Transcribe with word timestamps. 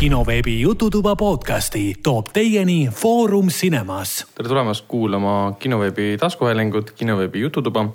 kinoveebi 0.00 0.60
Jututuba 0.60 1.16
podcasti 1.16 1.94
toob 2.02 2.26
teieni 2.32 2.88
Foorum 2.92 3.48
Cinemas. 3.48 4.26
tere 4.34 4.48
tulemast 4.48 4.84
kuulama 4.88 5.52
kinoveebi 5.58 6.16
taskuhäälingut, 6.20 6.90
kinoveebi 6.90 7.40
Jututuba. 7.40 7.88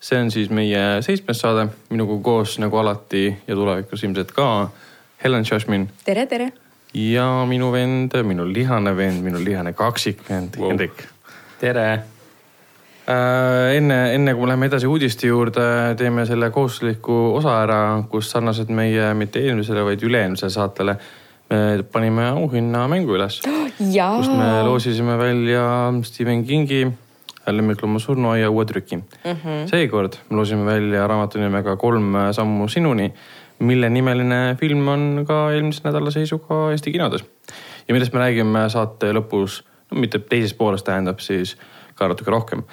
see 0.00 0.20
on 0.20 0.30
siis 0.30 0.50
meie 0.50 1.02
seitsmes 1.02 1.40
saade, 1.40 1.68
minuga 1.90 2.16
koos 2.22 2.58
nagu 2.58 2.76
alati 2.76 3.36
ja 3.46 3.54
tulevikus 3.54 4.04
ilmselt 4.04 4.32
ka 4.32 4.70
Helen 5.24 5.44
Šašmin 5.44 5.88
tere, 6.04 6.26
tere. 6.26 6.52
ja 6.94 7.44
minu 7.48 7.72
vend, 7.72 8.16
minu 8.22 8.48
lihane 8.52 8.96
vend, 8.96 9.22
minu 9.22 9.44
lihane 9.44 9.72
kaksikvend 9.72 10.56
wow. 10.56 10.68
Hendrik. 10.68 11.04
tere 11.60 12.00
Äh, 13.08 13.76
enne, 13.76 14.14
enne 14.14 14.32
kui 14.34 14.42
me 14.42 14.48
läheme 14.48 14.66
edasi 14.66 14.86
uudiste 14.86 15.28
juurde, 15.28 15.94
teeme 15.96 16.24
selle 16.26 16.50
kohustusliku 16.50 17.36
osa 17.36 17.60
ära, 17.62 18.02
kus 18.10 18.30
sarnaselt 18.30 18.68
meie 18.68 19.12
mitte 19.14 19.38
eelmisele, 19.38 19.84
vaid 19.84 20.02
üle-eelmisele 20.02 20.50
saatele 20.50 20.96
me 21.50 21.82
panime 21.92 22.28
auhinna 22.32 22.86
mängu 22.90 23.16
üles. 23.16 23.40
kus 23.78 24.30
me 24.30 24.48
loosisime 24.66 25.18
välja 25.18 25.66
Stephen 26.02 26.44
Kingi 26.44 26.86
Lemmiklooma 27.46 28.00
surnuaia 28.02 28.50
uue 28.50 28.64
trüki 28.66 28.96
mm. 28.96 29.04
-hmm. 29.24 29.68
seekord 29.70 30.16
me 30.30 30.36
loosime 30.36 30.64
välja 30.66 31.06
raamatu 31.06 31.38
nimega 31.38 31.76
Kolm 31.76 32.14
sammu 32.32 32.68
sinuni, 32.68 33.12
mille 33.58 33.90
nimeline 33.90 34.56
film 34.60 34.88
on 34.88 35.24
ka 35.28 35.52
eelmise 35.52 35.84
nädala 35.84 36.10
seisuga 36.10 36.70
Eesti 36.70 36.92
kinodes. 36.92 37.24
ja 37.88 37.94
millest 37.94 38.12
me 38.12 38.20
räägime 38.20 38.68
saate 38.68 39.12
lõpus, 39.12 39.62
no 39.90 40.00
mitte 40.00 40.18
teises 40.18 40.54
pooles 40.54 40.82
tähendab 40.82 41.18
siis 41.18 41.56
ka 41.94 42.08
natuke 42.08 42.30
rohkem 42.30 42.64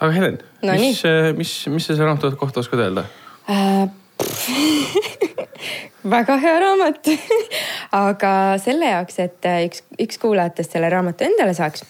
aga 0.00 0.12
Helen 0.12 0.38
no, 0.62 0.72
mis, 0.72 1.02
mis, 1.36 1.54
mis 1.68 1.86
sa 1.86 1.94
selle 1.94 2.08
raamatu 2.08 2.32
kohta 2.36 2.60
oskad 2.60 2.84
öelda 2.84 3.04
äh,? 3.48 3.88
väga 6.14 6.36
hea 6.40 6.60
raamat 6.60 7.10
aga 8.06 8.32
selle 8.62 8.88
jaoks, 8.90 9.18
et 9.22 9.48
äh, 9.48 9.60
üks, 9.68 9.82
üks 10.00 10.20
kuulajatest 10.22 10.76
selle 10.76 10.90
raamatu 10.92 11.26
endale 11.26 11.54
saaks, 11.56 11.84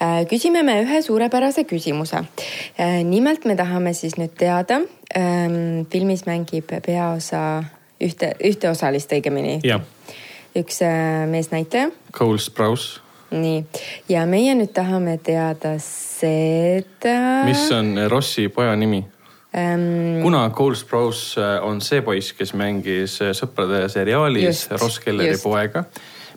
äh, 0.00 0.22
küsime 0.30 0.62
me 0.66 0.78
ühe 0.84 1.02
suurepärase 1.04 1.64
küsimuse. 1.68 2.24
nimelt 3.04 3.44
me 3.44 3.56
tahame 3.56 3.94
siis 3.94 4.16
nüüd 4.20 4.34
teada, 4.38 4.80
ähm, 5.16 5.86
filmis 5.92 6.26
mängib 6.26 6.72
peaosa 6.86 7.62
ühte, 8.02 8.34
ühte 8.44 8.70
osalist 8.70 9.12
õigemini. 9.12 9.60
üks 10.56 10.80
meesnäitleja. 11.30 11.90
Cole 12.12 12.38
Sprouse 12.38 13.00
nii, 13.32 13.64
ja 14.12 14.26
meie 14.28 14.54
nüüd 14.54 14.72
tahame 14.76 15.18
teada 15.24 15.76
seda. 15.80 17.44
mis 17.48 17.64
on 17.72 17.96
Rossi 18.10 18.48
poja 18.52 18.76
nimi 18.76 19.04
ähm...? 19.54 20.22
kuna 20.22 20.50
Cole 20.50 20.76
Sprouse 20.76 21.40
äh, 21.40 21.62
on 21.64 21.80
see 21.80 22.02
poiss, 22.02 22.32
kes 22.32 22.54
mängis 22.54 23.20
äh, 23.22 23.34
Sõprade 23.36 23.86
seriaalis 23.92 24.48
just, 24.48 24.74
Ross 24.80 25.00
Kelleri 25.00 25.34
just. 25.34 25.44
poega 25.44 25.84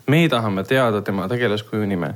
me 0.06 0.28
tahame 0.30 0.62
teada 0.64 1.00
tema 1.02 1.26
tegelaskuju 1.28 1.86
nime. 1.86 2.12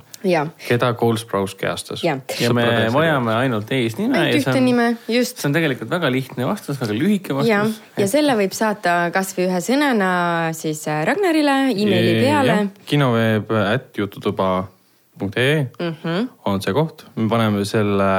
keda 0.69 0.93
Cole 0.95 1.19
Sprouse 1.19 1.56
kehastas. 1.56 2.05
ja, 2.05 2.19
ja 2.41 2.53
me 2.55 2.65
vajame 2.93 3.34
ainult 3.34 3.73
eesnime. 3.73 4.19
ainult 4.19 4.47
ühte 4.47 4.61
nime, 4.61 4.89
just. 5.09 5.39
see 5.39 5.48
on 5.48 5.56
tegelikult 5.56 5.91
väga 5.91 6.11
lihtne 6.12 6.47
vastus, 6.47 6.81
väga 6.81 6.95
lühike 6.95 7.34
vastus. 7.34 7.51
ja, 7.51 7.65
ja 7.98 8.09
selle 8.11 8.37
võib 8.39 8.55
saata 8.56 8.98
kasvõi 9.15 9.48
ühe 9.48 9.62
sõnana 9.65 10.11
siis 10.56 10.84
äh, 10.89 11.03
Ragnarile 11.09 11.56
emaili 11.73 12.21
peale. 12.23 12.61
kinoveeb 12.87 13.51
at 13.65 13.98
jututuba 13.98 14.69
ee 15.37 15.67
mm 15.79 15.95
-hmm. 16.05 16.29
on 16.45 16.63
see 16.63 16.73
koht, 16.75 17.05
me 17.17 17.29
paneme 17.29 17.65
selle, 17.65 18.11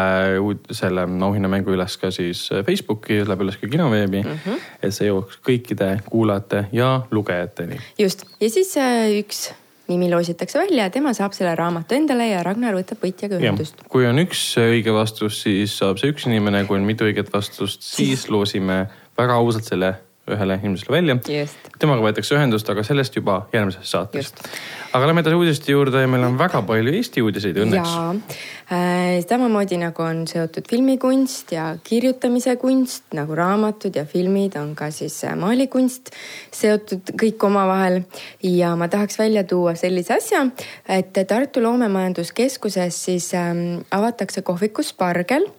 selle 0.72 1.08
auhinnamängu 1.26 1.74
üles 1.74 1.98
ka 1.98 2.12
siis 2.12 2.50
Facebooki, 2.66 3.22
läheb 3.26 3.42
üles 3.48 3.58
ka 3.62 3.68
kinoveebi 3.68 4.24
mm. 4.24 4.38
-hmm. 4.46 4.60
et 4.84 4.94
see 4.94 5.10
jõuaks 5.10 5.42
kõikide 5.48 5.90
kuulajate 6.10 6.66
ja 6.72 7.02
lugejateni. 7.12 7.80
just 8.00 8.26
ja 8.42 8.50
siis 8.50 8.78
äh, 8.78 9.10
üks 9.20 9.52
nimi 9.88 10.12
loositakse 10.12 10.60
välja 10.60 10.84
ja 10.84 10.90
tema 10.90 11.14
saab 11.14 11.34
selle 11.34 11.56
raamatu 11.56 11.96
endale 11.96 12.28
ja 12.30 12.44
Ragnar 12.44 12.78
võtab 12.78 13.02
võitjaga 13.04 13.40
ühendust. 13.40 13.84
kui 13.90 14.06
on 14.08 14.20
üks 14.24 14.44
õige 14.62 14.94
vastus, 14.96 15.42
siis 15.44 15.78
saab 15.78 16.00
see 16.02 16.14
üks 16.14 16.28
inimene, 16.30 16.64
kui 16.70 16.80
on 16.80 16.88
mitu 16.88 17.08
õiget 17.08 17.34
vastust, 17.34 17.84
siis 17.84 18.30
loosime 18.30 18.86
väga 19.18 19.38
ausalt 19.42 19.68
selle 19.68 19.94
ühele 20.30 20.58
inimesele 20.62 20.94
välja. 20.94 21.16
temaga 21.82 22.04
võetakse 22.04 22.36
ühendust, 22.38 22.70
aga 22.70 22.84
sellest 22.86 23.16
juba 23.18 23.40
järgmises 23.54 23.90
saates. 23.90 24.30
aga 24.94 25.08
lähme 25.08 25.24
edasi 25.24 25.40
uudiste 25.40 25.72
juurde 25.72 26.04
ja 26.04 26.10
meil 26.12 26.24
on 26.28 26.38
väga 26.38 26.62
palju 26.68 26.94
Eesti 26.94 27.24
uudiseid 27.26 27.58
õnneks. 27.64 27.96
Äh, 28.72 29.18
samamoodi 29.26 29.80
nagu 29.82 30.04
on 30.06 30.22
seotud 30.30 30.70
filmikunst 30.70 31.52
ja 31.56 31.72
kirjutamise 31.84 32.56
kunst 32.62 33.18
nagu 33.18 33.36
raamatud 33.36 33.98
ja 33.98 34.06
filmid 34.06 34.56
on 34.62 34.76
ka 34.78 34.92
siis 34.94 35.18
äh, 35.26 35.36
maalikunst 35.36 36.14
seotud 36.54 37.16
kõik 37.18 37.42
omavahel. 37.50 38.04
ja 38.44 38.76
ma 38.76 38.88
tahaks 38.88 39.18
välja 39.20 39.44
tuua 39.44 39.76
sellise 39.76 40.20
asja, 40.20 40.46
et 40.88 41.18
Tartu 41.28 41.64
Loomemajanduskeskuses 41.64 43.04
siis 43.06 43.34
ähm, 43.34 43.82
avatakse 43.92 44.42
kohvikus 44.42 44.94
Spargel 44.94 45.50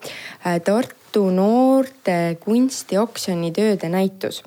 äh, 0.46 0.60
Tartu 0.60 1.01
Tartu 1.12 1.28
noorte 1.28 2.38
kunstioksjoni 2.40 3.50
tööde 3.52 3.90
näitus. 3.92 4.38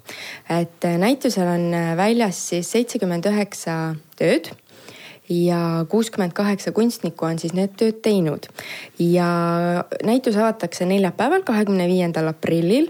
et 0.50 0.81
näitusel 0.98 1.46
on 1.46 1.76
väljas 1.98 2.40
siis 2.50 2.72
seitsekümmend 2.74 3.26
üheksa 3.30 3.94
tööd 4.18 4.50
ja 5.30 5.86
kuuskümmend 5.90 6.34
kaheksa 6.34 6.72
kunstnikku 6.72 7.25
on 7.25 7.38
siis 7.38 7.54
need 7.54 7.78
tööd 7.78 8.02
teinud. 8.02 8.50
ja 8.98 9.30
näitus 10.02 10.36
avatakse 10.36 10.90
neljapäeval, 10.90 11.46
kahekümne 11.46 11.86
viiendal 11.86 12.34
aprillil 12.34 12.90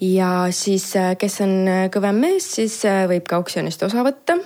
ja 0.00 0.46
siis, 0.50 0.96
äh, 0.96 1.14
kes 1.18 1.40
on 1.44 1.52
äh, 1.68 1.86
kõvem 1.92 2.20
mees, 2.22 2.46
siis 2.58 2.76
äh, 2.86 3.04
võib 3.10 3.26
ka 3.28 3.40
oksjonist 3.42 3.82
osa 3.86 4.04
võtta. 4.06 4.38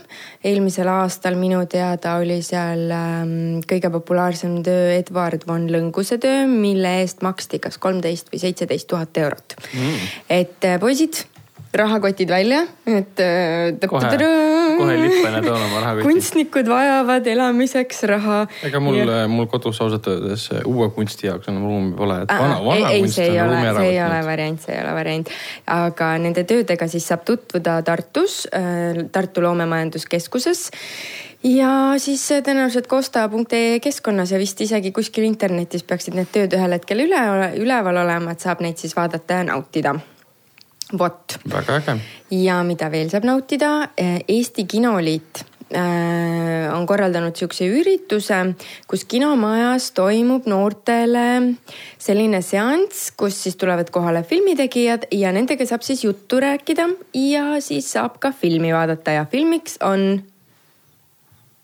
eelmisel 0.45 0.89
aastal 0.89 1.37
minu 1.41 1.65
teada 1.71 2.17
oli 2.21 2.41
seal 2.43 2.89
ähm, 2.93 3.61
kõige 3.69 3.91
populaarsem 3.93 4.63
töö 4.65 4.97
Edward 4.97 5.47
von 5.47 5.69
Lõnguse 5.71 6.19
töö, 6.23 6.47
mille 6.49 6.99
eest 7.03 7.23
maksti 7.23 7.61
kas 7.63 7.79
kolmteist 7.79 8.33
või 8.33 8.43
seitseteist 8.43 8.89
tuhat 8.89 9.23
eurot 9.25 9.57
mm.. 9.75 10.09
et 10.41 10.71
poisid 10.81 11.25
rahakotid 11.75 12.29
välja, 12.29 12.67
et. 12.87 13.21
Äh, 13.21 13.89
kohe, 13.89 14.09
kohe 14.79 14.97
lippena 15.01 15.41
toon 15.43 15.63
oma 15.63 15.81
rahakoti. 15.81 16.05
kunstnikud 16.09 16.69
vajavad 16.69 17.27
elamiseks 17.27 18.03
raha. 18.11 18.43
ega 18.69 18.81
mul 18.81 18.99
ja..., 19.01 19.23
mul 19.29 19.49
kodus 19.49 19.81
ausalt 19.81 20.07
öeldes 20.13 20.49
uue 20.69 20.91
kunsti 20.93 21.31
jaoks 21.31 21.49
enam 21.49 21.65
ruumi 21.71 21.97
pole, 21.97 22.21
et 22.27 22.37
vana, 22.37 22.61
vana 22.65 22.93
ei, 22.93 23.01
kunst 23.01 23.23
ei, 23.25 23.41
on 23.41 23.55
ruumi 23.55 23.71
ära 23.71 23.75
võtnud. 23.79 23.87
see 23.87 23.97
ei 23.97 24.05
ole 24.05 24.21
variant, 24.29 24.63
see 24.67 24.77
ei 24.77 24.85
ole 24.85 24.95
variant. 25.01 25.35
aga 25.79 26.13
nende 26.27 26.47
töödega 26.53 26.89
siis 26.93 27.09
saab 27.09 27.25
tutvuda 27.29 27.81
Tartus, 27.89 28.39
äh, 28.53 29.05
Tartu 29.13 29.45
Loomemajanduskeskuses 29.49 30.69
ja 31.49 31.73
siis 31.97 32.29
äh, 32.37 32.45
tõenäoliselt 32.45 32.87
kosta.ee 32.91 33.81
keskkonnas 33.81 34.37
ja 34.37 34.45
vist 34.45 34.61
isegi 34.61 34.93
kuskil 34.93 35.25
internetis 35.25 35.89
peaksid 35.89 36.21
need 36.21 36.29
tööd 36.37 36.53
ühel 36.53 36.77
hetkel 36.77 37.07
üle, 37.09 37.27
üleval 37.57 38.05
olema, 38.05 38.37
et 38.37 38.45
saab 38.45 38.61
neid 38.61 38.77
siis 38.77 38.93
vaadata 38.99 39.41
ja 39.41 39.53
nautida 39.55 39.97
vot. 40.99 41.39
väga 41.45 41.79
äge. 41.81 41.97
ja 42.43 42.63
mida 42.67 42.91
veel 42.93 43.11
saab 43.11 43.25
nautida, 43.29 43.73
eh, 43.97 44.21
Eesti 44.29 44.65
Kinoliit 44.65 45.45
äh, 45.75 46.69
on 46.75 46.87
korraldanud 46.87 47.37
sihukese 47.37 47.69
ürituse, 47.69 48.41
kus 48.89 49.05
kinomajas 49.09 49.91
toimub 49.97 50.47
noortele 50.51 51.55
selline 51.99 52.43
seanss, 52.45 53.11
kus 53.17 53.43
siis 53.45 53.57
tulevad 53.61 53.91
kohale 53.95 54.25
filmitegijad 54.29 55.09
ja 55.13 55.33
nendega 55.33 55.67
saab 55.69 55.87
siis 55.87 56.05
juttu 56.05 56.41
rääkida 56.43 56.89
ja 57.15 57.47
siis 57.61 57.93
saab 57.93 58.21
ka 58.23 58.33
filmi 58.33 58.75
vaadata 58.75 59.19
ja 59.21 59.27
filmiks 59.31 59.79
on 59.81 60.23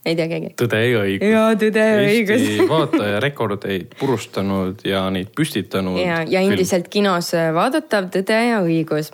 ei 0.07 0.15
tea 0.17 0.29
keegi. 0.31 0.53
Tõde 0.59 0.79
ja 0.83 1.01
õigus. 1.03 1.31
ja 1.33 1.43
Tõde 1.59 1.85
ja 1.85 1.97
õigus. 2.05 2.43
Eesti 2.47 2.67
vaataja 2.71 3.19
rekordeid 3.23 3.97
purustanud 3.99 4.85
ja 4.87 5.03
neid 5.15 5.33
püstitanud. 5.37 5.99
ja, 6.01 6.21
ja 6.29 6.43
endiselt 6.47 6.89
kinos 6.93 7.33
vaadatav 7.57 8.11
Tõde 8.15 8.39
ja 8.49 8.63
õigus. 8.65 9.11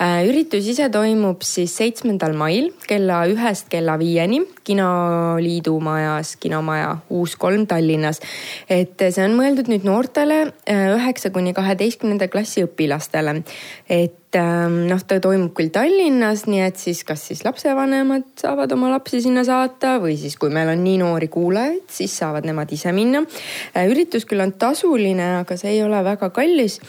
Äh, 0.00 0.24
üritus 0.28 0.66
ise 0.70 0.88
toimub 0.92 1.44
siis 1.46 1.76
seitsmendal 1.76 2.34
mail 2.38 2.72
kella 2.88 3.24
ühest 3.30 3.70
kella 3.72 3.98
viieni 4.00 4.42
Kinoliidu 4.64 5.74
majas, 5.84 6.34
kinomaja 6.40 6.96
Uus 7.12 7.36
kolm 7.36 7.66
Tallinnas. 7.68 8.20
et 8.68 8.96
see 8.96 9.24
on 9.24 9.36
mõeldud 9.36 9.68
nüüd 9.68 9.84
noortele 9.84 10.40
äh, 10.64 10.88
üheksa 10.96 11.30
kuni 11.34 11.52
kaheteistkümnenda 11.54 12.30
klassi 12.32 12.64
õpilastele. 12.64 13.42
et 13.88 14.23
noh, 14.40 15.02
ta 15.06 15.20
toimub 15.22 15.52
küll 15.56 15.70
Tallinnas, 15.74 16.46
nii 16.50 16.62
et 16.64 16.80
siis 16.80 17.04
kas 17.06 17.22
siis 17.30 17.44
lapsevanemad 17.46 18.26
saavad 18.40 18.72
oma 18.76 18.90
lapsi 18.92 19.22
sinna 19.24 19.44
saata 19.46 19.96
või 20.02 20.16
siis, 20.20 20.36
kui 20.40 20.52
meil 20.54 20.72
on 20.72 20.82
nii 20.84 20.98
noori 21.02 21.30
kuulajaid, 21.32 21.86
siis 21.92 22.16
saavad 22.18 22.46
nemad 22.48 22.72
ise 22.74 22.92
minna. 22.96 23.24
Äh, 23.74 23.88
üritus 23.90 24.26
küll 24.28 24.44
on 24.44 24.54
tasuline, 24.58 25.40
aga 25.42 25.58
see 25.60 25.76
ei 25.76 25.82
ole 25.86 26.02
väga 26.06 26.30
kallis 26.34 26.80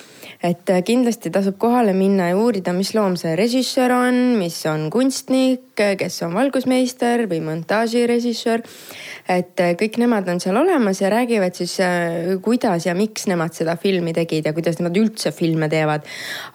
et 0.46 0.70
äh, 0.70 0.82
kindlasti 0.86 1.32
tasub 1.34 1.58
kohale 1.62 1.94
minna 1.98 2.30
ja 2.30 2.38
uurida, 2.38 2.74
mis 2.76 2.94
loom 2.96 3.16
see 3.20 3.34
režissöör 3.38 3.94
on, 3.96 4.18
mis 4.40 4.58
on 4.70 4.90
kunstnik, 4.94 5.64
kes 5.76 6.22
on 6.26 6.36
valgusmeister 6.38 7.26
või 7.32 7.42
montaažirežissöör. 7.46 8.64
et 9.28 9.60
äh, 9.60 9.74
kõik 9.80 9.98
nemad 10.02 10.28
on 10.30 10.40
seal 10.44 10.58
olemas 10.60 11.02
ja 11.02 11.10
räägivad 11.10 11.56
siis, 11.58 11.80
äh, 11.80 12.36
kuidas 12.42 12.86
ja 12.86 12.96
miks 12.96 13.28
nemad 13.28 13.56
seda 13.58 13.78
filmi 13.78 14.14
tegid 14.14 14.46
ja 14.46 14.54
kuidas 14.54 14.80
nemad 14.80 14.98
üldse 14.98 15.32
filme 15.32 15.70
teevad. 15.70 16.06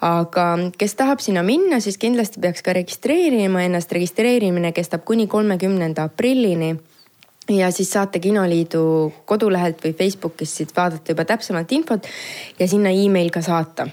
aga 0.00 0.46
kes 0.78 0.94
tahab 0.94 1.20
sinna 1.20 1.42
minna, 1.42 1.80
siis 1.80 1.98
kindlasti 1.98 2.40
peaks 2.40 2.62
ka 2.62 2.72
registreerima 2.76 3.64
ennast, 3.66 3.92
registreerimine 3.92 4.72
kestab 4.72 5.04
kuni 5.04 5.26
kolmekümnenda 5.26 6.08
aprillini 6.10 6.76
ja 7.50 7.70
siis 7.74 7.90
saate 7.92 8.20
Kinoliidu 8.22 8.82
kodulehelt 9.26 9.82
või 9.84 9.94
Facebookist 9.98 10.60
siit 10.60 10.76
vaadata 10.76 11.12
juba 11.12 11.26
täpsemalt 11.28 11.72
infot 11.72 12.06
ja 12.58 12.68
sinna 12.68 12.92
email 12.94 13.30
ka 13.34 13.42
saata 13.42 13.88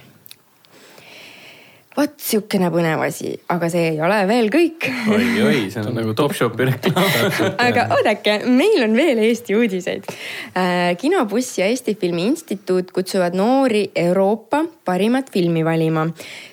vot 1.97 2.13
sihukene 2.21 2.69
põnev 2.73 3.01
asi, 3.07 3.31
aga 3.49 3.69
see 3.73 3.91
ei 3.93 4.01
ole 4.03 4.19
veel 4.29 4.51
kõik. 4.53 4.85
oi, 5.13 5.29
oi, 5.47 5.61
see 5.73 5.81
on 5.81 5.95
nagu 5.97 6.13
Topshopi 6.17 6.69
reklaam 6.69 7.55
aga 7.63 7.87
oodake, 7.97 8.39
meil 8.45 8.85
on 8.85 8.93
veel 8.97 9.21
Eesti 9.25 9.57
uudiseid. 9.57 10.05
Äh, 10.53 10.93
kinobuss 11.01 11.57
ja 11.57 11.69
Eesti 11.71 11.97
Filmi 11.97 12.27
Instituut 12.29 12.93
kutsuvad 12.93 13.37
noori 13.37 13.87
Euroopa 13.97 14.63
parimat 14.87 15.29
filmi 15.33 15.65
valima. 15.65 16.07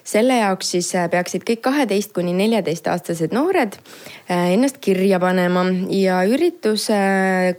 selle 0.05 0.37
jaoks 0.41 0.75
siis 0.75 0.91
äh, 0.99 1.07
peaksid 1.11 1.47
kõik 1.49 1.63
kaheteist 1.65 2.13
kuni 2.17 2.35
neljateistaastased 2.37 3.33
noored 3.33 3.79
äh, 3.79 4.53
ennast 4.57 4.81
kirja 4.85 5.21
panema 5.23 5.65
ja 5.95 6.21
ürituse 6.29 6.99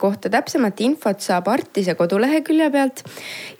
kohta 0.01 0.29
täpsemat 0.29 0.81
infot 0.85 1.23
saab 1.23 1.47
Artise 1.51 1.95
kodulehekülje 1.95 2.69
pealt. 2.71 3.03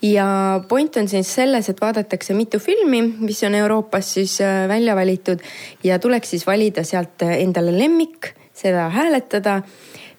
ja 0.02 0.28
point 0.68 0.96
on 0.96 1.08
siis 1.08 1.32
selles, 1.40 1.68
et 1.68 1.80
vaadatakse 1.80 2.36
mitu 2.36 2.60
filmi, 2.62 3.02
mis 3.18 3.42
on 3.46 3.56
Euroopas 3.58 4.14
siis 4.18 4.40
äh, 4.44 4.68
välja 4.68 4.96
valitud 4.96 5.42
ja 5.84 5.98
tuleks 5.98 6.30
siis 6.36 6.46
valida 6.46 6.84
sealt 6.84 7.22
äh, 7.22 7.40
endale 7.42 7.74
lemmik, 7.78 8.34
seda 8.56 8.88
hääletada 8.92 9.60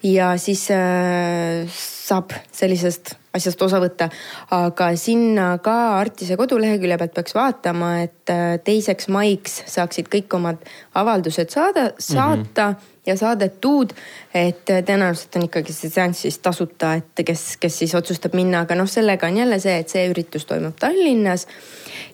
ja 0.03 0.33
siis 0.38 0.67
äh, 0.71 1.65
saab 1.73 2.35
sellisest 2.51 3.15
asjast 3.38 3.62
osa 3.62 3.80
võtta. 3.84 4.10
aga 4.51 4.92
sinna 5.00 5.48
ka 5.63 5.78
Artise 6.00 6.38
kodulehekülje 6.38 6.98
pealt 6.98 7.16
peaks 7.16 7.38
vaatama, 7.38 7.94
et 8.07 8.36
teiseks 8.68 9.07
maiks 9.13 9.62
saaksid 9.66 10.12
kõik 10.13 10.38
omad 10.38 10.62
avaldused 10.95 11.54
saada, 11.54 11.92
saata 11.98 12.69
mm. 12.69 12.78
-hmm 12.78 12.94
ja 13.07 13.16
saadetud, 13.16 13.94
et 14.36 14.66
tõenäoliselt 14.68 15.38
on 15.39 15.45
ikkagi 15.48 15.74
see 15.74 15.92
seanss 15.92 16.25
siis 16.25 16.39
tasuta, 16.44 16.94
et 17.00 17.24
kes, 17.25 17.45
kes 17.62 17.80
siis 17.84 17.95
otsustab 17.95 18.36
minna, 18.38 18.66
aga 18.66 18.75
noh, 18.75 18.89
sellega 18.92 19.30
on 19.31 19.40
jälle 19.40 19.62
see, 19.63 19.78
et 19.80 19.94
see 19.94 20.04
üritus 20.12 20.45
toimub 20.50 20.75
Tallinnas 20.80 21.48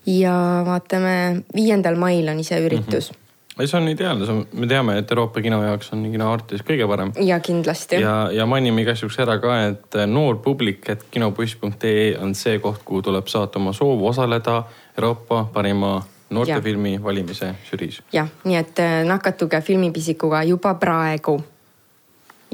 ja 0.06 0.36
vaatame, 0.68 1.44
viiendal 1.56 1.98
mail 2.00 2.30
on 2.30 2.46
ise 2.46 2.62
üritus 2.62 3.10
mm. 3.10 3.16
-hmm 3.16 3.23
ei, 3.60 3.68
see 3.68 3.78
on 3.78 3.88
ideaalne, 3.88 4.46
me 4.54 4.68
teame, 4.68 4.98
et 4.98 5.12
Euroopa 5.12 5.42
kino 5.42 5.60
jaoks 5.64 5.92
on 5.94 6.04
kino 6.12 6.32
Artis 6.34 6.64
kõige 6.66 6.88
parem. 6.90 7.12
ja 7.22 7.40
kindlasti. 7.40 8.02
ja, 8.02 8.16
ja 8.34 8.46
mainime 8.50 8.82
igaks 8.82 9.04
juhuks 9.04 9.20
ära 9.22 9.38
ka, 9.42 9.58
et 9.70 10.00
noor 10.10 10.40
publik, 10.42 10.90
et 10.90 11.06
kinobuss.ee 11.12 12.14
on 12.22 12.36
see 12.36 12.60
koht, 12.64 12.82
kuhu 12.86 13.04
tuleb 13.10 13.30
saata 13.30 13.62
oma 13.62 13.74
soov 13.74 14.02
osaleda 14.10 14.64
Euroopa 14.98 15.46
parima 15.54 16.00
noortefilmi 16.34 16.98
valimise 17.04 17.54
žüriis. 17.70 18.02
jah, 18.14 18.30
nii 18.44 18.58
et 18.58 18.80
äh, 18.82 19.02
nakatuge 19.08 19.62
filmipisikuga 19.62 20.44
juba 20.50 20.74
praegu. 20.82 21.38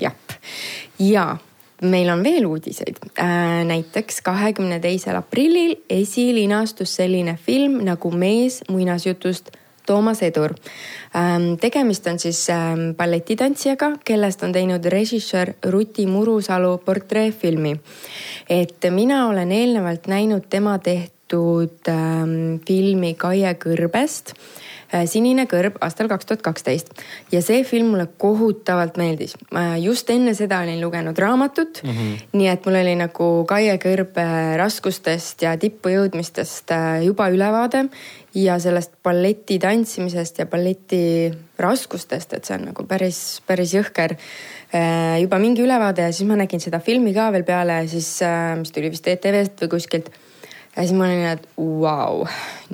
jah, 0.01 0.16
ja 1.00 1.30
meil 1.81 2.10
on 2.12 2.24
veel 2.24 2.46
uudiseid. 2.46 3.00
Äh, 3.19 3.63
näiteks 3.66 4.22
kahekümne 4.22 4.80
teisel 4.80 5.16
aprillil 5.16 5.78
esilinastus 5.90 6.96
selline 6.96 7.38
film 7.46 7.80
nagu 7.88 8.12
Mees 8.12 8.63
muinasjutust 8.69 9.56
Toomas 9.89 10.21
Edur. 10.21 10.53
Ähm, 11.18 11.56
tegemist 11.62 12.07
on 12.07 12.19
siis 12.21 12.44
ähm, 12.53 12.91
balletitantsijaga, 12.97 13.95
kellest 14.06 14.44
on 14.45 14.53
teinud 14.53 14.86
režissöör 14.86 15.56
Ruti 15.65 16.06
Murusalu 16.06 16.77
portreefilmi. 16.86 17.80
et 18.50 18.86
mina 18.89 19.27
olen 19.27 19.51
eelnevalt 19.51 20.07
näinud 20.07 20.45
tema 20.50 20.77
tehtud 20.80 21.89
ähm, 21.89 22.62
filmi 22.68 23.13
Kaie 23.18 23.53
kõrbest 23.57 24.36
Äh, 24.89 25.03
sinine 25.06 25.44
kõrb 25.45 25.75
aastal 25.86 26.07
kaks 26.09 26.25
tuhat 26.25 26.41
kaksteist 26.41 26.88
ja 27.30 27.44
see 27.45 27.62
film 27.68 27.91
mulle 27.94 28.07
kohutavalt 28.18 28.95
meeldis. 28.97 29.36
ma 29.53 29.77
just 29.77 30.09
enne 30.09 30.33
seda 30.33 30.63
olin 30.65 30.81
lugenud 30.81 31.18
raamatut 31.18 31.83
mm, 31.83 31.89
-hmm. 31.89 32.24
nii 32.33 32.47
et 32.50 32.65
mul 32.65 32.77
oli 32.80 32.95
nagu 32.97 33.27
Kaie 33.45 33.77
Kõrbe 33.77 34.25
raskustest 34.57 35.45
ja 35.45 35.53
tippu 35.57 35.94
jõudmistest 35.94 36.74
äh, 36.74 37.06
juba 37.06 37.30
ülevaade 37.30 37.86
ja 38.35 38.59
sellest 38.61 38.97
balleti 39.03 39.59
tantsimisest 39.59 40.43
ja 40.43 40.45
balleti 40.49 41.01
raskustest, 41.59 42.33
et 42.37 42.45
see 42.45 42.57
on 42.59 42.69
nagu 42.69 42.85
päris, 42.87 43.41
päris 43.47 43.73
jõhker. 43.73 44.15
Äh, 44.69 45.19
juba 45.23 45.39
mingi 45.41 45.65
ülevaade 45.65 46.07
ja 46.07 46.13
siis 46.13 46.29
ma 46.29 46.37
nägin 46.39 46.61
seda 46.61 46.81
filmi 46.83 47.13
ka 47.15 47.31
veel 47.33 47.47
peale, 47.47 47.81
siis 47.89 48.11
mis 48.59 48.73
tuli 48.75 48.91
vist 48.93 49.07
ETV-st 49.09 49.65
või 49.65 49.77
kuskilt 49.77 50.11
ja 50.79 50.87
siis 50.87 50.95
ma 50.97 51.05
olin, 51.05 51.25
et 51.27 51.47
vau 51.57 52.21
wow,, 52.21 52.27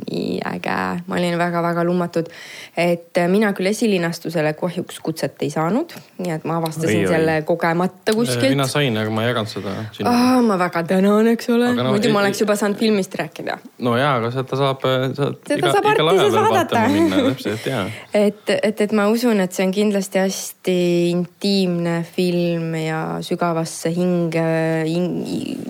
nii 0.06 0.38
äge, 0.46 0.76
ma 1.08 1.18
olin 1.18 1.38
väga-väga 1.40 1.84
lummatud. 1.84 2.30
et 2.78 3.18
äh, 3.18 3.28
mina 3.32 3.54
küll 3.56 3.70
esilinastusele 3.72 4.54
kahjuks 4.54 5.00
kutset 5.00 5.42
ei 5.42 5.50
saanud, 5.50 5.94
nii 6.20 6.34
et 6.36 6.46
ma 6.46 6.58
avastasin 6.60 7.06
oi, 7.06 7.08
selle 7.10 7.38
oi. 7.40 7.46
kogemata 7.48 8.14
kuskilt. 8.14 8.52
mina 8.54 8.68
sain, 8.68 8.98
aga 8.98 9.14
ma 9.14 9.24
ei 9.24 9.32
jaganud 9.32 9.50
seda. 9.50 9.76
Oh, 10.06 10.42
ma 10.46 10.58
väga 10.60 10.84
tänan, 10.92 11.30
eks 11.34 11.50
ole, 11.56 11.72
no, 11.78 11.88
muidu 11.96 12.12
ma 12.14 12.22
oleks 12.22 12.44
juba 12.44 12.58
saanud 12.60 12.78
filmist 12.78 13.16
rääkida. 13.18 13.58
no 13.88 13.96
ja, 13.98 14.16
aga 14.20 14.32
seda 14.36 14.60
saab, 14.62 14.86
saad 15.18 15.40
seda 15.48 15.60
iga, 15.62 15.74
saab 15.78 15.90
artises 15.94 16.38
vaadata. 16.38 16.84
täpselt 17.16 17.70
ja. 17.72 17.82
et, 18.26 18.54
et, 18.60 18.86
et 18.88 18.96
ma 18.98 19.08
usun, 19.14 19.42
et 19.42 19.56
see 19.56 19.66
on 19.66 19.74
kindlasti 19.76 20.22
hästi 20.22 20.78
intiimne 21.16 21.98
film 22.16 22.76
ja 22.84 23.02
sügavasse 23.26 23.94
hinge 23.96 24.46
hing, 24.86 25.10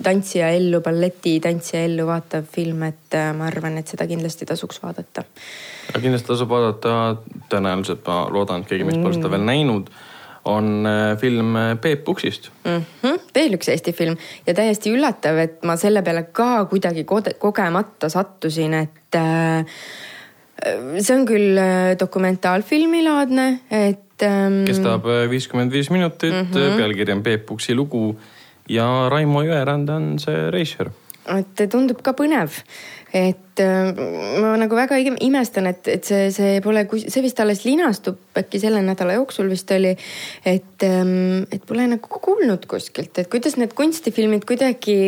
tantsija 0.04 0.50
ellu, 0.58 0.82
balletitantsija 0.84 1.86
ellu 1.86 2.10
vaatav 2.26 2.46
film, 2.50 2.82
et 2.82 3.14
äh, 3.14 3.30
ma 3.36 3.46
arvan, 3.46 3.78
et 3.78 3.88
seda 3.88 4.06
kindlasti 4.06 4.46
tasuks 4.46 4.82
vaadata. 4.82 5.24
kindlasti 5.94 6.32
tasub 6.32 6.50
vaadata, 6.50 7.16
tõenäoliselt 7.50 8.04
ma 8.06 8.26
loodan, 8.30 8.62
et 8.62 8.70
keegi 8.70 8.84
meist 8.84 9.02
pole 9.02 9.14
seda 9.14 9.30
veel 9.30 9.42
mm. 9.42 9.50
näinud 9.52 9.90
on 10.46 10.86
äh, 10.86 11.16
film 11.18 11.56
äh, 11.56 11.76
Peep 11.80 12.04
Puksist 12.04 12.50
mm. 12.64 12.82
-hmm. 13.02 13.20
veel 13.34 13.54
üks 13.54 13.68
Eesti 13.68 13.92
film 13.92 14.16
ja 14.46 14.54
täiesti 14.54 14.92
üllatav, 14.94 15.38
et 15.38 15.62
ma 15.64 15.76
selle 15.76 16.02
peale 16.02 16.26
ka 16.32 16.64
kuidagi 16.70 17.04
kogemata 17.38 18.08
sattusin, 18.08 18.74
et 18.74 19.14
äh, 19.14 19.64
see 20.98 21.16
on 21.16 21.26
küll 21.26 21.58
dokumentaalfilmilaadne, 22.00 23.48
et 23.70 24.22
ähm.... 24.22 24.64
kestab 24.66 25.04
viiskümmend 25.30 25.72
viis 25.72 25.90
minutit 25.90 26.32
mm, 26.32 26.46
-hmm. 26.52 26.76
pealkiri 26.76 27.12
on 27.12 27.22
Peep 27.22 27.46
Puksi 27.46 27.74
lugu 27.74 28.16
ja 28.68 29.08
Raimo 29.10 29.42
Jõerand 29.42 29.90
on 29.90 30.18
see 30.18 30.50
reisijal 30.50 30.90
et 31.34 31.64
tundub 31.72 32.02
ka 32.04 32.14
põnev, 32.16 32.60
et 33.16 33.62
äh, 33.62 33.90
ma 34.42 34.52
nagu 34.60 34.78
väga 34.78 34.98
imestan, 35.24 35.70
et, 35.70 35.88
et 35.88 36.06
see, 36.06 36.28
see 36.34 36.60
pole, 36.64 36.84
see 37.02 37.24
vist 37.24 37.40
alles 37.42 37.64
linastub 37.66 38.38
äkki 38.38 38.60
selle 38.62 38.82
nädala 38.84 39.16
jooksul 39.18 39.50
vist 39.52 39.70
oli. 39.74 39.94
et, 40.44 40.76
ähm, 40.86 41.46
et 41.50 41.64
pole 41.66 41.88
nagu 41.90 42.20
kuulnud 42.22 42.68
kuskilt, 42.70 43.18
et 43.18 43.30
kuidas 43.32 43.56
need 43.60 43.74
kunstifilmid 43.78 44.46
kuidagi 44.48 45.00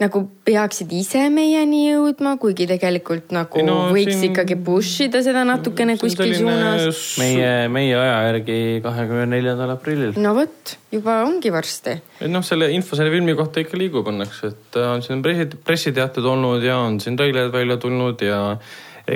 nagu 0.00 0.22
peaksid 0.48 0.92
ise 0.96 1.26
meieni 1.32 1.82
jõudma, 1.90 2.34
kuigi 2.40 2.66
tegelikult 2.70 3.34
nagu 3.36 3.64
no, 3.66 3.76
võiks 3.92 4.16
siin... 4.16 4.30
ikkagi 4.30 4.56
push 4.64 5.04
ida 5.06 5.20
seda 5.24 5.42
natukene 5.48 5.98
kuskil 6.00 6.32
suunas. 6.38 7.00
meie, 7.20 7.68
meie 7.72 7.96
aja 7.98 8.16
järgi 8.30 8.58
kahekümne 8.84 9.26
neljandal 9.34 9.74
aprillil. 9.76 10.14
no 10.16 10.32
vot, 10.38 10.76
juba 10.94 11.20
ongi 11.26 11.52
varsti. 11.52 11.98
et 12.20 12.32
noh, 12.32 12.44
selle 12.46 12.70
info 12.72 12.96
selle 12.98 13.12
filmi 13.12 13.36
kohta 13.38 13.64
ikka 13.64 13.80
liigub 13.80 14.08
õnneks, 14.12 14.44
et 14.48 14.80
on 14.82 15.04
siin 15.04 15.20
pressiteated 15.24 16.24
olnud 16.24 16.64
ja 16.64 16.80
on 16.86 16.96
siin 17.02 17.20
treilerid 17.20 17.52
välja 17.52 17.76
tulnud 17.82 18.24
ja 18.24 18.40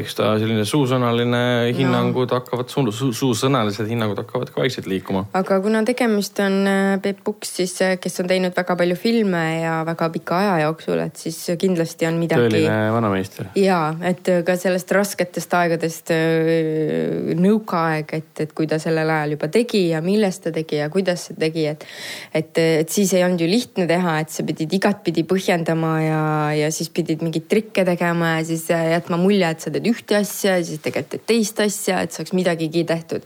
eks 0.00 0.16
ta 0.18 0.30
selline 0.40 0.64
suusõnaline 0.68 1.40
hinnangud 1.76 2.30
no. 2.30 2.38
hakkavad 2.40 2.70
su, 2.72 2.84
su, 2.94 3.10
suusõnalised 3.14 3.88
hinnangud 3.90 4.18
hakkavad 4.22 4.50
ka 4.52 4.62
vaikselt 4.62 4.88
liikuma. 4.90 5.24
aga 5.36 5.58
kuna 5.64 5.84
tegemist 5.86 6.38
on 6.42 6.56
äh, 6.68 6.96
Peep 7.02 7.22
Puks 7.26 7.54
siis, 7.60 7.74
äh, 7.84 7.96
kes 8.00 8.20
on 8.22 8.30
teinud 8.30 8.56
väga 8.56 8.76
palju 8.80 8.96
filme 8.98 9.42
ja 9.62 9.76
väga 9.86 10.08
pika 10.14 10.40
aja 10.40 10.56
jooksul, 10.64 11.02
et 11.06 11.20
siis 11.20 11.38
kindlasti 11.60 12.08
on 12.08 12.18
midagi. 12.20 12.48
tõeline 12.48 12.78
vanameister. 12.94 13.50
ja, 13.58 13.80
et 14.10 14.30
ka 14.46 14.56
sellest 14.60 14.94
rasketest 14.96 15.56
aegadest 15.60 16.14
äh, 16.14 17.34
nõukaaeg, 17.38 18.16
et, 18.18 18.32
et 18.46 18.54
kui 18.56 18.68
ta 18.70 18.80
sellel 18.82 19.10
ajal 19.16 19.36
juba 19.36 19.50
tegi 19.52 19.86
ja 19.92 20.02
millest 20.04 20.46
ta 20.48 20.54
tegi 20.54 20.80
ja 20.80 20.90
kuidas 20.92 21.28
ta 21.30 21.38
tegi, 21.46 21.68
et. 21.70 21.86
et, 22.34 22.52
et 22.64 22.90
siis 22.90 23.12
ei 23.14 23.24
olnud 23.26 23.44
ju 23.44 23.50
lihtne 23.50 23.86
teha, 23.90 24.18
et 24.24 24.34
sa 24.34 24.44
pidid 24.46 24.72
igatpidi 24.78 25.24
põhjendama 25.28 25.94
ja, 26.02 26.22
ja 26.64 26.72
siis 26.74 26.90
pidid 26.94 27.22
mingeid 27.24 27.48
trikke 27.50 27.84
tegema 27.86 28.36
ja 28.38 28.44
siis 28.46 28.66
jätma 28.68 29.18
mulje, 29.20 29.48
et 29.54 29.64
sa 29.64 29.72
teed 29.72 29.83
teed 29.84 29.92
ühte 29.92 30.18
asja 30.18 30.58
ja 30.58 30.64
siis 30.64 30.82
tegelikult 30.82 31.12
teed 31.14 31.26
teist 31.28 31.60
asja, 31.60 32.00
et 32.04 32.12
saaks 32.14 32.32
midagigi 32.36 32.84
tehtud. 32.88 33.22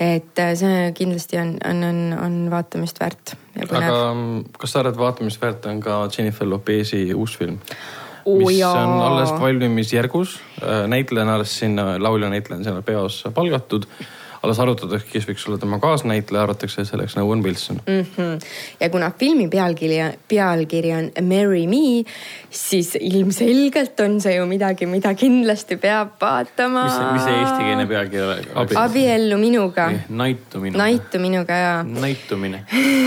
et 0.00 0.38
äh, 0.42 0.54
see 0.58 0.92
kindlasti 0.94 1.38
on, 1.38 1.56
on, 1.64 1.82
on, 1.86 1.98
on 2.18 2.38
vaatamist 2.50 2.98
väärt. 3.00 3.36
aga 3.62 4.14
mm, 4.14 4.56
kas 4.58 4.72
sa 4.72 4.80
arvad, 4.82 4.98
vaatamist 4.98 5.40
väärt 5.40 5.66
on 5.70 5.80
ka 5.80 6.08
Jennifer 6.10 6.48
Lopez'i 6.48 7.14
uus 7.14 7.38
film? 7.38 7.58
Oo 8.24 8.40
mis 8.40 8.58
jaa. 8.58 8.72
on 8.72 9.02
alles 9.04 9.30
valmimisjärgus. 9.40 10.40
näitleja 10.88 11.24
on 11.24 11.32
alles 11.36 11.58
sinna, 11.58 11.94
laulja 12.02 12.30
näitleja 12.30 12.58
on 12.58 12.64
sinna 12.64 12.82
peos 12.82 13.24
palgatud. 13.34 13.86
Alles 14.44 14.60
arutatakse, 14.60 15.08
kes 15.10 15.26
võiks 15.28 15.44
olla 15.48 15.58
tema 15.60 15.78
kaasnäitleja, 15.82 16.44
arvatakse, 16.44 16.84
selleks 16.88 17.16
on 17.16 17.24
Owen 17.24 17.42
Wilson 17.44 17.80
mm.. 17.86 18.06
Mhm. 18.14 18.38
ja 18.80 18.90
kuna 18.92 19.10
filmi 19.18 19.48
pealkiri, 19.52 19.98
pealkiri 20.28 20.92
on 20.96 21.10
Marry 21.28 21.64
me, 21.70 22.04
siis 22.50 22.94
ilmselgelt 23.00 24.00
on 24.04 24.18
see 24.22 24.36
ju 24.36 24.46
midagi, 24.48 24.88
mida 24.90 25.14
kindlasti 25.18 25.78
peab 25.80 26.16
vaatama. 26.20 26.84
mis 26.86 26.96
see, 26.98 27.10
mis 27.16 27.26
see 27.26 27.40
eestikeelne 27.40 27.88
pealkiri 27.90 28.26
oleks? 28.28 28.76
abiellu 28.84 29.40
minuga, 29.40 29.88
naitumine. 30.08 30.78
naitu 30.78 31.22
minuga 31.22 31.60
ja. 31.60 31.74
naitumine. 31.88 32.64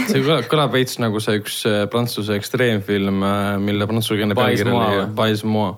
see 0.10 0.22
kõlab, 0.22 0.50
kõlab 0.52 0.76
veits 0.78 1.00
nagu 1.04 1.22
see 1.24 1.42
üks 1.42 1.62
äh, 1.70 1.84
prantsuse 1.92 2.38
ekstreemfilm, 2.40 3.24
mille 3.64 3.90
prantsusekeelne 3.90 4.38
pealkiri 4.38 4.74
oli? 4.74 5.08
Bais 5.18 5.44
moi. 5.46 5.76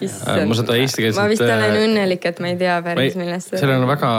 ma 0.00 0.56
seda 0.56 0.76
eestikeelset. 0.78 1.20
ma 1.20 1.28
vist 1.30 1.44
olen 1.44 1.78
õnnelik, 1.84 2.26
et 2.30 2.42
ma 2.42 2.50
ei 2.52 2.58
tea 2.60 2.80
päris, 2.84 3.18
millest 3.18 3.54
see 3.54 3.62
sellel 3.62 3.82
on 3.82 3.90
väga 3.90 4.10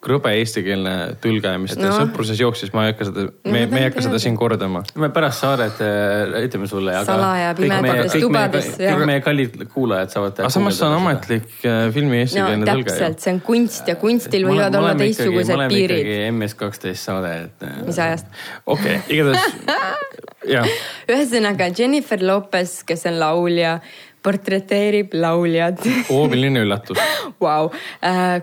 krõbe 0.00 0.32
eestikeelne 0.40 0.94
tõlge, 1.20 1.50
mis 1.60 1.74
No. 1.76 1.90
no. 1.90 1.96
sõpruses 2.00 2.38
jooksis, 2.40 2.72
ma 2.72 2.86
ei 2.86 2.92
hakka 2.94 3.08
seda, 3.10 3.26
No 3.44 3.52
me, 3.52 3.64
me 3.68 3.82
ei 3.82 3.88
hakka 3.88 4.04
seda 4.06 4.20
siin 4.22 4.36
kordama. 4.38 4.82
me 4.96 5.10
pärast 5.12 5.44
saadet 5.44 5.80
äh, 5.84 6.36
ütleme 6.46 6.68
sulle. 6.70 6.94
Salaja 7.04 7.52
pimedates 7.58 8.16
tubades, 8.16 8.70
kõik 8.80 9.04
meie 9.10 9.20
kallid 9.24 9.58
kuulajad 9.74 10.14
saavad. 10.14 10.40
aga 10.40 10.52
samas 10.56 10.78
see 10.80 10.86
on 10.88 10.96
ametlik 10.98 11.48
äh, 11.68 11.82
filmi 11.94 12.16
no 12.16 12.22
eestikeelne 12.24 12.68
tõlge 12.70 12.86
ju 12.86 12.96
täpselt, 12.96 13.20
see 13.24 13.34
on 13.34 13.40
kunst 13.44 13.92
ja 13.92 13.96
kunstil 14.00 14.48
võivad 14.48 14.80
olla 14.80 14.94
teistsugused 14.98 15.64
piirid. 15.72 16.12
MS 16.32 16.56
kaksteist 16.60 17.08
saade, 17.10 17.34
et. 17.44 17.66
äh, 17.68 17.80
mis 17.86 18.00
ajast? 18.00 18.30
okei 18.66 18.96
okay,, 19.00 19.16
igatahes 19.16 20.00
jah, 20.56 20.68
ühesõnaga 21.10 21.68
Jennifer 21.76 22.22
Lopez, 22.24 22.80
kes 22.88 23.04
on 23.10 23.20
laulja, 23.20 23.78
portreteerib 24.24 25.14
lauljat 25.16 25.84
oo 26.14 26.26
milline 26.30 26.64
üllatus. 26.64 26.98
Vau, 27.40 27.70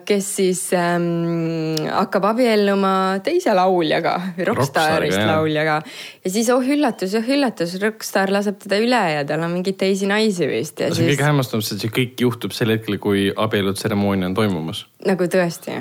kes 0.07 0.29
siis 0.39 0.61
ähm, 0.77 1.75
hakkab 1.91 2.29
abielluma 2.31 2.93
teise 3.25 3.53
lauljaga, 3.57 4.15
rokkstaarist 4.49 5.19
jah. 5.19 5.27
lauljaga. 5.35 5.81
ja 6.23 6.33
siis 6.33 6.49
oh 6.53 6.63
üllatus, 6.63 7.13
oh 7.19 7.33
üllatus, 7.35 7.77
rokkstaar 7.83 8.33
laseb 8.33 8.57
teda 8.63 8.81
üle 8.81 9.03
ja 9.17 9.25
tal 9.27 9.45
on 9.45 9.53
mingeid 9.57 9.77
teisi 9.81 10.09
naisi 10.09 10.49
vist 10.49 10.81
ja 10.81 10.89
see 10.89 10.95
on 10.95 11.01
siis 11.03 11.13
kõige 11.13 11.29
hämmastavam, 11.29 11.65
sest 11.65 11.85
see 11.85 11.93
kõik 11.93 12.25
juhtub 12.25 12.55
sel 12.57 12.73
hetkel, 12.73 12.97
kui 13.01 13.29
abielutseremoonia 13.35 14.31
on 14.31 14.37
toimumas. 14.37 14.85
nagu 15.05 15.29
tõesti, 15.29 15.77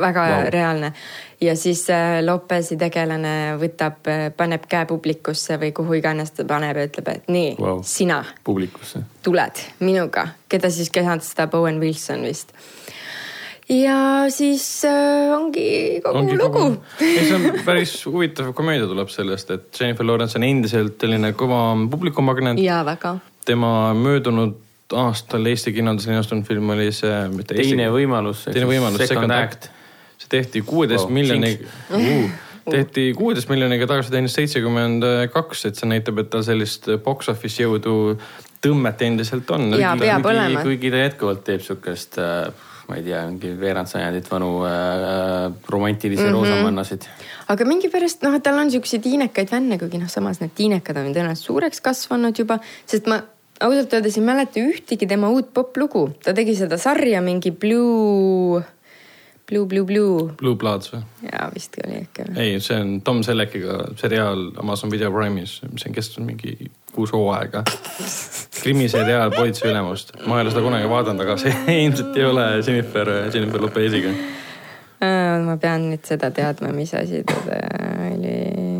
väga 0.00 0.26
wow. 0.28 0.48
reaalne. 0.48 0.92
ja 1.40 1.56
siis 1.56 1.90
äh, 1.90 2.20
Lopezi 2.24 2.76
tegelane 2.76 3.56
võtab, 3.60 4.04
paneb 4.36 4.66
käe 4.68 4.86
publikusse 4.86 5.56
või 5.60 5.72
kuhu 5.76 5.96
iganes 6.00 6.34
ta 6.36 6.44
paneb 6.44 6.76
ja 6.76 6.88
ütleb, 6.88 7.08
et 7.08 7.30
nii 7.32 7.54
wow., 7.60 7.80
sina 7.84 8.20
publikusse. 8.44 9.02
tuled 9.22 9.64
minuga, 9.80 10.28
keda 10.48 10.70
siis 10.70 10.90
kehatstab 10.92 11.54
Owen 11.54 11.80
Wilson 11.80 12.22
vist. 12.28 12.52
ja 13.68 14.28
siis 14.28 14.84
äh, 14.84 15.32
ongi 15.36 16.00
kogu 16.04 16.18
ongi 16.18 16.36
lugu. 16.36 16.66
ei, 17.00 17.24
see 17.24 17.36
on 17.38 17.60
päris 17.68 17.96
huvitav 18.06 18.52
komöödia 18.52 18.88
tuleb 18.90 19.08
sellest, 19.08 19.50
et 19.50 19.80
Jennifer 19.80 20.06
Lawrence 20.06 20.38
on 20.38 20.44
endiselt 20.44 21.00
selline 21.00 21.32
kõva 21.32 21.62
publikumagnet. 21.90 22.60
ja 22.60 22.84
väga. 22.84 23.16
tema 23.48 23.94
möödunud 23.94 24.58
aastal 24.96 25.46
Eesti 25.50 25.72
kinodes 25.76 26.08
linastunud 26.10 26.46
film 26.48 26.70
oli 26.74 26.90
see. 26.94 27.16
teine 27.52 27.90
võimalus. 27.94 28.46
teine 28.50 28.68
võimalus, 28.70 29.06
Second 29.06 29.34
Act. 29.34 29.70
see 30.20 30.30
tehti 30.36 30.62
kuueteist 30.66 31.06
Wow, 31.06 31.14
miljoni 31.14 31.52
uh,, 31.56 32.38
tehti 32.70 33.10
kuueteist 33.18 33.50
miljoniga 33.50 33.88
tagasi 33.90 34.12
teenis 34.14 34.36
seitsekümmend 34.38 35.06
kaks, 35.34 35.64
et 35.70 35.80
see 35.80 35.90
näitab, 35.90 36.20
et 36.22 36.30
tal 36.32 36.44
sellist 36.46 36.90
box 37.04 37.30
office 37.32 37.62
jõudu 37.62 38.16
tõmmet 38.60 39.06
endiselt 39.06 39.48
on. 39.54 39.70
Jaa, 39.80 39.94
peab 39.98 40.26
olema. 40.28 40.64
kuigi 40.66 40.90
ta 40.92 41.06
jätkuvalt 41.06 41.46
teeb 41.46 41.64
siukest 41.64 42.18
äh, 42.20 42.50
ma 42.90 42.98
ei 42.98 43.04
tea, 43.06 43.22
mingi 43.30 43.52
veerand 43.58 43.88
sajandit 43.88 44.28
vanu 44.30 44.50
äh, 44.66 45.48
romantilisi 45.70 46.22
mm. 46.22 46.28
-hmm. 46.28 46.38
roosamannasid. 46.38 47.08
aga 47.48 47.64
mingipärast 47.64 48.22
noh, 48.26 48.40
tal 48.42 48.58
on 48.58 48.70
siukseid 48.70 49.02
tiinekaid 49.02 49.50
fänne, 49.50 49.78
kuigi 49.78 49.98
noh, 49.98 50.10
samas 50.10 50.40
need 50.42 50.54
tiinekad 50.54 50.98
on 50.98 51.12
tõenäoliselt 51.14 51.46
suureks 51.46 51.80
kasvanud 51.80 52.38
juba, 52.38 52.58
sest 52.86 53.06
ma 53.06 53.22
ausalt 53.60 53.94
öeldes 53.96 54.18
ei 54.18 54.24
mäleta 54.24 54.60
ühtegi 54.62 55.08
tema 55.08 55.30
uut 55.32 55.52
poplugu, 55.54 56.08
ta 56.24 56.34
tegi 56.36 56.56
seda 56.58 56.78
sarja 56.80 57.20
mingi 57.24 57.52
Blue, 57.52 58.62
Blue, 59.50 59.66
Blue, 59.66 59.84
Blue 59.84 60.32
Blue 60.40 60.56
Bloods 60.56 60.92
või? 60.94 61.02
ja 61.26 61.48
vist 61.54 61.76
oli 61.84 62.00
äkki. 62.04 62.26
ei, 62.36 62.58
see 62.64 62.78
on 62.80 63.00
Tom 63.04 63.22
Selleckiga 63.26 63.80
seriaal 64.00 64.50
Amazon 64.62 64.92
Video 64.92 65.12
Prime'is, 65.14 65.60
mis 65.72 65.86
on 65.88 65.96
kestnud 65.96 66.26
mingi 66.26 66.70
kuus 66.94 67.12
hooaega. 67.12 67.64
krimiseriaal 68.62 69.32
Politsei 69.36 69.70
ülemust, 69.70 70.14
ma 70.26 70.38
ei 70.38 70.46
ole 70.46 70.52
seda 70.54 70.64
kunagi 70.64 70.88
vaadanud, 70.90 71.24
aga 71.24 71.38
see 71.40 71.54
ilmselt 71.86 72.16
ei 72.16 72.28
ole 72.28 72.46
Jennifer, 72.60 73.12
Jennifer 73.34 73.62
Lopeziga. 73.62 74.14
Äh, 75.00 75.38
ma 75.44 75.56
pean 75.56 75.88
nüüd 75.88 76.04
seda 76.04 76.28
teadma, 76.34 76.74
mis 76.76 76.92
asi 76.94 77.24
ta 77.24 77.38
oli. 78.10 78.79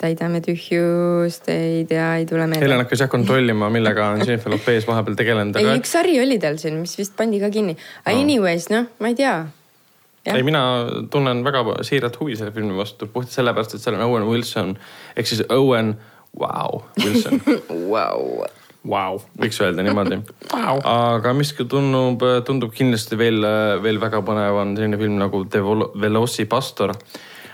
Täidame 0.00 0.40
tühjust, 0.44 1.48
ei 1.52 1.84
tea, 1.88 2.06
ei 2.20 2.26
tule 2.28 2.44
Helen 2.46 2.56
meelde. 2.56 2.76
hakkas 2.84 3.04
jah 3.04 3.10
kontrollima, 3.12 3.70
millega 3.72 4.10
on 4.14 4.22
Jennifer 4.24 4.52
Lopez 4.52 4.86
vahepeal 4.88 5.18
tegelenud, 5.18 5.58
ei, 5.60 5.66
aga 5.68 5.80
üks 5.80 5.92
sari 5.96 6.16
oli 6.22 6.38
tal 6.42 6.56
siin, 6.62 6.78
mis 6.80 6.96
vist 6.98 7.16
pandi 7.18 7.40
ka 7.42 7.50
kinni. 7.52 7.76
aga 8.04 8.14
anyways, 8.16 8.70
noh, 8.72 8.88
ma 9.02 9.12
ei 9.12 9.18
tea. 9.18 9.34
ei, 10.30 10.44
mina 10.46 10.62
tunnen 11.12 11.44
väga 11.44 11.80
siirat 11.86 12.16
huvi 12.20 12.38
selle 12.38 12.54
filmi 12.56 12.76
vastu 12.78 13.10
puhtalt 13.10 13.36
sellepärast, 13.36 13.76
et 13.76 13.84
seal 13.84 13.98
on 13.98 14.06
Owen 14.08 14.26
Wilson 14.30 14.74
ehk 15.16 15.28
siis 15.28 15.44
Owen, 15.52 15.94
vau, 16.38 16.82
Wilson 17.02 17.40
Vau. 17.90 18.46
wow., 18.92 19.18
võiks 19.40 19.60
öelda 19.60 19.84
niimoodi 19.84 20.22
wow.. 20.54 20.80
aga 20.88 21.34
mis 21.36 21.52
tundub, 21.60 22.24
tundub 22.48 22.72
kindlasti 22.76 23.18
veel, 23.20 23.44
veel 23.84 24.00
väga 24.00 24.22
põnev 24.24 24.62
on 24.62 24.72
selline 24.78 25.00
film 25.00 25.20
nagu 25.20 25.44
The 25.44 25.60
Vol- 25.64 25.90
Velocipastor. 26.00 26.96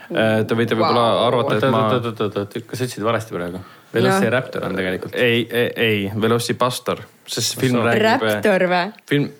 Te 0.06 0.54
võite 0.54 0.76
võib-olla 0.78 1.04
Wow. 1.06 1.26
arvata, 1.26 1.56
et 1.58 1.70
ma 1.72 1.82
oot, 1.88 2.04
oot, 2.12 2.20
oot, 2.26 2.36
oot, 2.42 2.56
kas 2.68 2.78
sa 2.78 2.86
ütlesid 2.86 3.04
valesti 3.06 3.34
praegu? 3.34 3.62
Velociraptor 3.96 4.66
on 4.66 4.76
tegelikult. 4.76 5.14
ei, 5.14 5.46
ei, 5.50 5.70
ei, 5.76 6.10
Velocipastor, 6.20 7.00
sest 7.26 7.54
see 7.54 7.62
film 7.64 7.80
räägib. 7.86 8.22
Raptor 8.26 8.66
või? 8.70 8.84
film, 9.08 9.30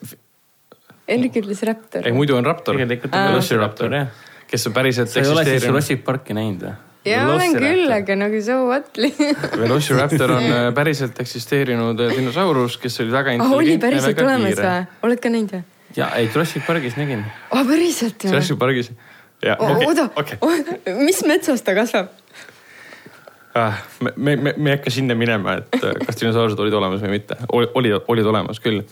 Hendrik 1.07 1.37
ütles 1.41 1.61
Raptor 1.67 2.07
ei. 2.07 2.15
muidu 2.15 2.35
on 2.37 2.47
Raptor, 2.47 2.79
tegelikult 2.79 3.15
on 3.15 3.31
Velociraptor 3.31 3.95
jah. 3.95 4.25
kes 4.49 4.67
on 4.67 4.75
päriselt 4.75 5.11
sa 5.11 5.21
ei 5.21 5.27
ole 5.27 5.45
siis 5.45 5.55
eksisteerinud. 5.55 5.75
Jurassic 5.75 6.03
Parki 6.07 6.35
näinud 6.37 6.67
või? 6.67 6.75
ja 7.07 7.23
olen 7.31 7.55
küll, 7.55 7.87
aga 7.95 8.17
nagu 8.19 8.41
so 8.43 8.59
what. 8.67 8.99
Velociraptor 9.63 10.35
on 10.35 10.49
äh, 10.49 10.67
päriselt 10.75 11.19
eksisteerinud 11.23 12.03
äh, 12.03 12.15
dinosaurus, 12.17 12.79
kes 12.81 12.99
oli 13.05 13.13
väga 13.15 13.37
ah, 13.37 13.55
oli 13.55 13.77
intelligentne, 13.77 13.83
päriselt 13.85 14.17
väga 14.17 14.27
olemas 14.27 14.55
kiire. 14.55 14.71
või? 14.71 15.07
oled 15.07 15.23
ka 15.23 15.33
näinud 15.35 15.55
või? 15.55 15.63
ja 15.97 16.09
ei, 16.19 16.27
Jurassic 16.33 16.67
Pargis 16.67 16.97
nägin. 16.99 17.23
aa, 17.51 17.63
päriselt 17.63 18.19
või? 18.25 18.33
Jurassic 18.33 18.59
Pargis. 18.59 18.91
Ja 19.45 19.57
okei, 19.59 19.87
oota 19.87 20.09
okei, 20.15 20.37
mis 21.07 21.23
metsas 21.27 21.61
ta 21.65 21.75
kasvab? 21.77 22.13
Ah, 23.57 23.73
me, 24.01 24.11
me, 24.15 24.35
me, 24.35 24.53
me 24.57 24.69
ei 24.69 24.75
hakka 24.75 24.91
sinna 24.93 25.15
minema, 25.17 25.55
et 25.57 25.77
äh, 25.81 25.95
kas 26.05 26.19
dinosaurused 26.19 26.59
olid 26.61 26.75
olemas 26.77 27.01
või 27.01 27.15
mitte. 27.15 27.37
oli, 27.49 27.89
olid 27.97 28.27
olemas 28.29 28.59
küll. 28.61 28.83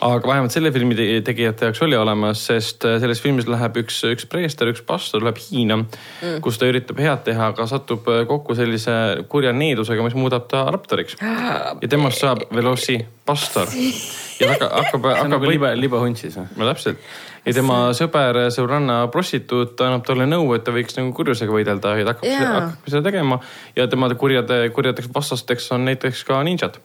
aga 0.00 0.28
vähemalt 0.28 0.54
selle 0.54 0.70
filmi 0.72 0.96
te- 0.96 1.20
tegijate 1.26 1.68
jaoks 1.68 1.82
oli 1.84 1.98
olemas, 2.00 2.46
sest 2.48 2.86
äh, 2.88 2.96
selles 3.02 3.20
filmis 3.20 3.48
läheb 3.50 3.76
üks, 3.82 3.98
üks 4.08 4.24
preester, 4.30 4.70
üks 4.72 4.80
pastor 4.88 5.24
läheb 5.26 5.40
Hiina 5.42 5.82
mm., 5.82 6.38
kus 6.44 6.56
ta 6.56 6.70
üritab 6.70 7.02
head 7.02 7.26
teha, 7.28 7.50
aga 7.52 7.68
satub 7.68 8.08
äh, 8.12 8.22
kokku 8.30 8.56
sellise 8.56 8.96
kurja 9.28 9.52
needusega, 9.52 10.06
mis 10.06 10.16
muudab 10.16 10.48
ta 10.48 10.64
raptoriks. 10.72 11.18
ja 11.20 11.88
temast 11.88 12.24
saab 12.24 12.46
Velocipastor. 12.56 13.74
ja 14.40 14.52
väga 14.54 14.72
hakkab, 14.78 15.10
hakkab 15.12 15.32
nagu 15.34 15.52
libe, 15.52 15.74
libehunt 15.76 16.24
siis 16.24 16.40
või? 16.40 16.48
no 16.56 16.72
täpselt. 16.72 17.04
Ja 17.46 17.54
tema 17.54 17.78
sõber, 17.96 18.40
sõbranna 18.54 18.98
prostituut 19.14 19.80
annab 19.86 20.04
talle 20.08 20.26
nõu, 20.26 20.50
et 20.56 20.64
ta 20.66 20.74
võiks 20.74 20.98
nagu 20.98 21.12
kurjusega 21.16 21.52
võidelda 21.54 21.94
ja 22.00 22.08
ta 22.08 22.16
hakkab, 22.16 22.26
seda, 22.26 22.52
hakkab 22.58 22.90
seda 22.90 23.04
tegema. 23.06 23.40
ja 23.78 23.86
tema 23.92 24.10
kurjade, 24.18 24.64
kurjadeks 24.74 25.10
vastasteks 25.14 25.70
on 25.76 25.86
näiteks 25.90 26.24
ka 26.26 26.42
ninjad. 26.46 26.80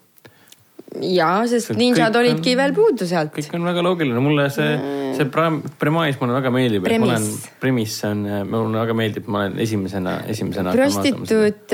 jaa, 1.02 1.46
sest 1.48 1.72
See 1.72 1.78
ninjad 1.80 2.12
kõik 2.12 2.18
on- 2.18 2.20
olidki 2.20 2.54
veel 2.60 2.74
puudu 2.76 3.06
sealt. 3.08 3.32
kõik 3.34 3.54
on 3.56 3.64
väga 3.64 3.82
loogiline, 3.86 4.20
mulle 4.20 4.50
see, 4.52 4.74
see 5.16 5.26
pram- 5.32 5.62
premise 5.80 6.20
mulle 6.20 6.36
väga 6.36 6.52
meeldib. 6.52 6.86
olen 6.86 7.28
premise 7.62 8.08
on, 8.08 8.26
mulle 8.50 8.82
väga 8.84 8.94
meeldib, 8.94 9.28
ma 9.28 9.46
olen 9.46 9.58
esimesena, 9.60 10.18
esimesena. 10.28 10.74
prostituut, 10.76 11.74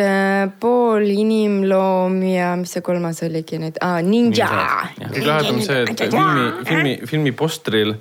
pool 0.60 1.10
inimloom 1.10 2.22
ja 2.29 2.56
mis 2.56 2.77
see 2.77 2.82
kolmas 2.86 3.24
oligi 3.25 3.58
nüüd 3.58 3.82
ah,, 3.82 4.00
ninja. 4.06 4.48
kõige 5.01 5.27
lahedam 5.27 5.62
see, 5.65 5.84
et 5.84 6.08
filmi, 6.08 6.48
filmi, 6.70 6.98
filmi 7.10 7.32
postril 7.32 7.96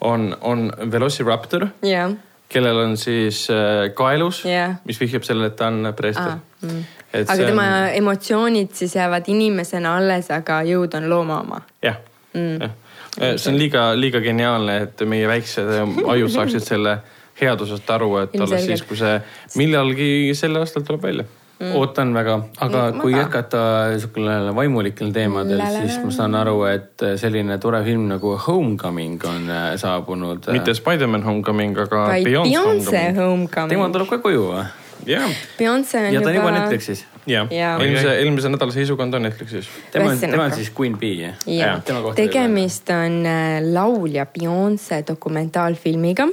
on, 0.00 0.36
on 0.40 0.72
Velociraptor, 0.92 1.66
jah, 1.82 2.12
kellel 2.50 2.78
on 2.82 2.96
siis 2.96 3.44
äh, 3.50 3.92
kaelus 3.94 4.44
Jah. 4.44 4.74
mis 4.84 4.98
vihjab 5.00 5.22
sellele, 5.26 5.52
et 5.52 5.56
ta 5.56 5.68
on 5.70 5.92
preester 5.96 6.32
Ah, 6.32 6.38
mm. 6.66 6.84
et 7.14 7.30
aga 7.30 7.46
tema 7.46 7.62
on- 7.62 7.94
emotsioonid 8.00 8.72
siis 8.74 8.94
jäävad 8.96 9.28
inimesena 9.30 9.96
alles, 9.96 10.30
aga 10.30 10.62
jõud 10.66 10.96
on 10.98 11.08
looma 11.10 11.40
oma. 11.44 11.60
jah 11.82 11.96
mm., 12.34 12.60
jah. 12.60 13.36
see 13.36 13.52
on 13.52 13.58
liiga, 13.58 13.90
liiga 13.98 14.20
geniaalne, 14.20 14.76
et 14.88 15.00
meie 15.06 15.28
väiksed 15.28 15.70
ajud 16.08 16.30
saaksid 16.30 16.66
selle 16.72 16.98
headusest 17.40 17.90
aru, 17.90 18.16
et 18.24 18.34
alles 18.40 18.64
siis, 18.66 18.82
kui 18.82 18.96
see 19.00 19.14
millalgi 19.56 20.34
sel 20.36 20.56
aastal 20.60 20.82
tuleb 20.84 21.02
välja. 21.02 21.24
Ootan 21.60 22.14
väga, 22.14 22.34
aga 22.60 22.82
Mm, 22.90 23.00
kui 23.00 23.12
ka. 23.12 23.18
jätkata 23.20 23.60
niisugune 23.92 24.54
vaimulikel 24.56 25.12
teemadel, 25.12 25.60
siis 25.74 25.98
ma 26.04 26.10
saan 26.10 26.34
aru, 26.34 26.64
et 26.64 27.04
selline 27.20 27.58
tore 27.60 27.82
film 27.84 28.08
nagu 28.08 28.36
Homecoming 28.46 29.20
on 29.28 29.50
äh, 29.50 29.76
saabunud. 29.76 30.48
mitte 30.52 30.74
Spider-man 30.74 31.22
Homecoming, 31.22 31.76
aga 31.78 32.06
Beyonce 32.24 32.56
Homecoming. 32.56 33.16
Homecoming 33.18 33.68
tema. 33.76 33.88
tuleb 33.92 34.08
ka 34.08 34.18
koju 34.18 34.46
või? 34.52 34.64
jah, 35.06 35.30
Beyonce 35.58 35.98
on 36.08 36.12
ja 36.14 36.20
ta 36.20 36.28
on 36.28 36.34
juba 36.34 36.48
juba 36.48 36.58
Netflixis. 36.58 37.04
jah, 37.30 37.48
Jaa. 37.54 37.76
eelmise, 37.80 38.14
eelmise 38.22 38.52
nädala 38.52 38.74
seisuga 38.74 39.06
on 39.06 39.14
ta 39.14 39.20
Netflixis. 39.22 39.68
tema 39.92 40.10
on, 40.12 40.20
tema 40.20 40.46
on 40.48 40.54
siis 40.56 40.72
Queen 40.76 40.98
Bee, 41.00 41.14
jah? 41.22 41.40
ja 41.46 41.72
tema 41.84 42.02
kohta 42.04 42.20
tegemist 42.20 42.90
on 42.94 43.20
äh, 43.26 43.58
laulja 43.72 44.26
Beyonce 44.30 45.02
dokumentaalfilmiga, 45.08 46.28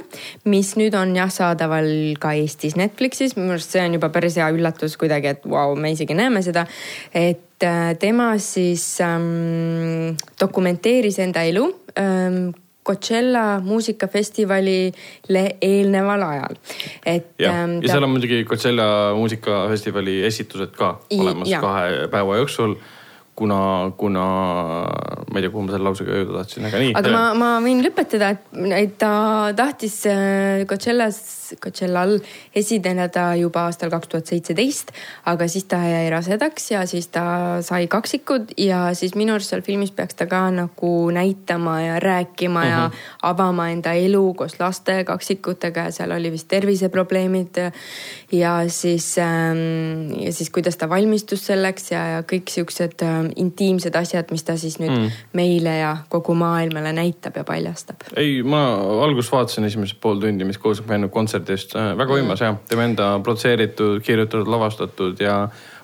mis 0.50 0.74
nüüd 0.80 0.96
on 0.98 1.16
jah 1.16 1.32
saadaval 1.32 1.90
ka 2.20 2.34
Eestis 2.38 2.78
Netflixis, 2.78 3.36
minu 3.38 3.56
arust 3.56 3.74
see 3.76 3.84
on 3.84 3.98
juba 3.98 4.12
päris 4.14 4.38
hea 4.40 4.48
üllatus 4.54 4.98
kuidagi, 5.00 5.34
et 5.36 5.48
vau, 5.48 5.76
me 5.78 5.92
isegi 5.96 6.16
näeme 6.18 6.42
seda. 6.46 6.66
et 7.14 7.64
äh, 7.64 7.92
tema 7.98 8.30
siis 8.42 8.86
ähm, 9.04 10.16
dokumenteeris 10.40 11.18
enda 11.24 11.42
elu 11.48 11.68
ähm, 11.98 12.48
Coachella 12.88 13.60
muusikafestivalile 13.60 15.44
eelneval 15.62 16.22
ajal, 16.28 16.54
et 17.04 17.34
jah, 17.38 17.52
ähm, 17.64 17.78
ja 17.82 17.92
seal 17.92 18.06
on 18.06 18.14
muidugi 18.14 18.44
Coachella 18.48 18.86
muusikafestivali 19.16 20.22
esitused 20.24 20.72
ka 20.78 20.94
olemas 21.18 21.50
jah. 21.50 21.60
kahe 21.60 22.08
päeva 22.10 22.38
jooksul. 22.40 22.78
kuna, 23.38 23.92
kuna 23.96 24.24
ma 25.30 25.38
ei 25.38 25.44
tea, 25.44 25.50
kuhu 25.52 25.64
ma 25.66 25.74
selle 25.74 25.86
lausega 25.86 26.16
jõuda 26.16 26.40
tahtsin, 26.40 26.66
aga 26.66 26.80
nii. 26.82 26.94
aga 26.98 27.12
ma, 27.14 27.22
ma 27.38 27.50
võin 27.62 27.82
lõpetada, 27.84 28.32
et, 28.34 28.48
et 28.74 28.96
ta 28.98 29.10
tahtis 29.56 29.94
äh, 30.10 30.64
Coachellas, 30.68 31.20
Coachellal 31.62 32.16
esineda 32.58 33.28
juba 33.38 33.66
aastal 33.68 33.92
kaks 33.92 34.10
tuhat 34.10 34.32
seitseteist, 34.32 34.90
aga 35.30 35.46
siis 35.50 35.68
ta 35.70 35.78
jäi 35.84 36.08
rasedaks 36.12 36.70
ja 36.72 36.82
siis 36.90 37.10
ta 37.14 37.24
sai 37.64 37.86
kaksikud 37.90 38.56
ja 38.58 38.88
siis 38.98 39.14
minu 39.18 39.36
arust 39.36 39.54
seal 39.54 39.62
filmis 39.66 39.94
peaks 39.94 40.18
ta 40.18 40.26
ka 40.30 40.42
nagu 40.54 40.92
näitama 41.14 41.78
ja 41.84 42.00
rääkima 42.02 42.64
uh 42.64 42.66
-huh. 42.66 42.72
ja 42.72 42.90
avama 43.30 43.68
enda 43.70 43.92
elu 43.92 44.34
koos 44.34 44.58
laste 44.60 45.04
kaksikutega 45.04 45.88
ja 45.88 45.94
seal 45.94 46.16
oli 46.16 46.32
vist 46.32 46.48
terviseprobleemid 46.48 47.62
ja 48.32 48.58
siis 48.68 49.18
ähm,, 49.18 50.10
ja 50.20 50.32
siis 50.32 50.50
kuidas 50.50 50.76
ta 50.76 50.88
valmistus 50.88 51.46
selleks 51.46 51.92
ja, 51.92 52.06
ja 52.16 52.20
kõik 52.22 52.50
siuksed 52.50 53.04
ähm, 53.28 53.36
intiimsed 53.44 53.96
asjad, 53.98 54.32
mis 54.34 54.44
ta 54.46 54.56
siis 54.60 54.78
nüüd 54.82 54.94
mm. 54.94 55.22
meile 55.38 55.78
ja 55.78 55.94
kogu 56.12 56.34
maailmale 56.38 56.92
näitab 56.96 57.38
ja 57.40 57.44
paljastab. 57.48 58.08
ei, 58.16 58.42
ma 58.42 58.62
alguses 59.04 59.32
vaatasin 59.32 59.68
esimesed 59.68 60.00
pool 60.02 60.20
tundi, 60.22 60.46
mis 60.48 60.60
koosneb 60.62 60.90
ainult 60.96 61.14
kontserdist, 61.14 61.76
väga 61.76 62.18
võimas 62.18 62.44
jah, 62.44 62.58
tema 62.68 62.88
enda 62.88 63.14
produtseeritud, 63.24 64.00
kirjutatud, 64.04 64.48
lavastatud 64.50 65.20
ja 65.22 65.42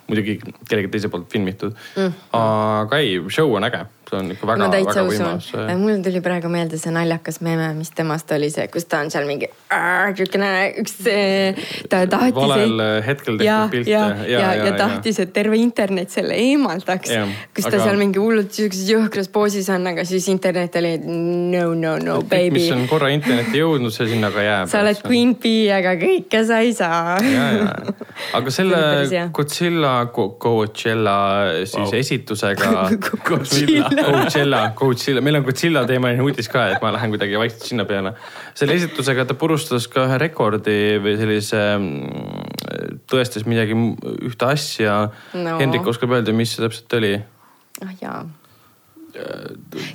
muidugi 0.08 0.36
kellegi 0.68 0.90
teise 0.92 1.08
poolt 1.12 1.30
filmitud 1.32 1.72
mm.. 1.96 2.24
aga 2.36 3.00
ei, 3.00 3.16
show 3.32 3.54
on 3.56 3.64
äge, 3.68 3.84
see 4.14 4.20
on 4.22 4.30
ikka 4.34 4.48
väga 4.48 4.68
väga 4.70 5.04
võimas., 5.08 5.50
mul 5.80 6.02
tuli 6.04 6.22
praegu 6.24 6.50
meelde 6.52 6.78
see 6.80 6.92
naljakas 6.94 7.40
meeme, 7.44 7.72
mis 7.78 7.90
temast 7.96 8.30
oli 8.36 8.50
see, 8.54 8.66
kus 8.72 8.86
ta 8.90 9.02
on 9.04 9.10
seal 9.12 9.26
mingi 9.28 9.50
siukene 10.18 10.50
üks, 10.82 10.96
ta 11.90 12.04
tahtis. 12.10 12.36
valel 12.38 12.82
hetkel 13.06 13.40
ja 13.42 13.64
tehtud, 13.64 13.74
pilte 13.74 13.90
ja, 13.90 14.04
ja, 14.28 14.40
ja, 14.44 14.68
ja 14.68 14.76
tahtis, 14.78 15.20
et 15.24 15.34
terve 15.34 15.58
internet 15.60 16.14
selle 16.14 16.36
eemaldaks 16.38 17.10
kus 17.10 17.66
ta 17.66 17.74
aga- 17.74 17.82
seal 17.88 18.00
mingi 18.00 18.22
hullult 18.22 18.54
siukses 18.54 18.86
jõhkras 18.90 19.30
poosis 19.34 19.68
on, 19.74 19.88
aga 19.94 20.06
siis 20.08 20.28
internet 20.32 20.78
oli 20.80 20.94
no, 21.04 21.72
no, 21.74 21.96
no 22.02 22.20
kõik, 22.22 22.54
mis 22.54 22.68
baby. 22.68 22.76
on 22.76 22.86
korra 22.90 23.10
internetti 23.14 23.62
jõudnud, 23.62 23.94
see 23.94 24.12
sinna 24.14 24.30
ka 24.34 24.44
jääb. 24.44 24.70
sa 24.70 24.84
oled 24.84 25.02
Queen 25.04 25.34
Bee, 25.40 25.68
aga 25.74 25.96
kõike 26.00 26.44
sa 26.46 26.60
ei 26.64 26.74
saa. 26.76 27.18
ja, 27.24 27.48
ja, 27.58 27.96
aga 28.38 28.54
selle 28.58 28.82
See. 29.04 29.24
Godzilla, 29.34 29.92
Coachella 30.12 31.16
siis 31.64 31.74
wow. 31.76 31.94
Esitusega. 31.98 32.88
Godzilla. 33.28 33.90
Coachella, 34.04 34.60
Coachella, 34.78 35.22
meil 35.24 35.38
on 35.40 35.46
Godzilla 35.46 35.84
teemaline 35.88 36.22
uudis 36.24 36.48
ka, 36.52 36.66
et 36.74 36.84
ma 36.84 36.92
lähen 36.94 37.12
kuidagi 37.14 37.40
vaikselt 37.40 37.66
sinna 37.70 37.86
peale. 37.88 38.14
selle 38.54 38.76
esitusega 38.78 39.26
ta 39.28 39.36
purustas 39.38 39.88
ka 39.90 40.06
ühe 40.08 40.20
rekordi 40.22 40.78
või 41.04 41.16
sellise, 41.20 41.64
tõestas 43.10 43.48
midagi, 43.48 43.76
ühte 44.28 44.48
asja 44.50 44.96
no.. 45.34 45.58
Hendrik 45.60 45.86
oskab 45.90 46.14
öelda, 46.16 46.34
mis 46.36 46.54
see 46.54 46.64
täpselt 46.64 46.98
oli? 47.00 47.14
ah 47.84 47.94
jaa. 48.00 48.22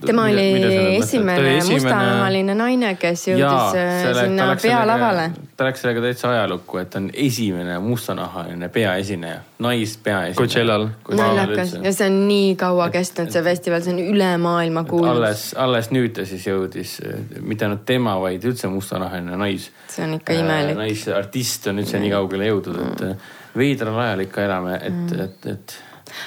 Tema 0.06 0.24
oli 0.24 0.98
esimene 0.98 1.60
mustanahaline 1.68 2.56
naine, 2.56 2.94
kes 3.00 3.26
jõudis 3.28 3.78
äh, 3.78 4.22
sinna 4.22 4.48
pealavale. 4.62 5.30
ta 5.58 5.68
läks 5.68 5.84
sellega 5.84 6.04
täitsa 6.04 6.30
ajalukku, 6.32 6.80
et 6.82 6.90
ta 6.94 7.02
on 7.02 7.10
esimene 7.14 7.80
mustanahaline 7.84 8.70
peaesineja, 8.74 9.42
naispeaesineja. 9.60 10.38
Coachellal. 10.38 10.88
naljakas 11.12 11.76
ja 11.84 11.94
see 11.94 12.08
on 12.08 12.22
nii 12.30 12.54
kaua 12.60 12.90
kestnud, 12.94 13.32
see 13.34 13.44
festival, 13.44 13.84
see 13.86 13.96
on 13.96 14.02
üle 14.16 14.30
maailma 14.42 14.86
kuulus. 14.90 15.12
alles, 15.12 15.44
alles 15.68 15.92
nüüd 15.96 16.16
ta 16.20 16.28
siis 16.30 16.48
jõudis, 16.48 17.00
mitte 17.42 17.68
ainult 17.68 17.86
tema, 17.90 18.16
vaid 18.22 18.48
üldse 18.48 18.72
mustanahaline 18.72 19.38
nais. 19.40 19.70
see 19.88 20.08
on 20.08 20.16
ikka 20.20 20.40
imelik. 20.40 20.80
naisartist 20.80 21.68
on 21.72 21.84
üldse 21.84 22.00
nii 22.00 22.16
kaugele 22.16 22.50
jõudnud, 22.54 22.82
et 22.88 23.06
äh, 23.12 23.30
veidral 23.58 24.00
ajal 24.00 24.28
ikka 24.28 24.48
elame, 24.48 24.80
et 24.80 25.00
Mm. 25.00 25.22
et, 25.22 25.46
et 25.46 25.78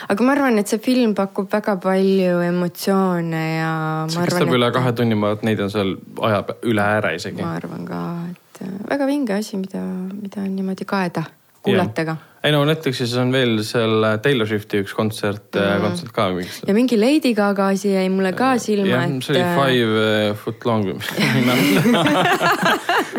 aga 0.09 0.27
ma 0.27 0.35
arvan, 0.37 0.59
et 0.63 0.71
see 0.71 0.81
film 0.83 1.15
pakub 1.19 1.51
väga 1.53 1.77
palju 1.83 2.41
emotsioone 2.47 3.45
ja 3.59 3.75
see 4.09 4.25
kestab 4.25 4.47
arvan, 4.47 4.57
üle 4.59 4.71
et 4.71 4.79
kahe 4.79 4.97
tunni, 4.99 5.19
ma 5.19 5.31
arvan, 5.33 5.43
et 5.43 5.47
neid 5.51 5.63
on 5.67 5.73
seal 5.73 5.95
aja 6.31 6.43
üle 6.73 6.89
ääre 6.97 7.15
isegi. 7.19 7.45
ma 7.45 7.55
arvan 7.61 7.87
ka, 7.89 8.03
et 8.33 8.67
äh, 8.67 8.75
väga 8.91 9.09
vinge 9.11 9.39
asi, 9.39 9.61
mida, 9.61 9.85
mida 10.17 10.45
on 10.45 10.53
niimoodi 10.57 10.87
kaeda, 10.89 11.25
kuulata 11.63 12.05
ka. 12.09 12.17
ei 12.43 12.55
no 12.55 12.63
Netflixis 12.67 13.15
on 13.23 13.33
veel 13.35 13.61
seal 13.67 14.09
Taylor 14.23 14.49
Swifti 14.51 14.83
üks 14.83 14.95
kontsert 14.99 15.59
mm., 15.59 15.85
kontsert 15.87 16.15
ka 16.17 16.29
miks. 16.37 16.63
ja 16.69 16.77
mingi 16.77 16.99
Lady 17.01 17.35
Gaga 17.39 17.71
asi 17.75 17.95
jäi 17.95 18.09
mulle 18.13 18.35
ka 18.39 18.55
silma, 18.63 18.89
jah, 18.95 19.09
et 19.09 19.27
see 19.29 19.37
oli 19.37 19.45
äh, 19.45 19.59
Five 19.59 20.39
Foot 20.45 20.69
Long 20.69 20.89
või 20.91 21.01
mis 21.01 21.13
ma 21.19 21.33
ei 21.33 21.45
mäleta. 21.51 22.79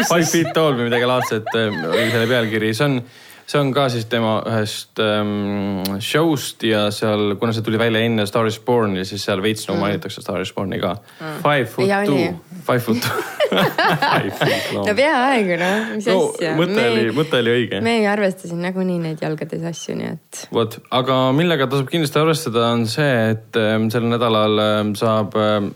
Five 0.10 0.26
Feet 0.32 0.50
Tall 0.56 0.80
või 0.80 0.90
midagi 0.90 1.08
laadset 1.08 1.54
oli 1.54 2.10
selle 2.10 2.28
pealkiri, 2.30 2.74
see 2.76 2.90
on, 2.90 3.00
see 3.48 3.60
on 3.60 3.74
ka 3.76 3.88
siis 3.92 4.08
tema 4.12 4.38
ühest 4.50 5.00
ähm, 5.04 5.84
show'st 6.04 6.64
ja 6.68 6.86
seal, 6.96 7.36
kuna 7.40 7.54
see 7.56 7.66
tuli 7.66 7.80
välja 7.82 8.04
enne 8.06 8.26
Star 8.30 8.48
is 8.50 8.60
Born'i, 8.64 9.06
siis 9.08 9.24
seal 9.26 9.44
veits 9.44 9.68
nagu 9.70 9.82
mainitakse 9.84 10.24
Star 10.24 10.42
is 10.44 10.54
Born'i 10.56 10.80
ka 10.82 10.96
mm.. 10.96 11.40
Five 11.44 11.70
Foot 11.74 11.90
Ja 11.90 12.04
Two 12.08 12.60
Five 12.64 12.80
Foot 12.86 13.04
Two. 13.04 13.34
Long 14.74 14.88
no. 14.88 14.96
peaaegu 14.98 15.58
noh, 15.62 15.90
mis 15.98 16.08
no 16.10 16.18
asja. 16.32 16.54
mõte 16.58 16.86
oli, 16.90 17.06
mõte 17.16 17.40
oli 17.44 17.56
õige 17.60 17.82
me 17.86 17.98
ei 18.00 18.08
arvesta 18.10 18.50
siin 18.50 18.64
nagunii 18.66 19.00
neid 19.04 19.22
jalgades 19.22 19.66
asju, 19.70 19.98
nii 20.00 20.12
et 20.16 20.44
vot, 20.56 20.80
aga 20.96 21.20
millega 21.36 21.68
tasub 21.72 21.92
kindlasti 21.92 22.22
arvestada, 22.22 22.68
on 22.74 22.88
see, 22.90 23.12
et 23.34 23.60
ähm, 23.60 23.90
sel 23.94 24.08
nädalal 24.10 24.64
ähm, 24.64 24.94
saab 25.00 25.38
ähm, 25.40 25.74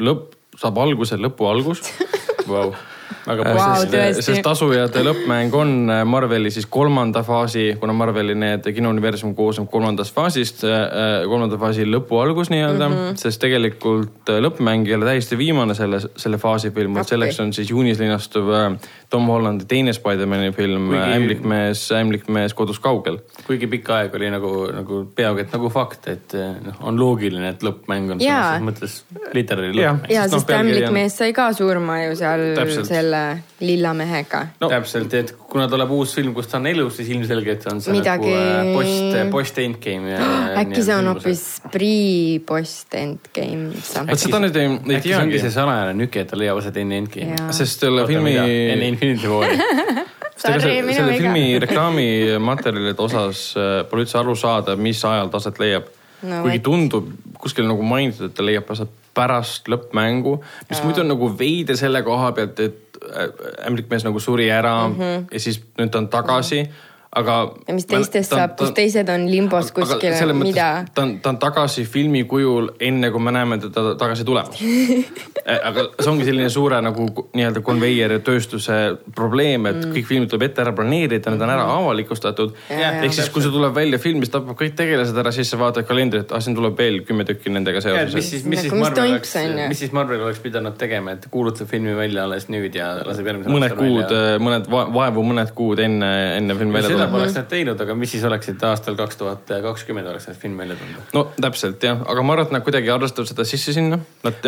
lõpp, 0.00 0.34
saab 0.60 0.80
alguse 0.84 1.18
lõpu 1.20 1.48
algus 1.50 1.84
vau, 2.50 2.72
väga 3.26 3.44
Vau, 3.54 3.74
sest, 3.80 3.92
tõesti. 3.92 4.18
Äh, 4.20 4.24
sest 4.26 4.42
tasujate 4.46 5.02
lõppmäng 5.06 5.54
on 5.56 5.74
äh, 5.90 6.02
Marveli 6.08 6.50
siis 6.54 6.66
kolmanda 6.66 7.22
faasi, 7.26 7.76
kuna 7.80 7.92
Marveli 7.96 8.34
need 8.38 8.66
kinouniversum 8.74 9.34
koosneb 9.38 9.68
kolmandast 9.72 10.14
faasist, 10.14 10.64
kolmanda 11.28 11.58
faasi 11.60 11.86
lõpu 11.88 12.18
algus 12.22 12.50
nii-öelda 12.52 12.88
mm, 12.88 12.94
-hmm. 12.94 13.16
sest 13.20 13.40
tegelikult 13.42 14.28
äh, 14.32 14.40
lõppmäng 14.44 14.86
ei 14.88 14.94
ole 14.98 15.08
täiesti 15.08 15.38
viimane 15.38 15.74
selle, 15.74 16.00
selle 16.16 16.38
faasi 16.38 16.70
film, 16.70 16.94
vaid 16.94 17.04
Appi. 17.04 17.14
selleks 17.14 17.40
on 17.40 17.52
siis 17.52 17.70
juunis 17.70 17.98
linastuv 18.00 18.50
äh, 18.54 18.68
Tom 19.10 19.26
Hollandi 19.30 19.64
teine 19.70 19.92
Spider-man'i 19.92 20.52
film 20.52 20.88
Kuigi- 20.90 21.14
ämblikmees, 21.16 21.84
ämblikmees 21.92 22.54
kodus 22.54 22.80
kaugel. 22.80 23.18
kuigi 23.46 23.66
pikka 23.66 23.96
aega 24.02 24.16
oli 24.16 24.30
nagu, 24.30 24.52
nagu 24.72 25.00
peaaegu 25.14 25.38
et 25.44 25.52
nagu 25.52 25.68
fakt, 25.70 26.08
et 26.08 26.34
noh, 26.64 26.80
on 26.82 26.98
loogiline, 27.00 27.48
et 27.54 27.62
lõppmäng 27.62 28.12
on 28.16 28.20
selles 28.20 28.64
mõttes 28.64 28.96
literaali 29.34 29.72
lõppmäng. 29.76 30.10
ja 30.10 30.22
Sest 30.24 30.32
noh, 30.32 30.38
sest 30.40 30.46
pealkiri 30.48 30.70
ämblik 30.70 30.88
on- 30.88 30.94
mees 30.98 31.18
sai 31.18 31.32
ka 31.32 31.52
surma 31.52 32.00
ju 32.04 32.16
seal 32.18 32.44
Täpselt. 32.54 32.86
Selle 32.94 33.20
lilla 33.64 33.92
mehega. 33.96 34.40
No- 34.62 34.70
täpselt, 34.72 35.14
et 35.18 35.32
kuna 35.50 35.66
tuleb 35.70 35.90
uus 35.96 36.14
film, 36.16 36.32
kus 36.36 36.48
ta 36.50 36.58
on 36.60 36.68
elus, 36.70 36.96
siis 36.98 37.10
ilmselgelt 37.14 37.66
on 37.72 37.82
see 37.84 37.94
Midagi- 37.96 38.30
nagu 38.30 38.70
äh, 38.70 38.70
post, 38.76 39.18
post 39.34 39.60
endgame. 39.62 40.14
äkki 40.62 40.84
see 40.86 40.96
on 40.96 41.10
hoopis 41.12 41.44
pre-post 41.74 42.96
endgame. 42.98 43.72
vot 44.10 44.22
seda 44.24 44.40
nüüd 44.44 44.58
ei, 44.60 44.70
ei 44.70 44.98
äkki 45.00 45.10
see 45.10 45.18
ongi 45.18 45.36
teagi 45.36 45.44
see. 45.48 45.54
salajane 45.58 45.98
nüke, 45.98 46.24
et 46.24 46.30
ta 46.32 46.38
leiab 46.40 46.62
aset 46.62 46.80
enne 46.82 47.02
endgame'i. 47.02 47.50
Sest 47.56 47.84
selle 47.86 48.06
filmi, 48.10 48.36
enne 48.38 48.90
Infinity 48.92 49.30
War'i. 49.30 49.58
Sorry, 50.44 50.60
selle, 50.60 50.94
selle 50.96 51.12
filmi 51.14 51.44
reklaamimaterjalide 51.62 52.98
osas 53.04 53.44
äh, 53.56 53.76
pole 53.88 54.02
üldse 54.04 54.18
aru 54.18 54.34
saada, 54.38 54.74
mis 54.76 55.02
ajal 55.06 55.30
ta 55.32 55.42
aset 55.42 55.60
leiab 55.62 55.92
No 56.24 56.40
kuigi 56.44 56.62
tundub 56.64 57.08
kuskil 57.40 57.66
nagu 57.68 57.84
mainitud, 57.84 58.30
et 58.30 58.36
ta 58.36 58.44
leiab 58.46 58.70
aset 58.72 58.90
pärast 59.14 59.68
lõppmängu, 59.70 60.38
mis 60.70 60.82
muidu 60.84 61.04
on 61.04 61.12
nagu 61.12 61.30
veider 61.38 61.78
selle 61.78 62.02
koha 62.06 62.32
pealt, 62.36 62.60
et 62.60 62.98
äh, 63.04 63.28
ämblik 63.68 63.90
mees 63.90 64.06
nagu 64.06 64.20
suri 64.20 64.50
ära 64.50 64.76
mm. 64.88 64.98
-hmm. 64.98 65.24
ja 65.32 65.40
siis 65.40 65.62
nüüd 65.78 65.90
ta 65.90 66.02
on 66.02 66.08
tagasi. 66.08 66.64
Aga. 67.14 67.36
ja 67.68 67.74
mis 67.76 67.86
teistest 67.90 68.30
ta, 68.30 68.42
saab, 68.42 68.56
kus 68.58 68.74
teised 68.76 69.08
on 69.12 69.26
limbos 69.30 69.70
kuskil, 69.74 70.34
mida? 70.38 70.68
ta 70.94 71.06
on, 71.06 71.18
ta 71.22 71.32
on 71.34 71.38
tagasi 71.42 71.84
filmi 71.88 72.24
kujul, 72.30 72.72
enne 72.80 73.10
kui 73.14 73.22
me 73.22 73.34
näeme 73.34 73.58
teda 73.62 73.94
tagasi 74.00 74.26
tulemas 74.26 74.60
aga 75.68 75.86
see 75.98 76.10
ongi 76.10 76.26
selline 76.28 76.48
suure 76.52 76.78
nagu 76.84 77.06
nii-öelda 77.36 77.60
konveieri 77.64 78.20
tööstuse 78.24 78.78
probleem, 79.16 79.68
et 79.70 79.80
mm. 79.80 79.92
kõik 79.96 80.08
filmid 80.08 80.32
tuleb 80.32 80.46
ette 80.48 80.62
ära 80.64 80.72
planeerida, 80.76 81.32
need 81.32 81.44
on 81.44 81.52
ära 81.52 81.66
mm. 81.66 81.82
avalikustatud. 81.84 82.54
ehk 82.72 83.12
siis, 83.12 83.28
kui 83.32 83.44
see 83.44 83.52
tuleb 83.52 83.74
välja 83.76 84.00
film, 84.02 84.22
mis 84.24 84.32
tapab 84.32 84.56
kõik 84.60 84.76
tegelased 84.78 85.18
ära, 85.20 85.32
siis 85.34 85.50
sa 85.52 85.60
vaatad 85.60 85.86
kalendrit, 85.88 86.32
ah 86.32 86.42
siin 86.44 86.56
tuleb 86.56 86.78
veel 86.80 87.02
kümme 87.08 87.26
tükki 87.28 87.52
nendega 87.52 87.82
seoses. 87.84 88.16
mis 88.16 88.30
siis, 88.32 88.46
mis 88.48 88.64
siis 88.64 88.72
Marvel 88.72 89.10
oleks, 89.10 89.34
mis 89.68 89.82
siis 89.84 89.94
Marvel 89.96 90.24
oleks 90.24 90.40
pidanud 90.44 90.78
tegema, 90.80 91.16
et 91.18 91.28
kuulutab 91.32 91.68
filmi 91.70 91.96
välja 91.96 92.24
alles 92.24 92.48
nüüd 92.52 92.74
ja 92.78 92.94
laseb 93.04 93.28
järgmisel 93.28 93.54
mõned 93.54 93.76
kuud, 93.78 94.16
mõned 94.44 94.70
vaevu 94.70 95.26
mõned 95.28 95.52
kuud 95.56 95.84
enne, 95.84 96.10
enne 96.38 96.56
filmi 96.58 96.78
välja 96.78 96.94
tulemist 96.94 97.03
seda 97.04 97.12
poleks 97.12 97.36
nad 97.38 97.48
teinud, 97.50 97.80
aga 97.84 97.96
mis 97.98 98.12
siis 98.14 98.24
oleksid 98.26 98.62
aastal 98.68 98.96
kaks 98.98 99.20
tuhat 99.20 99.54
kakskümmend 99.68 100.08
oleks 100.10 100.28
need 100.30 100.40
film 100.40 100.58
välja 100.60 100.76
tulnud? 100.80 101.12
no 101.16 101.24
täpselt 101.40 101.84
jah, 101.84 102.00
aga 102.00 102.24
ma 102.26 102.36
arvan, 102.36 102.48
et 102.48 102.56
nad 102.56 102.66
kuidagi 102.66 102.92
arvestavad 102.94 103.30
seda 103.30 103.46
sisse 103.48 103.74
sinna. 103.76 104.00
Nad 104.24 104.40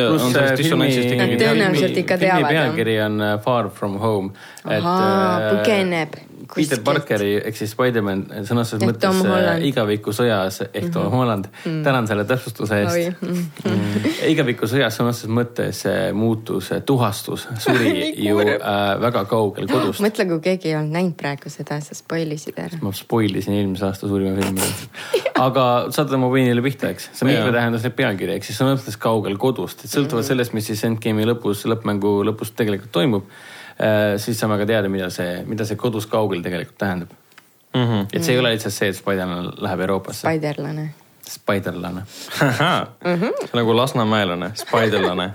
ikkagi. 1.13 1.37
Nad 1.37 1.45
tõenäoliselt 1.45 2.01
ikka 2.03 2.19
teavad. 2.21 2.47
filmi 2.47 2.59
pealkiri 2.59 2.99
on 3.07 3.21
uh, 3.21 3.35
Far 3.45 3.71
from 3.71 3.99
home. 4.03 4.33
Ahaa, 4.69 5.53
põgeneb 5.55 6.19
Peter 6.55 6.81
Parkeri 6.85 7.31
ehk 7.41 7.59
siis 7.59 7.73
Spider-man 7.75 8.23
sõnastas 8.47 8.83
mõttes 8.83 9.21
äh, 9.27 9.63
igavikusõjas 9.67 10.61
ehk 10.67 10.75
mm 10.75 10.87
-hmm. 10.87 10.93
Tom 10.95 11.13
Holland 11.13 11.47
mm. 11.49 11.59
-hmm. 11.65 11.85
tänan 11.85 12.07
selle 12.07 12.25
täpsustuse 12.25 12.81
eest 12.83 13.23
mm. 13.23 13.47
-hmm. 13.65 14.07
igavikusõjas 14.33 14.99
sõnastas 15.01 15.31
mõttes 15.31 15.83
muutus, 16.13 16.71
tuhastus, 16.87 17.49
suri 17.59 18.13
ju 18.29 18.39
äh, 18.41 19.01
väga 19.01 19.25
kaugel 19.25 19.67
kodust. 19.67 20.01
mõtle, 20.07 20.29
kui 20.29 20.41
keegi 20.41 20.69
ei 20.69 20.77
olnud 20.77 20.93
näinud 20.93 21.17
praegu 21.17 21.51
seda, 21.51 21.81
sa 21.81 21.95
spoilisid 21.95 22.59
ära. 22.59 22.79
ma 22.81 22.93
spoil 22.93 23.35
isin 23.35 23.55
eelmise 23.55 23.87
aasta 23.87 24.09
suurima 24.09 24.37
filmi 24.37 24.61
aga 25.49 25.87
saate 25.91 26.17
mu 26.17 26.31
peenile 26.33 26.63
pihta, 26.63 26.89
eks, 26.95 27.11
see 27.13 27.29
mitmetähenduslik 27.33 27.97
pealkiri, 27.97 28.39
ehk 28.39 28.45
siis 28.45 28.59
sõnastas 28.61 28.97
kaugel 28.99 29.37
kodust, 29.37 29.85
et 29.85 29.91
sõltuvalt 29.91 30.25
mhm. 30.25 30.29
sellest, 30.29 30.53
mis 30.53 30.67
siis 30.67 30.85
Endgame'i 30.85 31.27
lõpus, 31.27 31.67
lõppmängu 31.67 32.23
lõpus 32.31 32.55
tegelikult 32.57 32.93
toimub 32.93 33.25
Äh, 33.25 33.56
siis 34.17 34.39
saame 34.41 34.57
ka 34.59 34.67
teada, 34.67 34.89
mida 34.89 35.11
see, 35.11 35.43
mida 35.47 35.65
see 35.69 35.77
kodus 35.77 36.07
kaugel 36.09 36.43
tegelikult 36.43 36.79
tähendab 36.79 37.11
mm. 37.77 37.85
-hmm. 37.85 38.07
et 38.13 38.25
see 38.25 38.35
ei 38.35 38.41
ole 38.41 38.55
lihtsalt 38.55 38.75
see, 38.75 38.89
et 38.89 38.97
Spider-man 38.97 39.53
läheb 39.57 39.81
Euroopasse. 39.81 40.29
Spiderlane. 40.29 40.89
Spiderlane 41.29 42.01
mm. 42.01 43.15
-hmm. 43.15 43.33
see 43.41 43.53
on 43.53 43.61
nagu 43.61 43.77
lasnamäelane, 43.77 44.51
Spiderlane 44.55 45.31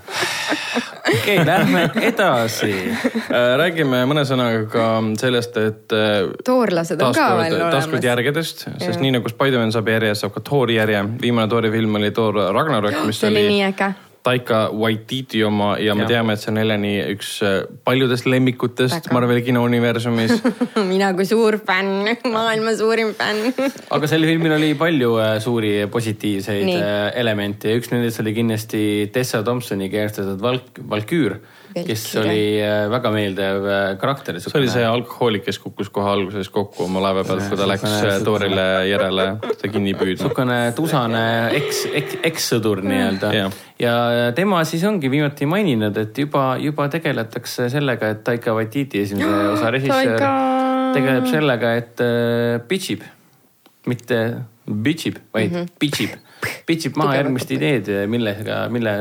okei 1.14 1.36
okay,, 1.36 1.46
lähme 1.46 1.90
edasi 2.00 2.72
äh, 2.72 3.56
räägime 3.58 4.04
mõne 4.08 4.24
sõnaga 4.24 4.62
ka 4.72 4.86
sellest, 5.20 5.56
et. 5.56 5.92
Äh, 5.92 6.30
toorlased 6.44 7.00
on 7.00 7.14
ka 7.14 7.28
veel 7.36 7.54
olemas. 7.54 7.74
taaskord 7.74 8.04
järgedest, 8.04 8.64
sest 8.78 9.00
nii 9.00 9.18
nagu 9.18 9.28
Spider-man 9.28 9.72
saab 9.72 9.88
järje, 9.92 10.14
saab 10.14 10.32
ka 10.32 10.40
Thori 10.40 10.78
järje. 10.80 11.04
viimane 11.20 11.48
Thori 11.48 11.70
film 11.70 12.00
oli 12.00 12.10
Thor 12.10 12.40
Ragnarök, 12.54 13.04
mis 13.06 13.20
see 13.20 13.28
oli. 13.28 13.36
see 13.36 13.46
oli 13.46 13.54
nii 13.54 13.68
äge 13.68 13.92
Taika 14.22 14.68
Waititi 14.70 15.42
oma 15.44 15.72
ja 15.82 15.96
me 15.98 16.04
ja. 16.04 16.12
teame, 16.14 16.36
et 16.36 16.42
see 16.42 16.52
on 16.52 16.60
Heleni 16.60 16.92
üks 17.14 17.32
äh, 17.46 17.56
paljudest 17.86 18.28
lemmikutest. 18.30 19.08
Marveli 19.14 19.42
kinouniversumis 19.46 20.36
mina 20.92 21.12
kui 21.18 21.26
suur 21.28 21.58
fänn, 21.66 22.12
maailma 22.30 22.76
suurim 22.78 23.14
fänn 23.18 23.50
aga 23.96 24.10
sel 24.10 24.26
filmil 24.28 24.54
oli 24.58 24.72
palju 24.78 25.16
äh, 25.22 25.34
suuri 25.42 25.74
positiivseid 25.92 26.68
Nii. 26.68 26.78
Äh, 26.78 27.08
elemente 27.22 27.72
ja 27.72 27.80
üks 27.80 27.90
nendest 27.94 28.22
oli 28.22 28.36
kindlasti 28.36 28.84
Tessa 29.12 29.42
Thompsoni 29.46 29.90
keerestatud 29.92 30.42
Valk-, 30.44 30.82
Valküür 30.90 31.40
kes 31.74 32.04
oli 32.20 32.60
äh, 32.62 32.86
väga 32.92 33.10
meeldiv 33.14 33.66
äh, 33.66 33.82
karakter. 34.00 34.38
see 34.40 34.52
oli 34.58 34.70
see 34.70 34.84
alkohoolik, 34.86 35.44
kes 35.46 35.58
kukkus 35.62 35.90
kohe 35.94 36.08
alguses 36.10 36.50
kokku 36.52 36.86
oma 36.86 37.02
laeva 37.04 37.24
pealt, 37.26 37.44
kui 37.48 37.60
ta 37.60 37.68
läks 37.70 37.86
äh, 37.88 38.16
Toorile 38.24 38.66
järele 38.90 39.26
seda 39.44 39.72
kinni 39.72 39.94
püüdma. 39.96 40.28
niisugune 40.28 40.58
tusane 40.76 41.24
eks, 41.58 41.84
eks, 42.02 42.18
ekssõdur 42.30 42.82
nii-öelda 42.86 43.32
ja. 43.36 43.46
ja 43.80 43.94
tema 44.36 44.62
siis 44.68 44.84
ongi 44.88 45.10
viimati 45.12 45.48
maininud, 45.48 46.02
et 46.04 46.22
juba, 46.24 46.52
juba 46.62 46.88
tegeletakse 46.92 47.70
sellega, 47.72 48.12
et 48.16 48.24
Taika 48.26 48.56
Waititi 48.56 49.04
esimese 49.06 49.48
osa 49.54 49.72
režissöör 49.74 50.26
tegeleb 50.92 51.30
sellega, 51.30 51.76
et 51.80 52.04
pitch 52.68 52.96
ib, 52.96 53.06
mitte 53.88 54.20
bitch 54.68 55.08
ib, 55.08 55.24
vaid 55.34 55.50
mm 55.50 55.56
-hmm. 55.62 55.74
pitch 55.80 56.04
ib 56.04 56.20
pitsib 56.66 56.96
maha 57.00 57.16
järgmist 57.20 57.50
ideed, 57.54 57.90
millega, 58.10 58.62
mille, 58.72 58.94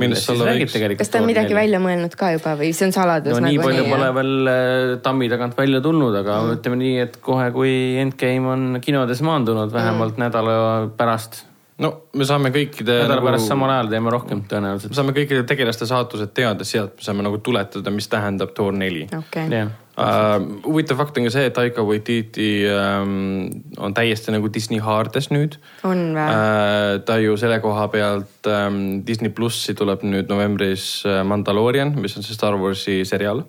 millest 0.00 0.28
siis 0.28 0.42
räägib 0.44 0.72
tegelikult. 0.72 1.02
kas 1.02 1.12
ta 1.12 1.22
on 1.22 1.28
midagi 1.28 1.56
välja 1.56 1.80
mõelnud 1.82 2.16
ka 2.18 2.32
juba 2.34 2.56
või 2.60 2.72
see 2.76 2.88
on 2.88 2.96
saladus? 2.96 3.36
no 3.36 3.44
nagu 3.44 3.52
nii 3.52 3.62
palju 3.62 3.86
pole 3.90 4.10
veel 4.18 4.52
äh, 4.52 4.96
tammi 5.04 5.30
tagant 5.32 5.56
välja 5.58 5.80
tulnud, 5.84 6.16
aga 6.22 6.40
mm. 6.42 6.58
ütleme 6.58 6.80
nii, 6.82 6.98
et 7.06 7.16
kohe, 7.24 7.48
kui 7.54 7.72
Endgame 8.02 8.52
on 8.52 8.68
kinodes 8.84 9.24
maandunud, 9.24 9.72
vähemalt 9.72 10.18
mm. 10.18 10.26
nädala 10.26 10.58
pärast 10.98 11.42
no 11.82 11.92
me 12.18 12.26
saame 12.28 12.52
kõikide. 12.54 12.98
nädala 13.04 13.20
nagu, 13.20 13.30
pärast 13.30 13.48
samal 13.50 13.72
ajal 13.74 13.92
teeme 13.92 14.12
rohkem 14.12 14.42
tõenäoliselt. 14.50 14.92
me 14.92 15.00
saame 15.00 15.16
kõikide 15.16 15.46
tegelaste 15.48 15.88
saatused 15.88 16.34
teada, 16.36 16.66
sealt 16.68 16.98
me 17.00 17.08
saame 17.08 17.26
nagu 17.26 17.40
tuletada, 17.44 17.94
mis 17.94 18.10
tähendab 18.12 18.52
Thor 18.56 18.76
neli 18.76 19.06
okay.. 19.18 19.48
Uh, 19.92 20.38
huvitav 20.64 20.96
fakt 21.02 21.18
on 21.20 21.26
ka 21.26 21.30
see, 21.34 21.50
et 21.50 21.52
Taika 21.52 21.82
Waititi 21.84 22.64
um, 22.72 23.44
on 23.76 23.92
täiesti 23.92 24.32
nagu 24.32 24.48
Disney 24.48 24.80
haardes 24.80 25.28
nüüd. 25.28 25.58
on 25.84 26.14
või 26.16 26.24
uh,? 26.24 26.96
ta 27.04 27.18
ju 27.20 27.36
selle 27.36 27.58
koha 27.60 27.84
pealt 27.92 28.48
um, 28.48 29.02
Disney 29.04 29.28
plussi 29.36 29.76
tuleb 29.76 30.06
nüüd 30.08 30.32
novembris 30.32 31.02
uh, 31.04 31.20
Mandalorian, 31.28 31.92
mis 32.00 32.16
on 32.16 32.24
see 32.24 32.32
Star 32.32 32.56
Warsi 32.56 33.02
seriaal 33.04 33.44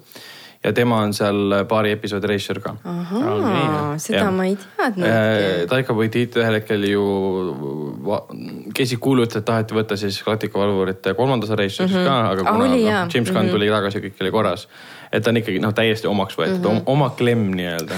ja 0.64 0.74
tema 0.74 1.02
on 1.04 1.14
seal 1.14 1.56
paari 1.70 1.92
episoodi 1.92 2.28
režissöör 2.28 2.60
ka. 2.64 2.76
ahaa, 2.84 3.98
seda 3.98 4.24
ja. 4.24 4.32
ma 4.32 4.46
ei 4.48 4.58
teadnudki. 4.58 5.12
Äh, 5.12 5.68
Taika 5.70 5.96
Waititi 5.98 6.40
ühel 6.40 6.58
hetkel 6.60 6.88
ju 6.88 7.04
käisid 8.76 9.02
kuulujutud, 9.04 9.42
et 9.42 9.48
taheti 9.48 9.78
võtta 9.78 9.98
siis 10.00 10.22
Galactica 10.24 10.60
valvurite 10.60 11.14
kolmanda 11.18 11.48
osa 11.48 11.60
režissööriks 11.60 11.96
mm 11.96 12.02
-hmm. 12.02 12.10
ka, 12.10 12.30
aga 12.32 12.44
kuna 12.50 12.66
ah, 12.66 12.76
no, 12.76 13.08
James 13.14 13.32
Gunn 13.32 13.40
mm 13.40 13.48
-hmm. 13.48 13.52
tuli 13.52 13.70
tagasi, 13.70 14.04
kõik 14.08 14.22
oli 14.22 14.32
korras. 14.32 14.68
et 15.12 15.24
ta 15.24 15.30
on 15.30 15.38
ikkagi 15.38 15.60
noh, 15.60 15.74
täiesti 15.74 16.08
omaks 16.08 16.38
võetud 16.38 16.60
mm, 16.60 16.78
-hmm. 16.78 16.84
oma 16.86 17.10
klemm 17.10 17.52
nii-öelda 17.56 17.96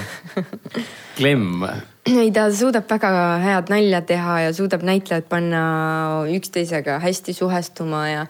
klemm 1.18 1.64
ei, 2.06 2.32
ta 2.32 2.52
suudab 2.54 2.90
väga 2.90 3.38
head 3.44 3.70
nalja 3.70 4.02
teha 4.02 4.40
ja 4.40 4.54
suudab 4.54 4.82
näitlejad 4.82 5.24
panna 5.30 5.62
üksteisega 6.38 7.00
hästi 7.00 7.34
suhestuma 7.34 8.10
ja 8.10 8.26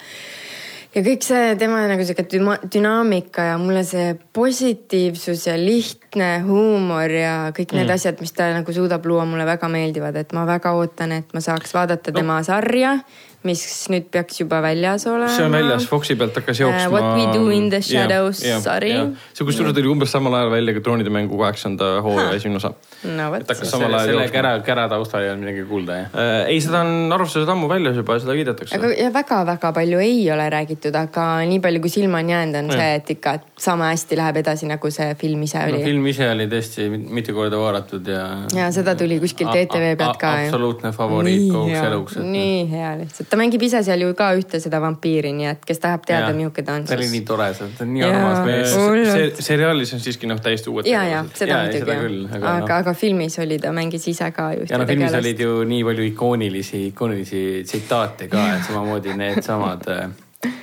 ja 0.95 1.03
kõik 1.03 1.25
see 1.27 1.55
tema 1.59 1.81
nagu 1.89 2.05
sihuke 2.07 2.25
dünaamika 2.71 3.49
ja 3.51 3.59
mulle 3.59 3.83
see 3.87 4.13
positiivsus 4.35 5.45
ja 5.49 5.57
lihtne 5.59 6.29
huumor 6.47 7.11
ja 7.11 7.35
kõik 7.55 7.75
need 7.75 7.89
mm. 7.89 7.95
asjad, 7.97 8.21
mis 8.23 8.33
ta 8.35 8.49
nagu 8.55 8.75
suudab 8.75 9.05
luua, 9.05 9.27
mulle 9.27 9.47
väga 9.47 9.69
meeldivad, 9.71 10.15
et 10.21 10.35
ma 10.35 10.45
väga 10.47 10.75
ootan, 10.79 11.17
et 11.19 11.35
ma 11.35 11.43
saaks 11.43 11.75
vaadata 11.75 12.15
tema 12.15 12.39
no. 12.39 12.47
sarja 12.47 12.97
mis 13.45 13.63
nüüd 13.93 14.09
peaks 14.13 14.41
juba 14.41 14.61
väljas 14.65 15.05
olema. 15.09 15.31
see 15.35 15.45
on 15.45 15.55
väljas, 15.55 15.87
Foxi 15.89 16.17
pealt 16.19 16.35
hakkas 16.39 16.61
jooksma 16.63 16.87
uh,. 16.87 16.93
What 16.95 17.17
we 17.17 17.25
do 17.33 17.49
in 17.53 17.69
the 17.69 17.81
shadows 17.81 18.41
yeah,, 18.41 18.55
yeah, 18.55 18.63
sari 18.63 18.91
yeah.. 18.91 19.11
see 19.33 19.47
kusjuures 19.47 19.75
tuli 19.77 19.91
umbes 19.91 20.11
samal 20.15 20.33
ajal 20.39 20.51
välja 20.53 20.75
ka 20.77 20.83
Troonide 20.85 21.13
mängu 21.13 21.37
kaheksanda 21.39 21.89
hooaja 22.05 22.33
esimene 22.37 22.61
osa. 22.61 22.73
no 23.05 23.29
vot. 23.33 23.55
selle, 23.61 24.01
selle 24.09 24.27
kära, 24.33 24.55
kära 24.65 24.87
taustal 24.91 25.25
ei 25.25 25.31
olnud 25.33 25.45
midagi 25.45 25.65
kuulda, 25.69 25.99
jah 25.99 26.13
uh,? 26.13 26.33
ei, 26.51 26.59
seda 26.63 26.81
on 26.85 27.13
arvustused 27.15 27.51
ammu 27.55 27.69
väljas 27.71 27.99
juba 28.01 28.17
seda 28.23 28.37
kiidetakse. 28.37 28.79
aga 28.79 28.91
ja 28.93 29.11
väga-väga 29.13 29.73
palju 29.75 30.01
ei 30.03 30.23
ole 30.33 30.47
räägitud, 30.53 30.95
aga 30.99 31.27
nii 31.49 31.61
palju, 31.63 31.83
kui 31.85 31.93
silma 31.93 32.23
on 32.23 32.33
jäänud, 32.33 32.59
on 32.63 32.73
ja. 32.73 32.79
see, 32.79 32.95
et 33.01 33.13
ikka 33.17 33.37
sama 33.67 33.91
hästi 33.91 34.19
läheb 34.19 34.41
edasi, 34.41 34.69
nagu 34.69 34.91
see 34.93 35.11
film 35.21 35.45
ise 35.45 35.61
oli 35.63 35.79
no,. 35.79 35.83
film 35.85 36.09
ise 36.11 36.29
oli 36.31 36.49
tõesti 36.51 36.89
mitu 36.95 37.35
korda 37.37 37.59
vaadatud 37.61 38.09
ja. 38.09 38.25
ja 38.55 38.69
seda 38.75 38.95
tuli 38.99 39.19
kuskilt 39.21 39.53
ETV 39.55 39.93
pealt 39.99 40.19
ka. 40.21 40.33
absoluutne 40.45 40.91
favoriit 40.95 41.47
kogu 41.51 41.75
eluks. 41.75 42.19
nii 42.23 42.65
hea 42.71 42.95
lihtsalt, 43.01 43.34
ta 43.35 43.41
mängib 43.41 43.63
ise 43.67 43.81
seal 43.83 44.01
ju 44.05 44.13
ka 44.15 44.29
ühte 44.39 44.59
seda 44.63 44.79
vampiiri, 44.83 45.33
nii 45.35 45.49
et 45.51 45.65
kes 45.67 45.81
tahab 45.83 46.05
teada, 46.07 46.31
milline 46.35 46.63
ta 46.63 46.77
on. 46.79 46.87
ta 46.87 46.95
oli 46.95 47.07
nii 47.11 47.23
tore, 47.27 47.49
see 47.57 47.67
on 47.83 47.91
nii 47.91 48.05
armas 48.07 48.41
mees. 48.47 48.75
see 49.11 49.47
seriaalis 49.49 49.93
on 49.97 50.03
siiski 50.03 50.29
noh, 50.31 50.39
täiesti 50.43 50.71
uued. 50.71 50.87
ja, 50.89 51.03
ja 51.09 51.21
seda 51.35 51.59
muidugi 51.65 51.91
jah. 51.91 52.35
aga, 52.39 52.55
aga, 52.63 52.81
aga 52.85 52.95
filmis 52.97 53.35
oli, 53.43 53.59
ta 53.61 53.73
mängis 53.75 54.07
ise 54.11 54.31
ka 54.35 54.51
ju. 54.55 54.67
ja 54.69 54.79
no 54.79 54.87
filmis 54.87 55.11
tegelast. 55.11 55.21
olid 55.21 55.45
ju 55.45 55.55
nii 55.71 55.87
palju 55.89 56.09
ikoonilisi, 56.11 56.83
ikoonilisi 56.93 57.41
tsitaate 57.67 58.29
ka, 58.31 58.45
et 58.55 58.69
samamoodi 58.69 59.17
needsamad 59.19 59.89
äh, 59.91 60.05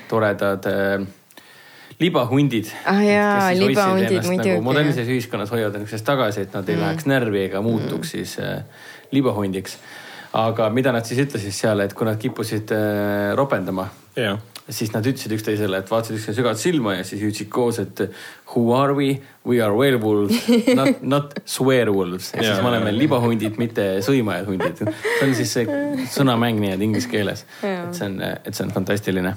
toredad 0.09 0.69
äh, 0.71 1.05
libahundid. 2.01 2.73
ah 2.89 3.03
jaa, 3.05 3.49
libahundid 3.57 4.17
nagu 4.17 4.31
muidugi 4.31 4.55
nagu. 4.55 4.65
modernses 4.65 5.09
ühiskonnas 5.13 5.53
hoiavad 5.53 5.77
ennast 5.81 6.07
tagasi, 6.07 6.47
et 6.47 6.57
nad 6.57 6.69
ei 6.69 6.79
mm. 6.79 6.87
läheks 6.87 7.11
närvi 7.11 7.45
ega 7.51 7.61
muutuks 7.61 8.07
mm. 8.07 8.15
siis 8.17 8.39
äh, 8.41 8.63
libahundiks 9.13 9.77
aga 10.33 10.69
mida 10.73 10.93
nad 10.95 11.05
siis 11.05 11.21
ütlesid 11.27 11.53
seal, 11.55 11.83
et 11.85 11.93
kui 11.97 12.07
nad 12.09 12.19
kippusid 12.21 12.73
äh, 12.73 13.33
ropendama 13.37 13.89
yeah., 14.17 14.39
siis 14.69 14.93
nad 14.93 15.03
ütlesid 15.03 15.33
üksteisele, 15.35 15.81
et 15.83 15.89
vaatasid 15.91 16.15
üksteisele 16.15 16.37
sügavalt 16.37 16.61
silma 16.61 16.93
ja 16.95 17.03
siis 17.03 17.19
hüüdsid 17.19 17.49
koos, 17.51 17.81
et 17.83 17.99
who 18.53 18.71
are 18.77 18.95
we? 18.95 19.17
We 19.43 19.57
are 19.59 19.75
werewolves, 19.75 20.37
not, 20.77 21.01
not 21.15 21.33
swearwolves. 21.43 22.29
ehk 22.31 22.45
siis 22.45 22.61
me 22.63 22.69
oleme 22.69 22.93
libahundid, 22.95 23.59
mitte 23.59 23.89
sõimajad 24.05 24.47
hundid. 24.47 24.79
see 24.85 25.27
on 25.27 25.35
siis 25.35 25.51
see 25.57 25.81
sõnamäng 26.15 26.63
nii-öelda 26.63 26.87
inglise 26.87 27.11
keeles. 27.11 27.43
et 27.59 27.99
see 27.99 28.07
on, 28.07 28.17
et 28.23 28.55
see 28.55 28.63
on 28.63 28.71
fantastiline. 28.71 29.35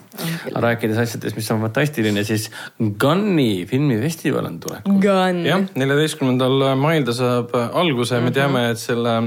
aga 0.53 0.65
rääkides 0.69 1.03
asjadest, 1.03 1.35
mis 1.41 1.51
on 1.51 1.67
fantastiline, 1.67 2.25
siis 2.29 2.47
Gunni 2.79 3.67
filmifestival 3.67 4.47
on 4.47 4.63
tulekul. 4.63 5.03
jah, 5.03 5.67
neljateistkümnendal 5.75 6.71
mail 6.79 7.11
ta 7.11 7.19
saab 7.19 7.55
alguse, 7.67 8.21
me 8.21 8.31
mhm. 8.31 8.39
teame, 8.39 8.69
et 8.71 8.85
selle 8.87 9.19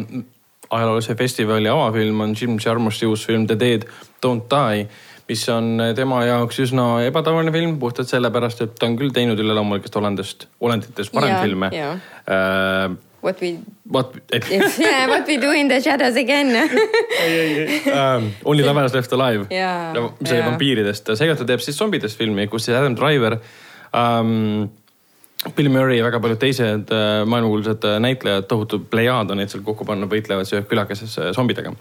ajaloolise 0.69 1.15
festivali 1.15 1.69
avafilm 1.69 2.21
on 2.21 2.35
Jim 2.41 2.57
Jarmusi 2.65 3.05
uus 3.09 3.25
film 3.27 3.47
The 3.47 3.59
Dead 3.59 3.87
Don't 4.25 4.49
Die 4.51 4.87
mis 5.29 5.43
on 5.53 5.77
tema 5.95 6.23
jaoks 6.25 6.57
üsna 6.63 6.85
ebatavaline 7.05 7.51
film 7.53 7.75
puhtalt 7.81 8.09
sellepärast, 8.09 8.63
et 8.65 8.73
ta 8.79 8.87
on 8.89 8.97
küll 8.97 9.13
teinud 9.13 9.39
üleloomulikest 9.39 9.99
olendist, 10.01 10.47
olenditest 10.59 11.13
varem 11.13 11.35
yeah, 11.35 11.45
filme 11.45 11.71
yeah.. 11.75 12.01
Uh, 12.25 12.97
What 13.19 13.41
we 13.43 13.57
What 13.91 14.13
yeah, 14.31 15.09
what 15.09 15.27
we 15.27 15.35
do 15.41 15.51
in 15.51 15.67
the 15.67 15.81
shadows 15.81 16.15
again 16.15 16.55
um, 17.99 18.31
Only 18.45 18.63
lovers 18.63 18.93
left 18.95 19.11
alive 19.11 19.47
yeah,. 19.51 19.91
no 19.93 20.13
see 20.23 20.37
yeah. 20.37 20.47
vampiiridest, 20.47 21.11
seekord 21.19 21.41
ta 21.41 21.47
teeb 21.49 21.63
siis 21.63 21.77
zombidest 21.77 22.17
filmi, 22.17 22.47
kus 22.47 22.69
siis 22.69 22.77
Adam 22.79 22.95
Driver 22.97 23.39
um,. 23.93 24.69
Bill 25.55 25.69
Murray 25.71 25.97
ja 25.97 26.03
väga 26.03 26.19
paljud 26.19 26.39
teised 26.41 26.91
uh, 26.91 27.23
maailmakuulsad 27.29 27.85
uh, 27.87 27.99
näitlejad, 28.03 28.47
tohutu 28.51 28.81
plejaad 28.91 29.31
on 29.31 29.39
neid 29.39 29.51
seal 29.51 29.63
kokku 29.63 29.87
pannud, 29.87 30.11
võitlevad 30.11 30.49
siis 30.49 30.65
külakeses 30.67 31.15
uh, 31.17 31.29
zombidega 31.35 31.71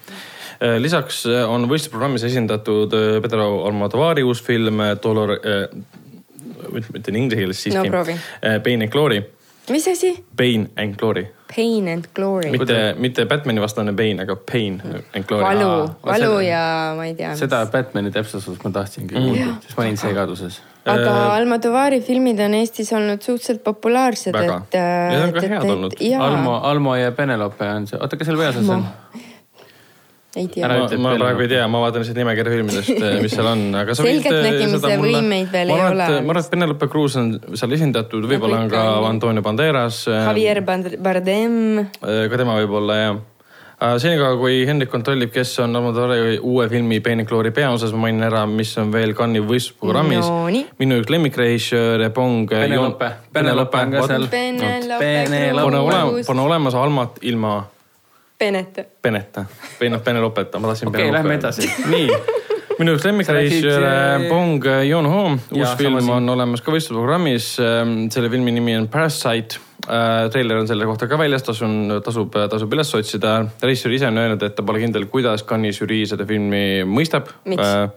Äh, 0.58 0.74
lisaks 0.82 1.22
äh, 1.30 1.44
on 1.46 1.68
võistlusprogrammis 1.70 2.24
esindatud 2.26 2.94
äh, 2.96 3.20
Pedro 3.22 3.44
Almodovari 3.68 4.24
uus 4.26 4.40
film 4.42 4.82
Dolor 4.98 5.36
äh,, 5.38 5.68
ütlen 6.74 7.18
inglise 7.20 7.38
keeles 7.38 7.60
siiski 7.62 7.92
no,. 7.92 8.02
Pain 8.64 8.82
and 8.82 8.90
Glory. 8.90 9.22
mis 9.70 9.86
asi? 9.86 10.16
Pain 10.36 10.66
and 10.76 10.98
Glory. 10.98 11.28
Pain 11.54 11.88
and 11.88 12.08
Glory. 12.14 12.50
mitte, 12.50 12.94
mitte 12.98 13.26
Batman'i 13.26 13.60
vastane 13.60 13.96
Pain, 13.96 14.20
aga 14.20 14.36
Pain 14.36 14.80
and 14.84 15.24
Glory. 15.24 15.44
valu, 15.44 15.70
valu 16.04 16.32
seda, 16.38 16.42
ja 16.48 16.64
ma 16.96 17.06
ei 17.08 17.14
tea. 17.18 17.36
seda 17.36 17.62
Batman'i 17.72 18.12
täpsustust 18.14 18.64
ma 18.64 18.74
tahtsingi 18.74 19.14
mm. 19.14 19.28
kuulda, 19.28 19.54
siis 19.64 19.78
ma 19.78 19.86
olin 19.86 20.00
segaduses 20.00 20.60
aga 20.88 21.14
Almodovari 21.34 22.00
filmid 22.04 22.40
on 22.40 22.54
Eestis 22.58 22.92
olnud 22.96 23.22
suhteliselt 23.22 23.64
populaarsed, 23.64 24.36
et. 24.36 24.76
Need 24.78 25.24
on 25.24 25.34
ka 25.34 25.42
head 25.44 25.72
olnud. 25.74 25.96
Almo, 26.20 26.58
Almo 26.70 26.94
ja 26.96 27.12
Penelope 27.12 27.68
on 27.68 27.88
see, 27.90 28.00
oota, 28.00 28.16
kes 28.16 28.30
seal 28.30 28.40
peaosas 28.40 28.70
on? 28.72 28.86
Ei 30.38 30.48
tea. 30.52 30.68
ma, 30.68 30.88
ma 31.04 31.14
praegu 31.18 31.44
ei 31.44 31.52
tea, 31.52 31.64
ma 31.70 31.82
vaatan 31.84 32.04
lihtsalt 32.04 32.20
nimekirja 32.22 32.54
filmidest, 32.56 33.00
mis 33.24 33.34
seal 33.36 33.50
on, 33.52 33.64
aga 33.82 33.96
sa 33.96 34.06
võid. 34.06 34.28
eh, 34.28 35.00
võimeid 35.02 35.50
veel 35.54 35.72
ei 35.74 35.86
ole. 35.88 36.10
ma 36.18 36.34
arvan, 36.34 36.42
et 36.44 36.52
Penelope 36.52 36.90
Cruz 36.92 37.16
on 37.20 37.32
seal 37.58 37.78
esindatud, 37.78 38.28
võib-olla 38.30 38.62
on 38.64 38.70
ka 38.72 38.84
Antonio 39.08 39.44
Banderas. 39.44 40.04
Eh, 40.10 40.22
Javier 40.28 40.62
Bardem. 40.66 41.58
ka 41.98 42.40
tema 42.40 42.60
võib-olla 42.62 43.02
jah 43.02 43.18
senikaua, 43.78 44.34
kui 44.40 44.64
Hendrik 44.66 44.90
kontrollib, 44.90 45.30
kes 45.30 45.52
on 45.62 45.76
Almodovari 45.78 46.38
uue 46.42 46.66
filmi 46.68 46.98
Pain 47.00 47.22
and 47.22 47.28
Glory 47.28 47.52
peaosas, 47.54 47.92
ma 47.94 48.08
mainin 48.08 48.26
ära, 48.26 48.42
mis 48.50 48.72
on 48.80 48.90
veel 48.92 49.14
Cannes'i 49.14 49.44
võistlusprogrammis 49.46 50.26
no,. 50.26 50.50
minu 50.82 50.98
üks 50.98 51.12
lemmikrežissöör 51.14 52.08
Pong. 52.14 52.50
Penelope. 52.50 53.12
Penelope 53.32 53.82
on 53.84 53.94
ka 53.94 54.06
seal. 54.10 54.26
Pole 56.26 56.46
olemas 56.48 56.74
Almat 56.78 57.22
ilma 57.22 57.60
Penete. 58.38 58.84
Peneta, 59.02 59.46
noh 59.90 60.02
Penelopeta, 60.04 60.58
ma 60.62 60.70
tahtsin. 60.70 60.88
okei 60.88 61.12
lähme 61.12 61.34
edasi. 61.34 61.66
nii, 61.90 62.06
minu 62.78 62.94
üks 62.94 63.06
lemmikrežissöör 63.08 64.28
Bong 64.30 64.62
Joon-ho, 64.86 65.24
uus 65.58 65.72
film 65.80 66.12
on 66.14 66.30
olemas 66.36 66.62
ka 66.62 66.70
võistlusprogrammis. 66.70 67.56
Ähm, 67.62 67.96
selle 68.14 68.30
filmi 68.30 68.54
nimi 68.54 68.76
on 68.78 68.86
Parasite 68.92 69.58
äh,. 69.88 70.28
treiler 70.30 70.62
on 70.62 70.70
selle 70.70 70.86
kohta 70.86 71.10
ka 71.10 71.18
väljas, 71.18 71.42
tasun, 71.50 71.98
tasub, 72.04 72.38
tasub 72.54 72.78
üles 72.78 72.94
otsida. 72.94 73.40
režissöör 73.62 73.98
ise 73.98 74.06
on 74.12 74.22
öelnud, 74.22 74.46
et 74.46 74.54
ta 74.54 74.62
pole 74.62 74.84
kindel, 74.84 75.10
kuidas 75.10 75.42
Cannes'i 75.48 75.82
žürii 75.82 76.06
seda 76.06 76.26
filmi 76.28 76.84
mõistab. 76.86 77.34
miks 77.44 77.66
äh,? 77.66 77.88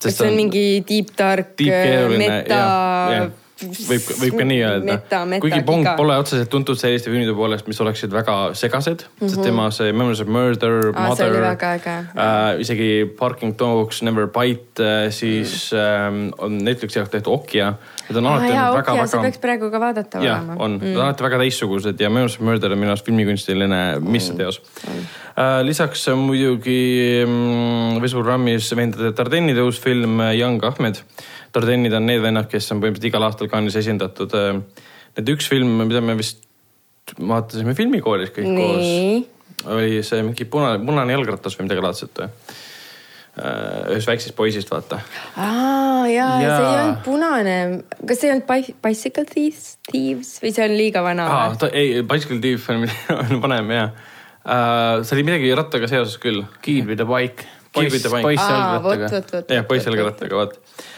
kas 0.00 0.16
see 0.16 0.30
on 0.30 0.38
mingi 0.38 0.66
deep 0.86 1.10
dark, 1.18 1.58
meta 2.14 2.62
võib, 3.60 4.06
võib 4.20 4.36
ka 4.38 4.46
nii 4.46 4.60
öelda. 4.64 4.96
kuigi 5.42 5.60
Bong 5.66 5.84
iga. 5.84 5.94
pole 5.98 6.16
otseselt 6.20 6.50
tuntud 6.52 6.78
selliste 6.80 7.10
filmide 7.12 7.34
poolest, 7.36 7.68
mis 7.70 7.80
oleksid 7.82 8.12
väga 8.14 8.36
segased 8.58 9.04
mm, 9.04 9.12
-hmm. 9.20 9.28
sest 9.32 9.42
tema 9.44 9.68
see 9.74 9.92
Memories 9.92 10.22
of 10.24 10.28
Murder 10.28 10.90
ah,, 10.94 11.08
Mother, 11.08 11.36
äh, 11.44 12.60
isegi 12.60 12.90
Parking 13.18 13.56
Dogs, 13.58 14.02
Never 14.02 14.26
Bite 14.26 14.84
äh,, 14.84 15.10
siis 15.10 15.72
mm. 15.72 16.28
äh, 16.28 16.34
on 16.38 16.58
Netflixi 16.58 16.98
jaoks 16.98 17.10
tehtud 17.10 17.32
Okja. 17.32 17.74
Need 18.08 18.18
on 18.18 18.26
alati 18.26 18.52
ah, 18.52 18.74
väga, 18.74 18.92
väga. 18.92 19.06
see 19.06 19.22
peaks 19.22 19.38
praegu 19.38 19.70
ka 19.70 19.80
vaadatav 19.80 20.24
ja, 20.24 20.38
olema. 20.38 20.56
on 20.58 20.78
mm., 20.78 20.84
need 20.84 20.96
on 20.96 21.04
alati 21.04 21.24
väga 21.24 21.38
teistsugused 21.44 22.00
ja 22.00 22.10
Memories 22.10 22.38
of 22.40 22.46
Murder 22.46 22.72
on 22.72 22.78
minu 22.78 22.94
arust 22.94 23.06
filmikunstiline 23.06 23.82
misseteos 24.00 24.62
mm.. 24.86 25.10
Äh, 25.40 25.60
lisaks 25.64 26.08
muidugi 26.18 27.22
mm, 27.24 28.00
võistlusprogrammis 28.02 28.72
vendade 28.76 29.12
Dardennide 29.16 29.62
uus 29.62 29.78
film 29.80 30.20
Young 30.34 30.64
Ahmed 30.66 30.98
Dardennid 31.54 31.94
on 31.98 32.06
need 32.06 32.22
vennad, 32.22 32.46
kes 32.50 32.70
on 32.74 32.82
põhimõtteliselt 32.82 33.10
igal 33.10 33.26
aastal 33.26 33.50
Cannes'is 33.50 33.80
esindatud. 33.82 34.34
Need 35.16 35.32
üks 35.34 35.48
film, 35.50 35.80
mida 35.88 36.02
me 36.04 36.14
vist 36.18 36.44
vaatasime 37.18 37.74
filmikoolis 37.74 38.30
kõik 38.34 38.46
Nii. 38.46 39.22
koos, 39.22 39.70
oli 39.74 40.02
see 40.06 40.22
mingi 40.22 40.46
punane, 40.50 40.78
punane 40.86 41.16
jalgratas 41.16 41.56
või 41.58 41.66
midagi 41.68 41.86
laadset 41.86 42.22
või? 42.22 42.34
ühest 43.40 44.08
väiksest 44.10 44.34
poisist, 44.36 44.68
vaata. 44.72 44.98
aa 45.38 46.04
ja., 46.10 46.26
see 46.42 46.48
ei 46.50 46.80
olnud 46.80 46.98
punane, 47.06 47.54
kas 48.02 48.20
see 48.20 48.28
ei 48.28 48.34
olnud 48.34 48.74
Bicycle 48.82 49.24
Thieves, 49.30 49.78
Thieves 49.86 50.32
või 50.42 50.52
see 50.56 50.66
on 50.66 50.74
liiga 50.76 51.02
vana? 51.06 51.28
ei, 51.70 52.02
Bicycle 52.06 52.40
Thief 52.42 52.66
on, 52.74 52.84
on 53.22 53.42
vanem 53.42 53.70
jaa 53.76 53.86
uh,. 53.90 55.04
see 55.06 55.16
oli 55.16 55.26
midagi 55.30 55.54
rattaga 55.56 55.88
seoses 55.90 56.18
küll. 56.20 56.42
Kid 56.64 56.90
with 56.90 57.06
a 57.06 57.08
bike. 57.08 57.46
Kid 57.72 57.92
with 57.94 58.06
a 58.06 58.12
bike. 58.12 58.26
poiss 58.26 58.44
jalgrattaga. 58.44 59.44
jah, 59.54 59.66
poiss 59.68 59.88
jalgrattaga, 59.88 60.46
Äh, 60.50 60.89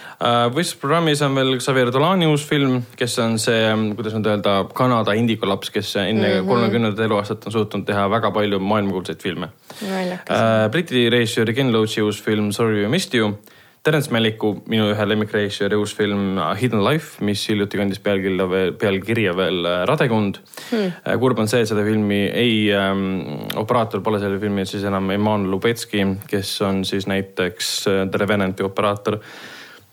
võistlusprogrammis 0.55 1.23
on 1.27 1.35
veel 1.35 1.57
Xavier 1.59 1.91
Dolani 1.93 2.29
uus 2.31 2.45
film, 2.47 2.83
kes 2.99 3.17
on 3.23 3.39
see, 3.43 3.71
kuidas 3.97 4.15
nüüd 4.17 4.29
öelda, 4.31 4.59
Kanada 4.77 5.17
indikolaps, 5.19 5.73
kes 5.75 5.97
enne 6.05 6.29
mhm. 6.29 6.49
kolmekümnendat 6.49 6.99
mm 6.99 7.03
-hmm. 7.03 7.11
eluaastat 7.11 7.47
on 7.47 7.53
suutnud 7.53 7.87
teha 7.87 8.09
väga 8.11 8.31
palju 8.31 8.59
maailmakuulsaid 8.59 9.23
filme. 9.23 9.49
Äh, 9.83 10.69
Briti 10.71 11.09
režissööri 11.11 11.55
Ken 11.55 11.73
Loachi 11.73 12.03
uus 12.03 12.23
film 12.23 12.53
Sorry 12.53 12.83
we 12.83 12.89
missed 12.89 13.15
you. 13.15 13.35
Terence 13.83 14.13
Maliku, 14.15 14.63
minu 14.71 14.85
ühe 14.93 15.05
lemmikrežissööri 15.09 15.75
uus 15.75 15.95
film 15.99 16.39
Hidden 16.61 16.85
Life, 16.85 17.25
mis 17.25 17.49
hiljuti 17.49 17.79
kandis 17.81 17.99
pealkirja 17.99 18.51
veel, 18.51 18.73
pealkirja 18.79 19.33
veel 19.37 19.59
uh, 19.65 19.83
Radekund 19.91 20.39
hmm.. 20.71 21.19
kurb 21.19 21.39
on 21.39 21.49
see, 21.49 21.65
et 21.65 21.69
seda 21.69 21.83
filmi 21.83 22.21
ei 22.31 22.71
ähm,, 22.71 23.49
operaator 23.57 24.01
pole 24.01 24.21
selle 24.23 24.39
filmi 24.39 24.63
siis 24.67 24.85
enam 24.85 25.11
Emmanuel 25.11 25.51
Lubetski, 25.51 26.07
kes 26.31 26.61
on 26.63 26.85
siis 26.85 27.09
näiteks 27.11 27.73
The 27.83 28.23
Revenanti 28.23 28.63
operaator 28.63 29.19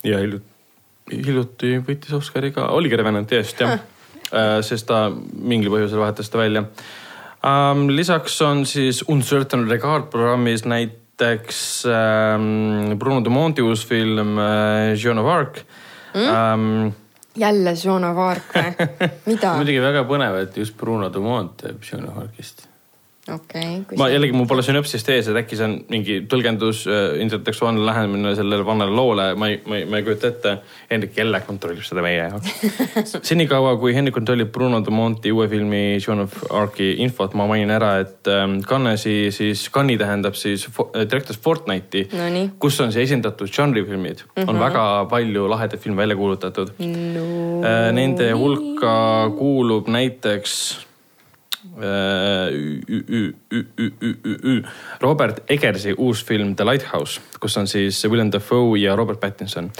ja 0.06 0.20
hiljuti, 0.22 0.46
hiljuti 1.10 1.74
võitis 1.86 2.14
Oscari 2.16 2.52
ka, 2.54 2.70
oligi 2.76 2.98
Revenant 2.98 3.32
just 3.34 3.60
jah 3.60 3.76
äh,, 3.76 4.60
sest 4.66 4.88
ta 4.88 5.08
mingil 5.10 5.72
põhjusel 5.72 6.02
vahetas 6.02 6.32
ta 6.32 6.40
välja 6.40 6.64
ähm,. 7.44 7.88
lisaks 7.92 8.40
on 8.46 8.64
siis 8.68 9.02
Uncertain 9.08 9.66
Regard 9.70 10.08
programmis 10.12 10.64
näiteks 10.64 11.60
ähm, 11.90 12.96
Bruno 12.98 13.24
Dumonti 13.24 13.62
uus 13.66 13.84
film 13.86 14.38
äh, 14.38 14.94
Joan 14.96 15.22
of 15.22 15.30
Arc 15.34 15.62
mm? 16.14 16.26
ähm, 16.26 16.90
jälle 17.36 17.76
Joan 17.84 18.08
of 18.08 18.24
Arc 18.30 18.56
või? 18.56 18.90
mida 19.30 19.54
muidugi 19.58 19.84
väga 19.84 20.06
põnev, 20.08 20.42
et 20.46 20.60
just 20.62 20.76
Bruno 20.80 21.12
Dumont 21.12 21.56
teeb 21.60 21.84
Joan 21.84 22.08
of 22.08 22.24
Arcist 22.24 22.69
okei 23.34 23.80
okay,. 23.80 23.98
ma 23.98 24.08
jällegi, 24.10 24.34
mul 24.36 24.48
pole 24.50 24.64
sünopsist 24.66 25.08
ees, 25.12 25.28
et 25.30 25.38
äkki 25.40 25.58
see 25.58 25.66
on 25.66 25.76
mingi 25.92 26.20
tõlgendus 26.30 26.82
äh,, 26.90 27.20
intertekstuaalne 27.24 27.84
lähenemine 27.86 28.34
sellele 28.38 28.66
vanale 28.66 28.94
loole, 28.94 29.28
ma 29.38 29.50
ei, 29.50 29.60
ma 29.66 29.80
ei, 29.80 29.86
ma 29.90 30.00
ei 30.00 30.06
kujuta 30.06 30.30
ette. 30.30 30.56
Hendrik 30.90 31.16
jälle 31.18 31.40
kontrollib 31.46 31.84
seda 31.86 32.02
meie 32.04 32.18
jaoks 32.18 33.22
senikaua, 33.30 33.76
kui 33.80 33.94
Hendrik 33.94 34.16
kontrollib 34.16 34.50
Bruno 34.52 34.80
Dumonti 34.84 35.32
uue 35.32 35.46
filmi 35.50 35.82
Joan 35.98 36.24
of 36.26 36.34
Arc'i 36.50 36.92
infot, 37.04 37.34
ma 37.38 37.46
mainin 37.50 37.72
ära, 37.74 37.92
et 38.02 38.30
ähm, 38.30 38.58
Cannes'i 38.66 39.30
siis, 39.34 39.68
Cannes'i 39.72 40.00
tähendab 40.00 40.38
siis 40.38 40.66
äh, 40.68 41.04
Directors 41.04 41.40
Fortnite'i 41.42 42.06
no,, 42.12 42.44
kus 42.62 42.80
on 42.82 42.92
siis 42.94 43.08
esindatud 43.08 43.50
žanrifilmid 43.52 44.24
mm. 44.24 44.30
-hmm. 44.34 44.48
on 44.48 44.54
mhm. 44.54 44.64
väga 44.64 45.06
palju 45.10 45.48
lahedaid 45.50 45.80
filme 45.80 46.02
välja 46.02 46.16
kuulutatud 46.16 46.72
no.. 46.78 47.26
Äh, 47.64 47.92
nende 47.92 48.32
hulka 48.32 49.30
kuulub 49.38 49.88
näiteks 49.88 50.89
Robert 55.00 55.42
Eggersi 55.50 55.94
uus 55.96 56.24
film 56.26 56.54
The 56.56 56.66
Lighthouse, 56.66 57.20
kus 57.40 57.56
on 57.56 57.68
siis 57.70 58.04
Willem 58.08 58.32
Dafoe 58.32 58.78
ja 58.80 58.96
Robert 58.96 59.20
Pattinson 59.20 59.70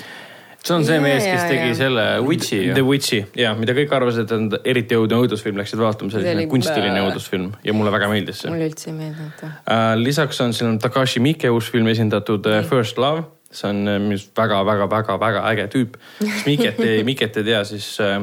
see 0.60 0.74
on 0.76 0.84
see 0.84 0.92
yeah, 0.92 1.02
mees, 1.02 1.24
kes 1.24 1.44
tegi 1.48 1.68
yeah. 1.70 1.76
selle 1.76 2.04
Witchi. 2.26 2.58
The 2.74 2.84
Witchi 2.84 3.20
ja 3.40 3.54
mida 3.56 3.74
kõik 3.76 3.92
arvasid, 3.96 4.26
et 4.26 4.34
on 4.36 4.48
eriti 4.60 4.98
õudne 4.98 5.20
õudusfilm, 5.24 5.56
läksid 5.60 5.80
vaatama, 5.80 6.12
see 6.12 6.20
oli 6.20 6.28
selline 6.28 6.50
kunstiline 6.52 7.04
õudusfilm 7.06 7.50
ja 7.64 7.74
mulle 7.76 7.92
väga 7.94 8.10
meeldis 8.12 8.42
see. 8.44 8.52
mulle 8.52 8.68
üldse 8.68 8.90
ei 8.90 8.96
meeldinud 8.98 9.44
uh,. 9.46 9.94
lisaks 10.00 10.40
on 10.44 10.52
siin 10.56 10.78
Takashi 10.82 11.22
Miike 11.24 11.50
uus 11.52 11.70
film 11.72 11.88
esindatud 11.92 12.48
uh, 12.50 12.60
First 12.68 13.00
Love 13.00 13.24
see 13.50 13.70
on 13.70 13.82
minu 13.82 14.14
arust 14.14 14.36
väga-väga-väga-väga 14.36 15.46
äge 15.50 15.66
tüüp. 15.72 15.96
kes 16.20 16.44
Miket 16.46 16.84
ei, 16.84 17.00
Miket 17.08 17.40
ei 17.40 17.48
tea, 17.48 17.64
siis 17.66 17.88
äh, 18.04 18.20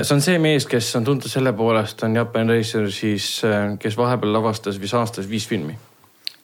see 0.00 0.14
on 0.16 0.24
see 0.24 0.38
mees, 0.42 0.66
kes 0.66 0.90
on 0.98 1.04
tuntud 1.04 1.32
selle 1.32 1.52
poolest, 1.56 2.02
on 2.06 2.16
Japan 2.16 2.50
Racer 2.52 2.90
siis, 2.92 3.30
kes 3.78 3.96
vahepeal 3.98 4.32
lavastas 4.38 4.80
vist 4.80 4.98
aastas 4.98 5.30
viis 5.30 5.48
filmi 5.48 5.78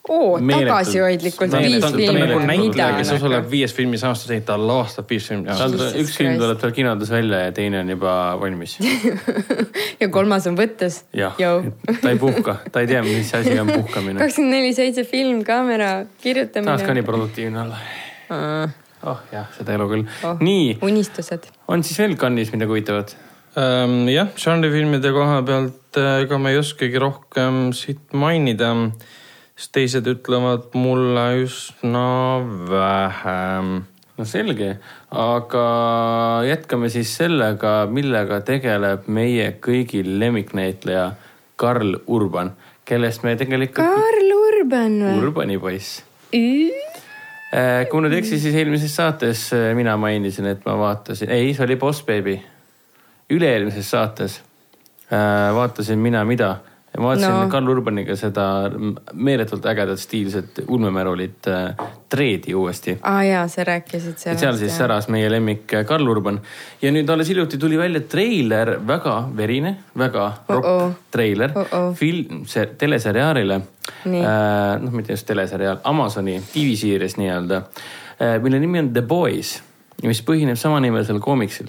oo, 0.09 0.39
tagasihoidlikult 0.39 1.53
viis 1.61 1.85
filmi. 1.85 2.21
nagu 2.23 2.39
näitleja, 2.47 2.97
kes 2.97 3.11
osaleb 3.15 3.49
viies 3.51 3.73
filmis 3.75 4.03
aastas, 4.07 4.31
ei 4.33 4.41
ta 4.45 4.57
lavastab 4.59 5.09
viis 5.09 5.27
filmi 5.29 5.51
aastas. 5.53 5.95
üks 6.01 6.17
film 6.17 6.39
tuleb 6.41 6.59
tal 6.61 6.73
kinodes 6.75 7.11
välja 7.13 7.43
ja 7.45 7.53
teine 7.55 7.83
on 7.83 7.93
juba 7.93 8.15
valmis 8.41 8.77
ja 10.01 10.09
kolmas 10.09 10.47
on 10.49 10.57
võttes. 10.59 11.03
jah, 11.13 11.37
ta 11.37 12.11
ei 12.11 12.19
puhka, 12.21 12.59
ta 12.71 12.83
ei 12.83 12.91
tea, 12.91 13.03
mis 13.05 13.33
asi 13.37 13.55
on 13.61 13.71
puhkamine. 13.71 14.19
kakskümmend 14.23 14.57
neli 14.57 14.75
seitse 14.77 15.05
film, 15.07 15.43
kaamera, 15.47 15.93
kirjutamine. 16.23 16.71
tahaks 16.71 16.87
ka 16.89 16.97
nii 16.97 17.07
produktiivne 17.07 17.65
olla 17.67 17.81
oh 19.09 19.25
jah, 19.33 19.49
seda 19.57 19.77
elu 19.77 19.89
küll 19.93 20.05
oh,. 20.27 20.41
nii. 20.43 20.77
unistused. 20.85 21.51
on 21.67 21.85
siis 21.85 22.01
veel 22.01 22.17
Cannes'is 22.19 22.53
midagi 22.55 22.73
huvitavat? 22.77 23.17
Jah, 23.55 24.29
žanrifilmide 24.37 25.11
koha 25.15 25.41
pealt 25.45 25.97
äh, 25.97 26.23
ega 26.25 26.37
ma 26.37 26.51
ei 26.53 26.59
oskagi 26.59 26.99
rohkem 27.01 27.69
siit 27.73 28.13
mainida 28.13 28.73
siis 29.59 29.71
teised 29.75 30.07
ütlevad 30.07 30.69
mulle 30.77 31.25
üsna 31.43 32.39
vähem. 32.69 33.71
no 34.19 34.25
selge, 34.27 34.77
aga 35.11 35.65
jätkame 36.47 36.89
siis 36.91 37.11
sellega, 37.17 37.87
millega 37.91 38.41
tegeleb 38.47 39.07
meie 39.07 39.53
kõigi 39.63 40.03
lemmiknäitleja 40.03 41.09
Karl 41.59 41.97
Urban, 42.07 42.53
kellest 42.87 43.23
me 43.23 43.35
tegelikult. 43.39 43.83
Karl 43.83 44.35
Urban 44.35 44.99
või? 45.03 45.17
Urbani 45.23 45.59
poiss. 45.59 45.99
Äh, 47.49 47.87
kui 47.89 48.03
nüüd 48.03 48.13
ei 48.13 48.21
eksi, 48.21 48.37
siis 48.39 48.55
eelmises 48.55 48.95
saates 48.95 49.47
äh, 49.55 49.71
mina 49.75 49.95
mainisin, 49.99 50.51
et 50.51 50.63
ma 50.67 50.77
vaatasin, 50.79 51.31
ei, 51.33 51.51
see 51.57 51.65
oli 51.65 51.79
Boss 51.81 52.03
Baby. 52.07 52.37
Üle-eelmises 53.29 53.91
saates 53.91 54.41
äh, 55.11 55.55
vaatasin 55.55 55.99
Mina 55.99 56.25
mida 56.25 56.55
ma 56.97 57.07
vaatasin 57.11 57.35
no. 57.35 57.49
Karl 57.49 57.69
Urbaniga 57.69 58.15
seda 58.17 58.45
meeletult 59.13 59.65
ägedat 59.69 59.99
stiilset 60.01 60.61
ulmemärulit 60.67 61.47
äh, 61.47 61.87
Treedi 62.09 62.55
uuesti. 62.55 62.97
aa 63.01 63.17
ah, 63.17 63.25
jaa, 63.25 63.47
sa 63.47 63.63
rääkisid 63.63 64.17
sellest. 64.17 64.41
seal 64.41 64.57
siis 64.57 64.77
säras 64.77 65.07
meie 65.07 65.29
lemmik 65.31 65.73
äh, 65.73 65.85
Karl 65.85 66.07
Urban 66.07 66.39
ja 66.81 66.91
nüüd 66.91 67.09
alles 67.09 67.29
hiljuti 67.29 67.57
tuli 67.57 67.77
välja 67.77 68.01
treiler, 68.01 68.75
väga 68.87 69.17
verine, 69.37 69.75
väga 69.97 70.31
ropp 70.49 70.65
uh 70.65 70.71
-oh. 70.71 70.93
treiler 71.11 71.51
uh 71.55 71.63
-oh. 71.63 71.93
film, 71.95 72.45
see 72.45 72.65
teleseriaalile. 72.65 73.61
Äh, 74.05 74.79
noh, 74.79 74.91
mitte 74.91 75.13
just 75.13 75.27
teleseriaal, 75.27 75.77
Amazoni 75.83 76.41
TV-seerias 76.53 77.17
nii-öelda 77.17 77.55
äh,, 78.21 78.41
mille 78.41 78.59
nimi 78.59 78.79
on 78.79 78.93
The 78.93 79.01
Boys, 79.01 79.63
mis 80.03 80.23
põhineb 80.23 80.55
samanimelisel 80.55 81.19
koomiksil 81.19 81.67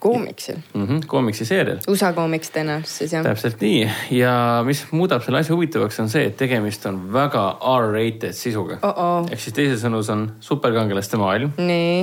koomiksil 0.00 0.56
mm. 0.74 0.86
-hmm, 0.86 1.02
koomiksi 1.06 1.44
seerial. 1.44 1.78
USA 1.88 2.12
koomiks 2.16 2.52
tõenäoliselt 2.54 3.12
jah. 3.12 3.24
täpselt 3.24 3.60
nii 3.60 3.90
ja 4.16 4.32
mis 4.66 4.84
muudab 4.90 5.24
selle 5.24 5.42
asja 5.44 5.54
huvitavaks, 5.54 6.00
on 6.00 6.08
see, 6.12 6.26
et 6.30 6.36
tegemist 6.40 6.86
on 6.88 7.02
väga 7.12 7.44
R-rated 7.76 8.36
sisuga 8.36 8.80
oh. 8.82 8.94
-oh. 8.94 9.28
ehk 9.32 9.40
siis 9.40 9.56
teises 9.56 9.84
sõnus 9.84 10.10
on 10.12 10.30
superkangelaste 10.40 11.20
maailm. 11.20 11.52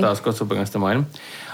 taaskord 0.00 0.36
superkangelaste 0.36 0.78
maailm. 0.78 1.04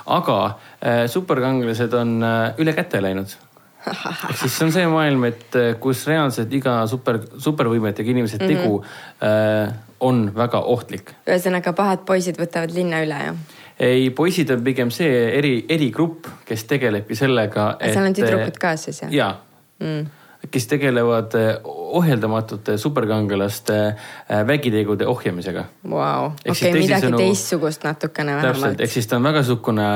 aga 0.06 0.38
äh, 0.46 1.06
superkangelased 1.06 1.92
on 1.94 2.22
äh, 2.22 2.54
üle 2.58 2.72
käte 2.76 3.02
läinud 3.02 3.36
ehk 4.30 4.38
siis 4.40 4.56
see 4.58 4.66
on 4.66 4.72
see 4.72 4.86
maailm, 4.88 5.24
et 5.28 5.58
äh, 5.60 5.72
kus 5.80 6.06
reaalselt 6.08 6.52
iga 6.56 6.82
super, 6.90 7.20
supervõimetega 7.38 8.14
inimese 8.14 8.38
mhm. 8.40 8.46
tegu 8.52 8.78
mm 8.78 8.84
-hmm. 8.84 9.68
äh, 9.68 9.74
on 10.00 10.30
väga 10.36 10.60
ohtlik. 10.60 11.14
ühesõnaga 11.26 11.72
pahad 11.72 12.04
poisid 12.06 12.40
võtavad 12.40 12.74
linna 12.74 13.02
üle, 13.04 13.20
jah? 13.28 13.36
Ei, 13.78 14.10
poisid 14.10 14.50
on 14.54 14.64
pigem 14.64 14.90
see 14.94 15.14
eri, 15.38 15.54
erigrupp, 15.68 16.28
kes 16.46 16.66
tegelebki 16.70 17.16
sellega. 17.18 17.74
seal 17.82 18.04
on 18.04 18.14
tüdrukud 18.16 18.60
ka 18.60 18.76
siis 18.80 19.02
jah? 19.02 19.12
jaa 19.12 19.32
mm., 19.78 20.04
kes 20.50 20.66
tegelevad 20.68 21.34
eh, 21.40 21.54
ohjeldamatute 21.64 22.76
superkangelaste 22.78 23.76
eh, 23.86 24.46
vägitegude 24.46 25.06
ohjamisega. 25.08 25.64
Vau, 25.90 26.32
okei, 26.44 26.72
midagi 26.76 27.08
sõnu, 27.08 27.20
teistsugust 27.22 27.86
natukene 27.86 28.36
vähemalt. 28.36 28.60
täpselt, 28.60 28.84
ehk 28.84 28.92
siis 28.92 29.08
ta 29.08 29.16
on 29.16 29.24
väga 29.30 29.42
sihukene 29.46 29.88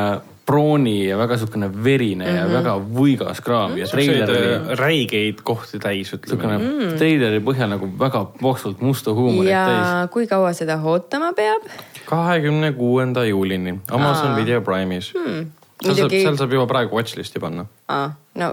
prooni 0.48 0.96
ja 1.04 1.18
väga 1.20 1.37
sihukene 1.37 1.68
verine 1.84 2.24
mm 2.24 2.30
-hmm. 2.30 2.37
ja 2.37 2.44
mhm. 2.44 2.54
väga 2.54 2.74
võigas 3.00 3.42
kraam 3.44 3.76
ja 3.78 3.87
treiler 3.87 4.30
oli. 4.30 4.52
Eh, 4.54 4.78
räigeid 4.80 5.42
kohti 5.44 5.78
täis, 5.78 6.12
ütleme 6.16 6.56
nii 6.56 6.68
mm.. 6.68 6.96
treileri 7.00 7.40
põhjal 7.44 7.74
nagu 7.74 7.90
väga 8.00 8.24
poksult 8.40 8.80
musta 8.80 9.12
huumorit 9.12 9.50
ja 9.50 9.66
täis. 9.66 9.88
ja 9.88 10.08
kui 10.12 10.26
kaua 10.26 10.52
seda 10.52 10.80
ootama 10.82 11.32
peab? 11.37 11.68
kahekümne 12.08 12.72
kuuenda 12.72 13.24
juulini 13.24 13.80
Amazon 13.90 14.30
Aa. 14.30 14.37
Video 14.37 14.61
Prime'is 14.61 15.12
hmm.. 15.14 15.50
seal 15.82 16.00
saab, 16.00 16.16
seal 16.16 16.40
saab 16.40 16.56
juba 16.56 16.66
praegu 16.66 16.96
watchlist'i 16.96 17.40
panna. 17.40 17.66
Aa 17.88 18.09
no 18.38 18.48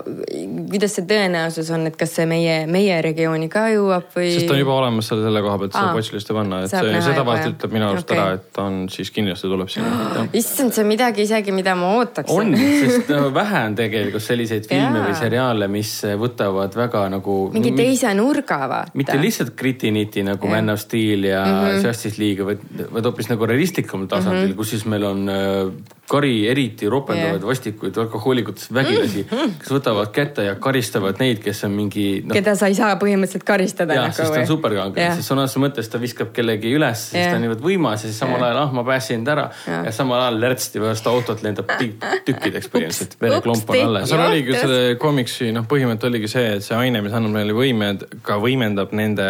kuidas 0.70 0.96
see 0.98 1.06
tõenäosus 1.08 1.70
on, 1.76 1.86
et 1.90 1.98
kas 2.00 2.14
see 2.18 2.26
meie, 2.30 2.56
meie 2.72 2.98
regiooni 3.06 3.48
ka 3.52 3.68
jõuab 3.74 4.08
või? 4.16 4.32
sest 4.34 4.48
ta 4.50 4.56
on 4.56 4.62
juba 4.62 4.76
olemas 4.80 5.10
selle, 5.12 5.26
selle 5.28 5.42
koha 5.46 5.60
pealt, 5.62 5.76
saab 5.76 6.00
watchlist'i 6.00 6.36
panna, 6.38 6.62
et 6.66 6.74
see, 6.74 7.02
seda 7.06 7.26
vahest 7.28 7.52
ütleb 7.52 7.76
minu 7.76 7.88
arust 7.90 8.10
okay. 8.10 8.22
ära, 8.22 8.40
et 8.40 8.48
ta 8.56 8.66
on 8.70 8.80
siis 8.94 9.12
kindlasti 9.16 9.52
tuleb 9.52 9.72
sinna. 9.72 10.26
issand, 10.42 10.74
see 10.76 10.86
on 10.86 10.90
midagi 10.90 11.26
isegi, 11.26 11.54
mida 11.56 11.76
ma 11.80 11.92
ootaksin. 12.00 12.56
on, 12.56 12.56
sest 12.86 13.12
no, 13.14 13.30
vähe 13.36 13.64
on 13.70 13.78
tegelikult 13.78 14.26
selliseid 14.26 14.70
filme 14.70 15.04
või 15.06 15.18
seriaale, 15.20 15.70
mis 15.72 15.94
võtavad 16.22 16.78
väga 16.78 17.06
nagu. 17.14 17.38
mingi 17.56 17.76
teise 17.78 18.14
nurga 18.18 18.62
vaata. 18.66 18.98
mitte 18.98 19.18
lihtsalt 19.22 19.54
gritty-nitty 19.60 20.26
nagu 20.26 20.50
Man 20.50 20.74
of 20.74 20.82
Steel 20.82 21.30
ja 21.30 21.44
mm 21.46 21.62
-hmm. 21.62 21.86
Justice 21.86 22.22
League, 22.22 22.46
vaid, 22.46 22.66
vaid 22.92 23.12
hoopis 23.12 23.30
nagu 23.30 23.46
realistlikumal 23.46 24.08
tasandil 24.08 24.48
mm, 24.48 24.52
-hmm. 24.52 24.58
kus 24.58 24.70
siis 24.70 24.86
meil 24.86 25.04
on 25.04 25.30
äh, 25.30 25.96
kari 26.10 26.48
eriti 26.50 26.90
ropendavaid 26.90 27.42
yeah. 27.42 27.50
vastikuid 27.50 27.98
alkohoolikutest 27.98 28.74
vägilasi 28.74 29.24
mm. 29.24 29.25
kes 29.62 29.74
võtavad 29.74 30.12
kätte 30.16 30.46
ja 30.48 30.56
karistavad 30.62 31.20
neid, 31.22 31.42
kes 31.44 31.64
on 31.68 31.76
mingi 31.76 32.06
no,. 32.26 32.36
keda 32.36 32.56
sa 32.60 32.70
ei 32.72 32.78
saa 32.78 32.94
põhimõtteliselt 33.02 33.46
karistada. 33.48 33.98
jah, 33.98 34.14
sest 34.16 34.34
ta 34.34 34.42
on 34.44 34.50
superkangelane, 34.50 35.18
siis 35.20 35.30
sõna 35.32 35.46
otseses 35.46 35.64
mõttes 35.64 35.92
ta 35.92 36.02
viskab 36.02 36.32
kellegi 36.36 36.74
üles, 36.78 37.08
siis 37.12 37.28
ta 37.30 37.36
on 37.38 37.46
niivõrd 37.46 37.66
võimas 37.66 38.06
ja 38.06 38.12
siis 38.12 38.22
samal 38.22 38.44
ajal, 38.46 38.62
ah 38.64 38.76
ma 38.76 38.86
päästsin 38.88 39.26
ta 39.26 39.36
ära. 39.36 39.48
Ja, 39.68 39.82
ja 39.90 39.96
samal 39.96 40.24
ajal 40.24 40.40
lärtsti 40.46 40.84
pärast 40.84 41.12
autot 41.12 41.44
lendab 41.46 41.76
tükkideks 41.80 42.72
põhimõtteliselt, 42.74 43.20
vereklomp 43.22 43.76
on 43.76 43.84
alles. 43.90 44.10
seal 44.12 44.26
oligi 44.30 44.58
selle 44.58 44.82
komiksi 45.02 45.52
noh, 45.56 45.68
põhimõte 45.70 46.10
oligi 46.10 46.32
see, 46.32 46.56
et 46.60 46.66
see 46.66 46.78
aine, 46.78 47.04
mis 47.06 47.16
annab 47.16 47.36
meile 47.36 47.56
võimed, 47.58 48.08
ka 48.26 48.40
võimendab 48.42 48.96
nende 48.96 49.30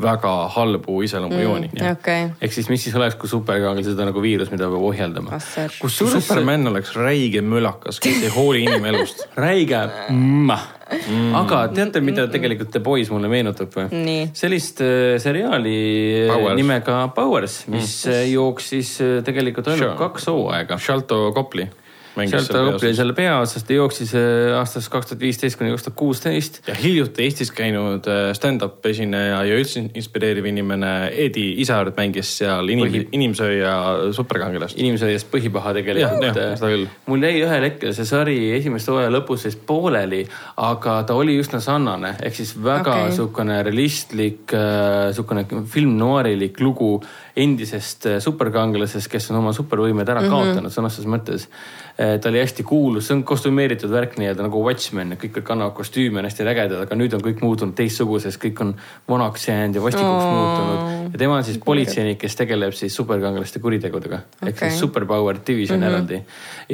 väga 0.00 0.48
halbu 0.48 1.02
iseloomujooni 1.04 1.68
mm,. 1.68 1.90
Okay. 1.92 2.28
ehk 2.40 2.52
siis, 2.52 2.68
mis 2.72 2.80
siis 2.86 2.94
oleks, 2.96 3.16
kui 3.20 3.28
superkangelased 3.28 3.98
on 4.00 4.08
nagu 4.08 4.22
viirus, 4.24 4.48
mida 4.52 4.68
peab 4.72 4.86
ohjeldama. 4.88 5.40
kusjuures 5.80 6.24
Superman 6.24 6.70
oleks 6.70 6.94
räige 6.96 7.42
mölakas, 7.44 8.00
kes 8.00 8.22
ei 8.24 8.30
hooli 8.32 8.62
inimelust 8.64 9.26
räige 9.44 9.82
mm.. 10.08 10.54
Mm. 10.92 11.34
aga 11.36 11.60
teate, 11.72 12.00
mida 12.04 12.24
tegelikult 12.28 12.72
The 12.72 12.80
Boys 12.84 13.12
mulle 13.12 13.28
meenutab 13.32 13.76
või? 13.76 14.16
sellist 14.36 14.80
äh, 14.84 15.18
seriaali 15.20 15.76
Powers. 16.28 16.56
nimega 16.56 16.98
Powers, 17.16 17.62
mis 17.68 17.94
mm. 18.06 18.16
Äh, 18.16 18.24
jooksis 18.32 18.96
äh, 19.04 19.14
tegelikult 19.24 19.68
ainult 19.72 19.96
kaks 20.00 20.28
hooaega. 20.32 20.80
Shalto 20.80 21.26
Copley 21.36 21.68
sealt 22.16 22.50
ta 22.52 22.62
õppis 22.68 22.96
selle 22.98 23.14
peaosas, 23.16 23.64
ta 23.66 23.76
jooksis 23.76 24.12
äh, 24.18 24.52
aastast 24.58 24.90
kaks 24.92 25.10
tuhat 25.10 25.22
viisteist 25.22 25.58
kuni 25.58 25.72
kaks 25.72 25.86
tuhat 25.86 25.96
kuusteist. 25.98 26.60
ja 26.68 26.74
hiljuti 26.76 27.24
Eestis 27.24 27.52
käinud 27.54 28.06
äh, 28.10 28.30
stand-up 28.36 28.84
esineja 28.88 29.42
ja 29.48 29.58
üldse 29.58 29.84
inspireeriv 29.88 30.46
inimene 30.50 30.92
Edi 31.24 31.48
Isaart 31.62 31.96
mängis 31.98 32.34
seal 32.40 32.68
inim, 32.72 32.88
Põhi... 32.88 33.04
inimsööja 33.18 33.74
superkangelast. 34.16 34.78
inimsööjast 34.80 35.30
põhipaha 35.32 35.74
tegelikult. 35.78 36.96
mul 37.10 37.28
jäi 37.28 37.42
ühel 37.42 37.68
hetkel 37.68 37.96
see 37.96 38.08
sari 38.08 38.38
esimeste 38.58 38.92
hooaja 38.92 39.12
lõpus 39.12 39.46
siis 39.46 39.56
pooleli, 39.56 40.22
aga 40.62 41.00
ta 41.08 41.16
oli 41.18 41.38
üsna 41.40 41.62
sarnane, 41.64 42.14
ehk 42.22 42.38
siis 42.38 42.54
väga 42.56 42.98
okay. 42.98 43.16
sihukene 43.16 43.60
realistlik, 43.66 44.56
sihukene 45.16 45.64
film 45.72 45.96
noirilik 46.00 46.60
lugu 46.62 46.94
endisest 47.36 48.06
superkangelasest, 48.20 49.08
kes 49.08 49.30
on 49.30 49.38
oma 49.40 49.52
supervõimed 49.56 50.08
ära 50.08 50.20
mm 50.20 50.26
-hmm. 50.26 50.44
kaotanud 50.52 50.72
sõna 50.72 50.90
otseses 50.90 51.08
mõttes 51.08 51.48
Eh, 51.98 52.20
ta 52.20 52.28
oli 52.28 52.40
hästi 52.40 52.62
kuulus, 52.64 53.06
see 53.06 53.14
on 53.18 53.22
kostümeeritud 53.28 53.90
värk 53.92 54.14
nii-öelda 54.16 54.46
nagu 54.46 54.62
Watchmen, 54.64 55.12
kõik 55.20 55.42
kannavad 55.44 55.74
kostüüme, 55.76 56.22
on 56.22 56.24
hästi 56.24 56.46
ägedad, 56.48 56.86
aga 56.86 56.96
nüüd 56.96 57.12
on 57.12 57.20
kõik 57.20 57.42
muutunud 57.44 57.76
teistsuguseks, 57.76 58.38
kõik 58.40 58.62
on 58.64 58.70
vanaks 59.10 59.44
jäänud 59.50 59.76
ja 59.76 59.82
vastikuks 59.84 60.24
oh. 60.24 60.30
muutunud. 60.32 61.10
ja 61.12 61.20
tema 61.20 61.36
on 61.36 61.44
siis 61.44 61.58
politseinik, 61.60 62.16
kes 62.22 62.38
tegeleb 62.38 62.72
siis 62.72 62.96
superkangelaste 62.96 63.60
kuritegudega 63.60 64.22
okay. 64.22 64.48
ehk 64.48 64.62
siis 64.62 64.78
superpower 64.80 65.36
division 65.46 65.78
mm 65.78 65.84
-hmm. 65.84 65.90
eraldi. 65.90 66.22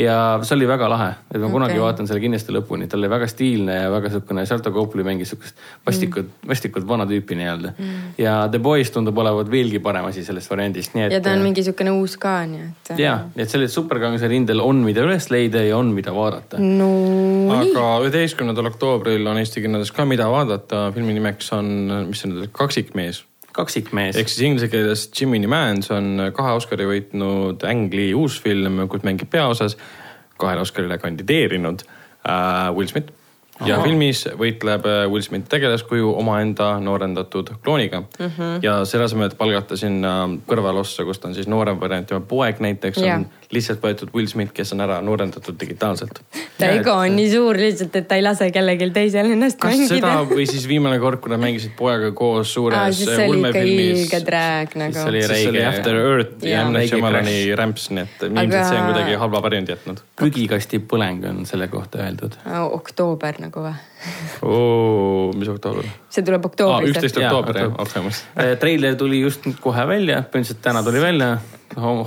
ja 0.05 0.39
see 0.43 0.55
oli 0.55 0.69
väga 0.69 0.91
lahe, 0.91 1.11
et 1.11 1.41
ma 1.41 1.47
okay. 1.47 1.53
kunagi 1.53 1.81
vaatan 1.81 2.07
selle 2.07 2.21
kindlasti 2.21 2.55
lõpuni, 2.55 2.87
ta 2.87 2.97
oli 2.97 3.11
väga 3.11 3.27
stiilne 3.27 3.75
ja 3.75 3.91
väga 3.91 4.11
siukene, 4.15 4.47
Salto 4.47 4.71
Copley 4.71 5.05
mängis 5.05 5.35
siukest 5.35 5.57
vastikut 5.87 6.27
mm, 6.27 6.49
vastikut 6.49 6.89
vana 6.89 7.07
tüüpi 7.07 7.35
nii-öelda 7.35 7.75
mm. 7.79 8.15
ja 8.19 8.49
The 8.49 8.59
Boys 8.59 8.91
tundub 8.91 9.19
olevat 9.19 9.51
veelgi 9.51 9.79
parem 9.79 10.05
asi 10.05 10.25
sellest 10.25 10.48
variandist, 10.51 10.95
nii 10.97 11.07
et. 11.07 11.15
ja 11.17 11.21
ta 11.25 11.33
on 11.37 11.45
mingi 11.45 11.65
siukene 11.67 11.93
uus 11.97 12.17
ka, 12.21 12.35
nii 12.49 12.65
et. 12.67 12.93
ja, 13.01 13.15
nii 13.35 13.45
et 13.45 13.53
selle 13.53 13.69
superkangelase 13.73 14.31
rindel 14.31 14.63
on, 14.65 14.83
mida 14.87 15.05
üles 15.07 15.31
leida 15.33 15.63
ja 15.67 15.79
on, 15.79 15.93
mida 15.97 16.15
vaadata 16.17 16.61
no,. 16.63 16.91
aga 17.59 17.87
üheteistkümnendal 18.07 18.71
oktoobril 18.73 19.27
on 19.31 19.41
Eesti 19.41 19.65
kinodes 19.65 19.93
ka, 19.95 20.07
mida 20.09 20.29
vaadata. 20.33 20.89
filmi 20.95 21.17
nimeks 21.17 21.53
on, 21.57 21.73
mis 22.11 22.23
see 22.23 22.33
nüüd 22.33 22.45
oli, 22.45 22.53
Kaksikmees 22.59 23.25
kaksikmees. 23.59 24.17
ehk 24.17 24.31
siis 24.31 24.45
inglise 24.47 24.69
keeles 24.71 25.09
Jiminy 25.11 25.49
Man, 25.51 25.83
see 25.83 25.97
on 25.97 26.29
kahe 26.37 26.55
Oscari 26.59 26.87
võitnud 26.87 27.65
Ang 27.67 27.95
Lee 27.95 28.15
uus 28.15 28.39
film, 28.43 28.85
kus 28.91 29.03
mängib 29.07 29.31
peaosas, 29.33 29.75
kahele 30.39 30.63
Oscarile 30.63 31.01
kandideerinud 31.03 31.83
äh, 31.83 32.69
Will 32.77 32.91
Smith 32.91 33.18
ja 33.67 33.77
Aha. 33.79 33.85
filmis 33.85 34.23
võitleb 34.39 34.87
äh, 34.87 35.05
Will 35.11 35.25
Smith 35.27 35.49
tegelaskuju 35.51 36.13
omaenda 36.21 36.77
noorendatud 36.83 37.51
klooniga 37.65 38.01
mm. 38.01 38.27
-hmm. 38.27 38.59
ja 38.63 38.85
selle 38.85 39.09
asemel, 39.09 39.31
et 39.31 39.39
palgata 39.39 39.77
sinna 39.77 40.29
kõrvalossa, 40.47 41.05
kus 41.05 41.19
ta 41.19 41.29
on 41.29 41.35
siis 41.35 41.49
noorem 41.49 41.81
variant, 41.81 42.07
tema 42.07 42.21
poeg 42.21 42.61
näiteks 42.63 43.03
yeah. 43.03 43.19
on 43.19 43.27
lihtsalt 43.51 43.81
võetud 43.83 44.13
Will 44.15 44.29
Smith, 44.29 44.53
kes 44.53 44.73
on 44.77 44.83
ära 44.85 45.01
noorendatud 45.03 45.57
digitaalselt. 45.61 46.21
ta 46.59 46.69
ego 46.69 46.93
on 46.93 47.17
nii 47.17 47.31
suur 47.33 47.57
lihtsalt, 47.57 47.97
et 47.97 48.09
ta 48.09 48.19
ei 48.19 48.23
lase 48.23 48.51
kellelgi 48.53 48.91
teisel 48.95 49.33
ennast 49.33 49.59
kas 49.63 49.73
mängida. 49.73 49.95
seda 49.95 50.13
või 50.29 50.47
siis 50.51 50.69
viimane 50.69 50.99
kord, 51.01 51.21
kui 51.25 51.33
nad 51.33 51.41
mängisid 51.41 51.73
pojaga 51.79 52.13
koos 52.13 52.53
suures 52.55 53.01
ulmefilmis. 53.27 54.13
nagu. 54.13 54.93
siis 54.93 55.05
oli, 55.07 55.23
siis 55.23 55.49
oli 55.49 55.65
After 55.65 55.97
Earth 55.97 56.45
ja 56.45 56.67
M. 56.67 56.73
Night 56.77 56.93
Shyamalani 56.93 57.55
Rämps, 57.57 57.89
nii 57.91 58.05
et 58.05 58.27
ilmselt 58.29 58.55
Aga... 58.55 58.65
see 58.69 58.81
on 58.81 58.91
kuidagi 58.93 59.19
halva 59.25 59.43
variandi 59.43 59.75
jätnud. 59.75 60.05
prügikasti 60.17 60.83
põleng 60.93 61.25
on 61.31 61.47
selle 61.49 61.69
kohta 61.73 62.05
öeldud. 62.05 62.37
oktoober 62.69 63.41
nagu 63.41 63.48
või? 63.57 63.75
oo, 64.43 65.33
mis 65.37 65.49
oktoober? 65.49 65.87
see 66.13 66.25
tuleb 66.27 66.45
oktoobris. 66.51 66.95
üksteist 66.95 67.21
oktoober 67.21 67.63
jah, 67.63 67.77
oktoobris. 67.85 68.25
Eh, 68.37 68.57
treiler 68.61 68.99
tuli 69.01 69.23
just 69.23 69.47
kohe 69.61 69.87
välja, 69.89 70.23
põhimõtteliselt 70.27 70.63
täna 70.65 70.83
tuli 70.87 71.01
välja 71.03 71.37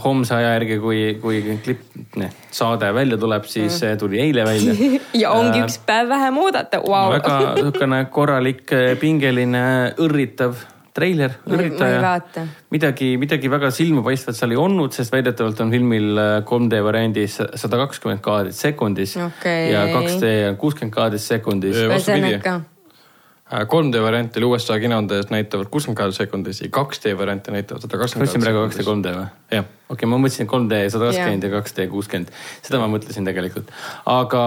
homse 0.03 0.35
aja 0.35 0.55
järgi, 0.55 0.77
kui, 0.81 0.99
kui 1.21 1.41
klipp, 1.63 1.83
saade 2.51 2.89
välja 2.93 3.17
tuleb, 3.21 3.45
siis 3.49 3.77
mm. 3.81 3.99
tuli 4.01 4.19
eile 4.19 4.45
välja 4.45 4.73
ja 5.23 5.31
ongi 5.37 5.59
äh, 5.59 5.65
üks 5.65 5.77
päev 5.85 6.09
vähem 6.09 6.37
oodata 6.41 6.81
wow., 6.81 7.13
väga 7.13 7.39
niisugune 7.55 8.03
korralik, 8.11 8.65
pingeline, 8.99 9.63
õrritav 10.01 10.65
treiler, 10.93 11.37
üritaja. 11.47 12.17
midagi, 12.73 13.13
midagi 13.21 13.51
väga 13.51 13.71
silmapaistvat 13.75 14.37
seal 14.37 14.55
ei 14.55 14.59
olnud, 14.59 14.93
sest 14.95 15.13
väidetavalt 15.13 15.61
on 15.63 15.71
filmil 15.71 16.19
3D 16.49 16.79
äh, 16.79 16.83
variandis 16.83 17.39
sada 17.39 17.79
kakskümmend 17.85 18.23
kaadrit 18.25 18.57
sekundis 18.57 19.15
okay. 19.21 19.71
ja 19.71 19.87
2D 19.93 20.35
kuuskümmend 20.59 20.95
kaadrit 20.95 21.23
sekundis. 21.23 21.79
vastupidi 21.89 22.39
3D 23.51 23.95
äh, 23.97 24.03
varianti 24.03 24.39
oli 24.39 24.45
USA 24.45 24.79
kinodes 24.79 25.29
näitavad 25.29 25.67
kuuskümmend 25.71 25.97
kaadrit 25.97 26.15
sekundis 26.15 26.61
ja 26.61 26.69
2D 26.71 27.17
varianti 27.17 27.51
näitavad 27.51 27.83
sada 27.83 27.97
kakskümmend. 27.97 28.27
kasutasin 28.27 28.45
praegu 28.45 28.63
2D, 28.63 28.85
3D 28.87 29.15
või? 29.17 29.25
jah. 29.51 29.65
okei 29.65 29.95
okay,, 29.95 30.09
ma 30.11 30.19
mõtlesin 30.23 30.47
3D 30.47 30.79
sada 30.93 31.09
kakskümmend 31.09 31.47
ja 31.47 31.51
2D 31.57 31.87
kuuskümmend, 31.91 32.31
seda 32.63 32.79
ma 32.79 32.87
mõtlesin 32.93 33.27
tegelikult. 33.27 33.73
aga, 34.13 34.43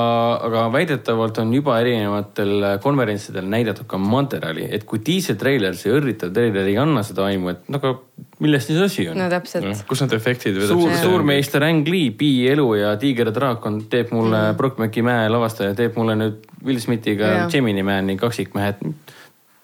aga 0.49 0.65
väidetavalt 0.73 1.43
on 1.45 1.53
juba 1.55 1.77
erinevatel 1.85 2.69
konverentsidel 2.85 3.51
näidatud 3.57 3.89
ka 3.91 4.01
materjali, 4.01 4.71
et 4.73 4.89
kui 4.89 5.05
diiseltreiler, 5.05 5.77
see 5.77 5.93
õrritav 5.93 6.33
treiler 6.33 6.73
ei 6.73 6.79
anna 6.81 7.05
seda 7.05 7.29
aimu, 7.29 7.53
et 7.53 7.69
no 7.69 7.83
aga 7.83 7.99
milles 8.41 8.67
siis 8.67 8.81
asi 8.81 9.09
on? 9.11 9.21
no 9.21 9.29
täpselt. 9.29 9.85
kus 9.89 10.05
need 10.05 10.17
efektid? 10.17 10.65
suur, 10.69 10.97
suurmeister 11.03 11.69
Ang 11.69 11.85
Lee, 11.93 12.11
Pi 12.17 12.33
elu 12.49 12.67
ja 12.81 12.97
Tiiger 13.01 13.29
ja 13.29 13.37
draakon 13.37 13.83
teeb 13.93 14.17
mulle 14.17 14.41
mm., 14.41 14.59
Brokeback 14.59 14.97
Mäe 15.05 15.29
lavastaja 15.29 15.77
teeb 15.77 16.01
mulle 16.01 16.17
nüüd 16.19 16.54
Will 16.65 16.81
Smithiga 16.81 17.49
Gemini 17.53 17.83
Mani 17.83 18.17
kaksikmehed 18.21 18.83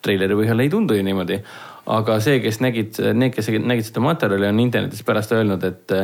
treileri 0.05 0.37
põhjal 0.37 0.65
ei 0.65 0.73
tundu 0.73 0.97
ju 0.97 1.05
niimoodi. 1.05 1.41
aga 1.91 2.21
see, 2.23 2.41
kes 2.45 2.61
nägid, 2.61 3.01
need, 3.17 3.33
kes 3.35 3.49
nägid 3.51 3.89
seda 3.89 4.03
materjali, 4.05 4.47
on 4.47 4.61
internetis 4.63 5.03
pärast 5.03 5.33
öelnud, 5.35 5.65
et, 5.65 5.95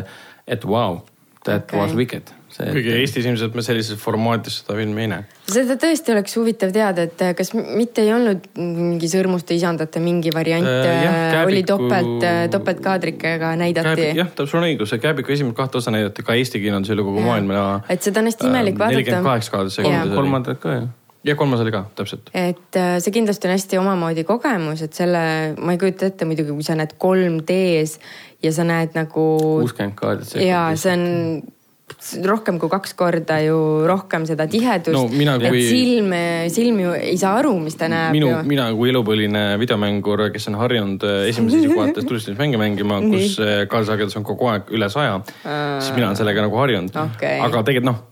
et 0.49 0.65
vau 0.65 0.73
wow,, 0.73 1.01
that 1.45 1.69
okay. 1.69 1.81
was 1.81 1.95
wicked 1.95 2.33
kuigi 2.59 2.93
et... 2.93 3.01
Eestis 3.03 3.29
ilmselt 3.29 3.57
me 3.57 3.65
sellises 3.65 3.99
formaadis 4.01 4.61
seda 4.63 4.77
filmi 4.79 5.05
ei 5.05 5.11
näe. 5.13 5.25
seda 5.51 5.77
tõesti 5.81 6.15
oleks 6.15 6.37
huvitav 6.39 6.75
teada, 6.75 7.07
et 7.07 7.25
kas 7.39 7.53
mitte 7.55 8.05
ei 8.05 8.13
olnud 8.17 8.51
mingi 8.59 9.11
Sõrmuste 9.11 9.57
isandate 9.57 10.03
mingi 10.03 10.33
variant 10.35 10.67
äh,, 10.67 11.07
jah, 11.07 11.41
oli 11.47 11.63
topelt, 11.69 12.27
topeltkaadrikega 12.53 13.55
näidati. 13.61 14.13
jah, 14.19 14.31
sul 14.45 14.61
on 14.61 14.69
õigus, 14.71 14.95
Kääbiku 15.01 15.35
esimest 15.35 15.57
kahte 15.59 15.81
osa 15.83 15.93
näidati 15.95 16.25
ka 16.27 16.37
Eesti 16.37 16.61
kinodes 16.63 16.93
üle 16.95 17.05
kogu 17.07 17.25
maailma. 17.25 17.83
et 17.93 18.03
seda 18.03 18.23
on 18.23 18.31
hästi 18.31 18.49
imelik 18.49 18.79
vaadata. 18.79 19.01
nelikümmend 19.01 19.29
kaheksa 19.31 19.59
kaadrit 19.59 20.15
kolmandat 20.17 20.63
ka 20.63 20.79
ju 20.81 20.87
ja 21.27 21.35
kolmas 21.35 21.61
oli 21.61 21.73
ka, 21.75 21.85
täpselt. 21.99 22.31
et 22.35 22.79
äh, 22.79 22.97
see 23.03 23.15
kindlasti 23.15 23.49
on 23.49 23.55
hästi 23.55 23.81
omamoodi 23.81 24.25
kogemus, 24.29 24.83
et 24.87 24.95
selle, 24.95 25.21
ma 25.59 25.75
ei 25.75 25.81
kujuta 25.81 26.11
ette 26.11 26.29
muidugi, 26.29 26.55
kui 26.55 26.67
sa 26.67 26.77
näed 26.79 26.95
3D-s 27.03 27.99
ja 28.45 28.53
sa 28.55 28.67
näed 28.69 28.95
nagu. 28.99 29.27
kuuskümmend 29.65 29.99
kaadrit 29.99 30.31
sekundis. 30.31 30.49
ja 30.49 30.63
see 30.79 30.95
on 30.95 31.07
rohkem 32.27 32.59
kui 32.59 32.71
kaks 32.71 32.95
korda 32.99 33.39
ju 33.45 33.59
rohkem 33.87 34.27
seda 34.27 34.49
tihedust 34.51 34.97
no,. 34.97 35.07
Kui... 35.07 35.61
et 35.63 35.69
silm, 35.71 36.11
silm 36.53 36.81
ju 36.83 36.95
ei 36.99 37.15
saa 37.21 37.37
aru, 37.41 37.55
mis 37.63 37.79
ta 37.79 37.89
näeb. 37.91 38.17
minu, 38.17 38.33
mina 38.49 38.67
kui 38.75 38.91
elupõline 38.91 39.45
videomängur, 39.63 40.27
kes 40.35 40.51
on 40.51 40.59
harjunud 40.61 41.07
äh, 41.07 41.23
esimese 41.31 41.63
isiku 41.63 41.79
vaates 41.83 42.09
tulistamismänge 42.09 42.61
mängima, 42.61 43.01
kus 43.07 43.39
kaasasagedus 43.71 44.19
on 44.19 44.27
kogu 44.27 44.51
aeg 44.53 44.75
üle 44.75 44.91
saja, 44.93 45.21
siis 45.45 45.95
mina 45.95 46.11
olen 46.11 46.19
sellega 46.19 46.47
nagu 46.47 46.63
harjunud 46.65 47.03
okay.. 47.07 47.41
aga 47.47 47.63
tegelikult 47.67 47.93
noh 47.93 48.05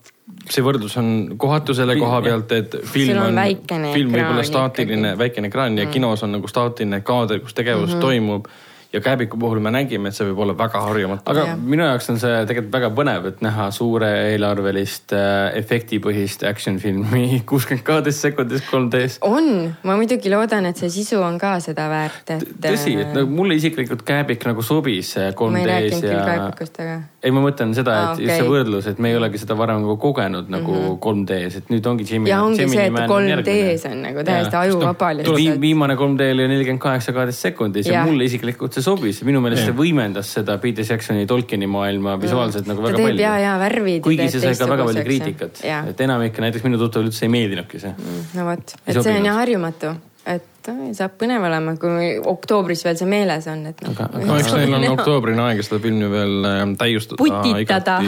see 0.51 0.65
võrdlus 0.65 0.95
on 1.01 1.09
kohatu 1.41 1.75
selle 1.77 1.97
koha 1.99 2.21
pealt, 2.25 2.53
et 2.57 2.77
film 2.89 3.19
on, 3.21 3.39
on, 3.39 3.89
film 3.95 4.15
võib 4.15 4.29
olla 4.29 4.45
staatiline, 4.47 5.15
väikene 5.21 5.51
ekraan 5.51 5.79
ja 5.79 5.87
mm. 5.87 5.93
kinos 5.95 6.25
on 6.27 6.35
nagu 6.37 6.49
staatiline 6.51 7.01
kaader, 7.07 7.41
kus 7.45 7.57
tegevus 7.57 7.91
mm 7.91 7.97
-hmm. 7.97 8.05
toimub 8.05 8.49
ja 8.95 9.01
Kääbiku 9.01 9.37
puhul 9.37 9.59
me 9.61 9.73
nägime, 9.75 10.09
et 10.09 10.17
see 10.17 10.27
võib 10.29 10.39
olla 10.45 10.55
väga 10.59 10.81
harjumatu. 10.87 11.27
aga 11.33 11.47
ja. 11.49 11.55
minu 11.59 11.83
jaoks 11.83 12.11
on 12.13 12.19
see 12.23 12.35
tegelikult 12.47 12.75
väga 12.77 12.91
põnev, 12.95 13.27
et 13.33 13.41
näha 13.43 13.67
suure 13.75 14.11
eelarvelist 14.31 15.15
äh, 15.17 15.57
efektipõhist 15.59 16.45
action 16.47 16.79
filmi 16.83 17.41
kuuskümmend 17.49 17.83
kaheteist 17.87 18.23
sekundis 18.29 18.63
3D-s. 18.69 19.19
on, 19.27 19.51
ma 19.83 19.97
muidugi 19.99 20.31
loodan, 20.31 20.69
et 20.71 20.79
see 20.79 20.93
sisu 20.95 21.19
on 21.27 21.41
ka 21.43 21.57
seda 21.65 21.89
väärt, 21.91 22.37
et. 22.37 22.47
tõsi, 22.69 22.95
et 23.03 23.11
no 23.17 23.27
mulle 23.31 23.59
isiklikult 23.59 24.07
Kääbik 24.07 24.47
nagu 24.47 24.63
sobis 24.63 25.15
3D-s 25.17 25.43
äh, 25.43 25.51
ma 25.51 25.65
ei 25.65 25.69
rääkinud 25.73 26.07
ja... 26.07 26.13
küll 26.13 26.31
Kääbikust, 26.31 26.81
aga. 26.85 26.97
ei, 27.25 27.35
ma 27.35 27.45
mõtlen 27.49 27.75
seda, 27.75 27.97
et 27.99 28.05
ah, 28.05 28.15
okay. 28.15 28.29
just 28.29 28.43
see 28.45 28.49
võrdlus, 28.53 28.89
et 28.93 29.03
me 29.03 29.11
ei 29.11 29.19
olegi 29.19 29.43
seda 29.43 29.59
varem 29.59 29.83
nagu 29.83 29.99
kogenud 29.99 30.55
nagu 30.55 30.79
mm 30.79 30.87
-hmm. 30.87 31.03
3D-s, 31.03 31.65
et 31.65 31.75
nüüd 31.75 31.91
ongi 31.91 32.07
Jimmy. 32.13 32.31
ja 32.31 32.45
ongi 32.47 32.63
Jimmy 32.63 32.79
see, 32.79 32.87
et 32.87 33.11
3D-s 33.11 33.91
on 33.91 34.07
nagu 34.07 34.27
täiesti 34.31 34.57
ajuvaba 34.63 35.13
lihtsalt. 35.19 35.61
viimane 35.61 35.99
3D 35.99 36.31
oli 36.39 36.49
nelikümmend 36.55 36.87
kaheksa 36.87 37.13
kaheteist 37.13 37.51
sekundis 37.51 37.87
ja, 37.87 37.99
ja 37.99 38.07
mulle 38.07 38.31
isiklikult 38.31 38.73
see 38.73 38.84
sobis, 38.85 39.21
minu 39.27 39.43
meelest 39.45 39.69
see 39.69 39.77
võimendas 39.77 40.31
seda 40.37 40.57
Peter 40.63 40.87
Jacksoni 40.87 41.27
Tolkieni 41.31 41.69
maailma 41.71 42.17
visuaalselt 42.21 42.69
nagu 42.71 42.85
väga 42.85 43.01
palju. 43.01 43.23
ja, 43.23 43.35
ja 43.43 43.55
värvid. 43.61 44.01
kuigi 44.07 44.31
see 44.33 44.43
sai 44.43 44.57
ka 44.59 44.69
väga 44.71 44.89
palju 44.91 45.05
kriitikat, 45.09 45.63
et 45.91 46.03
enamik 46.07 46.41
näiteks 46.45 46.67
minu 46.67 46.81
tuttaval 46.81 47.11
üldse 47.11 47.27
ei 47.27 47.33
meeldinudki 47.35 47.83
see 47.83 47.95
mm,. 47.95 48.27
no 48.39 48.49
vot, 48.51 48.77
et 48.85 49.01
see 49.01 49.17
on 49.19 49.31
jah 49.31 49.41
harjumatu 49.43 49.95
et 50.35 50.73
saab 50.97 51.19
põnev 51.21 51.45
olema, 51.45 51.75
kui 51.81 52.15
oktoobris 52.35 52.85
veel 52.87 52.97
see 53.01 53.09
meeles 53.09 53.49
on, 53.53 53.67
et 53.73 53.85
noh. 53.85 54.05
no 54.25 54.39
eks 54.41 54.55
neil 54.57 54.79
on 54.79 54.89
oktoobrini 54.95 55.45
aega 55.51 55.67
seda 55.67 55.81
filmi 55.85 56.09
veel 56.13 56.49
ähm, 56.49 56.77
täiustada. 56.81 57.21
putitada. 57.21 57.99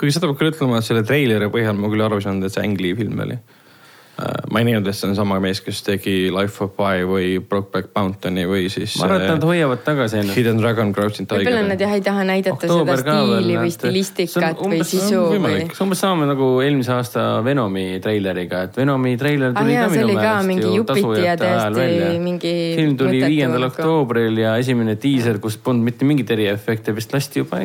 kuigi 0.00 0.16
seda 0.16 0.30
peab 0.30 0.38
küll 0.40 0.54
ütlema, 0.54 0.80
et 0.80 0.88
selle 0.88 1.04
treileri 1.04 1.50
põhjal 1.52 1.76
ma 1.76 1.92
küll 1.92 2.06
aru 2.06 2.22
saanud, 2.24 2.48
et 2.48 2.56
see 2.56 2.64
Ang 2.64 2.80
Lee 2.80 2.96
film 2.96 3.20
oli 3.26 3.36
Äh, 3.36 3.59
ma 4.50 4.60
ei 4.60 4.66
näinud, 4.66 4.86
et 4.90 4.96
see 4.96 5.08
on 5.08 5.14
sama 5.16 5.38
mees, 5.42 5.60
kes 5.64 5.80
tegi 5.86 6.14
Life 6.34 6.62
of 6.64 6.72
Pi 6.76 7.04
või 7.08 7.28
Brokeback 7.40 7.90
Mountaini 7.96 8.46
või 8.48 8.68
siis. 8.72 8.96
ma 9.00 9.06
arvan, 9.06 9.24
et 9.24 9.32
nad 9.34 9.46
hoiavad 9.48 9.82
tagasi 9.86 10.20
ennast. 10.20 10.36
Hidden 10.38 10.60
Dragon, 10.60 10.92
Crouching 10.96 11.28
Tiger. 11.28 11.44
võib-olla 11.44 11.68
nad 11.70 11.84
jah 11.84 11.94
ei 11.96 12.04
taha 12.04 12.26
näidata 12.28 12.56
Oktoober 12.56 13.02
seda 13.02 13.16
stiili 13.20 13.56
või 13.60 13.74
stilistikat 13.74 14.62
või 14.64 14.80
sisu 14.84 15.22
või. 15.34 15.56
see 15.70 15.80
on 15.80 15.88
umbes 15.88 16.04
sama 16.04 16.28
nagu 16.30 16.50
eelmise 16.64 16.94
aasta 16.96 17.26
Venomi 17.46 17.86
treileriga, 18.04 18.64
et 18.68 18.80
Venomi 18.80 19.16
treiler 19.20 19.54
tuli 19.56 19.76
ah, 19.76 19.86
ka 19.86 19.94
minu 19.94 20.16
meelest 20.18 20.78
ju 20.80 20.86
tasujate 20.90 21.50
ajal 21.50 21.80
välja. 21.80 22.10
film 22.80 22.96
tuli 23.00 23.22
viiendal 23.24 23.68
oktoobril 23.70 24.42
ja 24.44 24.56
esimene 24.60 24.96
diiser, 25.00 25.40
kus 25.42 25.58
polnud 25.60 25.86
mitte 25.90 26.08
mingeid 26.08 26.34
eriefekte, 26.36 26.94
vist 26.96 27.14
lasti 27.16 27.44
juba 27.44 27.62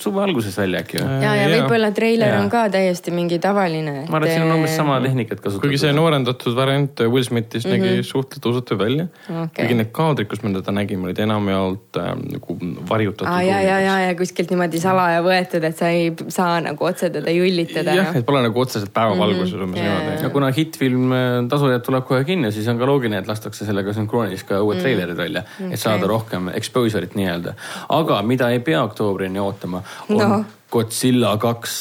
suve 0.00 0.22
alguses 0.22 0.56
välja 0.58 0.82
äkki 0.84 1.00
või? 1.00 1.18
ja, 1.24 1.34
ja 1.38 1.48
võib-olla 1.52 1.90
treiler 1.94 2.34
on 2.38 2.50
ka 2.52 2.64
täiesti 2.72 3.12
mingi 3.14 3.38
tavaline. 3.42 4.04
ma 4.08 4.18
arvan, 4.18 4.28
et 4.28 4.34
siin 4.34 4.46
on 4.46 4.54
umbes 4.58 4.76
sama 4.78 4.98
tehnikat 5.04 5.40
kasutatud. 5.40 5.66
kuigi 5.66 5.80
see 5.82 5.92
noorendatud 5.96 6.56
variant 6.56 7.02
Will 7.06 7.26
Smithist 7.26 7.66
mm 7.66 7.72
-hmm. 7.72 7.96
nägi 7.98 8.02
suhteliselt 8.02 8.46
usutav 8.52 8.78
välja 8.78 9.06
okay.. 9.28 9.48
kuigi 9.56 9.78
need 9.80 9.92
kaadrid, 9.92 10.28
kus 10.30 10.42
me 10.42 10.52
teda 10.54 10.72
nägime, 10.72 11.08
olid 11.08 11.18
enamjaolt 11.18 11.96
äh, 11.96 12.10
nagu 12.32 12.58
varjutatud 12.90 13.32
ah,. 13.32 13.40
ja, 13.46 13.60
ja, 13.62 13.80
ja, 13.80 13.98
ja 14.06 14.14
kuskilt 14.14 14.50
niimoodi 14.50 14.80
salaja 14.80 15.22
võetud, 15.22 15.64
et 15.64 15.76
sa 15.76 15.88
ei 15.88 16.12
saa 16.28 16.60
nagu 16.60 16.84
otse 16.84 17.10
teda 17.10 17.30
jullitada. 17.30 17.94
jah, 17.94 18.16
et 18.16 18.26
pole 18.26 18.42
nagu 18.42 18.60
otseselt 18.60 18.92
päevavalguses 18.94 19.54
mm 19.54 19.60
-hmm. 19.60 19.64
umbes 19.64 19.82
niimoodi. 19.82 20.22
ja 20.22 20.30
kuna 20.30 20.52
hitt-film 20.56 21.10
Tasujad 21.48 21.82
tuleb 21.82 22.04
kohe 22.04 22.24
kinno, 22.24 22.50
siis 22.50 22.68
on 22.68 22.78
ka 22.78 22.86
loogiline, 22.86 23.18
et 23.18 23.28
lastakse 23.28 23.64
sellega 23.64 23.92
sünkroonis 23.92 24.44
ka 24.44 24.62
uued 24.62 24.76
mm 24.76 24.78
-hmm. 24.78 24.82
treilerid 24.82 25.16
välja 25.16 25.42
okay., 25.42 25.72
et 25.72 25.80
saada 25.80 26.06
rohkem 26.06 26.48
exposure'it 26.48 27.14
nii-öelda. 27.14 27.54
aga 27.88 28.22
mida 28.22 28.50
ei 28.50 28.60
pea 28.60 28.82
oktoobrini 28.82 29.38
ootama, 29.38 29.82
on 30.08 30.16
no 30.18 30.44
Godzilla 30.68 31.30
kaks, 31.40 31.74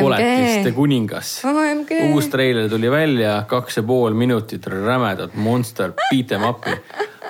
koletiste 0.00 0.72
kuningas. 0.72 1.42
uus 2.08 2.30
treiler 2.32 2.70
tuli 2.72 2.90
välja, 2.90 3.42
kaks 3.48 3.76
ja 3.76 3.82
pool 3.84 4.16
minutit 4.16 4.66
rämedat 4.72 5.34
monster 5.36 5.92
beat 6.08 6.32
em 6.32 6.46
up'i 6.48 6.78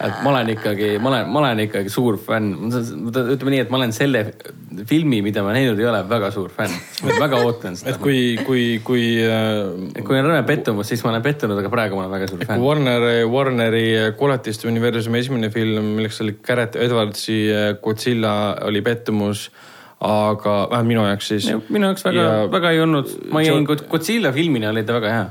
et 0.03 0.21
ma 0.23 0.31
olen 0.33 0.51
ikkagi, 0.55 0.91
ma 1.03 1.11
olen, 1.11 1.31
ma 1.31 1.41
olen 1.43 1.63
ikkagi 1.67 1.91
suur 1.93 2.17
fänn. 2.23 2.55
ütleme 2.71 3.55
nii, 3.55 3.63
et 3.65 3.73
ma 3.73 3.79
olen 3.81 3.93
selle 3.95 4.23
filmi, 4.89 5.21
mida 5.25 5.45
ma 5.45 5.53
näinud 5.55 5.79
ei 5.83 5.89
ole, 5.91 6.01
väga 6.09 6.31
suur 6.35 6.53
fänn. 6.55 6.75
väga 7.21 7.43
ootan 7.45 7.77
seda. 7.79 7.95
et 7.95 8.01
kui, 8.03 8.23
kui, 8.47 8.65
kui 8.85 9.05
äh,. 9.27 10.01
kui 10.07 10.19
on 10.19 10.31
rõve 10.31 10.45
pettumus, 10.49 10.89
siis 10.91 11.05
ma 11.05 11.13
olen 11.13 11.27
pettunud, 11.27 11.59
aga 11.59 11.73
praegu 11.73 11.99
ma 11.99 12.07
olen 12.07 12.15
väga 12.17 12.31
suur 12.31 12.47
fänn. 12.47 12.63
Warner, 12.63 13.09
Warneri 13.31 13.85
koletiste 14.19 14.71
universumi 14.71 15.23
esimene 15.23 15.53
film, 15.55 15.93
milleks 15.99 16.23
oli 16.25 16.39
Garrett 16.47 16.79
Edwardsi 16.79 17.43
Godzilla 17.83 18.35
oli 18.71 18.83
pettumus 18.87 19.49
aga 20.03 20.57
vähemalt 20.71 20.89
minu 20.89 21.05
jaoks 21.07 21.29
siis. 21.35 21.53
minu 21.69 21.91
jaoks 21.91 22.05
väga, 22.09 22.27
väga 22.51 22.75
ei 22.75 22.83
olnud, 22.83 23.15
ma 23.31 23.45
jäin 23.45 23.67
Godzilla 23.67 24.33
filmini 24.35 24.67
oli 24.71 24.83
ta 24.87 24.99
väga 24.99 25.15
hea 25.15 25.31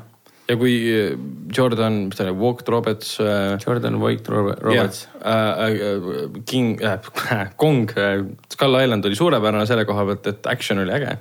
ja 0.51 0.57
kui 0.59 0.73
äh, 0.89 1.15
Jordan, 1.55 2.05
mis 2.09 2.19
ta 2.19 2.25
oli, 2.25 2.35
Walk 2.39 2.63
Roberts 2.69 3.15
äh,. 3.23 3.57
Jordan 3.65 3.99
Walk 4.01 4.27
Roberts 4.29 5.07
yeah,. 5.21 5.67
Äh, 5.67 6.41
King 6.45 6.81
äh,, 6.81 6.99
Kong 7.61 7.89
äh,, 7.97 8.23
Skull 8.51 8.79
Island 8.79 9.05
oli 9.05 9.15
suurepärane 9.15 9.67
selle 9.69 9.85
koha 9.85 10.05
pealt, 10.09 10.27
et 10.27 10.47
action 10.47 10.81
oli 10.83 10.93
äge. 10.95 11.17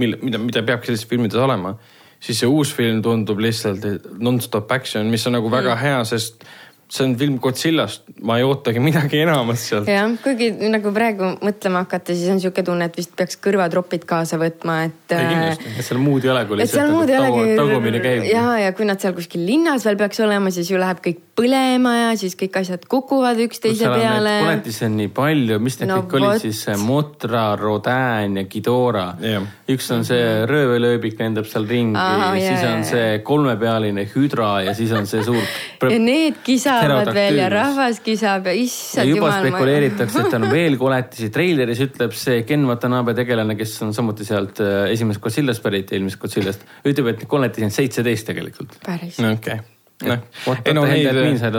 mille, 0.00 0.20
mida, 0.22 0.38
mida 0.38 0.62
peabki 0.62 0.90
sellistes 0.90 1.10
filmides 1.10 1.40
olema. 1.40 1.74
siis 2.20 2.42
see 2.42 2.48
uus 2.48 2.72
film 2.76 3.00
tundub 3.02 3.38
lihtsalt 3.40 3.84
nonstop 4.20 4.72
action, 4.72 5.08
mis 5.08 5.24
on 5.26 5.32
nagu 5.38 5.48
väga 5.50 5.76
hea, 5.80 6.02
sest 6.04 6.44
see 6.90 7.04
on 7.06 7.14
film 7.18 7.38
Godzillast, 7.38 8.02
ma 8.26 8.36
ei 8.40 8.44
ootagi 8.44 8.80
midagi 8.82 9.20
enamat 9.22 9.58
sealt. 9.60 9.88
jah, 9.90 10.10
kuigi 10.24 10.50
nagu 10.72 10.90
praegu 10.94 11.28
mõtlema 11.38 11.84
hakata, 11.84 12.16
siis 12.18 12.32
on 12.32 12.40
sihuke 12.42 12.64
tunne, 12.66 12.88
et 12.90 12.98
vist 12.98 13.12
peaks 13.16 13.38
kõrvatropid 13.42 14.06
kaasa 14.10 14.40
võtma, 14.40 14.80
et. 14.88 15.14
kindlasti, 15.14 15.70
et 15.76 15.86
seal 15.86 16.02
muud 16.02 16.26
ei 16.26 16.32
ole, 16.34 16.44
kui 16.48 16.58
lihtsalt 16.58 16.90
nagu 16.90 17.44
tagumine 17.60 18.02
käib. 18.02 18.26
ja, 18.26 18.46
ja 18.64 18.72
kui 18.74 18.88
nad 18.88 19.02
seal 19.02 19.14
kuskil 19.14 19.44
linnas 19.46 19.86
veel 19.86 20.00
peaks 20.00 20.18
olema, 20.26 20.50
siis 20.54 20.72
ju 20.72 20.80
läheb 20.82 21.02
kõik 21.04 21.22
põlema 21.40 21.94
ja 21.94 22.10
siis 22.20 22.34
kõik 22.38 22.58
asjad 22.60 22.82
kukuvad 22.90 23.38
üksteise 23.46 23.86
peale. 23.86 24.34
koletisi 24.42 24.84
on 24.88 24.98
nii 24.98 25.12
palju, 25.14 25.60
mis 25.62 25.78
need 25.80 25.92
no, 25.92 26.00
kõik 26.02 26.18
olid 26.18 26.42
siis 26.42 26.64
Motra, 26.82 27.44
Rodin 27.60 28.36
ja 28.40 28.46
Ghidorah 28.50 29.22
yeah.. 29.22 29.46
üks 29.70 29.88
on 29.94 30.02
see 30.08 30.42
röövelööbik 30.50 31.22
lendab 31.22 31.46
seal 31.48 31.70
ringi, 31.70 32.02
siis 32.42 32.66
on 32.66 32.84
see 32.88 33.08
kolmepealine 33.24 34.08
hüdra 34.10 34.52
ja 34.66 34.74
siis 34.76 34.92
on 34.96 35.06
see 35.06 35.22
suur. 35.24 35.40
ja 35.94 36.02
need 36.02 36.42
kisavad 36.44 36.79
kisavad 36.80 37.10
veel 37.14 37.40
ja 37.40 37.48
rahvas 37.52 38.00
kisab 38.04 38.46
ja 38.50 38.54
issand 38.56 39.10
jumal. 39.10 39.30
juba 39.30 39.32
spekuleeritakse, 39.38 40.26
et 40.26 40.38
on 40.38 40.46
veel 40.56 40.78
koletisi. 40.80 41.30
treileris 41.34 41.82
ütleb 41.86 42.14
see 42.16 42.44
Ken 42.48 42.64
Watanabe 42.68 43.14
tegelane, 43.18 43.56
kes 43.58 43.76
on 43.86 43.92
samuti 43.96 44.26
sealt 44.28 44.62
äh, 44.64 44.86
esimesest 44.94 45.24
Godzillast 45.24 45.64
pärit, 45.64 45.92
eelmisest 45.96 46.22
Godzillast, 46.22 46.64
ütleb, 46.84 47.12
et 47.14 47.26
koletisi 47.30 47.68
on 47.68 47.76
seitseteist 47.76 48.32
tegelikult. 48.32 48.80
päris. 48.86 49.20
okei 49.20 49.60
okay 49.60 49.60
noh, 50.00 50.22
ei 50.64 50.74
no 50.74 50.84
neid, 50.88 51.10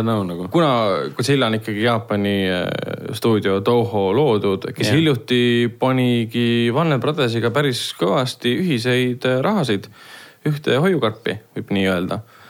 know, 0.02 0.24
nagu. 0.26 0.48
kuna 0.52 0.72
Godzilla 1.16 1.50
on 1.52 1.60
ikkagi 1.60 1.84
Jaapani 1.84 2.36
äh, 2.50 2.66
stuudio 3.14 3.60
Toho 3.62 4.08
loodud, 4.18 4.66
kes 4.74 4.88
yeah. 4.88 4.98
hiljuti 4.98 5.44
panigi 5.80 6.72
Warner 6.74 7.00
Brothersiga 7.00 7.54
päris 7.54 7.92
kõvasti 8.00 8.56
ühiseid 8.64 9.30
äh, 9.30 9.40
rahasid 9.46 9.90
ühte 10.50 10.78
hoiukarpi, 10.82 11.38
võib 11.56 11.76
nii 11.78 11.90
öelda 11.92 12.22
Äh, 12.22 12.41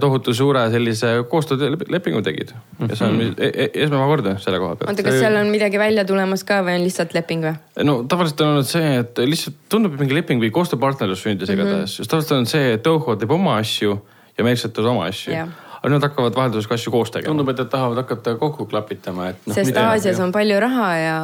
tohutu 0.00 0.32
suure 0.34 0.62
sellise 0.72 1.10
koostöölepingu 1.28 2.22
tegid 2.24 2.54
ja 2.54 2.96
see 2.96 3.06
on 3.06 3.16
mhm. 3.18 3.34
e-, 3.36 3.52
e-, 3.66 3.70
esmakordne 3.84 4.36
selle 4.42 4.60
koha 4.62 4.78
pealt. 4.78 4.92
oota, 4.92 5.04
kas 5.06 5.18
seal 5.20 5.36
on 5.36 5.52
midagi 5.52 5.80
välja 5.80 6.06
tulemas 6.08 6.44
ka 6.48 6.62
või 6.66 6.78
on 6.78 6.86
lihtsalt 6.86 7.14
leping 7.16 7.44
või? 7.44 7.54
no 7.84 7.98
tavaliselt 8.08 8.44
on 8.44 8.54
olnud 8.54 8.70
see, 8.70 8.98
et 9.02 9.22
lihtsalt 9.24 9.60
tundub, 9.68 9.96
et 9.96 10.04
mingi 10.04 10.16
leping 10.16 10.42
või 10.42 10.52
koostööpartnerlus 10.54 11.24
sündis 11.26 11.50
mhm. 11.50 11.58
igatahes 11.58 11.78
mm 11.78 11.86
-hmm., 11.86 11.96
sest 12.00 12.14
tavaliselt 12.14 12.38
on 12.38 12.52
see, 12.54 12.74
et 12.78 12.84
Toho 12.88 13.16
teeb 13.20 13.32
oma 13.34 13.58
asju 13.60 13.98
ja 14.38 14.46
Merksat 14.46 14.72
teeb 14.76 14.88
oma 14.88 15.08
asju 15.12 15.34
yeah 15.36 15.56
aga 15.78 15.92
nad 15.92 16.02
hakkavad 16.08 16.34
vahelduseks 16.34 16.66
ka 16.66 16.74
asju 16.74 16.92
koos 16.92 17.12
tegema. 17.14 17.30
tundub, 17.30 17.52
et 17.52 17.60
nad 17.62 17.68
tahavad 17.70 18.00
hakata 18.02 18.34
kokku 18.40 18.66
klapitama, 18.70 19.28
et 19.32 19.46
noh,. 19.46 19.54
sest 19.54 19.76
Aasias 19.78 20.18
on 20.24 20.32
palju 20.34 20.58
raha 20.64 20.88
ja. 20.98 21.18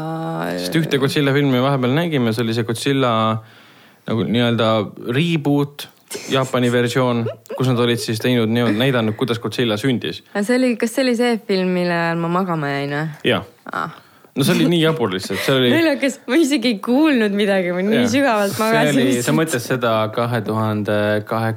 sest 0.63 0.79
ühte 0.79 1.01
Godzilla 1.03 1.35
filmi 1.35 1.63
vahepeal 1.63 1.97
nägime, 1.97 2.35
see 2.35 2.45
oli 2.47 2.55
see 2.55 2.67
Godzilla 2.69 3.11
nagu 4.07 4.27
nii-öelda 4.29 4.69
reboot 5.17 5.89
Jaapani 6.31 6.71
versioon, 6.73 7.25
kus 7.57 7.69
nad 7.71 7.81
olid 7.85 8.01
siis 8.03 8.23
teinud, 8.23 8.51
näidanud, 8.51 9.17
kuidas 9.19 9.41
Godzilla 9.43 9.77
sündis. 9.81 10.23
see 10.41 10.57
oli, 10.57 10.75
kas 10.81 10.95
see 10.95 11.05
oli 11.07 11.17
see 11.19 11.37
film, 11.49 11.75
mille 11.77 11.95
ajal 11.95 12.25
ma 12.25 12.33
magama 12.41 12.73
jäin 12.73 12.97
või? 12.97 13.07
jah 13.31 13.47
ah 13.73 14.01
no 14.35 14.45
see 14.45 14.57
oli 14.57 14.67
nii 14.71 14.81
jabur 14.83 15.13
lihtsalt, 15.15 15.43
see 15.45 15.55
oli. 15.59 15.71
naljakas, 15.73 16.19
ma 16.31 16.39
isegi 16.41 16.73
ei 16.75 16.79
kuulnud 16.83 17.37
midagi, 17.37 17.75
ma 17.75 17.85
nii 17.87 18.01
ja. 18.03 18.09
sügavalt 18.11 18.57
magasin. 18.59 19.13
sa 19.23 19.35
mõtled 19.37 19.63
seda 19.63 19.93
kahe 20.15 20.41
tuhande 20.47 20.97
kahe, 21.29 21.55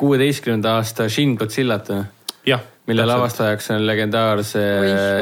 kuueteistkümnenda 0.00 0.76
aasta 0.80 1.10
Shin 1.12 1.36
Godzillat 1.38 1.92
või? 1.92 2.06
jah. 2.48 2.64
mille 2.88 3.06
lavastajaks 3.08 3.70
on 3.74 3.84
legendaarse 3.86 4.62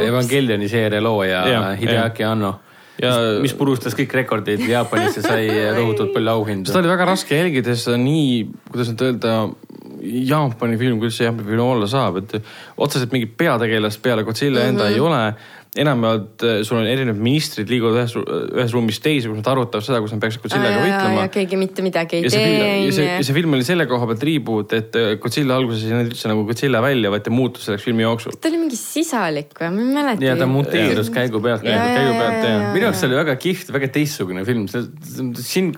Evangelioni 0.06 0.68
seeria 0.70 1.02
looja 1.02 1.42
Hideaki 1.80 2.26
Anno 2.28 2.54
ja 3.02 3.14
mis, 3.42 3.54
purustas 3.58 3.96
kõik 3.98 4.12
rekordid 4.20 4.62
Jaapanis 4.68 5.18
ja 5.18 5.24
sai 5.26 5.48
tohutult 5.78 6.12
palju 6.14 6.34
auhindu. 6.34 6.70
seda 6.70 6.82
oli 6.82 6.92
väga 6.92 7.08
raske 7.10 7.38
jälgida, 7.38 7.74
sest 7.74 7.88
see 7.88 7.96
on 7.98 8.06
nii, 8.06 8.28
kuidas 8.70 8.92
nüüd 8.92 9.06
öelda, 9.08 9.34
Jaapani 10.04 10.78
film, 10.78 11.00
kuidas 11.00 11.18
see 11.18 11.26
Jaapani 11.26 11.48
film 11.48 11.64
olla 11.64 11.88
saab, 11.90 12.20
et 12.22 12.36
otseselt 12.76 13.14
mingit 13.14 13.36
peategelast 13.40 14.02
peale 14.04 14.24
Godzilla 14.26 14.60
mm 14.60 14.64
-hmm. 14.64 14.74
enda 14.74 14.88
ei 14.88 15.00
ole 15.00 15.22
enamjaolt 15.74 16.44
eh, 16.46 16.60
sul 16.66 16.78
on 16.78 16.86
erinevad 16.86 17.18
ministrid 17.22 17.70
liiguvad 17.70 17.96
ühes, 17.98 18.14
ühes 18.14 18.74
ruumis 18.74 19.00
teise, 19.02 19.26
kus 19.30 19.40
nad 19.40 19.48
arutavad 19.50 19.86
seda, 19.86 19.98
kus 20.04 20.14
nad 20.14 20.22
peaksid 20.22 20.44
Godzillaga 20.44 20.82
võitlema. 20.84 21.24
keegi 21.34 21.58
mitte 21.58 21.84
midagi 21.86 22.20
ei 22.20 22.28
ja 22.28 22.30
tee. 22.30 22.68
ja 22.84 22.92
see, 22.94 23.16
see 23.26 23.36
film 23.36 23.56
oli 23.58 23.66
selle 23.66 23.88
koha 23.90 24.06
pealt 24.10 24.22
reboot, 24.28 24.74
et 24.78 24.98
eh, 25.00 25.14
Godzilla 25.22 25.58
alguses 25.58 25.82
ei 25.88 25.96
näinud 25.96 26.14
üldse 26.14 26.30
nagu 26.30 26.44
Godzilla 26.46 26.82
välja, 26.84 27.10
vaid 27.14 27.26
ta 27.26 27.34
muutus 27.34 27.66
selleks 27.66 27.86
filmi 27.88 28.06
jooksul. 28.06 28.38
ta 28.38 28.52
oli 28.52 28.62
mingi 28.62 28.78
sisalik 28.78 29.54
või, 29.58 29.72
ma 29.74 29.82
ei 29.82 29.96
mäleta. 29.98 30.28
ja 30.28 30.36
ta 30.38 30.48
muteerus 30.50 31.10
käigu 31.14 31.42
pealt, 31.42 31.66
käigu 31.66 32.14
pealt 32.20 32.46
ja. 32.46 32.54
minu 32.76 32.88
jaoks 32.88 33.02
oli 33.08 33.18
väga 33.18 33.38
kihvt, 33.42 33.74
väga 33.74 33.90
teistsugune 33.98 34.46
film, 34.46 34.68
see, 34.70 34.86
siin 35.42 35.74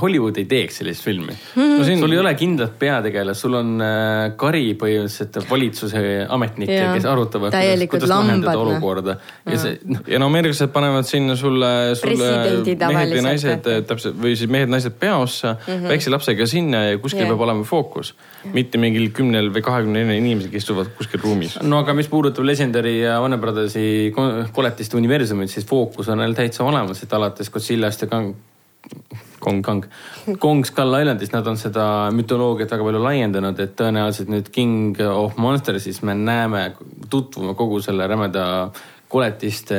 Hollywood 0.00 0.36
ei 0.40 0.46
teeks 0.50 0.80
sellist 0.80 1.04
filmi 1.04 1.32
mm. 1.32 1.72
no 1.78 1.86
siin... 1.86 2.00
sul 2.02 2.12
ei 2.12 2.20
ole 2.20 2.32
kindlat 2.38 2.74
peategelast, 2.78 3.44
sul 3.46 3.56
on 3.58 3.72
äh, 3.82 4.34
kari 4.38 4.74
põhimõtteliselt 4.78 5.38
valitsuse 5.50 6.02
ametnikke, 6.36 6.80
kes 6.96 7.08
arutavad, 7.08 7.56
kuidas, 7.56 7.86
kuidas 7.94 8.12
lahendada 8.12 8.54
noh. 8.56 8.64
olukorda. 8.66 9.16
ja 9.46 9.60
see 9.62 9.78
noh. 9.88 10.04
ja 10.10 10.20
no 10.22 10.28
ameeriklased 10.30 10.72
panevad 10.74 11.08
sinna 11.08 11.38
sulle, 11.38 11.72
sulle 11.98 12.30
mehed 12.92 13.16
ja 13.16 13.24
naised 13.24 13.70
täpselt 13.88 14.18
või 14.20 14.36
siis 14.38 14.52
mehed-naised 14.52 14.98
peosse 15.00 15.54
mm 15.54 15.72
-hmm. 15.72 15.88
väikse 15.94 16.12
lapsega 16.14 16.48
sinna 16.50 16.84
ja 16.90 17.00
kuskil 17.02 17.24
yeah. 17.24 17.32
peab 17.32 17.46
olema 17.48 17.64
fookus. 17.64 18.14
mitte 18.52 18.78
mingil 18.78 19.10
kümnel 19.10 19.50
või 19.54 19.62
kahekümne 19.64 20.04
inimesel, 20.16 20.50
kes 20.52 20.66
istuvad 20.66 20.90
kuskil 20.98 21.20
ruumis. 21.22 21.58
no 21.62 21.78
aga 21.78 21.94
mis 21.94 22.08
puudutab 22.08 22.44
Legendary 22.44 22.98
ja 23.00 23.20
Warner 23.20 23.38
Brothersi 23.38 24.12
koletiste 24.52 24.96
universumit, 24.96 25.50
siis 25.50 25.66
fookus 25.66 26.08
on 26.08 26.18
neil 26.18 26.34
täitsa 26.34 26.64
olemas, 26.64 27.02
et 27.02 27.12
alates 27.12 27.50
Godzillast 27.50 28.02
ja 28.02 28.08
Kang 28.10 28.34
Kong, 29.46 29.62
Kong, 29.62 29.84
Kong 30.42 30.66
Skull 30.66 30.98
Islandis, 30.98 31.30
nad 31.30 31.46
on 31.46 31.58
seda 31.60 31.86
mütoloogiat 32.14 32.72
väga 32.74 32.88
palju 32.88 33.02
laiendanud, 33.04 33.60
et 33.62 33.76
tõenäoliselt 33.78 34.32
nüüd 34.32 34.50
King 34.50 34.98
of 35.06 35.38
Monsters'is 35.38 36.02
me 36.06 36.16
näeme, 36.18 36.72
tutvume 37.12 37.54
kogu 37.54 37.78
selle 37.84 38.08
rämeda 38.10 38.46
koletiste, 39.08 39.78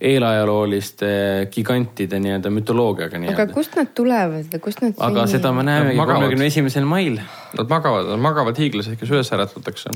eelajalooliste 0.00 1.10
gigantide 1.52 2.16
nii-öelda 2.24 2.48
mütoloogiaga 2.56 3.20
nii-öelda. 3.20 3.44
aga 3.44 3.52
kust 3.52 3.76
nad 3.76 3.92
tulevad, 3.92 4.56
kust 4.64 4.80
nad? 4.80 4.96
aga 4.96 5.26
seda 5.28 5.52
me 5.52 5.66
näemegi 5.68 6.00
kolmekümne 6.00 6.48
esimesel 6.48 6.88
mail. 6.88 7.20
Nad 7.58 7.68
magavad, 7.68 8.08
nad 8.14 8.24
magavad 8.24 8.56
hiiglased, 8.56 8.96
kes 8.96 9.12
üles 9.12 9.28
äratatakse. 9.36 9.92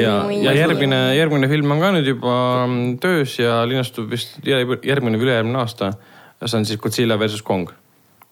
ja, 0.00 0.18
ja 0.34 0.58
järgmine, 0.64 1.00
järgmine 1.14 1.52
film 1.54 1.78
on 1.78 1.86
ka 1.86 1.94
nüüd 1.94 2.10
juba 2.10 2.36
töös 3.06 3.38
ja 3.38 3.62
linastub 3.70 4.10
vist 4.10 4.40
järgmine 4.42 5.14
või 5.14 5.30
ülejärgmine 5.30 5.62
aasta. 5.62 5.94
see 6.42 6.58
on 6.58 6.66
siis 6.66 6.82
Godzilla 6.82 7.18
versus 7.18 7.42
Kong 7.42 7.70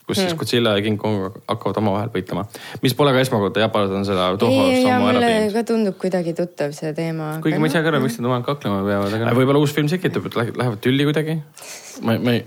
kus 0.04 0.18
hmm. 0.18 0.28
siis 0.28 0.38
Godzilla 0.38 0.74
ja 0.76 0.82
King 0.84 0.98
Kong 1.00 1.38
hakkavad 1.48 1.78
omavahel 1.80 2.10
võitlema. 2.12 2.44
mis 2.84 2.94
pole 2.96 3.14
ka 3.16 3.22
esmakordne, 3.24 3.62
jaapanlased 3.64 3.96
on 3.96 4.06
seda 4.08 4.26
Toho 4.40 4.66
sammu 4.84 5.08
ära 5.12 5.22
teinud. 5.24 5.54
ka 5.56 5.64
tundub 5.70 5.96
kuidagi 6.00 6.34
tuttav 6.36 6.74
see 6.76 6.92
teema. 6.96 7.30
kuigi 7.44 7.60
ma 7.62 7.70
ei 7.70 7.74
saa 7.74 7.84
ka 7.86 7.92
aru, 7.92 8.02
miks 8.04 8.18
nad 8.20 8.28
omavahel 8.28 8.46
kaklema 8.50 8.82
peavad, 8.84 9.16
aga. 9.18 9.34
võib-olla 9.38 9.64
uus 9.64 9.72
film 9.76 9.88
sekitab, 9.92 10.28
et 10.28 10.38
lähevad 10.42 10.80
tülli 10.84 11.08
kuidagi. 11.08 11.38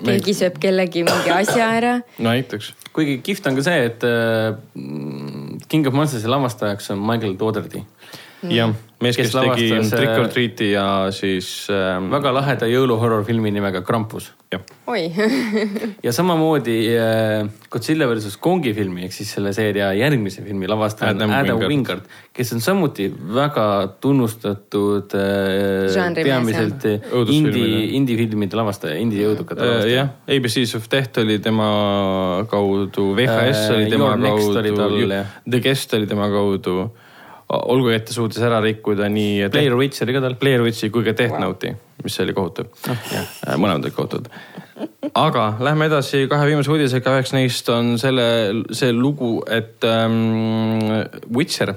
keegi 0.05 0.37
sööb 0.37 0.61
kellegi 0.61 1.05
mingi 1.07 1.33
asja 1.33 1.71
ära. 1.79 1.95
no 2.19 2.29
näiteks. 2.29 2.73
kuigi 2.93 3.19
kihvt 3.25 3.49
on 3.49 3.57
ka 3.57 3.65
see, 3.65 3.89
et 3.89 4.05
äh, 4.05 4.53
King 5.67 5.89
of 5.89 5.97
Monsters'i 5.97 6.29
lavastajaks 6.29 6.93
on 6.93 7.01
Michael 7.01 7.37
Dougherty 7.41 7.81
mm.. 7.81 8.25
Jah, 8.45 8.73
mees, 9.01 9.17
kes, 9.17 9.31
kes 9.31 9.33
tegi 9.33 9.67
Trick 9.89 10.19
or 10.19 10.27
Treat'i 10.29 10.67
ja 10.71 10.85
siis 11.15 11.47
ähm.... 11.73 12.11
väga 12.13 12.33
laheda 12.35 12.67
jõuluhorror 12.69 13.23
filmi 13.25 13.49
nimega 13.53 13.81
Krampus. 13.85 14.31
oi. 14.87 15.07
Ja 16.05 16.13
samamoodi 16.13 16.75
äh, 16.93 17.47
Godzilla 17.73 18.07
versus 18.07 18.37
Kongi 18.41 18.75
filmi 18.77 19.07
ehk 19.07 19.15
siis 19.15 19.31
selle 19.33 19.51
seeria 19.57 19.89
järgmise 19.97 20.43
filmi 20.45 20.69
lavastaja 20.69 21.15
Adam, 21.15 21.33
Adam 21.33 21.57
Wingard, 21.57 21.73
Wingard, 21.73 22.13
kes 22.37 22.53
on 22.53 22.61
samuti 22.63 23.09
väga 23.09 23.65
tunnustatud 24.03 25.17
äh, 25.17 26.13
peamiselt 26.21 26.85
indie, 27.33 27.89
indie-filmide 27.97 28.61
lavastaja, 28.61 29.01
indie-jõudukate 29.01 29.65
äh, 29.65 29.73
lavastaja. 29.73 29.97
jah, 29.97 30.13
ABC's 30.37 30.77
of 30.77 30.87
Death 30.93 31.25
oli 31.25 31.41
tema 31.43 31.67
kaudu, 32.53 33.09
VHS 33.17 33.65
äh, 33.65 33.75
oli 33.79 33.91
tema 33.97 34.13
kaudu, 34.21 35.11
The 35.49 35.65
Guest 35.65 35.97
oli 35.97 36.09
tema 36.09 36.29
kaudu 36.33 36.79
olgugi, 37.47 37.95
et 37.95 38.07
ta 38.07 38.15
suutis 38.15 38.43
ära 38.43 38.59
rikkuda 38.63 39.07
nii. 39.11 39.47
Blair 39.51 39.75
Witch 39.79 40.03
oli 40.03 40.15
ka 40.15 40.23
tal. 40.23 40.35
Blair 40.39 40.63
Witchi 40.65 40.89
kui 40.91 41.05
ka 41.05 41.13
Death. 41.15 41.39
Note'i, 41.39 41.73
mis 42.03 42.19
oli 42.23 42.35
kohutav 42.35 42.67
oh,. 42.91 43.07
mõlemad 43.55 43.87
olid 43.87 43.95
kohutavad. 43.95 44.27
aga 45.15 45.47
lähme 45.63 45.87
edasi 45.87 46.25
kahe 46.29 46.49
viimase 46.49 46.71
uudisega, 46.73 47.15
üheks 47.15 47.33
neist 47.35 47.71
on 47.73 47.95
selle, 48.01 48.27
see 48.75 48.91
lugu, 48.93 49.39
et 49.47 49.87
ähm, 49.87 50.83
Witcher 51.33 51.73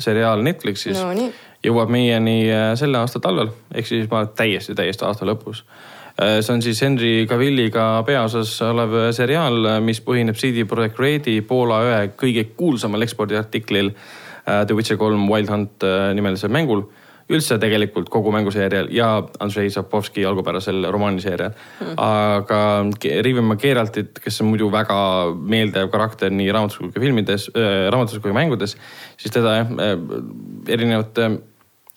seriaal 0.00 0.44
Netflixis 0.46 0.98
no, 0.98 1.30
jõuab 1.64 1.92
meieni 1.92 2.42
äh, 2.48 2.72
selle 2.80 3.00
aasta 3.00 3.20
talvel 3.22 3.52
ehk 3.74 3.88
siis 3.88 4.10
ma 4.10 4.24
täiesti, 4.24 4.76
täiesti 4.78 5.04
aasta 5.04 5.28
lõpus 5.28 5.62
äh, 6.16 6.38
see 6.40 6.54
on 6.54 6.64
siis 6.64 6.80
Henry 6.84 7.26
Cavilliga 7.28 7.90
peaosas 8.06 8.54
olev 8.66 8.96
seriaal, 9.16 9.76
mis 9.84 10.02
põhineb 10.04 10.38
CD 10.38 10.64
Projekt 10.68 11.00
Redi 11.02 11.40
Poola 11.46 11.82
ühe 11.88 12.02
kõige 12.20 12.48
kuulsamal 12.56 13.06
ekspordiartiklil 13.08 13.92
Äh, 13.92 14.19
The 14.66 14.76
Witcher 14.76 14.98
kolm 15.00 15.28
Wild 15.30 15.50
Hunt 15.52 15.86
äh, 15.86 16.10
nimelisel 16.14 16.52
mängul. 16.52 16.88
üldse 17.30 17.60
tegelikult 17.62 18.08
kogu 18.10 18.32
mänguseerial 18.34 18.88
ja 18.90 19.22
Andrei 19.38 19.68
Zapovski 19.70 20.24
algupärasel 20.26 20.82
romaaniseerial. 20.90 21.52
Mm.. 21.78 21.92
aga 22.02 22.62
Riivimaa 23.22 23.56
Geraltit, 23.56 24.18
kes 24.18 24.40
on 24.42 24.48
muidu 24.50 24.66
väga 24.72 24.96
meeldejääv 25.38 25.92
karakter 25.92 26.34
nii 26.34 26.48
raamatus 26.50 26.80
kui 26.80 26.90
ka 26.90 27.04
filmides 27.04 27.46
äh,, 27.54 27.86
raamatus 27.94 28.18
kui 28.18 28.34
mängudes, 28.34 28.74
siis 29.14 29.36
teda 29.36 29.54
jah 29.60 29.70
äh,, 29.70 29.94
erinevate 30.74 31.30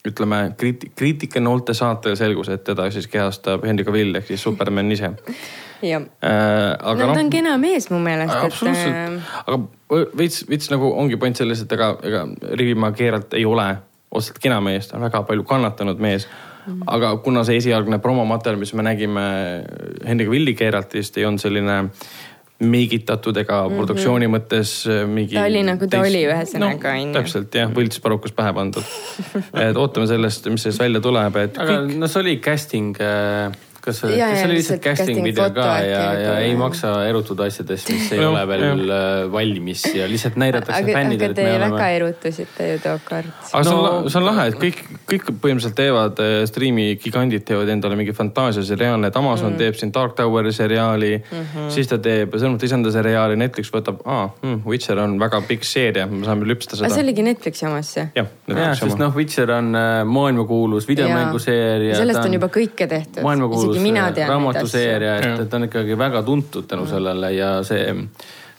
ütleme 0.06 0.54
kriit-, 0.60 0.92
kriitikanoolte 0.94 1.74
saatel 1.74 2.14
selgus, 2.16 2.52
et 2.54 2.64
teda 2.64 2.86
siis 2.94 3.10
kehastab 3.10 3.66
Henry 3.66 3.84
Cavill 3.84 4.20
ehk 4.20 4.30
siis 4.30 4.46
Superman 4.46 4.92
ise 4.94 5.10
jah 5.82 6.02
äh,. 6.02 6.76
no 6.82 6.94
ta 6.94 7.06
no, 7.06 7.20
on 7.20 7.30
kena 7.30 7.56
mees 7.58 7.90
mu 7.90 7.98
meelest. 7.98 8.34
absoluutselt 8.34 8.94
et..., 8.94 9.32
aga 9.46 9.58
veits, 10.18 10.44
veits 10.48 10.70
nagu 10.72 10.92
ongi 10.92 11.18
point 11.20 11.36
selles, 11.36 11.62
et 11.64 11.72
ega, 11.76 11.94
ega 12.02 12.24
Rivimaa 12.60 12.92
Keeralt 12.96 13.34
ei 13.38 13.44
ole 13.48 13.68
otseselt 14.14 14.42
kena 14.42 14.60
mees, 14.64 14.88
ta 14.88 14.98
on 14.98 15.06
väga 15.08 15.24
palju 15.28 15.46
kannatanud 15.48 16.02
mees 16.02 16.28
mm. 16.28 16.72
-hmm. 16.72 16.84
aga 16.86 17.16
kuna 17.16 17.44
see 17.44 17.56
esialgne 17.62 17.98
promomaterjal, 17.98 18.60
mis 18.60 18.74
me 18.74 18.82
nägime 18.86 19.24
Hendrik 20.06 20.30
Villi 20.30 20.54
Keeraltist, 20.54 21.18
ei 21.18 21.26
olnud 21.26 21.42
selline 21.42 21.82
meigitatud 22.58 23.36
ega 23.36 23.62
mm 23.62 23.68
-hmm. 23.68 23.76
produktsiooni 23.76 24.26
mõttes 24.30 24.72
äh, 24.86 25.06
mingi. 25.08 25.34
ta 25.34 25.44
oli 25.44 25.62
nagu 25.62 25.86
ta 25.86 25.96
teist... 25.96 26.08
oli 26.08 26.24
ühesõnaga 26.26 26.94
no, 26.94 27.02
onju. 27.02 27.12
täpselt 27.12 27.54
jah, 27.54 27.70
võltsparukas 27.74 28.32
pähe 28.32 28.52
pandud 28.52 28.84
et 29.68 29.76
ootame 29.76 30.06
sellest, 30.06 30.48
mis 30.48 30.62
sellest 30.62 30.80
välja 30.80 31.00
tuleb, 31.00 31.36
et. 31.36 31.58
aga 31.58 31.80
kõik... 31.82 31.96
no 31.98 32.08
see 32.08 32.20
oli 32.20 32.36
casting 32.36 32.96
äh 33.00 33.63
kas, 33.84 34.00
kas 34.00 34.10
see 34.14 34.44
oli 34.46 34.56
lihtsalt 34.58 34.82
casting 34.84 35.20
video 35.24 35.46
ka 35.54 35.66
ja, 35.84 36.02
ja 36.18 36.34
ei 36.44 36.54
maksa 36.58 36.92
erutuda 37.08 37.48
asjadest, 37.50 37.90
mis 37.92 38.12
ei 38.16 38.24
ole 38.24 38.42
veel 38.48 38.64
ja. 38.64 38.98
Äh, 38.98 39.32
valmis 39.32 39.84
ja 39.94 40.06
lihtsalt 40.10 40.38
näidatakse 40.40 40.80
fännidele. 40.88 41.32
aga 41.32 41.38
te 41.38 41.46
oleme... 41.50 41.68
väga 41.74 41.88
erutusite 41.98 42.68
ju 42.70 42.78
tookord. 42.84 43.30
aga 43.52 43.62
no, 43.62 43.70
see 43.70 43.78
on, 43.80 44.10
see 44.10 44.20
on 44.20 44.26
lahe, 44.28 44.46
et 44.50 44.58
kõik, 44.60 44.80
kõik 45.10 45.28
põhimõtteliselt 45.32 45.76
teevad 45.78 46.22
äh, 46.24 46.36
striimi 46.50 46.86
gigandid 47.02 47.44
teevad 47.48 47.72
endale 47.74 47.98
mingi 48.00 48.14
fantaasiaseriaali, 48.16 49.10
et 49.10 49.20
Amazon 49.20 49.52
mm. 49.52 49.60
teeb 49.60 49.78
siin 49.80 49.92
Dark 49.94 50.16
Toweri 50.18 50.52
seriaali 50.54 51.12
mm, 51.18 51.44
-hmm. 51.44 51.70
siis 51.74 51.90
ta 51.90 52.00
teeb 52.02 52.34
Sõnumite 52.34 52.68
isanda 52.68 52.92
seriaali, 52.94 53.36
Netflix 53.40 53.72
võtab, 53.72 54.00
aa 54.04 54.26
hmm,, 54.30 54.64
Witcher 54.68 54.98
on 55.02 55.18
väga 55.20 55.42
pikk 55.48 55.66
seeria, 55.68 56.06
me 56.10 56.24
saame 56.26 56.48
lüpsta 56.48 56.78
seda. 56.78 56.92
see 56.92 57.04
oligi 57.04 57.26
Netflixi 57.26 57.68
omas 57.68 57.92
jah? 57.96 58.10
jah, 58.16 58.32
jah, 58.48 58.74
sest 58.78 59.00
noh, 59.00 59.14
Witcher 59.16 59.52
on 59.58 59.74
äh, 59.78 60.00
maailmakuulus 60.08 60.88
videomänguseeria. 60.88 61.98
sellest 62.00 62.24
on 62.24 62.38
juba 62.40 62.50
kõike 62.52 62.88
tehtud. 62.90 63.22
maailmakuulus 63.26 63.73
tean 64.14 64.30
raamatuseeria, 64.30 65.18
et, 65.18 65.44
et 65.44 65.50
ta 65.50 65.60
on 65.60 65.68
ikkagi 65.68 65.98
väga 65.98 66.22
tuntud 66.26 66.66
tänu 66.70 66.86
sellele 66.90 67.32
ja 67.34 67.50
see 67.66 67.84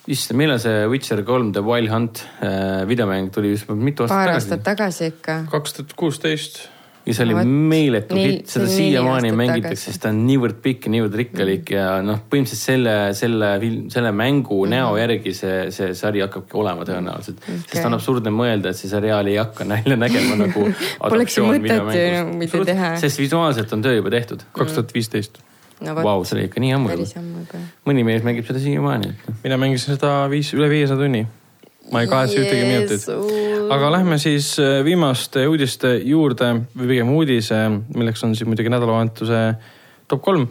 issand, 0.06 0.38
millal 0.38 0.60
see 0.62 0.86
Witcher 0.90 1.22
kolm 1.26 1.52
The 1.52 1.64
Wild 1.66 1.90
Hunt 1.90 2.22
äh, 2.40 2.86
videomäng 2.88 3.32
tuli 3.34 3.54
just 3.56 3.68
mitu 3.68 4.06
aastat 4.06 4.16
tagasi? 4.16 4.26
paar 4.26 4.34
aastat 4.34 4.64
tagasi 4.66 5.12
ikka. 5.12 5.38
kaks 5.50 5.78
tuhat 5.78 5.94
kuusteist 5.98 6.64
ja 7.06 7.14
see 7.14 7.26
oli 7.26 7.34
meeletu 7.46 8.16
hitt, 8.18 8.48
seda 8.50 8.66
siiamaani 8.70 9.30
mängitakse, 9.36 9.92
sest 9.92 10.02
ta 10.02 10.10
on 10.10 10.24
niivõrd 10.26 10.58
pikk 10.62 10.88
ja 10.88 10.92
niivõrd 10.96 11.14
rikkalik 11.20 11.70
mm. 11.70 11.76
ja 11.76 11.86
noh, 12.02 12.18
põhimõtteliselt 12.32 12.72
selle, 12.72 12.94
selle 13.18 13.50
film, 13.62 13.84
selle 13.94 14.12
mängu 14.16 14.58
mm. 14.64 14.72
näo 14.74 14.96
järgi 14.98 15.34
see, 15.36 15.60
see 15.74 15.92
sari 15.98 16.24
hakkabki 16.24 16.58
olema 16.58 16.86
tõenäoliselt 16.88 17.38
okay.. 17.44 17.62
sest 17.70 17.86
on 17.86 17.98
absurdne 17.98 18.34
mõelda, 18.34 18.74
et 18.74 18.80
see 18.80 18.90
seriaal 18.90 19.30
ei 19.30 19.38
hakka 19.38 19.68
välja 19.70 19.98
nägema 20.00 20.40
nagu. 20.42 20.66
Poleks 21.06 21.38
ju 21.38 21.46
mõtet 21.46 21.94
ju 21.94 22.26
mitte 22.42 22.64
teha. 22.72 22.94
sest 23.02 23.22
visuaalselt 23.22 23.78
on 23.78 23.86
töö 23.86 24.00
juba 24.00 24.10
tehtud. 24.16 24.42
kaks 24.56 24.74
tuhat 24.74 24.94
viisteist 24.96 25.38
no,. 25.86 25.94
Vau, 26.02 26.18
see 26.26 26.40
oli 26.40 26.50
ikka 26.50 26.62
nii 26.64 26.74
ammu. 26.74 27.00
mõni 27.86 28.06
mees 28.08 28.26
mängib 28.26 28.50
seda 28.50 28.62
siiamaani. 28.62 29.14
mina 29.44 29.62
mängisin 29.62 29.94
seda 29.94 30.24
viis, 30.32 30.50
üle 30.58 30.72
viiesaja 30.74 30.98
tunni 30.98 31.26
ma 31.92 32.02
ei 32.02 32.10
kahetse 32.10 32.40
ühtegi 32.42 32.66
minutit. 32.66 33.06
aga 33.72 33.90
lähme 33.94 34.18
siis 34.22 34.54
äh, 34.62 34.80
viimaste 34.86 35.46
uudiste 35.50 35.96
juurde 36.04 36.52
või 36.76 36.92
pigem 36.94 37.10
uudise, 37.14 37.60
milleks 37.94 38.24
on 38.26 38.34
siis 38.36 38.48
muidugi 38.48 38.72
nädalavahetuse 38.72 39.42
top 40.10 40.22
kolm, 40.24 40.48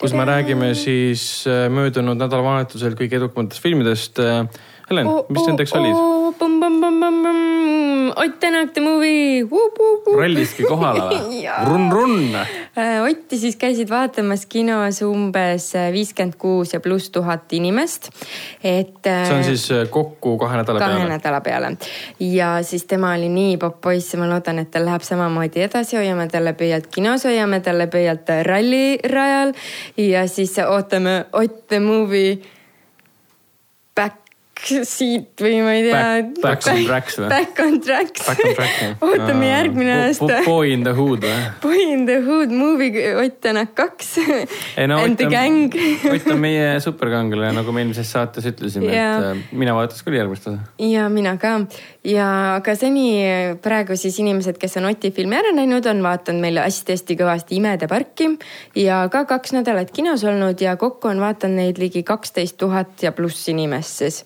kus 0.00 0.14
me 0.16 0.24
räägime 0.28 0.72
siis 0.78 1.44
äh, 1.48 1.66
möödunud 1.72 2.20
nädalavahetusel 2.20 2.96
kõige 2.98 3.20
edukamatest 3.20 3.62
filmidest. 3.64 4.22
Äh, 4.90 4.96
Helen, 4.96 5.06
mis 5.28 5.46
nendeks 5.46 5.72
olid? 5.72 5.94
Ott 8.16 8.40
Tänak 8.40 8.72
the 8.72 8.80
movie. 8.80 9.46
rolliski 10.16 10.64
kohale 10.66 11.00
või? 11.10 11.44
run-run. 11.64 12.34
Äh, 12.34 13.02
Otti 13.04 13.38
siis 13.38 13.56
käisid 13.56 13.90
vaatamas 13.90 14.46
kinos 14.50 14.98
umbes 15.06 15.68
äh, 15.78 15.92
viiskümmend 15.94 16.34
kuus 16.38 16.74
ja 16.74 16.80
pluss 16.80 17.10
tuhat 17.10 17.52
inimest. 17.52 18.10
et. 18.64 19.06
Äh, 19.06 19.26
see 19.28 19.36
on 19.36 19.44
siis 19.44 19.68
kokku 19.90 20.36
kahe 20.38 20.58
nädala 20.58 20.78
kahe 20.82 20.90
peale? 20.90 21.06
kahe 21.06 21.14
nädala 21.14 21.40
peale. 21.40 21.76
ja 22.20 22.62
siis 22.62 22.84
tema 22.84 23.14
oli 23.14 23.28
nii 23.28 23.56
popp 23.62 23.80
poiss 23.80 24.14
ja 24.14 24.18
ma 24.18 24.26
loodan, 24.28 24.58
et 24.58 24.70
tal 24.70 24.84
läheb 24.88 25.06
samamoodi 25.06 25.62
edasi, 25.68 25.96
hoiame 25.96 26.26
talle 26.28 26.52
pöialt 26.52 26.90
kinos, 26.90 27.24
hoiame 27.24 27.60
talle 27.60 27.86
pöialt 27.86 28.28
rallirajal 28.42 29.54
ja 29.96 30.26
siis 30.28 30.58
ootame 30.66 31.24
Ott 31.32 31.68
the 31.68 31.78
movie 31.80 32.38
siit 34.66 35.40
või 35.40 35.60
ma 35.64 35.72
ei 35.76 35.84
tea. 35.86 36.02
Back 36.42 36.68
on 36.70 36.80
tracks 36.86 37.18
või? 37.20 37.28
Back 37.32 37.62
on 37.64 37.78
tracks. 37.84 38.26
ootame 39.06 39.50
järgmine 39.50 39.96
aasta. 40.06 40.40
Boy 40.46 40.74
in 40.74 40.84
the 40.86 40.94
hood 40.96 41.24
või? 41.24 41.38
Boy 41.62 41.82
in 41.94 42.04
the 42.08 42.20
hood 42.24 42.52
movie 42.54 42.90
Ott 43.16 43.40
Tänak 43.40 43.74
kaks. 43.74 44.16
No, 44.90 44.98
And 44.98 45.16
the 45.16 45.28
gang. 45.30 45.72
Ott 46.12 46.26
on 46.30 46.40
meie 46.42 46.80
superkangelane, 46.82 47.54
nagu 47.56 47.72
me 47.74 47.84
eelmises 47.84 48.10
saates 48.12 48.46
ütlesime, 48.50 48.90
et 48.92 49.26
äh, 49.30 49.42
mina 49.56 49.74
vaataks 49.76 50.04
küll 50.06 50.18
järgmist 50.18 50.48
osa. 50.50 50.58
ja 50.82 51.08
mina 51.12 51.36
ka. 51.40 51.54
ja 52.04 52.26
aga 52.56 52.74
seni 52.78 53.06
praegu 53.62 53.96
siis 54.00 54.18
inimesed, 54.22 54.58
kes 54.60 54.78
on 54.80 54.88
Oti 54.90 55.12
filmi 55.14 55.38
ära 55.38 55.52
näinud, 55.56 55.86
on 55.90 56.02
vaadanud 56.04 56.42
meile 56.42 56.64
hästi-hästi 56.66 57.16
kõvasti 57.20 57.58
Imede 57.60 57.88
parki 57.90 58.30
ja 58.78 59.02
ka 59.12 59.24
kaks 59.28 59.54
nädalat 59.56 59.92
kinos 59.94 60.24
olnud 60.24 60.60
ja 60.60 60.76
kokku 60.80 61.10
on 61.10 61.22
vaadanud 61.22 61.60
neid 61.60 61.80
ligi 61.80 62.02
kaksteist 62.06 62.58
tuhat 62.60 63.02
ja 63.04 63.12
pluss 63.16 63.48
inimest 63.52 64.04
siis 64.04 64.24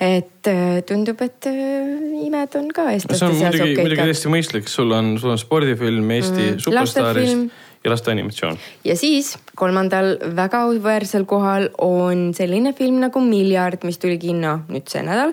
et 0.00 0.48
äh, 0.50 0.82
tundub, 0.86 1.20
et 1.24 1.46
äh, 1.48 2.26
imed 2.26 2.56
on 2.58 2.68
ka 2.74 2.90
eestlaste 2.92 3.30
seas 3.30 3.30
okei. 3.32 3.38
see 3.38 3.46
on 3.46 3.54
muidugi, 3.54 3.76
muidugi 3.80 4.02
täiesti 4.02 4.32
mõistlik, 4.32 4.68
sul 4.68 4.92
on, 4.92 5.14
sul 5.20 5.32
on 5.32 5.40
spordifilm 5.40 6.10
Eesti 6.18 6.42
mm, 6.50 6.58
superstaarist 6.64 7.62
ja 7.84 7.92
lasteanimatsioon. 7.94 8.58
ja 8.84 8.96
siis 8.96 9.38
kolmandal 9.56 10.16
väga 10.36 10.66
auväärsel 10.68 11.24
kohal 11.24 11.70
on 11.78 12.28
selline 12.36 12.74
film 12.76 13.00
nagu 13.00 13.24
Miljard, 13.24 13.84
mis 13.88 13.98
tuli 14.02 14.18
kinno 14.20 14.58
nüüd 14.68 14.92
see 14.92 15.04
nädal 15.06 15.32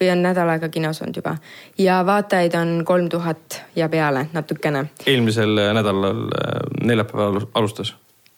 või 0.00 0.10
on 0.10 0.22
nädal 0.26 0.50
aega 0.50 0.68
kinos 0.72 1.02
olnud 1.02 1.22
juba 1.22 1.36
ja 1.78 2.02
vaatajaid 2.06 2.58
on 2.58 2.78
kolm 2.88 3.06
tuhat 3.12 3.62
ja 3.76 3.88
peale 3.88 4.26
natukene. 4.32 4.88
eelmisel 5.06 5.54
nädalal 5.78 6.24
äh, 6.26 6.62
neljapäeval 6.82 7.44
alustas. 7.54 7.94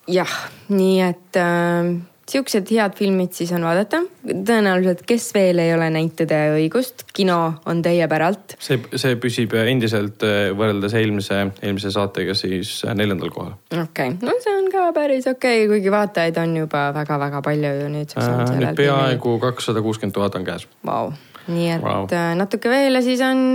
jah, 0.08 0.40
nii 0.68 1.00
et 1.08 1.40
äh, 1.40 1.94
siuksed 2.30 2.70
head 2.72 2.96
filmid 2.96 3.34
siis 3.36 3.52
on 3.56 3.64
vaadata. 3.66 4.02
tõenäoliselt, 4.24 5.02
kes 5.06 5.28
veel 5.34 5.60
ei 5.60 5.74
ole 5.74 5.90
näinud 5.92 6.14
Tõde 6.14 6.36
ja 6.38 6.52
õigust, 6.54 7.04
kino 7.16 7.38
on 7.68 7.82
teie 7.84 8.06
päralt. 8.08 8.56
see, 8.62 8.78
see 9.00 9.16
püsib 9.20 9.54
endiselt 9.58 10.24
äh, 10.26 10.52
võrreldes 10.56 10.94
eelmise, 11.00 11.40
eelmise 11.62 11.92
saatega 11.94 12.36
siis 12.38 12.76
äh, 12.86 12.94
neljandal 12.96 13.32
kohal. 13.34 13.54
okei 13.72 14.14
okay., 14.14 14.16
no 14.22 14.36
see 14.44 14.56
on 14.56 14.70
ka 14.72 14.88
päris 14.96 15.28
okei 15.30 15.64
okay,, 15.64 15.70
kuigi 15.72 15.92
vaatajaid 15.92 16.40
on 16.44 16.56
juba 16.64 16.86
väga-väga 16.96 17.42
palju 17.44 17.76
ju 17.82 17.92
nüüdseks 17.98 18.24
äh,. 18.24 18.56
nüüd 18.62 18.80
peaaegu 18.80 19.38
kakssada 19.42 19.84
kuuskümmend 19.84 20.16
tuhat 20.16 20.38
on 20.38 20.46
käes. 20.46 20.68
Vau, 20.86 21.12
nii 21.48 21.72
et 21.76 21.84
wow. 21.84 22.08
Äh, 22.08 22.32
natuke 22.38 22.72
veel 22.72 22.96
ja 22.96 23.04
siis 23.04 23.24
on 23.24 23.50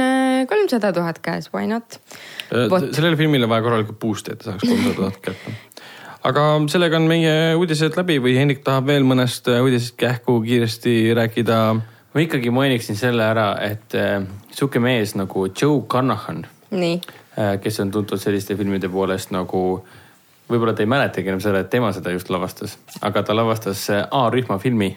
kolmsada 0.50 0.94
tuhat 0.94 1.24
käes, 1.26 1.50
why 1.56 1.70
not? 1.70 2.02
sellele 2.50 3.18
filmile 3.18 3.50
vaja 3.50 3.66
korralikult 3.66 4.00
boost'i, 4.02 4.34
et 4.34 4.46
saaks 4.46 4.66
kolmsada 4.66 4.96
tuhat 4.98 5.20
kätte 5.30 5.58
aga 6.24 6.44
sellega 6.72 7.00
on 7.00 7.08
meie 7.10 7.56
uudised 7.56 7.96
läbi 8.00 8.20
või 8.24 8.36
Hendrik 8.40 8.64
tahab 8.66 8.90
veel 8.90 9.08
mõnest 9.08 9.48
äh, 9.52 9.62
uudisest 9.64 9.96
kähku 10.00 10.42
kiiresti 10.46 11.14
rääkida? 11.18 11.60
ma 12.14 12.22
ikkagi 12.26 12.50
mainiksin 12.50 12.98
selle 12.98 13.24
ära, 13.24 13.54
et 13.62 13.96
äh, 13.96 14.22
sihuke 14.52 14.82
mees 14.82 15.16
nagu 15.16 15.48
Joe 15.48 15.84
Carnahan. 15.88 16.46
Äh, 17.40 17.60
kes 17.62 17.80
on 17.80 17.92
tuntud 17.92 18.20
selliste 18.20 18.58
filmide 18.58 18.90
poolest 18.90 19.32
nagu, 19.32 19.62
võib-olla 20.50 20.74
te 20.74 20.84
ei 20.84 20.90
mäletagi 20.90 21.30
enam 21.30 21.42
seda, 21.44 21.62
et 21.64 21.70
tema 21.70 21.94
seda 21.94 22.12
just 22.12 22.30
lavastas, 22.34 22.78
aga 23.02 23.24
ta 23.24 23.36
lavastas 23.38 23.86
äh, 23.94 24.08
A-rühma 24.12 24.60
filmi 24.60 24.96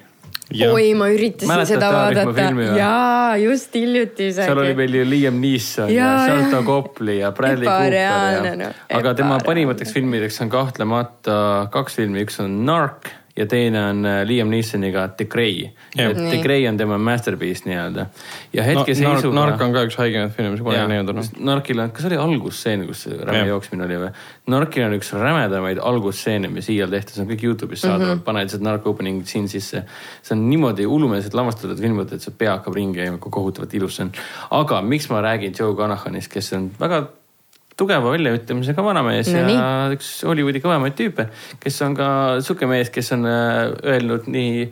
oi, 0.69 0.93
ma 0.99 1.09
üritasin 1.13 1.65
seda 1.69 1.89
vaadata. 1.95 2.49
jaa, 2.79 3.37
just 3.43 3.75
hiljuti. 3.79 4.33
seal 4.37 4.59
oli 4.65 4.75
meil 4.79 5.01
ju 5.01 5.07
Liam 5.09 5.41
Neeson 5.43 5.91
ja, 5.93 6.13
ja 6.13 6.29
Charlotte 6.29 6.63
Copley 6.67 7.21
ja 7.23 7.33
Bradley 7.37 7.69
Cooper 7.69 7.99
ja 7.99 8.55
no,, 8.59 8.71
aga 8.99 9.17
tema 9.19 9.41
parimateks 9.45 9.95
filmideks 9.97 10.41
on 10.45 10.53
kahtlemata 10.53 11.41
kaks 11.73 12.01
filmi, 12.01 12.25
üks 12.27 12.41
on 12.45 12.63
Narc 12.69 13.11
ja 13.37 13.47
teine 13.47 13.81
on 13.87 14.07
äh, 14.07 14.27
Liam 14.27 14.51
Neesoniga 14.51 15.09
The 15.09 15.25
Grey. 15.25 15.71
The 15.97 16.39
Grey 16.43 16.69
on 16.69 16.77
tema 16.77 16.99
masterpiece 16.99 17.65
nii-öelda. 17.65 18.07
ja 18.53 18.63
hetkeseisuga 18.63 19.35
no,. 19.35 19.47
Nark 19.47 19.61
on 19.61 19.73
ka 19.73 19.85
üks 19.89 19.97
haigemaid 19.97 20.35
filme, 20.37 20.51
mis 20.53 20.61
kunagi 20.65 20.91
näinud 20.93 21.15
on. 21.15 21.23
Narkil 21.49 21.81
on, 21.81 21.95
kas 21.97 22.09
oli 22.11 22.19
algusstseen, 22.21 22.85
kus 22.89 23.07
räme 23.09 23.47
jooksmine 23.49 23.87
oli 23.87 24.01
või? 24.05 24.11
Narkil 24.53 24.85
on 24.85 24.99
üks 24.99 25.13
rämedamaid 25.17 25.81
algusstseene, 25.81 26.53
mis 26.53 26.69
iial 26.75 26.93
tehtud, 26.93 27.17
see 27.17 27.25
on 27.25 27.33
kõik 27.33 27.47
Youtube'is 27.49 27.87
saadaval 27.87 28.15
mm 28.15 28.21
-hmm., 28.21 28.27
pane 28.29 28.45
lihtsalt 28.45 28.67
Nark 28.69 28.87
opening 28.87 29.25
siin 29.29 29.49
sisse. 29.49 29.85
see 30.23 30.37
on 30.37 30.45
niimoodi 30.51 30.85
hullumeelselt 30.85 31.35
lavastatud 31.35 31.81
film, 31.81 32.01
et 32.05 32.21
see 32.21 32.37
pea 32.39 32.59
hakkab 32.59 32.77
ringi 32.77 33.01
käima, 33.01 33.19
kui 33.19 33.33
kohutavalt 33.33 33.75
ilus 33.75 33.97
see 33.97 34.05
on. 34.05 34.13
aga 34.51 34.83
miks 34.83 35.09
ma 35.11 35.25
räägin 35.25 35.57
Joe 35.59 35.75
Conahanist, 35.75 36.33
kes 36.33 36.53
on 36.53 36.71
väga 36.81 37.07
tugeva 37.79 38.15
väljaütlemisega 38.15 38.85
vanamees 38.85 39.31
no, 39.33 39.39
ja 39.39 39.49
nii. 39.49 39.99
üks 39.99 40.15
Hollywoodi 40.29 40.63
kõvemaid 40.65 40.97
tüüpe, 40.99 41.29
kes 41.63 41.79
on 41.87 41.97
ka 41.99 42.09
sihuke 42.45 42.69
mees, 42.71 42.91
kes 42.93 43.13
on 43.17 43.29
äh, 43.29 43.61
öelnud 43.95 44.29
nii, 44.33 44.67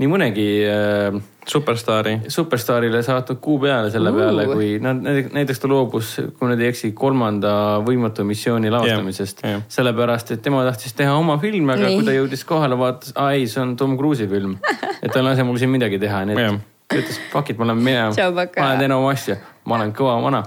nii 0.00 0.10
mõnegi 0.10 0.46
äh, 0.68 1.18
superstaari, 1.48 2.14
superstaarile 2.32 3.02
saatnud 3.04 3.40
kuu 3.44 3.58
peale 3.62 3.92
selle 3.92 4.12
uh. 4.12 4.20
peale, 4.20 4.46
kui 4.50 4.70
nad 4.84 5.04
näiteks 5.04 5.62
ta 5.62 5.70
loobus, 5.70 6.14
kui 6.24 6.46
ma 6.46 6.52
nüüd 6.52 6.64
ei 6.64 6.72
eksi, 6.72 6.92
kolmanda 6.96 7.52
võimatu 7.86 8.26
missiooni 8.28 8.72
lavastamisest 8.72 9.44
yeah,. 9.44 9.58
Yeah. 9.58 9.68
sellepärast, 9.78 10.34
et 10.36 10.44
tema 10.44 10.64
tahtis 10.68 10.96
teha 10.98 11.14
oma 11.18 11.38
filmi, 11.42 11.68
aga 11.74 11.86
nii. 11.86 12.00
kui 12.00 12.08
ta 12.08 12.16
jõudis 12.16 12.44
kohale, 12.48 12.80
vaatas, 12.80 13.14
aa 13.16 13.36
ei, 13.36 13.46
see 13.50 13.62
on 13.64 13.76
Tom 13.80 13.96
Cruise'i 14.00 14.28
film. 14.30 14.58
et 15.02 15.12
ta 15.12 15.20
ei 15.20 15.28
lase 15.30 15.46
mul 15.46 15.60
siin 15.60 15.72
midagi 15.72 16.00
teha, 16.02 16.24
nii 16.28 16.36
et 16.36 16.44
yeah. 16.44 16.60
ütles 16.98 17.22
fuck 17.32 17.52
it, 17.52 17.60
ma 17.60 17.70
lähen 17.70 17.84
minema, 17.84 18.12
ma 18.58 18.74
teen 18.80 18.96
oma 18.96 19.16
asja, 19.16 19.40
ma 19.68 19.80
olen 19.80 19.96
kõva 19.96 20.20
vana 20.24 20.44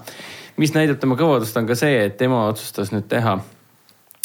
mis 0.61 0.75
näitab 0.75 1.01
tema 1.01 1.17
kõvadust, 1.19 1.57
on 1.57 1.67
ka 1.69 1.77
see, 1.79 2.05
et 2.05 2.17
tema 2.19 2.45
otsustas 2.51 2.93
nüüd 2.93 3.09
teha 3.11 3.39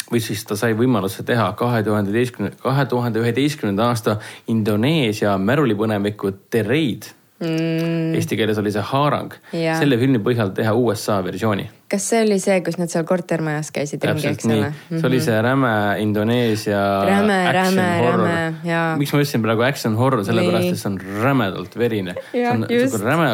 või 0.07 0.21
siis 0.23 0.45
ta 0.47 0.55
sai 0.59 0.75
võimaluse 0.77 1.25
teha 1.27 1.49
kahe 1.59 1.83
tuhande 1.83 2.13
üheteistkümne, 2.13 2.53
kahe 2.61 2.85
tuhande 2.87 3.21
üheteistkümnenda 3.23 3.89
aasta 3.91 4.17
Indoneesia 4.53 5.35
märulipõnemiku 5.41 6.31
The 6.51 6.63
Raid 6.67 7.09
mm.. 7.41 8.13
Eesti 8.17 8.37
keeles 8.39 8.57
oli 8.61 8.71
see 8.73 8.83
Haarang. 8.91 9.35
selle 9.51 9.97
filmi 9.99 10.21
põhjal 10.23 10.53
teha 10.57 10.73
USA 10.77 11.19
versiooni. 11.25 11.67
kas 11.91 12.07
see 12.11 12.21
oli 12.25 12.39
see, 12.43 12.61
kus 12.65 12.79
nad 12.79 12.93
seal 12.93 13.05
kortermajas 13.09 13.73
käisid 13.75 14.07
ringi, 14.07 14.29
eks 14.31 14.47
ole? 14.47 14.71
see 14.93 15.09
oli 15.09 15.19
see 15.23 15.41
räme 15.43 15.73
Indoneesia. 16.03 16.85
räme, 17.09 17.41
räme, 17.59 17.89
räme, 18.07 18.39
jaa. 18.67 18.87
miks 19.01 19.13
ma 19.13 19.21
ütlesin 19.21 19.43
praegu 19.45 19.67
action 19.67 19.99
horror, 19.99 20.23
sellepärast 20.27 20.71
et 20.71 20.81
see 20.81 20.91
on 20.93 20.97
rämedalt 21.25 21.77
verine. 21.79 22.17
see 22.31 22.47
on 22.47 22.67
räme 23.03 23.31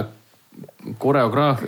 koreograaf, 0.98 1.64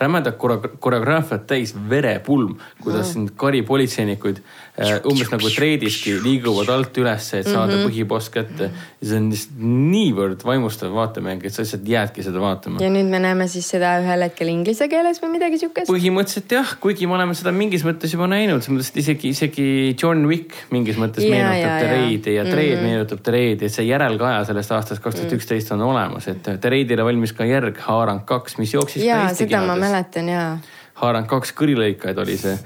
rämedad 0.00 0.36
koreograafiat 0.80 1.46
täis 1.46 1.74
verepulm, 1.90 2.56
kuidas 2.82 3.12
siin 3.12 3.30
karipolitseinikud 3.36 4.36
äh, 4.38 4.65
umbes 4.76 5.30
nagu 5.32 5.48
treidiski 5.48 6.16
liiguvad 6.20 6.68
alt 6.72 6.98
üles, 7.00 7.28
et 7.38 7.46
saada 7.48 7.72
mm 7.72 7.78
-hmm. 7.78 7.86
põhiboss 7.88 8.30
kätte. 8.32 8.70
see 9.02 9.16
on 9.16 9.30
lihtsalt 9.30 9.60
niivõrd 9.92 10.44
vaimustav 10.44 10.92
vaatemäng, 10.92 11.44
et 11.44 11.52
sa 11.52 11.62
lihtsalt 11.62 11.88
jäädki 11.88 12.22
seda 12.22 12.40
vaatama. 12.40 12.82
ja 12.82 12.90
nüüd 12.90 13.08
me 13.08 13.18
näeme 13.18 13.48
siis 13.48 13.68
seda 13.68 13.96
ühel 14.02 14.22
hetkel 14.22 14.48
inglise 14.48 14.88
keeles 14.88 15.22
või 15.22 15.32
midagi 15.38 15.58
siukest? 15.58 15.88
põhimõtteliselt 15.88 16.52
jah, 16.52 16.76
kuigi 16.80 17.06
me 17.06 17.14
oleme 17.14 17.34
seda 17.34 17.52
mingis 17.52 17.84
mõttes 17.84 18.12
juba 18.12 18.26
näinud, 18.26 18.62
selles 18.62 18.76
mõttes, 18.76 18.92
et 18.92 18.96
isegi, 19.04 19.28
isegi 19.28 19.96
John 20.02 20.26
Wick 20.28 20.52
mingis 20.70 20.96
mõttes 21.00 21.24
ja, 21.24 21.30
meenutab 21.30 21.80
The 21.80 21.92
Raidi 21.92 22.34
ja 22.34 22.44
Trade 22.44 22.68
mm 22.68 22.76
-hmm. 22.76 22.82
meenutab 22.82 23.22
The 23.22 23.32
Raidi, 23.32 23.64
et 23.64 23.72
see 23.72 23.86
järelkaja 23.88 24.44
sellest 24.44 24.72
aastast 24.72 25.02
kaks 25.02 25.16
tuhat 25.16 25.32
üksteist 25.32 25.72
on 25.72 25.82
olemas, 25.82 26.28
et 26.28 26.42
The 26.42 26.68
Raidile 26.70 27.04
valmis 27.04 27.32
ka 27.32 27.44
järg 27.44 27.78
Haarang 27.78 28.24
kaks, 28.24 28.58
mis 28.58 28.74
jooksis 28.74 29.04
jaa, 29.04 29.34
seda 29.34 29.64
ma 29.64 29.76
mäletan 29.76 30.28
jaa. 30.28 30.58
Haaranud 31.02 31.28
kaks 31.30 31.52
kõrilõikajaid 31.58 32.18
oli 32.22 32.38
see 32.40 32.56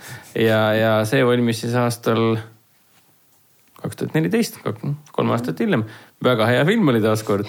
ja, 0.46 0.60
ja 0.76 0.94
see 1.08 1.24
valmis 1.26 1.62
siis 1.64 1.74
aastal 1.78 2.38
kaks 3.80 3.96
tuhat 3.96 4.16
neliteist, 4.16 4.60
kolm 5.12 5.34
aastat 5.34 5.60
hiljem. 5.62 5.84
väga 6.24 6.46
hea 6.50 6.64
film 6.68 6.88
oli 6.92 7.00
taaskord. 7.00 7.48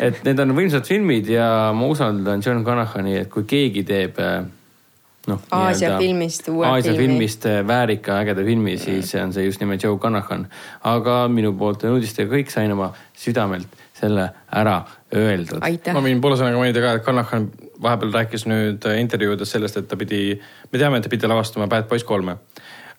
et 0.00 0.22
need 0.24 0.40
on 0.42 0.54
võimsad 0.56 0.88
filmid 0.88 1.28
ja 1.30 1.72
ma 1.76 1.90
usaldan 1.92 2.44
John 2.44 2.64
Conahani, 2.64 3.18
et 3.22 3.32
kui 3.32 3.44
keegi 3.48 3.84
teeb 3.86 4.20
noh. 5.30 5.42
Aasia 5.52 5.96
filmist 6.00 6.48
uue 6.52 6.66
Aasia 6.66 6.94
filmi. 6.94 7.18
filmist 7.18 7.48
väärika 7.66 8.20
ägeda 8.22 8.44
filmi, 8.46 8.76
siis 8.80 9.14
on 9.20 9.34
see 9.36 9.46
just 9.46 9.60
nimelt 9.60 9.84
Joe 9.84 9.98
Conahan. 9.98 10.46
aga 10.84 11.18
minu 11.28 11.52
poolt 11.58 11.84
on 11.84 11.98
uudistega 11.98 12.32
kõik, 12.32 12.50
sain 12.52 12.72
oma 12.72 12.92
südamelt 13.14 13.84
selle 13.96 14.30
ära 14.52 14.80
öeldud. 15.14 15.60
ma 15.92 16.04
võin 16.04 16.20
poole 16.20 16.40
sõnaga 16.40 16.60
mainida 16.60 16.84
ka, 16.84 16.96
et 16.98 17.06
Conahan 17.06 17.50
vahepeal 17.82 18.12
rääkis 18.14 18.46
nüüd 18.48 18.84
intervjuudes 18.96 19.50
sellest, 19.52 19.76
et 19.80 19.88
ta 19.88 19.98
pidi, 20.00 20.38
me 20.72 20.80
teame, 20.80 21.00
et 21.00 21.06
ta 21.06 21.12
pidi 21.12 21.28
lavastama 21.28 21.68
Bad 21.70 21.88
Boys 21.90 22.04
kolme. 22.04 22.38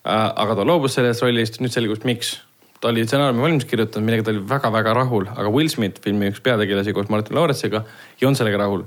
Äh, 0.08 0.28
aga 0.44 0.56
ta 0.56 0.66
loobus 0.68 0.98
sellest 0.98 1.24
rollist, 1.26 1.62
nüüd 1.64 1.74
selgus, 1.74 2.04
miks. 2.08 2.38
ta 2.78 2.92
oli 2.92 3.02
stsenaariumi 3.08 3.42
valmis 3.42 3.66
kirjutanud, 3.66 4.06
millega 4.06 4.28
ta 4.28 4.30
oli 4.36 4.44
väga-väga 4.46 4.92
rahul, 4.94 5.24
aga 5.34 5.50
Will 5.50 5.70
Smith, 5.74 5.98
filmi 6.04 6.28
üks 6.30 6.44
peategelasi 6.46 6.94
koos 6.94 7.08
Martin 7.10 7.34
Lawrence'iga, 7.34 7.82
ei 8.20 8.28
olnud 8.28 8.38
sellega 8.38 8.60
rahul. 8.62 8.84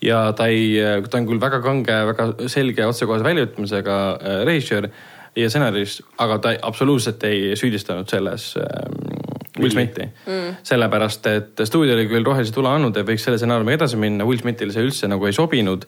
ja 0.00 0.20
ta 0.38 0.46
ei, 0.46 0.78
ta 1.10 1.18
on 1.18 1.26
küll 1.26 1.42
väga 1.42 1.58
kange, 1.64 1.96
väga 2.12 2.28
selge 2.52 2.86
otsekohese 2.86 3.26
väljaütlemisega 3.26 3.98
äh, 4.14 4.38
režissöör 4.46 4.88
ja 5.34 5.50
stsenarist, 5.50 6.04
aga 6.22 6.38
ta 6.38 6.54
absoluutselt 6.62 7.26
ei 7.26 7.56
süüdistanud 7.58 8.10
selles 8.10 8.52
ähm, 8.60 9.13
Will 9.60 9.70
Smithi 9.70 10.08
mm.. 10.26 10.56
sellepärast, 10.66 11.26
et 11.30 11.62
stuudio 11.68 11.94
oli 11.94 12.08
küll 12.10 12.26
rohelise 12.26 12.54
tule 12.54 12.72
andnud, 12.72 12.96
et 12.98 13.06
võiks 13.06 13.22
selle 13.22 13.38
stsenaariumiga 13.38 13.84
edasi 13.84 13.98
minna, 14.00 14.26
Will 14.26 14.40
Smithile 14.42 14.74
see 14.74 14.82
üldse 14.82 15.10
nagu 15.10 15.28
ei 15.28 15.36
sobinud. 15.36 15.86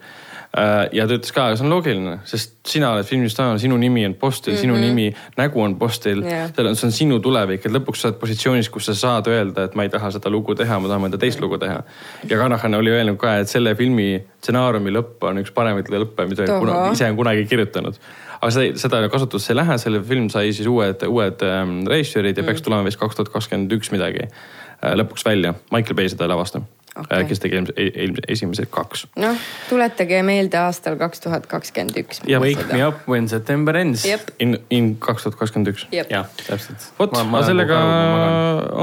Äh, 0.57 0.85
ja 0.95 1.09
ta 1.11 1.17
ütles 1.17 1.35
ka, 1.35 1.49
see 1.59 1.67
on 1.67 1.73
loogiline, 1.75 2.21
sest 2.31 2.55
sina 2.71 2.93
oled 2.95 3.09
filmistaar, 3.09 3.59
sinu 3.59 3.75
nimi 3.83 4.05
on 4.07 4.15
postil 4.21 4.53
mm, 4.53 4.57
-hmm. 4.57 4.61
sinu 4.63 4.77
mhm. 4.77 4.85
nimi, 4.85 5.07
nägu 5.37 5.63
on 5.63 5.75
postil 5.81 6.23
yeah.. 6.23 6.53
see 6.55 6.87
on 6.87 6.95
sinu 6.95 7.19
tulevik, 7.21 7.67
et 7.67 7.75
lõpuks 7.75 8.05
sa 8.05 8.09
oled 8.09 8.21
positsioonis, 8.21 8.71
kus 8.71 8.87
sa 8.87 8.95
saad 8.95 9.27
öelda, 9.27 9.67
et 9.67 9.75
ma 9.75 9.83
ei 9.83 9.91
taha 9.91 10.13
seda 10.15 10.31
lugu 10.31 10.55
teha, 10.55 10.79
ma 10.79 10.89
tahan 10.89 11.03
mõnda 11.03 11.19
teist 11.19 11.43
lugu 11.43 11.59
teha. 11.59 11.83
ja 12.31 12.39
Kanahan 12.39 12.79
oli 12.79 12.95
öelnud 12.95 13.19
ka, 13.19 13.35
et 13.43 13.51
selle 13.51 13.75
filmi 13.75 14.23
stsenaariumi 14.39 14.95
lõpp 14.95 15.27
on 15.27 15.43
üks 15.43 15.51
paremaid 15.51 15.91
lõppe, 15.91 16.29
mida 16.31 16.47
ise 16.93 17.11
on 17.11 17.19
kunagi 17.19 17.45
kirjutanud 17.51 17.99
aga 18.41 18.53
seda, 18.55 18.79
seda 18.81 19.03
kasutusse 19.13 19.53
ei 19.53 19.61
lähe, 19.61 19.79
selle 19.83 20.03
film 20.07 20.31
sai 20.33 20.53
siis 20.57 20.69
uued, 20.71 21.05
uued 21.09 21.45
ähm, 21.47 21.79
režissöörid 21.91 22.37
ja 22.37 22.43
mm. 22.43 22.53
peaks 22.53 22.65
tulema 22.67 22.87
vist 22.87 23.01
kaks 23.01 23.19
tuhat 23.19 23.33
kakskümmend 23.35 23.73
üks 23.79 23.93
midagi 23.95 24.27
äh, 24.27 24.97
lõpuks 24.99 25.27
välja. 25.27 25.55
Michael 25.73 25.99
Bay 25.99 26.13
seda 26.13 26.29
ei 26.29 26.35
lavasta 26.35 26.63
okay.. 26.97 27.23
Äh, 27.23 27.29
kes 27.29 27.41
tegi 27.43 27.59
eelmised, 27.59 28.27
esimesed 28.33 28.69
kaks. 28.73 29.07
noh, 29.21 29.39
tuletage 29.71 30.21
meelde 30.27 30.59
aastal 30.61 30.99
kaks 31.01 31.25
tuhat 31.25 31.49
kakskümmend 31.51 31.99
üks. 32.03 32.23
Wake 32.27 32.69
me 32.73 32.83
up 32.87 33.09
when 33.11 33.29
September 33.29 33.77
ends 33.77 34.07
yep.. 34.09 34.31
In, 34.43 34.59
in 34.71 34.95
kaks 35.03 35.27
tuhat 35.27 35.39
kakskümmend 35.41 35.73
üks. 35.75 35.87
jah, 35.95 36.29
täpselt. 36.43 36.91
vot, 36.99 37.17
aga 37.17 37.43
sellega 37.47 37.81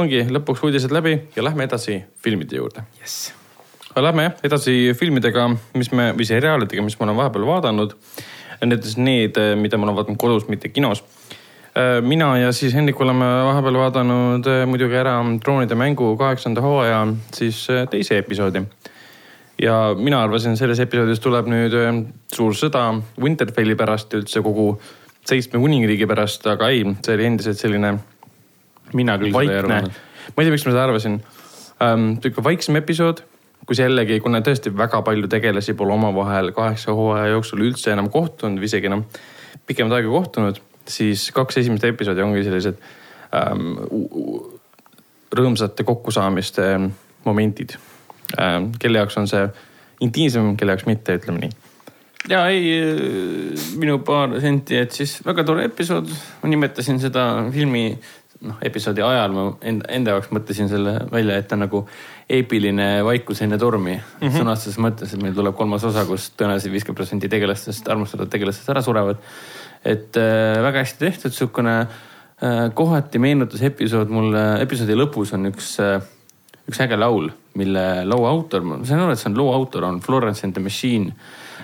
ongi 0.01 0.25
lõpuks 0.29 0.65
uudised 0.67 0.93
läbi 0.93 1.17
ja 1.35 1.45
lähme 1.45 1.67
edasi 1.69 2.01
filmide 2.23 2.61
juurde 2.61 2.85
yes.. 3.01 3.33
Lähme 3.93 4.29
jah 4.29 4.45
edasi 4.45 4.77
filmidega, 4.97 5.49
mis 5.77 5.91
me, 5.93 6.11
või 6.17 6.25
seriaalidega, 6.25 6.85
mis 6.85 6.97
ma 6.99 7.09
olen 7.09 7.19
vahepeal 7.19 7.49
vaadanud 7.49 7.97
näiteks 8.69 8.97
need, 8.97 9.37
eh, 9.37 9.55
mida 9.59 9.77
ma 9.77 9.87
olen 9.87 9.97
vaadanud 9.97 10.19
kodus, 10.19 10.47
mitte 10.47 10.69
kinos. 10.69 11.03
Eh, 11.73 12.01
mina 12.01 12.37
ja 12.37 12.51
siis 12.53 12.73
Hendrik 12.73 13.01
oleme 13.01 13.25
vahepeal 13.47 13.77
vaadanud 13.81 14.47
eh, 14.47 14.65
muidugi 14.69 14.97
ära 14.99 15.17
droonide 15.41 15.75
mängu 15.75 16.13
kaheksanda 16.17 16.61
hooaja 16.61 17.07
siis 17.33 17.67
teise 17.89 18.17
episoodi. 18.17 18.63
ja 19.61 19.95
mina 19.97 20.23
arvasin, 20.23 20.57
selles 20.57 20.79
episoodis 20.79 21.19
tuleb 21.19 21.47
nüüd 21.47 21.73
suur 22.33 22.55
sõda 22.57 22.87
Winterfelli 23.21 23.75
pärast 23.75 24.13
üldse 24.13 24.41
kogu 24.41 24.79
seitsme 25.25 25.59
kuningriigi 25.61 26.07
pärast, 26.09 26.47
aga 26.47 26.69
ei, 26.73 26.83
see 27.05 27.15
oli 27.15 27.25
endiselt 27.25 27.57
selline. 27.57 27.93
mina 28.93 29.17
küll 29.17 29.31
seda 29.31 29.51
ei 29.51 29.61
arvanud. 29.61 30.01
ma 30.35 30.41
ei 30.41 30.45
tea, 30.45 30.55
miks 30.55 30.65
ma 30.65 30.73
seda 30.73 30.83
arvasin 30.83 31.21
sihuke 32.23 32.43
vaiksem 32.43 32.75
episood 32.75 33.23
kus 33.67 33.79
jällegi, 33.79 34.19
kuna 34.23 34.41
tõesti 34.43 34.73
väga 34.75 35.01
palju 35.05 35.29
tegelasi 35.31 35.75
pole 35.79 35.95
omavahel 35.95 36.51
kaheksa 36.55 36.95
hooaja 36.95 37.31
jooksul 37.33 37.63
üldse 37.67 37.93
enam 37.93 38.09
kohtunud 38.13 38.59
või 38.61 38.69
isegi 38.69 38.91
enam 38.91 39.05
pikemat 39.67 39.99
aega 39.99 40.11
kohtunud, 40.11 40.59
siis 40.89 41.29
kaks 41.35 41.61
esimest 41.63 41.87
episoodi 41.87 42.25
ongi 42.25 42.43
sellised 42.43 42.79
ähm, 43.35 43.75
rõõmsate 45.33 45.85
kokkusaamiste 45.87 46.69
momentid 47.23 47.77
ähm,. 48.39 48.73
kelle 48.79 48.99
jaoks 48.99 49.17
on 49.21 49.29
see 49.31 49.45
intiimsem, 50.03 50.57
kelle 50.59 50.75
jaoks 50.75 50.89
mitte, 50.89 51.15
ütleme 51.21 51.45
nii 51.45 51.53
ja 52.29 52.45
ei, 52.51 52.75
minu 53.79 53.99
paar 54.05 54.35
senti, 54.43 54.77
et 54.79 54.95
siis 54.95 55.17
väga 55.25 55.43
tore 55.47 55.67
episood, 55.67 56.11
ma 56.41 56.51
nimetasin 56.51 56.99
seda 57.01 57.25
filmi 57.53 57.89
noh, 58.43 58.59
episoodi 58.65 59.03
ajal 59.05 59.33
ma 59.35 59.45
enda, 59.65 59.87
enda 59.95 60.15
jaoks 60.15 60.31
mõtlesin 60.35 60.69
selle 60.71 60.95
välja, 61.11 61.37
et 61.39 61.47
ta 61.49 61.57
nagu 61.59 61.83
eepiline 62.31 62.87
vaikus 63.05 63.41
enne 63.45 63.57
tormi 63.61 63.95
mm 63.95 64.01
-hmm. 64.21 64.39
sõnastuses 64.39 64.79
mõttes, 64.83 65.13
et 65.13 65.21
meil 65.21 65.35
tuleb 65.35 65.55
kolmas 65.55 65.83
osa, 65.83 66.05
kus 66.05 66.31
tõenäoliselt 66.37 66.73
viiskümmend 66.73 67.01
protsenti 67.01 67.29
tegelastest, 67.29 67.87
armastatud 67.89 68.29
tegelastest 68.29 68.69
ära 68.69 68.81
surevad. 68.81 69.17
et 69.85 70.17
äh, 70.17 70.63
väga 70.63 70.79
hästi 70.79 70.99
tehtud, 70.99 71.31
sihukene 71.31 71.79
äh, 71.79 72.73
kohati 72.73 73.19
meenutas 73.19 73.61
episood 73.61 74.09
mulle, 74.09 74.61
episoodi 74.61 74.95
lõpus 74.95 75.33
on 75.33 75.45
üks 75.51 75.79
äh, 75.79 76.01
üks 76.69 76.79
äge 76.79 76.97
laul, 76.97 77.29
mille 77.59 78.05
loo 78.07 78.25
autor, 78.25 78.63
ma 78.63 78.79
sain 78.87 78.99
aru, 78.99 79.11
et 79.11 79.19
see 79.19 79.29
on 79.31 79.37
loo 79.37 79.51
autor, 79.53 79.83
on 79.83 79.99
Florence 79.99 80.45
and 80.45 80.53
the 80.53 80.63
Machine 80.63 81.13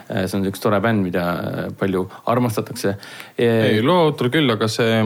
see 0.10 0.40
on 0.40 0.48
üks 0.50 0.64
tore 0.64 0.80
bänd, 0.84 1.04
mida 1.06 1.26
äh, 1.30 1.70
palju 1.80 2.06
armastatakse. 2.30 2.96
ei, 3.38 3.82
loo 3.86 4.08
autor 4.08 4.32
küll, 4.34 4.50
aga 4.56 4.70
see, 4.72 5.04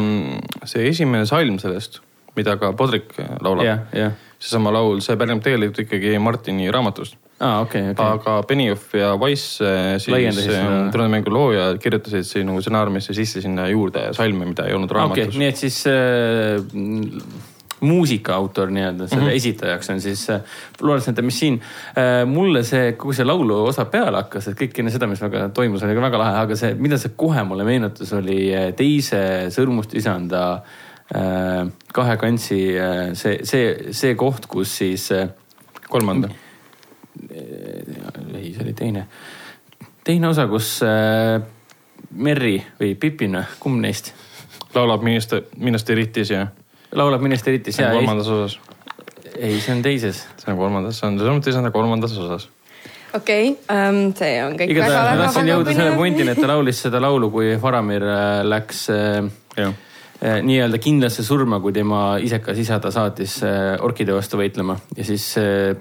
see 0.70 0.88
esimene 0.92 1.28
salm 1.30 1.60
sellest, 1.62 2.00
mida 2.38 2.56
ka 2.62 2.72
Podrik 2.78 3.14
laulab 3.44 3.68
yeah,, 3.68 3.84
yeah. 3.94 4.16
seesama 4.42 4.74
laul, 4.74 5.04
see 5.06 5.18
pärineb 5.20 5.44
tegelikult 5.46 5.84
ikkagi 5.86 6.16
Martini 6.24 6.72
raamatust 6.74 7.18
ah,. 7.40 7.62
Okay, 7.66 7.92
okay. 7.92 8.06
aga 8.18 8.40
Benioff 8.48 8.96
ja 8.98 9.14
Wise 9.20 10.00
siis 10.02 10.48
trumimängu 10.94 11.34
loojad 11.34 11.82
kirjutasid 11.84 12.28
siin 12.28 12.48
nagu 12.50 12.64
stsenaariumisse 12.64 13.16
sisse 13.18 13.44
sinna 13.44 13.68
juurde 13.70 14.10
salme, 14.18 14.48
mida 14.50 14.70
ei 14.70 14.78
olnud 14.78 14.92
raamatus 14.96 15.34
okay,. 15.34 15.42
nii 15.44 15.52
et 15.52 15.66
siis 15.66 15.84
äh, 15.92 17.52
muusika 17.84 18.36
autor 18.36 18.72
nii-öelda, 18.72 19.08
selle 19.08 19.22
mm 19.22 19.28
-hmm. 19.28 19.36
esitajaks 19.36 19.90
on 19.90 20.02
siis 20.02 20.30
äh, 20.30 20.42
Florence 20.80 21.10
and 21.10 21.16
the 21.16 21.22
Machine. 21.22 21.60
Äh, 21.98 22.28
mulle 22.28 22.64
see, 22.64 22.92
kui 22.92 23.14
see 23.14 23.26
laulu 23.26 23.66
osa 23.66 23.86
peale 23.86 24.18
hakkas, 24.18 24.48
et 24.48 24.62
kõik 24.62 24.80
enne 24.80 24.92
seda, 24.92 25.08
mis 25.08 25.22
väga 25.22 25.50
toimus, 25.50 25.84
oli 25.84 25.96
ka 25.96 26.02
väga 26.02 26.18
lahe, 26.18 26.38
aga 26.46 26.56
see, 26.56 26.74
mida 26.74 26.98
see 26.98 27.12
kohe 27.16 27.44
mulle 27.44 27.64
meenutas, 27.64 28.14
oli 28.14 28.56
äh, 28.56 28.74
teise 28.74 29.50
Sõrmust 29.50 29.96
isanda 29.96 30.62
kahe 31.94 32.18
kantsi 32.18 32.58
see, 33.14 33.40
see, 33.44 33.92
see 33.92 34.16
koht, 34.16 34.46
kus 34.48 34.78
siis. 34.78 35.10
kolmanda. 35.90 36.30
ei, 38.34 38.54
see 38.54 38.64
oli 38.64 38.74
teine. 38.74 39.08
teine 40.04 40.28
osa, 40.28 40.48
kus 40.48 40.80
Merri 42.16 42.64
või 42.80 42.96
Pippin, 42.96 43.38
kumb 43.60 43.82
neist? 43.82 44.14
laulab 44.76 45.04
Minest, 45.04 45.34
Minest 45.58 45.90
Iritis 45.90 46.32
ja 46.32 46.48
laulab 46.94 47.22
Ministeritis. 47.22 47.78
see 47.78 47.86
on 47.86 48.00
kolmandas 48.00 48.28
osas. 48.28 48.60
ei, 49.38 49.60
see 49.60 49.76
on 49.76 49.82
teises. 49.86 50.26
see 50.38 50.52
on 50.54 50.60
kolmandas, 50.60 51.00
see 51.00 51.08
on 51.08 51.20
samuti 51.20 51.54
see 51.54 51.62
on 51.62 51.72
kolmandas 51.72 52.18
osas 52.18 52.50
okei 53.14 53.54
okay, 53.54 53.78
um,, 53.78 54.12
see 54.18 54.36
on 54.44 54.58
kõik 54.60 54.74
Igatahes 54.74 54.94
väga 54.98 55.08
väga 55.10 55.24
tahtsin 55.28 55.50
jõuda 55.54 55.78
selle 55.78 55.96
pointini, 55.98 56.34
et 56.34 56.44
ta 56.44 56.52
laulis 56.52 56.84
seda 56.88 57.02
laulu, 57.04 57.32
kui 57.34 57.56
Faramir 57.62 58.06
äh, 58.10 58.36
läks 58.48 58.84
äh, 58.94 59.20
äh, 59.62 60.38
nii-öelda 60.46 60.82
kindlasse 60.82 61.26
surma, 61.26 61.62
kui 61.64 61.76
tema 61.76 62.04
isekas 62.24 62.62
isa 62.64 62.80
ta 62.84 62.94
saatis 62.94 63.40
äh, 63.48 63.74
orkide 63.86 64.16
vastu 64.18 64.42
võitlema 64.42 64.78
ja 64.98 65.08
siis 65.08 65.34
äh,, 65.42 65.74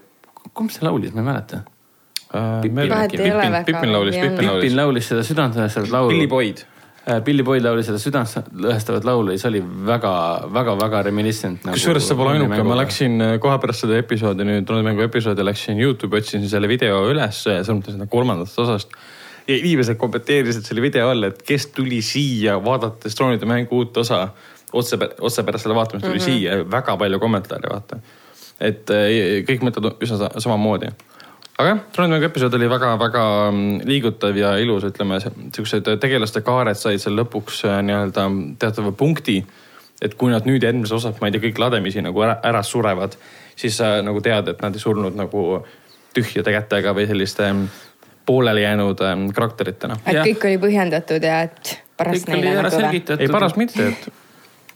kumb 0.52 0.74
see 0.74 0.84
laulis, 0.86 1.14
ma 1.16 1.24
ei 1.24 1.30
mäleta 1.30 1.62
uh,. 1.62 2.60
Pippin, 2.62 2.92
Pippin 3.12 3.38
laulis, 3.38 3.64
Pippin 3.68 3.96
laulis. 3.96 4.20
Pippin 4.20 4.76
laulis 4.78 5.08
seda 5.12 5.24
südantlõhestavat 5.26 5.92
laulu. 5.92 6.14
Billy 6.14 6.28
Boyd 6.30 6.62
Äh, 6.64 6.81
Billy 7.02 7.42
Boyd 7.42 7.64
laulis 7.64 7.88
seda 7.88 7.98
südantlõhestavat 7.98 9.06
laulu 9.06 9.32
ja 9.34 9.40
see 9.40 9.48
oli 9.48 9.62
väga-väga-väga 9.88 11.00
reminiscent 11.08 11.64
nagu,. 11.66 11.74
kusjuures 11.74 12.06
see 12.06 12.18
pole 12.18 12.36
ainuke, 12.36 12.62
ma 12.66 12.76
läksin 12.78 13.16
äh, 13.24 13.32
kohe 13.42 13.56
pärast 13.62 13.82
seda 13.82 13.96
episoodi, 13.98 14.46
nüüd 14.46 14.68
Trondheimi 14.68 15.02
episoodi 15.08 15.42
läksin 15.42 15.80
Youtube'i, 15.82 16.22
otsisin 16.22 16.46
selle 16.50 16.70
video 16.70 17.00
üles, 17.10 17.42
sõnumisin 17.42 17.96
seda 17.96 18.06
kolmandast 18.12 18.62
osast. 18.62 18.94
ja 19.48 19.56
inimesed 19.56 19.98
kommenteerisid 19.98 20.68
selle 20.68 20.84
video 20.84 21.10
all, 21.10 21.26
et 21.26 21.42
kes 21.42 21.72
tuli 21.74 21.98
siia 22.06 22.60
vaadates 22.62 23.18
troonide 23.18 23.50
mängu 23.50 23.82
uut 23.82 23.98
osa 23.98 24.28
otse, 24.72 24.98
otse 25.18 25.42
pärast 25.42 25.66
selle 25.66 25.74
vaatamist 25.74 26.06
tuli 26.06 26.20
mm 26.20 26.22
-hmm. 26.22 26.38
siia, 26.38 26.70
väga 26.70 26.96
palju 26.96 27.18
kommentaare 27.18 27.72
vaata. 27.72 27.98
et 28.60 28.90
äh, 28.90 29.42
kõik 29.48 29.66
mõtlevad 29.66 29.98
üsna 30.06 30.30
samamoodi 30.38 30.94
aga 31.62 31.72
jah, 31.72 31.82
Trondheimi 31.94 32.26
episood 32.26 32.54
oli 32.58 32.68
väga-väga 32.70 33.24
mm, 33.50 33.82
liigutav 33.88 34.38
ja 34.38 34.54
ilus, 34.60 34.86
ütleme 34.88 35.20
siuksed 35.22 35.92
tegelaste 36.02 36.42
kaared 36.44 36.78
said 36.78 37.02
seal 37.02 37.14
lõpuks 37.20 37.62
äh, 37.68 37.78
nii-öelda 37.86 38.26
teatava 38.62 38.92
punkti. 38.92 39.42
et 40.02 40.16
kui 40.18 40.32
nad 40.32 40.46
nüüd 40.48 40.64
järgmises 40.66 40.96
osas, 40.96 41.20
ma 41.20 41.28
ei 41.28 41.34
tea, 41.34 41.44
kõik 41.44 41.60
lademisi 41.62 42.02
nagu 42.02 42.24
ära, 42.26 42.40
ära 42.42 42.64
surevad, 42.66 43.14
siis 43.54 43.76
sa 43.78 44.00
nagu 44.02 44.18
tead, 44.20 44.48
et 44.50 44.62
nad 44.64 44.74
ei 44.74 44.82
surnud 44.82 45.14
nagu 45.14 45.62
tühjade 46.12 46.50
kätega 46.56 46.94
või 46.96 47.06
selliste 47.06 47.46
mm, 47.52 47.68
pooleli 48.26 48.64
jäänud 48.64 49.00
ähm, 49.06 49.28
karakteritena. 49.34 50.00
et 50.06 50.18
ja. 50.18 50.24
kõik 50.26 50.48
oli 50.48 50.58
põhjendatud 50.66 51.22
ja 51.22 51.44
et 51.46 51.76
parast 51.96 52.28
neile 52.32 52.56
nagu 52.58 52.74
tule. 52.74 53.18
ei, 53.18 53.30
parast 53.30 53.60
mitte, 53.60 53.88
et 53.92 54.10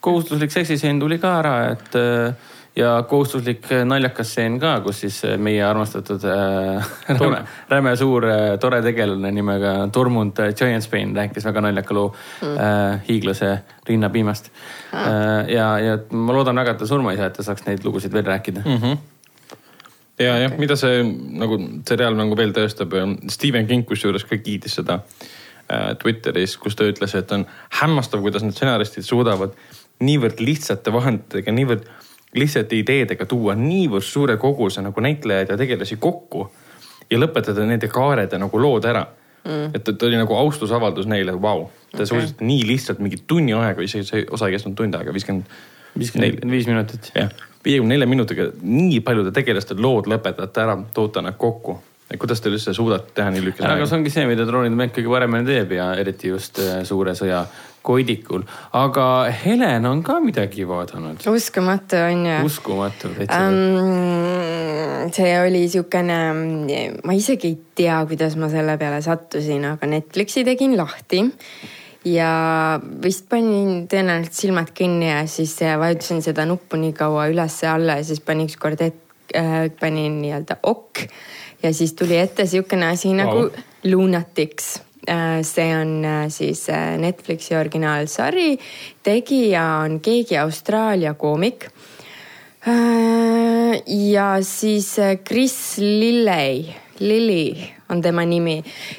kohustuslik 0.01 0.55
seksiseen 0.55 1.03
tuli 1.03 1.19
ka 1.19 1.35
ära, 1.41 1.57
et 1.75 1.99
äh, 1.99 2.55
ja 2.77 2.91
kohustuslik 3.09 3.71
äh, 3.73 3.85
naljakas 3.89 4.31
stseen 4.35 4.59
ka, 4.61 4.75
kus 4.85 5.01
siis 5.05 5.19
äh, 5.25 5.37
meie 5.41 5.65
armastatud 5.65 6.25
äh, 6.33 6.91
räme, 7.09 7.43
räme 7.71 7.97
suur 7.97 8.29
äh, 8.29 8.59
tore 8.61 8.83
tegelane 8.85 9.33
nimega 9.33 9.75
Tormund 9.93 10.41
Giantsbane 10.59 11.17
rääkis 11.17 11.49
väga 11.49 11.65
naljaka 11.69 11.97
loo 11.97 12.11
mm. 12.13 12.55
äh, 12.55 13.01
hiiglase 13.09 13.53
rinnapiimast 13.89 14.51
ah.. 14.93 15.07
Äh, 15.07 15.55
ja, 15.57 15.69
ja 15.81 15.99
ma 16.11 16.37
loodan 16.37 16.61
väga, 16.61 16.77
et 16.77 16.85
ta 16.85 16.89
surma 16.89 17.15
ei 17.15 17.21
saa, 17.21 17.31
et 17.33 17.39
ta 17.41 17.47
saaks 17.47 17.67
neid 17.69 17.85
lugusid 17.87 18.13
veel 18.13 18.27
rääkida 18.29 18.65
mm. 18.65 18.81
-hmm 18.83 19.05
ja 20.19 20.33
okay., 20.33 20.43
jah, 20.43 20.59
mida 20.59 20.77
see 20.81 21.03
nagu 21.41 21.59
seriaal 21.89 22.17
nagu 22.17 22.37
veel 22.37 22.53
tõestab, 22.57 22.95
Stephen 23.33 23.67
King 23.69 23.85
kusjuures 23.89 24.25
ka 24.25 24.39
kiitis 24.41 24.79
seda 24.81 25.01
äh, 25.69 25.93
Twitteris, 26.01 26.57
kus 26.57 26.77
ta 26.77 26.89
ütles, 26.89 27.15
et 27.19 27.33
on 27.33 27.45
hämmastav, 27.81 28.23
kuidas 28.25 28.45
need 28.45 28.57
stsenaristid 28.57 29.05
suudavad 29.05 29.57
niivõrd 30.05 30.41
lihtsate 30.41 30.93
vahenditega, 30.93 31.53
niivõrd 31.53 31.89
lihtsate 32.35 32.79
ideedega 32.81 33.27
tuua 33.27 33.55
niivõrd 33.59 34.05
suure 34.05 34.37
koguse 34.37 34.83
nagu 34.83 35.01
näitlejaid 35.01 35.53
ja 35.53 35.57
tegelasi 35.57 35.97
kokku 35.97 36.49
ja 37.11 37.21
lõpetada 37.21 37.65
nende 37.67 37.89
kaared 37.89 38.33
ja 38.33 38.41
nagu 38.43 38.61
lood 38.61 38.85
ära 38.89 39.07
mm.. 39.45 39.73
et, 39.75 39.89
et 39.89 40.07
oli 40.09 40.19
nagu 40.19 40.37
austusavaldus 40.37 41.09
neile, 41.11 41.37
vau, 41.43 41.69
te 41.93 42.03
okay. 42.03 42.11
suutsite 42.13 42.45
nii 42.45 42.67
lihtsalt 42.67 43.03
mingi 43.05 43.23
tunni 43.27 43.55
aega, 43.57 43.83
isegi 43.83 44.09
see 44.09 44.25
osa 44.31 44.51
ei 44.51 44.57
kestnud 44.57 44.77
tund 44.79 44.99
aega, 44.99 45.15
viiskümmend. 45.15 45.59
viiskümmend 45.99 46.49
viis 46.51 46.69
minutit. 46.71 47.13
jah, 47.15 47.31
viiekümne 47.65 47.95
nelja 47.95 48.11
minutiga 48.11 48.51
nii 48.63 49.01
paljude 49.07 49.33
tegelaste 49.35 49.79
lood 49.79 50.11
lõpetate 50.11 50.67
ära, 50.67 50.79
toote 50.95 51.23
nad 51.25 51.39
kokku 51.39 51.79
et 52.11 52.21
kuidas 52.23 52.41
te 52.43 52.51
üldse 52.53 52.75
suudate 52.75 53.15
teha 53.17 53.33
nii 53.35 53.43
lühikese 53.43 53.65
ajaga? 53.65 53.81
aga 53.81 53.89
see 53.91 53.99
ongi 53.99 54.13
see, 54.15 54.27
mida 54.31 54.47
droonide 54.47 54.79
mäng 54.79 54.93
kõige 54.95 55.11
paremini 55.11 55.49
teeb 55.49 55.73
ja 55.75 55.89
eriti 55.99 56.31
just 56.31 56.61
äh, 56.63 56.83
suure 56.87 57.17
sõja 57.19 57.43
koidikul. 57.87 58.43
aga 58.73 59.07
Helen 59.45 59.87
on 59.87 60.03
ka 60.07 60.19
midagi 60.21 60.67
vaadanud. 60.69 61.23
uskumatu 61.31 62.01
on 62.03 62.27
ju. 62.27 62.37
uskumatu 62.49 63.13
täitsa 63.15 63.41
um,. 63.47 65.11
see 65.15 65.33
oli 65.41 65.65
siukene, 65.71 66.19
ma 67.05 67.17
isegi 67.17 67.53
ei 67.55 67.59
tea, 67.79 68.03
kuidas 68.11 68.37
ma 68.41 68.51
selle 68.53 68.77
peale 68.81 69.01
sattusin, 69.05 69.65
aga 69.73 69.89
Netflixi 69.91 70.45
tegin 70.45 70.77
lahti 70.79 71.23
ja 72.07 72.31
vist 73.03 73.27
panin 73.31 73.87
tõenäoliselt 73.91 74.39
silmad 74.39 74.71
kinni 74.75 75.09
ja 75.11 75.25
siis 75.31 75.57
vajutasin 75.79 76.23
seda 76.23 76.47
nuppu 76.47 76.79
nii 76.81 76.95
kaua 76.97 77.27
üles-alla 77.33 77.99
ja 78.01 78.07
siis 78.07 78.23
panin 78.23 78.51
ükskord 78.51 78.83
ette 78.83 79.39
äh,, 79.39 79.67
panin 79.81 80.21
nii-öelda 80.23 80.61
ok 80.63 81.07
ja 81.63 81.73
siis 81.75 81.95
tuli 81.99 82.19
ette 82.19 82.47
sihukene 82.47 82.93
asi 82.95 83.09
wow. 83.09 83.17
nagu 83.23 83.49
Lunatics 83.87 84.77
äh, 84.77 84.86
see 85.43 85.69
on 85.77 86.05
äh, 86.05 86.29
siis 86.29 86.69
äh, 86.69 86.97
Netflixi 86.99 87.57
originaalsari, 87.57 88.57
tegija 89.03 89.65
on 89.85 90.01
keegi 90.01 90.39
Austraalia 90.39 91.15
koomik. 91.15 91.71
ja 93.87 94.43
siis 94.43 94.97
Chris 95.25 95.79
Lilley, 95.79 96.65
Lilly 96.99 97.55
on 97.89 98.03
tema 98.03 98.25
nimi. 98.27 98.57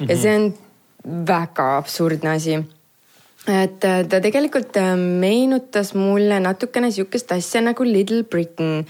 Ja 0.08 0.16
see 0.16 0.36
on 0.36 0.46
väga 1.28 1.76
absurdne 1.76 2.30
asi 2.30 2.56
et 3.48 3.84
äh, 3.84 4.02
ta 4.08 4.20
tegelikult 4.22 4.76
äh, 4.80 4.94
meenutas 4.96 5.94
mulle 5.96 6.38
natukene 6.42 6.90
sihukest 6.94 7.32
asja 7.34 7.62
nagu 7.64 7.84
Little 7.86 8.22
Britain, 8.28 8.84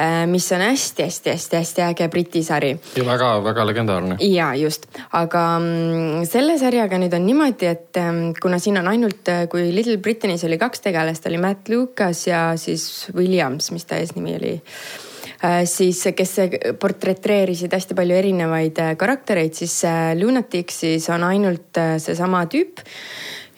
äh, 0.00 0.24
mis 0.30 0.48
on 0.52 0.64
hästi-hästi-hästi-hästi 0.64 1.84
äge 1.88 2.08
Briti 2.12 2.42
sari. 2.42 2.74
ja 2.96 3.04
väga-väga 3.06 3.66
legendaarne. 3.66 4.16
ja 4.20 4.52
just, 4.58 4.88
aga 5.12 5.44
mm, 5.58 6.24
selle 6.30 6.58
sarjaga 6.60 7.00
nüüd 7.00 7.16
on 7.16 7.26
niimoodi, 7.26 7.68
et 7.68 8.00
ähm, 8.00 8.32
kuna 8.40 8.60
siin 8.62 8.80
on 8.80 8.88
ainult, 8.88 9.28
kui 9.50 9.68
Little 9.74 9.98
Britannis 10.02 10.44
oli 10.48 10.58
kaks 10.58 10.84
tegelast, 10.88 11.26
oli 11.28 11.40
Matt 11.42 11.68
Lucas 11.68 12.26
ja 12.26 12.52
siis 12.56 13.08
Williams, 13.14 13.70
mis 13.74 13.86
ta 13.88 14.00
eesnimi 14.00 14.38
oli 14.38 14.56
siis 15.70 16.00
kes 16.18 16.32
portretreerisid 16.82 17.70
hästi 17.70 17.94
palju 17.94 18.14
erinevaid 18.18 18.80
karaktereid, 18.98 19.54
siis 19.54 19.76
Lunaticsis 20.18 21.06
on 21.14 21.22
ainult 21.28 21.78
seesama 22.02 22.40
tüüp 22.50 22.82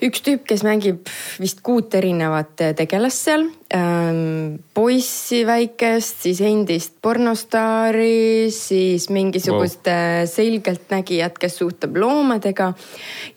üks 0.05 0.23
tüüp, 0.25 0.45
kes 0.49 0.65
mängib 0.67 1.09
vist 1.41 1.61
kuut 1.65 1.95
erinevat 1.97 2.55
tegelast 2.79 3.27
seal 3.29 3.47
ähm,. 3.75 4.61
poissi 4.75 5.43
väikest, 5.47 6.23
siis 6.25 6.41
endist 6.45 6.97
pornostaari, 7.03 8.49
siis 8.55 9.09
mingisugust 9.13 9.87
wow. 9.87 10.25
selgeltnägijat, 10.31 11.39
kes 11.41 11.59
suhtleb 11.61 11.99
loomadega. 12.01 12.73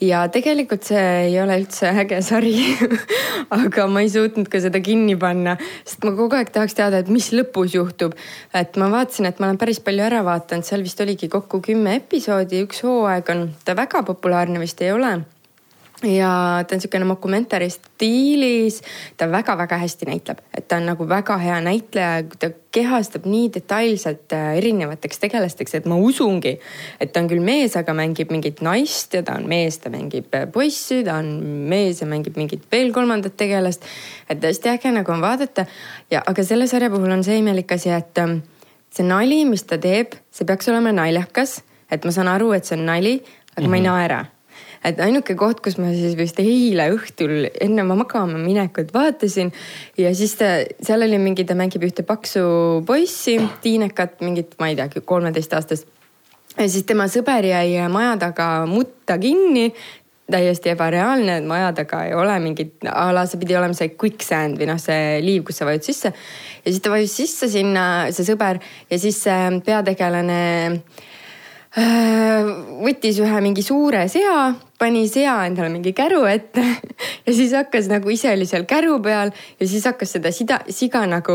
ja 0.01 0.23
tegelikult 0.33 0.87
see 0.87 1.03
ei 1.27 1.37
ole 1.41 1.59
üldse 1.61 1.91
äge 2.03 2.21
sari 2.25 2.55
aga 3.63 3.87
ma 3.91 4.05
ei 4.05 4.11
suutnud 4.13 4.49
ka 4.51 4.61
seda 4.63 4.81
kinni 4.83 5.17
panna, 5.19 5.57
sest 5.83 6.03
ma 6.07 6.15
kogu 6.15 6.39
aeg 6.39 6.53
tahaks 6.55 6.77
teada, 6.79 7.03
et 7.03 7.11
mis 7.11 7.29
lõpus 7.35 7.75
juhtub. 7.77 8.15
et 8.53 8.79
ma 8.79 8.89
vaatasin, 8.93 9.29
et 9.29 9.39
ma 9.39 9.51
olen 9.51 9.61
päris 9.61 9.83
palju 9.83 10.07
ära 10.07 10.23
vaadanud, 10.25 10.65
seal 10.67 10.85
vist 10.85 11.01
oligi 11.03 11.29
kokku 11.31 11.61
kümme 11.63 11.97
episoodi, 11.99 12.63
üks 12.65 12.83
hooaeg 12.87 13.29
on, 13.35 13.47
ta 13.65 13.77
väga 13.77 14.05
populaarne 14.07 14.61
vist 14.63 14.81
ei 14.81 14.91
ole 14.95 15.19
ja 16.03 16.63
ta 16.67 16.75
on 16.75 16.79
niisugune 16.79 17.05
mokumentari 17.05 17.69
stiilis, 17.69 18.81
ta 19.17 19.29
väga-väga 19.31 19.77
hästi 19.77 20.07
näitleb, 20.09 20.41
et 20.57 20.67
ta 20.67 20.77
on 20.77 20.87
nagu 20.89 21.07
väga 21.09 21.37
hea 21.37 21.59
näitleja, 21.63 22.23
ta 22.39 22.49
kehastab 22.73 23.25
nii 23.29 23.49
detailselt 23.53 24.33
äh, 24.35 24.57
erinevateks 24.59 25.21
tegelasteks, 25.23 25.75
et 25.79 25.87
ma 25.89 25.95
usungi, 25.95 26.57
et 26.99 27.13
ta 27.13 27.23
on 27.23 27.29
küll 27.31 27.43
mees, 27.43 27.77
aga 27.79 27.95
mängib 27.95 28.33
mingit 28.33 28.61
naist 28.65 29.15
ja 29.15 29.23
ta 29.23 29.37
on 29.39 29.47
mees, 29.49 29.79
ta 29.83 29.91
mängib 29.93 30.33
äh, 30.35 30.47
poissi, 30.51 31.03
ta 31.07 31.19
on 31.21 31.31
mees 31.71 32.03
ja 32.03 32.09
mängib 32.09 32.39
mingit 32.39 32.67
veel 32.71 32.91
kolmandat 32.93 33.37
tegelast. 33.37 33.85
et 34.29 34.43
hästi 34.43 34.69
äge 34.69 34.91
nagu 34.91 35.11
on 35.11 35.21
vaadata 35.21 35.65
ja, 36.11 36.23
aga 36.25 36.43
selle 36.43 36.67
sarja 36.67 36.89
puhul 36.89 37.11
on 37.11 37.23
see 37.23 37.39
imelik 37.39 37.71
asi, 37.71 37.89
et 37.95 38.17
ähm, 38.17 38.41
see 38.91 39.07
nali, 39.07 39.43
mis 39.45 39.63
ta 39.63 39.77
teeb, 39.77 40.17
see 40.31 40.45
peaks 40.45 40.67
olema 40.69 40.91
naljakas, 40.91 41.61
et 41.91 42.05
ma 42.05 42.11
saan 42.11 42.27
aru, 42.27 42.51
et 42.57 42.65
see 42.65 42.77
on 42.77 42.85
nali, 42.85 43.19
aga 43.55 43.61
mm 43.61 43.65
-hmm. 43.65 43.69
ma 43.69 43.75
ei 43.75 43.81
mhm. 43.81 43.91
naera 43.91 44.25
et 44.87 44.99
ainuke 45.03 45.35
koht, 45.39 45.61
kus 45.63 45.77
ma 45.79 45.91
siis 45.95 46.17
vist 46.19 46.39
eile 46.43 46.89
õhtul 46.93 47.47
enne 47.51 47.85
ma 47.87 47.97
magama 47.99 48.39
minekut 48.41 48.91
vaatasin 48.95 49.53
ja 49.99 50.11
siis 50.17 50.35
ta, 50.39 50.53
seal 50.83 51.05
oli 51.07 51.19
mingi, 51.21 51.47
ta 51.47 51.57
mängib 51.57 51.85
ühte 51.87 52.05
paksu 52.07 52.43
poissi, 52.87 53.37
tiinekat, 53.63 54.19
mingit, 54.25 54.57
ma 54.59 54.71
ei 54.71 54.77
teagi, 54.79 55.03
kolmeteistaastast. 55.05 55.87
ja 56.57 56.69
siis 56.69 56.87
tema 56.89 57.07
sõber 57.11 57.47
jäi 57.47 57.83
maja 57.91 58.15
taga 58.27 58.49
mutta 58.69 59.17
kinni 59.21 59.71
täiesti 60.33 60.71
ebareaalne, 60.71 61.41
et 61.41 61.47
maja 61.47 61.73
taga 61.75 62.05
ei 62.07 62.13
ole 62.15 62.35
mingit, 62.41 62.77
a 62.87 63.09
la 63.13 63.25
see 63.27 63.41
pidi 63.41 63.57
olema 63.59 63.75
see 63.77 63.91
quicksand 63.99 64.59
või 64.59 64.69
noh, 64.69 64.79
see 64.81 65.19
liiv, 65.21 65.43
kus 65.47 65.59
sa 65.59 65.67
vajud 65.67 65.83
sisse. 65.83 66.13
ja 66.63 66.67
siis 66.67 66.83
ta 66.83 66.93
vajus 66.93 67.17
sisse 67.21 67.51
sinna, 67.51 67.87
see 68.11 68.27
sõber 68.27 68.61
ja 68.89 68.99
siis 68.99 69.19
see 69.27 69.49
peategelane 69.65 70.39
Äh, 70.41 71.12
võttis 71.73 73.17
ühe 73.23 73.39
mingi 73.41 73.63
suure 73.65 74.03
sea, 74.11 74.51
pani 74.77 75.07
sea 75.09 75.39
endale 75.47 75.71
mingi 75.73 75.93
käru 75.97 76.21
ette 76.29 76.61
ja 77.25 77.33
siis 77.33 77.55
hakkas 77.57 77.89
nagu 77.89 78.11
ise 78.13 78.29
oli 78.35 78.45
seal 78.45 78.67
käru 78.69 78.99
peal 79.01 79.31
ja 79.33 79.67
siis 79.67 79.87
hakkas 79.89 80.13
seda 80.17 80.29
sida, 80.35 80.59
siga 80.69 81.01
nagu 81.09 81.33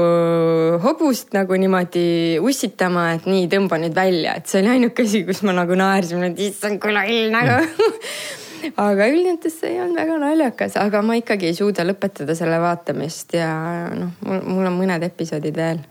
hobust 0.84 1.34
nagu 1.34 1.59
niimoodi 1.59 2.39
ussitama, 2.39 3.09
et 3.16 3.26
nii, 3.26 3.49
tõmba 3.51 3.80
nüüd 3.82 3.97
välja, 3.99 4.36
et 4.39 4.47
see 4.47 4.62
oli 4.62 4.76
ainuke 4.76 5.09
asi, 5.09 5.24
kus 5.26 5.43
ma 5.43 5.57
nagu 5.59 5.78
naersin, 5.78 6.22
et 6.30 6.45
issand 6.47 6.78
kui 6.82 6.95
loll 6.95 7.32
nagu 7.34 7.59
aga 8.77 9.09
üldjoontes 9.13 9.59
see 9.63 9.75
olnud 9.83 9.99
väga 10.01 10.19
naljakas, 10.23 10.77
aga 10.81 11.03
ma 11.07 11.19
ikkagi 11.19 11.51
ei 11.51 11.57
suuda 11.57 11.87
lõpetada 11.87 12.37
selle 12.39 12.61
vaatamist 12.63 13.35
ja 13.39 13.51
noh, 13.93 14.15
mul, 14.27 14.43
mul 14.47 14.71
on 14.71 14.79
mõned 14.79 15.05
episoodid 15.09 15.57
veel 15.57 15.83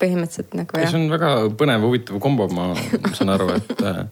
põhimõtteliselt 0.00 0.56
nagu 0.58 0.80
jah. 0.80 0.90
see 0.90 1.00
on 1.00 1.08
väga 1.12 1.32
põnev, 1.60 1.86
huvitav 1.88 2.20
kombo, 2.22 2.48
ma 2.54 2.72
saan 3.16 3.34
aru, 3.34 3.50
et 3.58 3.84
äh, 3.84 4.04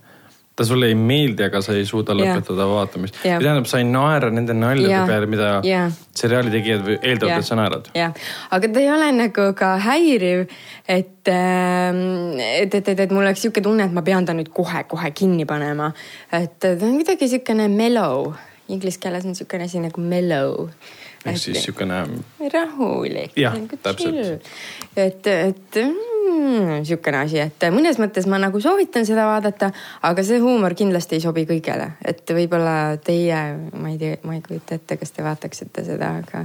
ta 0.57 0.65
sulle 0.69 0.91
ei 0.93 0.97
meeldi, 0.99 1.47
aga 1.47 1.63
sa 1.65 1.73
ei 1.77 1.87
suuda 1.89 2.15
lõpetada 2.17 2.67
yeah. 2.67 2.73
vaatamist. 2.75 3.19
tähendab, 3.23 3.67
sa 3.71 3.81
ei 3.81 3.87
naera 3.89 4.29
nende 4.35 4.53
naljade 4.57 4.93
yeah. 4.93 5.07
peale, 5.09 5.29
mida 5.33 5.49
yeah. 5.65 5.93
seriaali 6.19 6.53
tegijad 6.53 6.89
eeldavad 6.99 7.31
yeah., 7.31 7.41
et 7.41 7.49
sa 7.49 7.59
naerad. 7.59 7.89
jah, 7.97 8.13
aga 8.53 8.73
ta 8.75 8.83
ei 8.83 8.91
ole 8.93 9.09
nagu 9.17 9.49
ka 9.59 9.73
häiriv, 9.87 10.45
et, 10.85 11.33
ähm, 11.33 12.03
et, 12.37 12.75
et, 12.75 12.89
et, 12.95 13.05
et 13.07 13.15
mul 13.15 13.25
oleks 13.25 13.47
sihuke 13.47 13.65
tunne, 13.65 13.89
et 13.89 13.97
ma 13.97 14.05
pean 14.05 14.29
ta 14.29 14.37
nüüd 14.37 14.53
kohe-kohe 14.53 15.13
kinni 15.17 15.49
panema. 15.49 15.93
et 16.33 16.59
ta 16.61 16.75
on 16.77 16.99
kuidagi 17.01 17.31
siukene 17.33 17.71
mellow, 17.73 18.35
inglise 18.69 19.01
keeles 19.01 19.25
on 19.29 19.39
siukene 19.39 19.71
asi 19.71 19.81
nagu 19.81 20.05
mellow 20.05 20.69
ehk 21.27 21.39
siis 21.39 21.63
siukene. 21.65 22.03
rahulik. 22.53 23.37
jah, 23.37 23.57
täpselt. 23.83 24.49
et, 24.97 25.27
et 25.27 25.79
mm, 25.83 26.83
niisugune 26.83 27.23
asi, 27.23 27.41
et 27.45 27.67
mõnes 27.75 28.01
mõttes 28.03 28.27
ma 28.31 28.41
nagu 28.43 28.61
soovitan 28.63 29.07
seda 29.09 29.27
vaadata, 29.31 29.73
aga 30.09 30.27
see 30.27 30.43
huumor 30.43 30.75
kindlasti 30.79 31.19
ei 31.19 31.25
sobi 31.25 31.47
kõigele, 31.49 31.93
et 32.05 32.35
võib-olla 32.35 32.99
teie, 33.05 33.41
ma 33.73 33.95
ei 33.95 33.99
tea, 34.01 34.21
ma 34.27 34.37
ei 34.39 34.45
kujuta 34.45 34.79
ette, 34.81 34.99
kas 35.01 35.15
te 35.15 35.25
vaataksite 35.27 35.87
seda, 35.87 36.15
aga, 36.23 36.45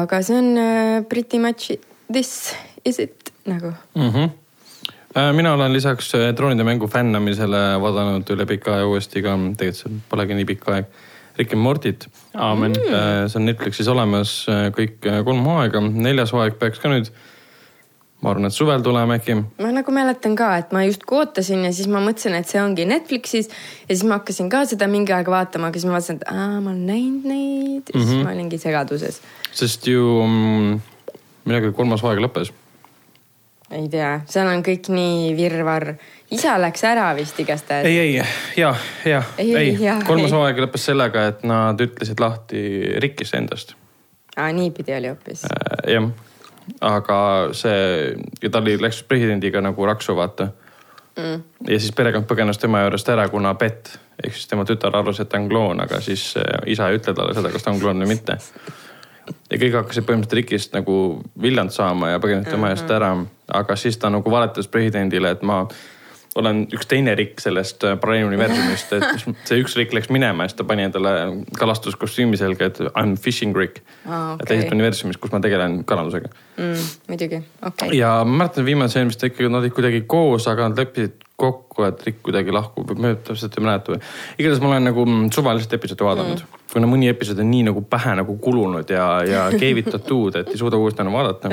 aga 0.00 0.22
see 0.26 0.38
on 0.40 0.54
uh, 0.54 1.02
pretty 1.08 1.40
much 1.42 1.74
this 2.12 2.54
is 2.84 2.98
it 3.00 3.32
nagu 3.48 3.74
mm. 3.94 4.10
-hmm 4.10 4.32
mina 5.32 5.52
olen 5.54 5.72
lisaks 5.72 6.12
droonide 6.36 6.64
mängu 6.64 6.88
fännamisele 6.90 7.80
vaadanud 7.80 8.30
üle 8.34 8.46
pika 8.50 8.74
aja 8.74 8.86
uuesti 8.86 9.22
ka, 9.22 9.36
tegelikult 9.56 9.78
see 9.78 10.00
polegi 10.10 10.34
nii 10.34 10.46
pikk 10.48 10.70
aeg, 10.72 10.88
Rick 11.38 11.52
and 11.52 11.62
Mortit. 11.62 12.08
aamen 12.34 12.72
mm.. 12.72 13.28
see 13.28 13.40
on 13.40 13.48
Netflixis 13.50 13.88
olemas 13.90 14.44
kõik 14.76 15.00
kolm 15.24 15.46
hooaega, 15.46 15.80
neljas 15.80 16.34
hooaeg 16.34 16.58
peaks 16.60 16.82
ka 16.82 16.92
nüüd 16.92 17.10
ma 18.24 18.32
arvan, 18.32 18.48
et 18.48 18.56
suvel 18.56 18.82
tuleme 18.84 19.18
äkki. 19.18 19.36
ma 19.60 19.70
nagu 19.74 19.92
mäletan 19.92 20.36
ka, 20.38 20.48
et 20.62 20.72
ma 20.72 20.84
justkui 20.86 21.20
ootasin 21.20 21.66
ja 21.66 21.72
siis 21.76 21.88
ma 21.92 22.00
mõtlesin, 22.04 22.36
et 22.38 22.48
see 22.48 22.60
ongi 22.62 22.86
Netflixis 22.88 23.50
ja 23.50 23.90
siis 23.92 24.04
ma 24.08 24.18
hakkasin 24.20 24.48
ka 24.52 24.64
seda 24.70 24.88
mingi 24.90 25.12
aeg 25.12 25.28
vaatama, 25.30 25.68
aga 25.68 25.80
siis 25.80 25.88
ma 25.88 25.98
vaatasin, 25.98 26.20
et 26.22 26.26
aa, 26.32 26.60
ma 26.64 26.72
olen 26.72 26.86
näinud 26.88 27.28
neid 27.28 27.92
ja 27.92 27.98
mm 27.98 28.00
-hmm. 28.00 28.06
siis 28.06 28.16
mhm. 28.16 28.24
ma 28.24 28.32
olingi 28.32 28.58
segaduses. 28.58 29.20
sest 29.52 29.86
ju 29.86 30.22
mm, 30.26 30.80
millalgi 31.44 31.72
kolmas 31.76 32.02
hooaeg 32.02 32.24
lõppes. 32.24 32.52
ei 33.70 33.88
tea, 33.88 34.20
seal 34.26 34.48
on 34.48 34.64
kõik 34.64 34.88
nii 34.88 35.36
virvarr. 35.36 35.94
Isa 36.30 36.58
läks 36.60 36.84
ära 36.84 37.08
vist 37.16 37.40
igastahes. 37.40 37.86
ei, 37.86 37.98
ei, 37.98 38.14
ja, 38.56 38.74
ja, 39.04 39.22
ei, 39.38 39.56
ei. 39.56 39.78
kolmas 40.06 40.32
hooaeg 40.32 40.60
lõppes 40.66 40.86
sellega, 40.90 41.26
et 41.32 41.42
nad 41.44 41.80
ütlesid 41.80 42.20
lahti 42.20 42.60
Rikkist 43.02 43.34
endast. 43.34 43.74
aa, 44.36 44.52
niipidi 44.52 44.96
oli 44.96 45.12
hoopis 45.12 45.44
äh,. 45.50 45.92
jah 45.96 46.12
aga 46.80 47.16
see, 47.52 48.14
ta 48.50 48.60
oli, 48.62 48.76
läks 48.80 49.02
presidendiga 49.08 49.60
nagu 49.60 49.86
raksu, 49.86 50.16
vaata 50.16 50.48
mm.. 51.16 51.42
ja 51.68 51.78
siis 51.80 51.92
perekond 51.96 52.28
põgenes 52.30 52.60
tema 52.60 52.84
juurest 52.84 53.08
ära, 53.12 53.28
kuna 53.28 53.54
Bett 53.60 53.98
ehk 54.22 54.36
siis 54.36 54.48
tema 54.48 54.64
tütar 54.68 54.94
arvas, 54.96 55.20
et 55.20 55.28
ta 55.28 55.40
on 55.40 55.48
kloon, 55.50 55.82
aga 55.82 56.00
siis 56.04 56.32
äh, 56.38 56.62
isa 56.70 56.88
ei 56.88 57.00
ütle 57.00 57.14
talle 57.16 57.34
seda, 57.36 57.50
kas 57.52 57.66
ta 57.66 57.72
on 57.74 57.80
kloon 57.82 58.04
või 58.04 58.12
mitte. 58.14 58.38
ja 59.50 59.58
kõik 59.58 59.78
hakkasid 59.80 60.06
põhimõtteliselt 60.06 60.38
Rikist 60.40 60.76
nagu 60.76 60.96
viljand 61.42 61.74
saama 61.74 62.14
ja 62.14 62.22
põgenesid 62.22 62.54
tema 62.54 62.70
eest 62.70 62.84
mm 62.84 62.88
-hmm. 62.88 62.96
ära, 62.96 63.60
aga 63.60 63.76
siis 63.76 63.98
ta 63.98 64.10
nagu 64.10 64.30
valetas 64.30 64.68
presidendile, 64.68 65.30
et 65.30 65.42
ma 65.42 65.66
olen 66.34 66.64
üks 66.74 66.88
teine 66.90 67.14
Rick 67.18 67.42
sellest 67.42 67.84
äh, 67.86 67.96
paralleeluniversumist, 68.00 68.94
et 68.96 69.26
see 69.48 69.60
üks 69.62 69.76
Rick 69.78 69.94
läks 69.96 70.10
minema 70.14 70.46
ja 70.46 70.52
siis 70.52 70.58
ta 70.60 70.66
pani 70.68 70.86
endale 70.88 71.14
kalastuskostüümi 71.58 72.38
selga, 72.40 72.70
et 72.70 72.80
I 72.84 73.04
m 73.04 73.16
fishing 73.20 73.56
Rick 73.56 73.82
ah,. 74.04 74.34
Okay. 74.34 74.48
teises 74.50 74.72
universumis, 74.74 75.18
kus 75.20 75.34
ma 75.34 75.42
tegelen 75.44 75.82
kalandusega 75.88 76.30
mm,. 76.30 76.88
muidugi, 77.12 77.42
okei 77.60 77.88
okay.. 77.90 77.98
ja 77.98 78.16
ma 78.24 78.44
mäletan 78.44 78.66
viimase 78.66 79.00
eelmist 79.02 79.22
ikkagi 79.26 79.50
nad 79.50 79.62
olid 79.62 79.76
kuidagi 79.76 80.04
koos, 80.10 80.48
aga 80.50 80.70
nad 80.70 80.82
leppisid 80.82 81.23
kokku, 81.36 81.82
et 81.82 82.02
Rick 82.06 82.20
kuidagi 82.22 82.52
lahkub, 82.54 82.92
ma 82.98 83.10
täpselt 83.26 83.56
ei 83.58 83.64
mäleta. 83.64 83.96
igatahes 84.38 84.60
ma 84.62 84.68
olen 84.70 84.84
nagu 84.86 85.06
suvaliselt 85.34 85.72
episoodi 85.74 86.06
vaadanud 86.06 86.42
mm., 86.44 86.60
kuna 86.74 86.88
mõni 86.90 87.08
episood 87.10 87.40
on 87.42 87.50
nii 87.50 87.64
nagu 87.68 87.82
pähe 87.90 88.14
nagu 88.18 88.36
kulunud 88.42 88.90
ja, 88.90 89.06
ja 89.26 89.42
keevitatud, 89.62 90.38
et 90.40 90.52
ei 90.54 90.60
suuda 90.60 90.78
uuesti 90.78 91.02
enam 91.02 91.18
vaadata. 91.18 91.50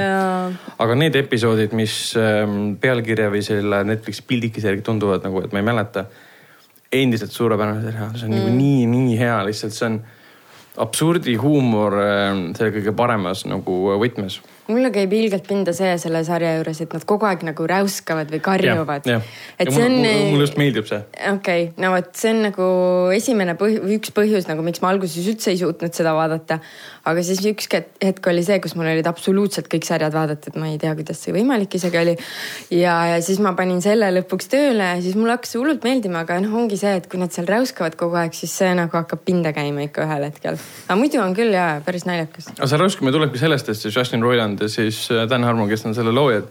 aga 0.85 0.97
need 1.01 1.17
episoodid, 1.23 1.73
mis 1.77 1.95
ähm, 2.19 2.75
pealkirja 2.81 3.31
või 3.33 3.41
selle 3.45 3.83
Netflixi 3.89 4.25
pildikese 4.29 4.69
järgi 4.69 4.85
tunduvad 4.85 5.25
nagu, 5.25 5.41
et 5.41 5.53
ma 5.53 5.63
ei 5.63 5.69
mäleta. 5.71 6.05
endiselt 6.91 7.31
suurepärane 7.31 7.81
seriaal, 7.81 8.15
see 8.19 8.27
on 8.27 8.35
nagu 8.35 8.45
mm. 8.45 8.49
nagu 8.51 8.57
nii, 8.61 8.87
nii 8.91 9.19
hea, 9.19 9.37
lihtsalt 9.47 9.73
see 9.73 9.87
on 9.87 10.01
absurdi 10.85 11.35
huumor 11.41 11.97
ähm, 11.99 12.41
selle 12.57 12.73
kõige 12.77 12.93
paremas 12.95 13.45
nagu 13.49 13.77
võtmes 13.99 14.41
mulle 14.71 14.91
käib 14.93 15.13
ilgelt 15.15 15.47
pinda 15.47 15.73
see 15.75 15.93
selle 16.01 16.23
sarja 16.27 16.55
juures, 16.57 16.81
et 16.83 16.95
nad 16.95 17.05
kogu 17.07 17.27
aeg 17.29 17.45
nagu 17.47 17.67
räuskavad 17.69 18.31
või 18.31 18.41
karjuvad. 18.43 19.07
et 19.07 19.71
see 19.71 19.85
on. 19.85 19.97
mulle 20.31 20.45
just 20.45 20.59
meeldib 20.61 20.87
see. 20.89 21.01
okei 21.31 21.67
okay,, 21.67 21.67
no 21.81 21.93
vot, 21.95 22.11
see 22.17 22.33
on 22.33 22.41
nagu 22.47 22.67
esimene 23.15 23.55
põh-, 23.59 23.79
üks 23.97 24.13
põhjus 24.15 24.47
nagu, 24.49 24.63
miks 24.65 24.83
ma 24.83 24.91
alguses 24.93 25.27
üldse 25.27 25.51
ei 25.53 25.59
suutnud 25.61 25.95
seda 25.95 26.13
vaadata. 26.17 26.59
aga 27.07 27.23
siis 27.25 27.41
üks 27.49 27.69
hetk 27.71 28.27
oli 28.31 28.43
see, 28.45 28.59
kus 28.63 28.75
mul 28.77 28.89
olid 28.91 29.07
absoluutselt 29.09 29.69
kõik 29.71 29.87
sarjad 29.87 30.13
vaadatud, 30.15 30.57
ma 30.61 30.71
ei 30.71 30.79
tea, 30.81 30.93
kuidas 30.97 31.21
see 31.23 31.35
võimalik 31.35 31.77
isegi 31.79 32.01
oli. 32.01 32.15
ja, 32.77 32.95
ja 33.13 33.21
siis 33.25 33.41
ma 33.43 33.53
panin 33.57 33.81
selle 33.83 34.11
lõpuks 34.19 34.51
tööle 34.51 34.91
ja 34.95 35.01
siis 35.03 35.17
mulle 35.19 35.35
hakkas 35.37 35.55
hullult 35.57 35.85
meeldima, 35.87 36.25
aga 36.25 36.39
noh, 36.43 36.55
ongi 36.63 36.79
see, 36.79 36.93
et 37.01 37.09
kui 37.11 37.19
nad 37.21 37.33
seal 37.33 37.49
räuskavad 37.49 37.97
kogu 37.99 38.19
aeg, 38.21 38.35
siis 38.37 38.53
see 38.61 38.71
nagu 38.77 38.95
hakkab 38.97 39.23
pinda 39.27 39.53
käima 39.55 39.85
ikka 39.87 40.05
ühel 40.07 40.27
hetkel. 40.29 40.59
aga 40.87 40.99
muidu 40.99 41.21
on 41.23 41.35
küll 41.37 41.55
jaa, 41.55 41.79
päris 41.85 42.07
naljakas. 42.09 42.51
aga 42.57 42.69
see 42.71 42.81
räuskamine 42.81 43.15
tulebki 43.15 43.41
sellest, 43.41 43.71
et 43.71 43.79
see 43.79 43.93
Justin 43.93 44.23
Roiland 44.25 44.60
ja 44.61 44.69
siis 44.71 45.03
äh, 45.11 45.25
Dan 45.29 45.47
Harmon, 45.47 45.69
kes 45.69 45.85
on 45.89 45.97
selle 45.97 46.13
loojad. 46.15 46.47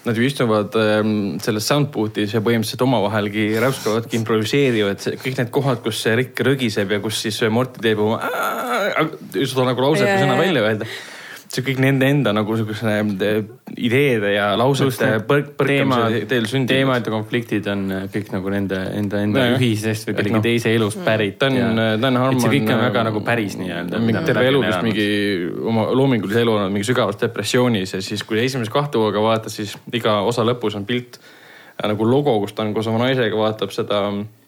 Nad 0.00 0.16
ju 0.16 0.24
istuvad 0.24 0.72
ähm, 0.80 1.36
selles 1.44 1.66
soundboot'is 1.68 2.32
ja 2.32 2.40
põhimõtteliselt 2.40 2.86
omavahelgi 2.86 3.50
räuskavadki, 3.60 4.16
improviseerivad 4.16 5.04
kõik 5.20 5.36
need 5.42 5.50
kohad, 5.52 5.82
kus 5.84 6.00
see 6.00 6.14
Rick 6.16 6.40
rõgiseb 6.46 6.96
ja 6.96 7.02
kus 7.04 7.20
siis 7.20 7.42
Morty 7.52 7.82
teeb 7.84 8.00
oma. 8.00 8.16
ei 9.36 9.44
suuda 9.44 9.68
nagu 9.68 9.84
lauset 9.84 10.08
või 10.08 10.22
sõna 10.24 10.38
välja 10.40 10.64
öelda 10.64 10.88
see 11.50 11.64
kõik 11.66 11.80
nende 11.82 12.06
enda 12.06 12.30
nagu 12.34 12.54
sihukese 12.54 12.92
eh, 13.26 13.40
ideede 13.82 14.34
ja 14.36 14.52
lausete 14.58 15.08
põrk, 15.26 15.48
põrkamise 15.58 16.22
teel 16.30 16.46
sündinud. 16.46 16.70
teemad 16.70 17.08
ja 17.08 17.14
konfliktid 17.14 17.66
on 17.72 17.82
eh, 17.96 18.04
kõik 18.12 18.30
nagu 18.36 18.52
nende 18.54 18.78
enda, 19.00 19.22
enda 19.26 19.46
no, 19.48 19.56
ühisest 19.58 20.06
või 20.06 20.18
kellegi 20.20 20.36
no. 20.36 20.42
teise 20.44 20.74
elust 20.76 21.02
pärit. 21.06 21.40
Dan, 21.42 21.82
Dan 22.02 22.20
Harmon. 22.20 22.42
see 22.44 22.54
kõik 22.54 22.70
on 22.70 22.84
väga 22.84 23.04
nagu 23.10 23.24
päris 23.26 23.58
nii-öelda. 23.58 24.02
terve 24.30 24.46
elu 24.52 24.62
vist 24.68 24.86
mingi 24.86 25.08
oma 25.72 25.88
loomingulise 25.90 26.44
elu 26.44 26.54
olnud 26.54 26.76
mingi 26.76 26.86
sügavas 26.86 27.18
depressioonis 27.20 27.96
ja 27.98 28.02
siis, 28.04 28.22
kui 28.26 28.38
esimest 28.44 28.70
kahte 28.72 29.02
hooga 29.02 29.22
vaatas, 29.24 29.58
siis 29.58 29.74
iga 29.92 30.20
osa 30.26 30.46
lõpus 30.46 30.78
on 30.78 30.86
pilt 30.86 31.18
nagu 31.80 32.04
logo, 32.06 32.36
kus 32.44 32.52
ta 32.54 32.62
on 32.62 32.74
koos 32.76 32.86
oma 32.92 33.06
naisega, 33.06 33.34
vaatab 33.36 33.72
seda 33.74 34.04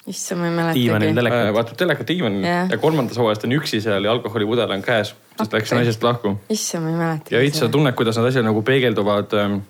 issand, 0.07 0.41
ma 0.41 0.49
ei 0.49 0.55
mäletagi. 0.57 0.81
diivanil 0.81 1.15
telekat. 1.15 1.45
Äh, 1.47 1.53
vaatab 1.55 1.79
telekat 1.79 2.09
diivanil 2.09 2.47
yeah. 2.47 2.71
ja 2.71 2.79
kolmandas 2.83 3.21
hooajas 3.21 3.43
ta 3.43 3.47
on 3.49 3.55
üksi 3.59 3.83
seal 3.85 4.09
ja 4.09 4.15
alkoholipudel 4.15 4.75
on 4.75 4.83
käes, 4.83 5.13
sest 5.13 5.45
okay. 5.45 5.61
läks 5.61 5.75
naisest 5.77 6.07
lahku. 6.07 6.35
issand, 6.51 6.87
ma 6.87 6.91
ei 6.91 6.99
mäletagi. 6.99 7.37
ja 7.37 7.45
veits 7.45 7.63
sa 7.63 7.71
tunned, 7.73 7.95
kuidas 7.99 8.19
need 8.19 8.33
asjad 8.33 8.47
nagu 8.49 8.65
peegelduvad 8.67 9.39
ähm, 9.39 9.61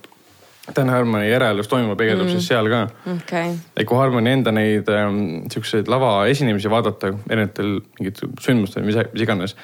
Dan 0.76 0.92
Harmoni 0.94 1.26
järelus 1.26 1.66
toimuma 1.68 1.96
peegeldub 1.98 2.28
mm. 2.28 2.36
siis 2.38 2.52
seal 2.52 2.68
ka 2.70 2.84
okay.. 3.16 3.56
et 3.76 3.86
kui 3.88 3.98
Harmoni 3.98 4.30
enda 4.30 4.54
neid 4.54 4.88
ähm, 4.94 5.18
siukseid 5.52 5.90
lavaesinemisi 5.90 6.70
vaadata 6.70 7.10
erinevatel 7.28 7.74
mingitel 7.98 8.32
sündmustel, 8.40 8.86
mis, 8.86 9.00
mis 9.12 9.26
iganes. 9.26 9.56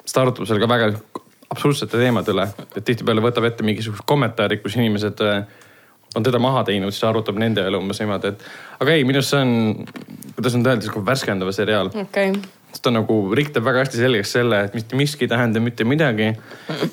siis 0.00 0.14
ta 0.14 0.22
arutab 0.22 0.46
seal 0.48 0.62
ka 0.62 0.70
väga 0.70 0.92
absurdsete 1.54 1.98
teemade 2.00 2.32
üle, 2.32 2.46
et 2.70 2.84
tihtipeale 2.86 3.22
võtab 3.22 3.44
ette 3.48 3.66
mingisugused 3.66 4.06
kommentaarid, 4.08 4.62
kus 4.62 4.78
inimesed 4.78 5.20
äh, 5.26 5.42
on 6.14 6.26
teda 6.26 6.38
maha 6.42 6.64
teinud, 6.68 6.94
siis 6.94 7.04
arutab 7.08 7.38
nende 7.40 7.64
üle 7.68 7.78
umbes 7.80 8.00
niimoodi, 8.02 8.34
et 8.34 8.44
aga 8.82 8.96
ei, 8.96 9.06
minu 9.06 9.20
arust 9.20 9.34
see 9.34 9.42
on, 9.42 9.54
kuidas 10.36 10.58
nüüd 10.58 10.70
öelda, 10.70 10.86
sihuke 10.86 11.04
värskendav 11.06 11.52
seriaal 11.54 11.90
okay. 12.04 12.34
ta 12.82 12.92
nagu 12.94 13.18
riktab 13.36 13.66
väga 13.66 13.84
hästi 13.84 14.02
selgeks 14.02 14.34
selle, 14.38 14.64
et 14.68 14.76
mitte 14.78 14.98
miski 14.98 15.26
ei 15.26 15.32
tähenda 15.32 15.62
mitte 15.62 15.86
midagi. 15.88 16.32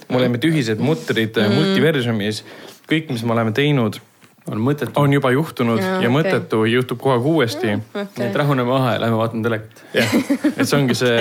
me 0.09 0.19
oleme 0.19 0.41
tühised 0.41 0.81
mutrid 0.83 1.37
mm. 1.37 1.57
multiversumis, 1.57 2.43
kõik, 2.89 3.13
mis 3.13 3.25
me 3.25 3.37
oleme 3.37 3.53
teinud 3.57 4.01
on 4.49 4.61
mõttetu. 4.65 4.91
on 4.97 5.13
juba 5.13 5.31
juhtunud 5.31 5.79
ja, 5.79 5.85
ja 5.85 5.97
okay. 6.09 6.13
mõttetu 6.17 6.63
juhtub 6.65 7.01
kogu 7.01 7.13
aeg 7.15 7.25
uuesti 7.33 7.75
mm,. 7.75 7.81
Okay. 7.93 8.27
et 8.27 8.35
rahuneme 8.41 8.69
maha 8.69 8.95
ja 8.95 9.01
lähme 9.05 9.17
vaatame 9.21 9.43
telekat. 9.45 9.83
jah, 9.93 10.15
et 10.57 10.65
see 10.65 10.77
ongi 10.79 10.97
see, 10.97 11.17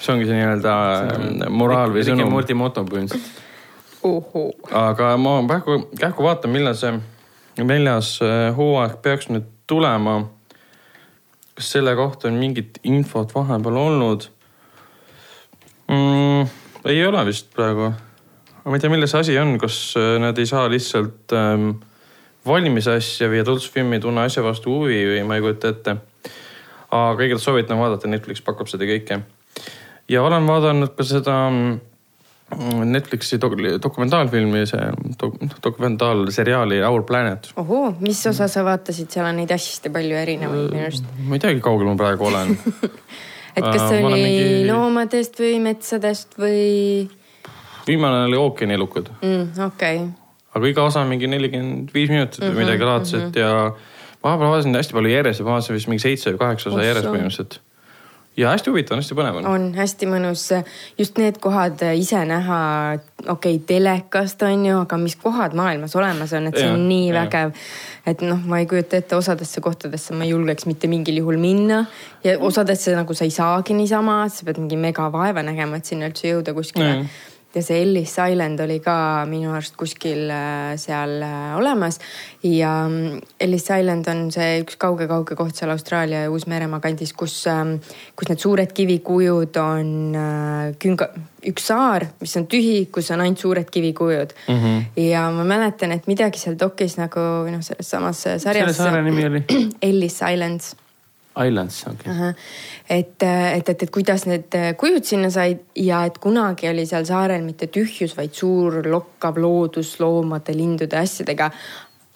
see 0.00 0.14
ongi 0.14 0.26
see 0.28 0.38
nii-öelda 0.38 1.50
moraal 1.50 1.94
või 1.94 2.06
sõnum. 2.06 2.32
Mordi 2.34 2.58
moto 2.58 2.82
põhimõtteliselt. 2.88 3.44
aga 4.74 5.12
ma 5.20 5.38
praegu 5.46 5.84
kähku 5.98 6.26
vaatan, 6.26 6.50
millal 6.54 6.74
see 6.78 6.96
neljas 7.64 8.18
äh, 8.24 8.50
hooaeg 8.56 8.98
peaks 9.02 9.30
nüüd 9.32 9.46
tulema. 9.66 10.26
kas 11.56 11.70
selle 11.72 11.94
kohta 11.96 12.28
on 12.28 12.36
mingit 12.40 12.78
infot 12.84 13.32
vahepeal 13.34 13.76
olnud 13.80 14.28
mm,? 15.88 16.48
ei 16.84 17.06
ole 17.06 17.24
vist 17.26 17.48
praegu. 17.54 17.92
ma 18.64 18.76
ei 18.76 18.82
tea, 18.82 18.90
milles 18.90 19.14
asi 19.14 19.38
on, 19.38 19.56
kas 19.58 19.94
äh, 19.96 20.16
nad 20.20 20.38
ei 20.38 20.46
saa 20.46 20.68
lihtsalt 20.70 21.32
ähm, 21.32 21.70
valmis 22.46 22.88
asja 22.90 23.30
või 23.30 23.42
tutvusfilm 23.44 23.96
ei 23.96 24.02
tunne 24.02 24.26
asja 24.26 24.44
vastu 24.44 24.74
huvi 24.74 25.00
või 25.14 25.24
ma 25.26 25.38
ei 25.38 25.44
kujuta 25.44 25.72
ette. 25.74 25.96
aga 26.90 27.24
igatahes 27.24 27.44
soovitan 27.48 27.80
vaadata, 27.80 28.08
Netflix 28.08 28.42
pakub 28.44 28.68
seda 28.70 28.88
kõike. 28.88 29.20
ja 30.08 30.22
olen 30.22 30.46
vaadanud 30.46 30.94
ka 30.96 31.06
seda 31.06 31.38
mm, 31.50 31.80
Netflixi 32.86 33.40
dok 33.42 33.56
dokumentaalfilmi, 33.82 34.60
see 34.70 34.90
dok 35.18 35.34
dokumentaalseriaali 35.64 36.78
Our 36.86 37.02
Planet. 37.02 37.48
ohoo, 37.58 37.96
mis 38.00 38.20
osa 38.30 38.46
sa 38.48 38.62
vaatasid, 38.64 39.10
seal 39.10 39.26
on 39.26 39.40
neid 39.40 39.50
hästi 39.50 39.90
palju 39.90 40.14
erinevaid 40.20 40.70
minu 40.70 40.84
arust. 40.86 41.08
ma 41.26 41.34
ei 41.34 41.42
teagi, 41.42 41.60
kaugel 41.64 41.90
ma 41.90 41.96
praegu 41.98 42.28
olen 42.30 42.54
et 43.56 43.64
kas 43.64 43.82
see 43.88 44.04
oli 44.04 44.20
mingi... 44.20 44.46
loomadest 44.68 45.40
või 45.40 45.58
metsadest 45.64 46.38
või? 46.38 47.08
viimane 47.86 48.24
oli 48.28 48.38
ookeanielukad 48.40 49.10
mm,. 49.16 49.66
okei 49.66 50.00
okay. 50.04 50.08
aga 50.54 50.72
iga 50.72 50.86
osa 50.86 51.04
mingi 51.08 51.30
nelikümmend 51.30 51.94
viis 51.94 52.12
minutit 52.12 52.40
või 52.40 52.48
mm 52.48 52.54
-hmm, 52.54 52.64
midagi 52.64 52.90
laadset 52.90 53.22
mm 53.22 53.30
-hmm. 53.32 53.40
ja 53.40 54.26
vahepeal 54.26 54.50
vaatasin 54.50 54.80
hästi 54.80 54.98
palju 54.98 55.14
järjest 55.14 55.42
ja 55.42 55.46
vaatasin 55.50 55.78
vist 55.78 55.90
mingi 55.90 56.04
seitse 56.04 56.34
või 56.34 56.42
kaheksa 56.44 56.70
osa 56.70 56.84
järjest 56.84 57.08
põhimõtteliselt 57.08 57.60
ja 58.36 58.50
hästi 58.52 58.70
huvitav 58.70 59.00
hästi 59.00 59.16
põnev 59.16 59.40
on. 59.40 59.48
on 59.50 59.66
hästi 59.76 60.08
mõnus, 60.10 60.44
just 60.98 61.18
need 61.20 61.38
kohad 61.42 61.82
ise 61.96 62.22
näha, 62.28 62.58
okei 63.24 63.56
okay,, 63.56 63.60
telekast 63.68 64.42
on 64.46 64.66
ju, 64.68 64.80
aga 64.84 64.98
mis 65.00 65.16
kohad 65.20 65.56
maailmas 65.58 65.96
olemas 65.96 66.34
on, 66.36 66.50
et 66.50 66.58
see 66.58 66.66
ja, 66.66 66.74
on 66.76 66.84
nii 66.88 67.08
ja. 67.10 67.14
vägev. 67.20 67.54
et 68.06 68.24
noh, 68.26 68.42
ma 68.48 68.60
ei 68.62 68.68
kujuta 68.70 69.00
ette, 69.00 69.16
osadesse 69.16 69.62
kohtadesse 69.64 70.16
ma 70.16 70.26
ei 70.26 70.34
julgeks 70.34 70.68
mitte 70.68 70.90
mingil 70.90 71.22
juhul 71.22 71.40
minna 71.40 71.84
ja 72.24 72.36
osadesse 72.38 72.96
nagu 72.96 73.16
sa 73.16 73.24
ei 73.24 73.34
saagi 73.34 73.76
niisama, 73.78 74.24
sa 74.32 74.48
pead 74.48 74.60
mingi 74.60 74.80
mega 74.80 75.08
vaeva 75.12 75.44
nägema, 75.46 75.80
et 75.80 75.88
sinna 75.88 76.10
üldse 76.12 76.34
jõuda 76.34 76.56
kuskile 76.56 76.92
mm 76.92 77.32
ja 77.56 77.62
see 77.64 77.80
Ellis 77.82 78.14
Island 78.20 78.60
oli 78.60 78.78
ka 78.84 79.24
minu 79.28 79.54
arust 79.56 79.76
kuskil 79.80 80.28
äh, 80.32 80.74
seal 80.80 81.16
äh, 81.24 81.56
olemas. 81.56 81.98
ja 82.42 82.72
mm, 82.88 83.20
Ellis 83.40 83.68
Island 83.70 84.08
on 84.12 84.26
see 84.34 84.60
üks 84.62 84.76
kauge-kauge 84.80 85.36
koht 85.38 85.56
seal 85.56 85.72
Austraalia 85.72 86.26
ja 86.26 86.32
Uus-Meremaa 86.32 86.82
kandis, 86.84 87.14
kus, 87.16 87.38
ähm, 87.50 87.76
kus 88.16 88.30
need 88.30 88.42
suured 88.42 88.76
kivikujud 88.76 89.56
on 89.62 89.90
äh, 90.20 90.76
künga, 90.82 91.10
üks 91.46 91.68
saar, 91.72 92.08
mis 92.20 92.36
on 92.36 92.48
tühi, 92.50 92.86
kus 92.92 93.10
on 93.14 93.24
ainult 93.24 93.42
suured 93.42 93.70
kivikujud 93.72 94.34
mm. 94.46 94.62
-hmm. 94.62 95.04
ja 95.08 95.28
ma 95.32 95.44
mäletan, 95.44 95.96
et 95.96 96.06
midagi 96.06 96.42
seal 96.42 96.58
dokis 96.60 96.98
nagu 97.00 97.20
noh, 97.50 97.62
selles 97.64 97.90
samas 97.90 98.22
sarjas. 98.26 98.64
selle 98.64 98.72
saare 98.76 99.02
nimi 99.06 99.30
oli? 99.30 99.44
Ellis 99.90 100.20
Islands 100.32 100.74
Islands, 101.44 101.82
okei 101.90 102.12
okay.. 102.12 102.34
et, 102.88 103.22
et, 103.22 103.68
et, 103.68 103.82
et 103.82 103.90
kuidas 103.92 104.26
need 104.28 104.56
kujud 104.80 105.04
sinna 105.04 105.30
said 105.32 105.64
ja 105.76 106.04
et 106.08 106.16
kunagi 106.22 106.70
oli 106.70 106.86
seal 106.88 107.04
saarel 107.08 107.44
mitte 107.44 107.68
tühjus, 107.72 108.16
vaid 108.16 108.32
suur 108.36 108.80
lokkav 108.86 109.40
loodus 109.40 109.96
loomade, 110.00 110.56
lindude, 110.56 110.96
asjadega. 110.98 111.50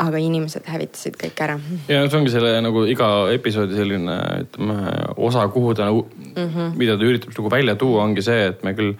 aga 0.00 0.16
inimesed 0.16 0.64
hävitasid 0.64 1.16
kõik 1.20 1.40
ära. 1.44 1.58
ja 1.88 2.04
see 2.08 2.18
ongi 2.18 2.30
selle 2.32 2.54
nagu 2.64 2.86
iga 2.88 3.08
episoodi 3.34 3.76
selline, 3.76 4.14
ütleme 4.46 4.94
osa, 5.16 5.48
kuhu 5.52 5.74
ta 5.74 5.90
nagu 5.90 6.06
mm, 6.08 6.46
-hmm. 6.46 6.76
mida 6.76 6.96
ta 6.96 7.04
üritab 7.04 7.36
nagu 7.36 7.50
välja 7.50 7.74
tuua, 7.76 8.04
ongi 8.04 8.22
see, 8.24 8.46
et 8.46 8.64
me 8.64 8.72
küll 8.74 8.94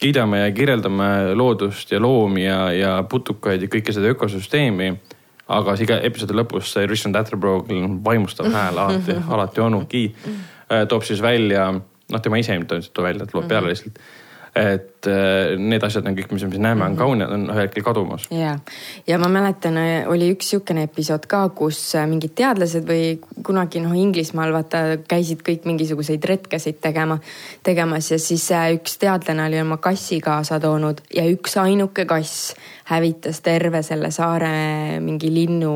kiidame 0.00 0.38
ja 0.40 0.52
kirjeldame 0.52 1.34
loodust 1.34 1.90
ja 1.92 2.00
loomi 2.00 2.44
ja, 2.44 2.72
ja 2.72 2.92
putukaid 3.02 3.62
ja 3.62 3.68
kõike 3.68 3.92
seda 3.92 4.14
ökosüsteemi 4.14 4.94
aga 5.50 5.74
iga 5.82 5.98
episoodi 6.06 6.36
lõpus 6.38 6.72
see 6.74 6.86
Richard 6.86 7.16
Attenborough, 7.18 7.68
vaimustav 8.04 8.50
hääl 8.54 8.78
alati, 8.78 9.16
alati 9.28 9.64
onugi, 9.64 10.04
äh, 10.70 10.86
toob 10.88 11.06
siis 11.06 11.22
välja, 11.24 11.68
noh, 11.74 12.22
tema 12.22 12.40
ise 12.40 12.56
ei 12.56 12.66
too 12.68 13.04
välja, 13.04 13.26
ta 13.26 13.38
loob 13.38 13.48
peale 13.50 13.72
lihtsalt 13.72 13.98
et 14.56 15.06
äh, 15.06 15.56
need 15.58 15.84
asjad 15.86 16.06
on 16.08 16.16
kõik, 16.16 16.32
mis 16.34 16.44
me 16.48 16.58
näeme, 16.58 16.84
on 16.84 16.96
kaunid, 16.98 17.30
on 17.30 17.46
ühel 17.52 17.62
hetkel 17.62 17.84
kadumas. 17.86 18.26
ja, 18.34 18.56
ja 19.06 19.18
ma 19.22 19.28
mäletan, 19.30 19.78
oli 20.10 20.30
üks 20.34 20.50
sihukene 20.50 20.88
episood 20.88 21.28
ka, 21.30 21.44
kus 21.56 21.78
äh, 21.94 22.08
mingid 22.10 22.34
teadlased 22.38 22.88
või 22.88 23.20
kunagi 23.46 23.82
noh, 23.84 23.94
Inglismaal 23.94 24.54
vaata 24.54 24.82
käisid 25.08 25.44
kõik 25.46 25.68
mingisuguseid 25.70 26.26
retkesid 26.32 26.80
tegema, 26.82 27.20
tegemas 27.66 28.10
ja 28.10 28.18
siis 28.18 28.48
üks 28.74 28.98
teadlane 29.00 29.46
oli 29.46 29.62
oma 29.62 29.78
kassi 29.82 30.20
kaasa 30.24 30.58
toonud 30.62 31.04
ja 31.14 31.26
üksainuke 31.30 32.08
kass 32.10 32.54
hävitas 32.90 33.40
terve 33.46 33.84
selle 33.86 34.10
saare 34.10 34.98
mingi 35.00 35.30
linnu 35.30 35.74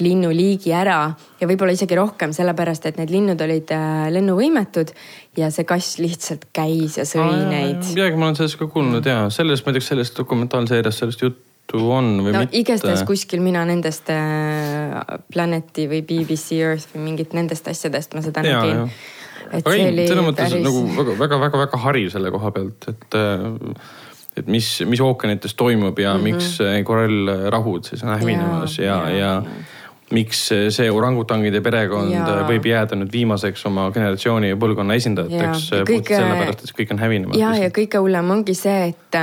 linnuliigi 0.00 0.72
ära 0.74 0.98
ja 1.40 1.48
võib-olla 1.48 1.74
isegi 1.76 1.96
rohkem, 1.98 2.32
sellepärast 2.34 2.86
et 2.88 2.98
need 3.00 3.12
linnud 3.12 3.40
olid 3.44 3.70
äh, 3.74 4.08
lennuvõimetud 4.14 4.92
ja 5.38 5.50
see 5.52 5.66
kass 5.68 5.98
lihtsalt 6.00 6.48
käis 6.54 6.98
ja 7.00 7.06
sõi 7.08 7.24
Aa, 7.24 7.40
neid. 7.50 7.80
midagi 7.92 8.20
ma 8.20 8.28
olen 8.30 8.38
sellest 8.40 8.60
ka 8.60 8.68
kuulnud 8.72 9.08
ja 9.08 9.24
sellest, 9.32 9.66
ma 9.66 9.72
ei 9.72 9.78
tea, 9.78 9.84
kas 9.84 9.90
sellest 9.92 10.20
dokumentaalseeriast 10.20 11.04
sellest 11.04 11.24
juttu 11.24 11.82
on 11.92 12.14
või 12.24 12.36
no, 12.36 12.44
mitte. 12.44 12.60
igastahes 12.62 13.02
kuskil 13.08 13.42
mina 13.44 13.64
nendest 13.68 14.12
äh, 14.12 15.00
Planeti 15.32 15.88
või 15.90 16.04
BBC 16.06 16.60
Earth 16.60 16.94
või 16.94 17.10
mingit 17.10 17.36
nendest 17.36 17.68
asjadest 17.72 18.16
ma 18.16 18.24
seda 18.24 18.44
nägin. 18.46 18.86
et 19.50 19.60
aga 19.60 19.76
see 19.76 19.82
ei, 19.82 19.90
oli 19.92 20.06
selles 20.08 20.30
mõttes 20.30 20.56
päris... 20.56 20.64
nagu 20.68 21.18
väga-väga-väga 21.20 21.84
hariv 21.88 22.14
selle 22.14 22.32
koha 22.34 22.54
pealt, 22.54 22.88
et 22.92 23.20
äh, 23.20 24.00
et 24.32 24.46
mis, 24.48 24.64
mis 24.88 25.00
ookeanites 25.04 25.52
toimub 25.60 25.98
ja 26.00 26.14
mm 26.14 26.18
-hmm. 26.18 26.24
miks 26.24 26.86
korallrahud 26.88 27.84
siis 27.84 28.02
on 28.02 28.14
hävinemas 28.16 28.78
ja, 28.78 28.84
ja, 28.84 29.10
ja, 29.10 29.18
ja 29.18 29.70
miks 30.12 30.44
see 30.76 30.88
orangutangide 30.92 31.62
perekond 31.64 32.12
ja. 32.12 32.26
võib 32.48 32.66
jääda 32.68 32.98
nüüd 33.00 33.12
viimaseks 33.12 33.66
oma 33.70 33.88
generatsiooni 33.94 34.52
ja 34.52 34.60
põlvkonna 34.60 34.96
esindajateks. 35.00 35.68
sellepärast, 35.72 36.64
et 36.66 36.74
kõik 36.80 36.94
on 36.94 37.02
hävinemas. 37.02 37.38
ja, 37.40 37.54
ja 37.64 37.72
kõige 37.74 38.02
hullem 38.02 38.34
ongi 38.36 38.56
see, 38.58 38.92
et 38.92 39.20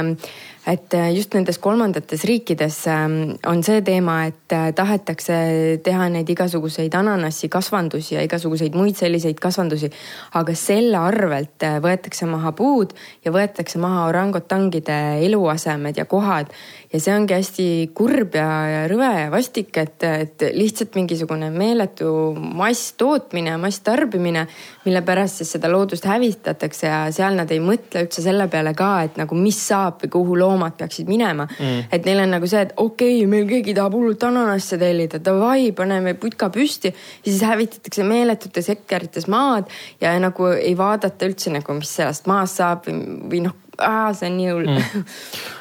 et 0.69 0.93
äh, 0.93 1.09
just 1.15 1.33
nendes 1.33 1.57
kolmandates 1.57 2.23
riikides 2.27 2.77
ähm, 2.91 3.13
on 3.47 3.63
see 3.65 3.81
teema, 3.85 4.19
et 4.29 4.53
äh, 4.53 4.69
tahetakse 4.75 5.37
teha 5.83 6.09
neid 6.13 6.29
igasuguseid 6.29 6.93
ananassikasvandusi 6.99 8.17
ja 8.17 8.25
igasuguseid 8.27 8.75
muid 8.77 8.97
selliseid 8.99 9.39
kasvandusi. 9.41 9.89
aga 10.37 10.53
selle 10.53 10.99
arvelt 10.99 11.65
äh, 11.65 11.79
võetakse 11.81 12.27
maha 12.29 12.51
puud 12.57 12.93
ja 13.25 13.33
võetakse 13.33 13.81
maha 13.81 14.05
orangutangide 14.11 14.99
eluasemed 15.25 15.97
ja 15.97 16.05
kohad. 16.05 16.53
ja 16.93 16.99
see 16.99 17.15
ongi 17.15 17.33
hästi 17.33 17.67
kurb 17.97 18.37
ja, 18.37 18.49
ja 18.69 18.83
rõve 18.91 19.09
ja 19.23 19.31
vastik, 19.33 19.73
et, 19.77 20.03
et 20.03 20.45
lihtsalt 20.53 20.95
mingisugune 20.99 21.49
meeletu 21.53 22.11
masstootmine, 22.37 23.57
masstarbimine, 23.61 24.45
mille 24.85 25.01
pärast 25.05 25.41
siis 25.41 25.55
seda 25.57 25.71
loodust 25.71 26.05
hävitatakse 26.05 26.87
ja 26.87 27.01
seal 27.15 27.37
nad 27.39 27.49
ei 27.51 27.61
mõtle 27.63 28.05
üldse 28.05 28.21
selle 28.25 28.49
peale 28.51 28.75
ka, 28.77 28.93
et 29.07 29.17
nagu 29.21 29.37
mis 29.37 29.57
saab 29.69 30.03
või 30.03 30.13
kuhu 30.19 30.39
loom 30.39 30.58
loomad 30.59 30.77
peaksid 30.77 31.07
minema. 31.07 31.47
Mm.. 31.59 31.83
et 31.91 32.05
neil 32.05 32.23
on 32.23 32.33
nagu 32.35 32.47
see, 32.47 32.61
et 32.61 32.73
okei 32.77 33.19
okay,, 33.19 33.29
meil 33.29 33.47
keegi 33.49 33.75
tahab 33.77 33.95
hullult 33.97 34.23
ananasse 34.27 34.77
tellida, 34.79 35.19
davai, 35.23 35.71
paneme 35.75 36.15
putka 36.19 36.49
püsti. 36.49 36.93
ja 37.25 37.31
siis 37.31 37.43
hävitatakse 37.47 38.03
meeletutes 38.03 38.67
hektarites 38.69 39.27
maad 39.27 39.69
ja 40.01 40.13
nagu 40.19 40.51
ei 40.55 40.75
vaadata 40.77 41.29
üldse 41.29 41.53
nagu, 41.53 41.77
mis 41.79 41.95
sellest 41.95 42.27
maast 42.27 42.59
saab 42.59 42.85
või, 42.87 42.99
või 43.31 43.45
noh, 43.47 43.55
see 43.79 44.27
on 44.27 44.37
nii 44.37 44.51
hull. 44.51 44.69
Mm. 44.75 45.07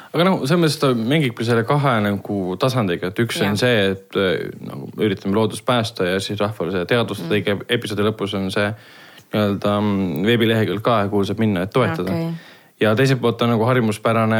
Aga 0.09 0.25
noh, 0.25 0.39
selles 0.41 0.63
mõttes 0.63 0.79
ta 0.81 0.87
mängibki 0.97 1.45
selle 1.45 1.61
kahe 1.69 1.99
nagu 2.01 2.55
tasandiga, 2.59 3.11
et 3.11 3.19
üks 3.21 3.37
ja. 3.37 3.51
on 3.51 3.59
see, 3.61 3.91
et 3.93 4.17
nagu 4.65 4.89
üritame 4.97 5.37
loodust 5.37 5.61
päästa 5.67 6.15
ja 6.15 6.23
siis 6.23 6.39
rahvale 6.41 6.73
seda 6.73 6.89
teadvustada 6.89 7.29
mm., 7.29 7.43
iga 7.43 7.75
episoodi 7.77 8.07
lõpus 8.07 8.33
on 8.39 8.49
see 8.53 8.71
nii-öelda 9.29 9.75
mm, 9.77 10.23
veebilehekülg 10.25 10.81
ka, 10.81 11.03
kuhu 11.11 11.27
saab 11.29 11.43
minna, 11.43 11.67
et 11.67 11.75
toetada. 11.75 12.09
Okay 12.09 12.57
ja 12.79 12.95
teiselt 12.95 13.21
poolt 13.21 13.41
on 13.41 13.53
nagu 13.53 13.65
harjumuspärane 13.67 14.39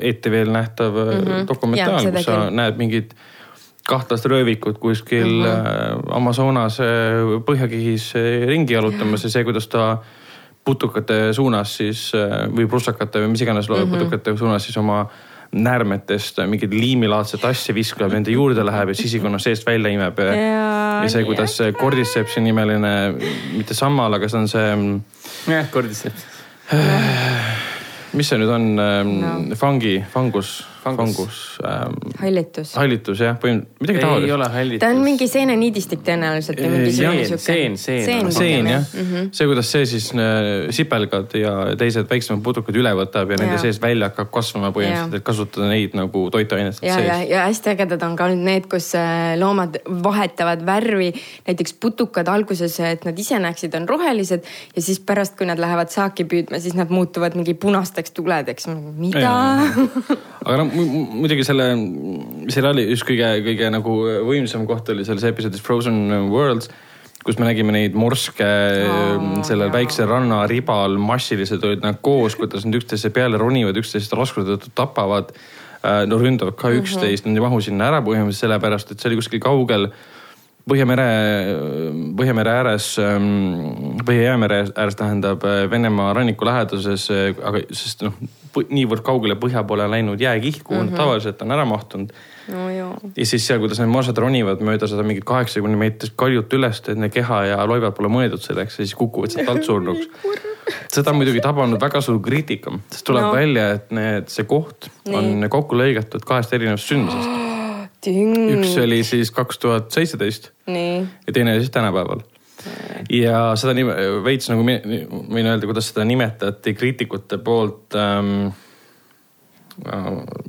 ETV-l 0.00 0.52
nähtav 0.52 0.92
mm 0.92 1.22
-hmm. 1.22 1.48
dokumentaal, 1.48 2.12
kus 2.12 2.24
sa 2.24 2.50
näed 2.50 2.76
mingit 2.76 3.16
kahtlast 3.88 4.26
röövikut 4.26 4.78
kuskil 4.78 5.28
mm 5.28 5.44
-hmm. 5.44 6.16
Amazonas 6.16 6.78
põhjakihis 7.46 8.12
ringi 8.46 8.74
jalutamas 8.74 9.24
ja 9.24 9.30
see, 9.30 9.44
kuidas 9.44 9.68
ta 9.68 9.98
putukate 10.64 11.32
suunas 11.32 11.76
siis 11.76 12.12
või 12.56 12.68
prussakate 12.68 13.18
või 13.18 13.28
mis 13.28 13.40
iganes 13.40 13.68
mm 13.68 13.74
-hmm. 13.74 13.90
putukate 13.90 14.36
suunas 14.36 14.64
siis 14.64 14.76
oma 14.76 15.06
näärmetest 15.52 16.38
mingit 16.46 16.70
liimilaadset 16.70 17.44
asja 17.44 17.74
viskab, 17.74 18.12
nende 18.12 18.30
juurde 18.30 18.64
läheb 18.66 18.88
ja 18.88 18.94
sisikonna 18.94 19.38
seest 19.38 19.66
välja 19.66 19.90
imeb. 19.90 20.18
ja, 20.18 20.34
ja 21.02 21.08
see, 21.08 21.24
kuidas 21.24 21.56
see 21.56 21.72
Cordycepsi 21.72 22.40
nimeline, 22.40 23.14
mitte 23.52 23.74
sammal, 23.74 24.12
aga 24.12 24.28
see 24.28 24.40
on 24.40 24.48
see. 24.48 25.00
jah, 25.48 25.70
Cordyceps 25.70 26.35
mis 28.16 28.30
see 28.30 28.38
nüüd 28.40 28.50
on 28.50 28.64
ähm, 28.82 29.12
no., 29.22 29.58
fangi, 29.58 30.00
fangus 30.12 30.58
fangus 30.86 31.58
ähm,. 31.66 31.96
hallitus. 32.20 32.74
hallitus 32.78 33.20
jah, 33.20 33.36
põhimõtteliselt 33.42 33.82
midagi 33.82 34.02
taolist. 34.04 34.28
ei 34.28 34.32
ole 34.36 34.48
hallitus. 34.54 34.82
ta 34.84 34.90
on 34.94 35.02
mingi 35.04 35.28
seeneniidistik 35.30 36.02
tõenäoliselt 36.06 36.60
või 36.62 36.70
mingi 36.76 36.92
seen, 36.96 37.22
seen, 37.26 37.76
seen, 37.80 38.04
seen, 38.04 38.32
seen 38.32 38.70
jah 38.70 38.84
mm. 38.84 39.08
-hmm. 39.10 39.30
see, 39.32 39.48
kuidas 39.50 39.72
see 39.72 39.86
siis 39.92 40.10
äh, 40.14 40.68
sipelgad 40.76 41.34
ja 41.40 41.52
teised 41.78 42.08
väiksemad 42.10 42.44
putukad 42.46 42.76
üle 42.78 42.92
võtab 42.98 43.32
ja, 43.32 43.38
ja. 43.38 43.42
nende 43.44 43.60
sees 43.62 43.80
välja 43.82 44.10
hakkab 44.10 44.30
kasvama 44.34 44.72
põhimõtteliselt, 44.76 45.18
et 45.20 45.26
kasutada 45.26 45.70
neid 45.70 45.96
nagu 45.98 46.26
toitainest. 46.30 46.84
ja, 46.86 46.98
ja, 47.00 47.18
ja 47.26 47.44
hästi 47.48 47.72
ägedad 47.74 48.06
on 48.06 48.16
ka 48.18 48.30
nüüd 48.32 48.44
need, 48.50 48.70
kus 48.70 48.92
äh, 48.98 49.34
loomad 49.40 49.80
vahetavad 49.86 50.64
värvi. 50.66 51.12
näiteks 51.48 51.76
putukad 51.80 52.28
alguses, 52.28 52.78
et 52.80 53.04
nad 53.08 53.18
ise 53.18 53.38
näeksid, 53.42 53.74
on 53.78 53.88
rohelised 53.88 54.46
ja 54.76 54.82
siis 54.82 55.00
pärast, 55.00 55.36
kui 55.38 55.48
nad 55.48 55.60
lähevad 55.62 55.92
saaki 55.92 56.26
püüdma, 56.28 56.60
siis 56.62 56.76
nad 56.78 56.92
muutuvad 56.92 57.36
mingi 57.38 57.54
punasteks 57.54 58.14
tuledeks. 58.16 58.70
mida? 58.96 59.34
aga 60.46 60.56
noh 60.62 60.75
muidugi 60.76 61.44
selle 61.46 61.70
seriaali 62.52 62.86
just 62.90 63.06
kõige, 63.08 63.30
kõige 63.46 63.70
nagu 63.74 63.96
võimsam 64.28 64.66
koht 64.68 64.92
oli 64.94 65.06
selles 65.08 65.24
episoodis 65.28 65.64
Frozen 65.64 66.28
Worlds 66.32 66.70
kus 67.26 67.40
me 67.40 67.48
nägime 67.48 67.74
neid 67.74 67.96
morske 67.98 68.46
oh, 68.86 69.22
sellel 69.46 69.72
väiksel 69.74 70.06
rannaribal, 70.06 70.94
massiliselt 71.02 71.64
olid 71.66 71.82
nad 71.82 71.98
koos, 72.04 72.36
kuidas 72.38 72.66
nad 72.66 72.78
üksteise 72.78 73.10
peale 73.14 73.40
ronivad, 73.40 73.78
üksteist 73.80 74.14
raskuse 74.14 74.46
tõttu 74.52 74.70
tapavad. 74.78 75.32
Äh, 75.82 76.04
no 76.08 76.20
ründavad 76.20 76.54
ka 76.58 76.70
mhm. 76.70 76.84
üksteist 76.84 77.26
mm, 77.26 77.32
-hmm. 77.32 77.34
nad 77.34 77.42
ei 77.42 77.46
mahu 77.48 77.60
sinna 77.62 77.90
ära 77.90 78.02
põhimõtteliselt 78.06 78.46
sellepärast, 78.46 78.92
et 78.92 79.02
see 79.02 79.10
oli 79.10 79.18
kuskil 79.18 79.42
kaugel 79.42 79.90
Põhjamere, 80.66 81.04
Põhjamere 82.18 82.50
ääres, 82.50 82.88
ähm, 82.98 84.00
Põhja-Jäämere 84.02 84.64
ääres 84.74 84.96
tähendab 84.98 85.44
äh, 85.46 85.68
Venemaa 85.70 86.08
ranniku 86.16 86.48
läheduses, 86.48 87.04
äh, 87.14 87.28
aga 87.38 87.60
sest 87.70 88.02
noh, 88.02 88.16
niivõrd 88.72 89.04
kaugele 89.06 89.36
põhja 89.38 89.62
poole 89.68 89.86
läinud 89.90 90.20
jääkiht, 90.20 90.62
kuhu 90.64 90.80
mm 90.80 90.88
-hmm. 90.88 90.96
tavaliselt 90.96 91.42
on 91.42 91.52
ära 91.52 91.64
mahtunud 91.68 92.12
no,. 92.48 92.68
ja 93.16 93.26
siis 93.26 93.46
seal, 93.46 93.60
kuidas 93.60 93.78
need 93.78 93.92
morsad 93.92 94.18
ronivad 94.18 94.64
mööda 94.64 94.88
seda 94.88 95.04
mingit 95.06 95.24
kaheksakümne 95.28 95.76
meetrist 95.76 96.16
kaljut 96.16 96.52
üles, 96.52 96.80
et 96.80 96.94
nende 96.96 97.12
keha 97.14 97.44
ja 97.52 97.66
loivad 97.66 97.94
pole 97.94 98.08
mõeldud 98.08 98.42
selleks 98.42 98.80
ja 98.80 98.84
siis 98.86 98.94
kukuvad 98.94 99.30
sealt 99.30 99.48
alt 99.52 99.64
surnuks 99.64 100.08
seda 100.94 101.12
on 101.12 101.20
muidugi 101.20 101.42
tabanud 101.44 101.80
väga 101.80 102.00
suur 102.04 102.20
kriitika, 102.22 102.72
sest 102.90 103.06
tuleb 103.06 103.28
no. 103.28 103.32
välja, 103.36 103.68
et 103.78 103.92
need, 103.94 104.30
see 104.32 104.46
koht 104.48 104.90
Nii. 105.06 105.18
on 105.18 105.50
kokku 105.52 105.78
lõigatud 105.78 106.24
kahest 106.26 106.56
erinevast 106.56 106.90
sündmusest. 106.90 107.45
Üks 108.10 108.76
oli 108.82 109.02
siis 109.06 109.30
kaks 109.34 109.58
tuhat 109.62 109.90
seitseteist 109.94 110.50
ja 110.66 111.32
teine 111.32 111.54
oli 111.54 111.64
siis 111.64 111.74
tänapäeval. 111.74 112.24
Ja 113.12 113.52
seda 113.58 113.74
nime, 113.76 113.94
veits 114.24 114.48
nagu 114.50 114.64
võin 114.64 115.46
öelda, 115.46 115.68
kuidas 115.68 115.90
seda 115.92 116.06
nimetati 116.08 116.74
kriitikute 116.74 117.38
poolt 117.38 117.94
ähm,. 117.98 118.48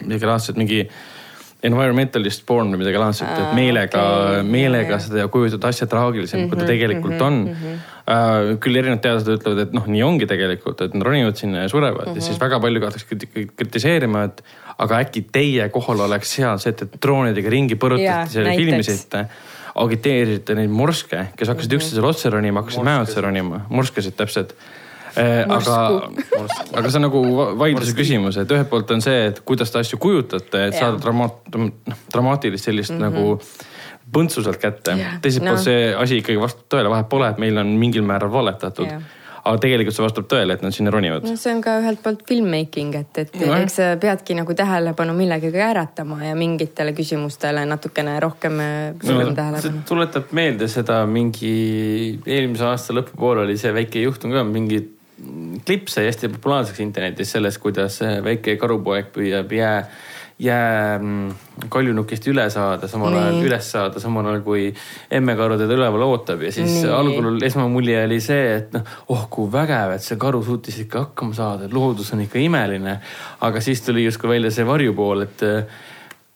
midagi 0.05 0.29
laadset, 0.29 0.57
mingi 0.57 0.85
environmentalist 1.67 2.45
porn 2.47 2.73
või 2.73 2.81
midagi 2.83 3.01
laadset, 3.01 3.29
et 3.29 3.53
meelega 3.57 4.03
okay., 4.13 4.47
meelega 4.47 4.99
seda 5.03 5.27
kujutada 5.31 5.71
asja 5.71 5.87
traagilisemalt 5.91 6.45
mm, 6.45 6.47
-hmm, 6.47 6.55
kui 6.55 6.59
ta 6.59 6.65
mhm, 6.65 6.71
tegelikult 6.73 7.13
mm 7.13 7.19
-hmm, 7.19 7.27
on 7.27 7.45
mm. 7.45 7.61
-hmm. 7.61 7.93
Uh, 8.07 8.53
küll 8.63 8.77
erinevad 8.79 9.01
teadlased 9.03 9.27
ütlevad, 9.27 9.57
et 9.65 9.73
noh, 9.75 9.83
nii 9.91 10.03
ongi 10.05 10.27
tegelikult, 10.31 10.79
et 10.85 10.93
nad 10.95 11.03
ronivad 11.03 11.35
sinna 11.35 11.65
ja 11.65 11.67
surevad 11.67 12.05
mm 12.05 12.13
-hmm. 12.13 12.15
ja 12.15 12.21
siis 12.21 12.39
väga 12.39 12.59
palju 12.63 12.79
hakatakse 12.79 13.47
kritiseerima, 13.59 14.23
et 14.23 14.43
aga 14.77 15.01
äkki 15.03 15.25
teie 15.31 15.69
kohal 15.69 15.99
oleks 16.05 16.31
seal 16.37 16.57
see, 16.57 16.69
et 16.69 16.77
te 16.77 17.01
droonidega 17.03 17.49
ringi 17.49 17.75
põrutate, 17.75 18.29
selle 18.29 18.55
filmisite 18.55 19.25
agiteerisite 19.75 20.55
neid 20.55 20.69
morske, 20.69 21.27
kes 21.35 21.51
hakkasid 21.51 21.71
mhm. 21.71 21.81
üksteisele 21.81 22.07
otse 22.07 22.29
ronima, 22.29 22.63
hakkasid 22.63 22.87
mäe 22.87 23.01
otsa 23.01 23.21
ronima, 23.21 23.65
morskesid 23.69 24.15
täpselt 24.15 24.55
aga, 25.17 25.77
aga 26.77 26.89
see 26.89 26.99
on 26.99 27.05
nagu 27.07 27.21
vaidluse 27.59 27.95
küsimus, 27.97 28.39
et 28.41 28.51
ühelt 28.53 28.69
poolt 28.71 28.91
on 28.95 29.03
see, 29.03 29.27
et 29.31 29.41
kuidas 29.47 29.73
te 29.73 29.81
asju 29.81 29.99
kujutate, 30.01 30.67
et 30.69 30.77
saada 30.77 30.99
dramaat-, 31.01 31.49
noh, 31.55 32.03
dramaatilist 32.13 32.69
sellist 32.69 32.93
mm 32.93 33.01
-hmm. 33.01 33.09
nagu 33.09 33.39
põntsu 34.13 34.43
sealt 34.43 34.61
kätte. 34.61 34.97
teiselt 35.21 35.43
poolt 35.43 35.59
no. 35.59 35.63
see 35.63 35.93
asi 35.95 36.21
ikkagi 36.23 36.39
vastab 36.39 36.67
tõele, 36.75 36.89
vahet 36.89 37.09
pole, 37.09 37.29
et 37.29 37.37
meile 37.37 37.59
on 37.65 37.77
mingil 37.79 38.03
määral 38.03 38.31
valetatud 38.31 38.87
yeah 38.87 39.01
aga 39.47 39.61
tegelikult 39.63 39.95
see 39.95 40.05
vastab 40.05 40.27
tõele, 40.31 40.57
et 40.57 40.63
nad 40.65 40.75
sinna 40.75 40.91
ronivad. 40.93 41.25
no 41.27 41.37
see 41.39 41.53
on 41.55 41.61
ka 41.63 41.77
ühelt 41.81 42.01
poolt 42.03 42.23
filmmaking, 42.27 42.95
et, 42.99 43.21
et 43.23 43.37
no, 43.41 43.53
eks 43.61 43.77
sa 43.79 43.87
peadki 44.01 44.35
nagu 44.37 44.55
tähelepanu 44.57 45.15
millegagi 45.17 45.61
äratama 45.63 46.19
ja 46.25 46.35
mingitele 46.39 46.93
küsimustele 46.97 47.63
natukene 47.69 48.17
rohkem 48.23 48.59
no, 48.59 49.17
tähelepanu. 49.37 49.85
tuletab 49.87 50.33
meelde 50.37 50.69
seda 50.71 51.03
mingi 51.09 52.19
eelmise 52.25 52.67
aasta 52.67 52.95
lõpupoole 52.97 53.45
oli 53.45 53.57
see 53.59 53.73
väike 53.75 54.03
juhtum 54.03 54.35
ka, 54.35 54.43
mingi 54.47 54.83
klipp 55.65 55.89
sai 55.89 56.05
hästi 56.09 56.29
populaarseks 56.35 56.83
internetis 56.83 57.31
sellest, 57.33 57.61
kuidas 57.63 58.01
väike 58.23 58.57
karupoeg 58.61 59.09
püüab 59.15 59.51
jää 59.57 59.79
jää 60.39 60.99
mm, 60.99 61.31
kaljunukist 61.69 62.27
üle 62.29 62.45
saada, 62.53 62.87
samal 62.87 63.15
ajal 63.15 63.39
mm. 63.39 63.45
üles 63.47 63.69
saada, 63.73 63.99
samal 63.99 64.27
ajal 64.29 64.43
kui 64.45 64.67
emmekaru 65.11 65.57
teda 65.57 65.73
üleval 65.73 66.03
ootab 66.05 66.43
ja 66.45 66.51
siis 66.53 66.75
Nii. 66.83 66.91
algul 66.93 67.41
esmamulje 67.45 68.03
oli 68.05 68.19
see, 68.21 68.43
et 68.59 68.75
noh, 68.77 68.85
oh 69.13 69.25
kui 69.33 69.49
vägev, 69.53 69.95
et 69.95 70.05
see 70.05 70.19
karu 70.21 70.43
suutis 70.45 70.77
ikka 70.83 71.07
hakkama 71.07 71.37
saada, 71.37 71.65
et 71.65 71.73
loodus 71.73 72.13
on 72.13 72.21
ikka 72.27 72.37
imeline. 72.43 72.99
aga 73.41 73.61
siis 73.61 73.81
tuli 73.81 74.05
justkui 74.05 74.35
välja 74.35 74.53
see 74.53 74.65
varjupool, 74.67 75.25
et 75.25 75.45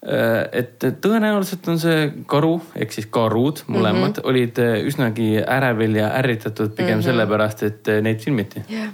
et 0.02 0.82
tõenäoliselt 0.98 1.68
on 1.70 1.76
see 1.78 2.08
karu 2.26 2.56
ehk 2.74 2.90
siis 2.90 3.06
karud 3.06 3.60
mõlemad 3.68 4.16
mm 4.16 4.16
-hmm. 4.16 4.30
olid 4.32 4.58
üsnagi 4.90 5.28
ärevil 5.38 5.94
ja 6.00 6.08
ärritatud 6.18 6.74
pigem 6.74 6.96
mm 6.96 7.00
-hmm. 7.00 7.04
sellepärast, 7.04 7.62
et 7.62 7.92
neid 8.02 8.18
filmiti 8.18 8.64
yeah 8.68 8.90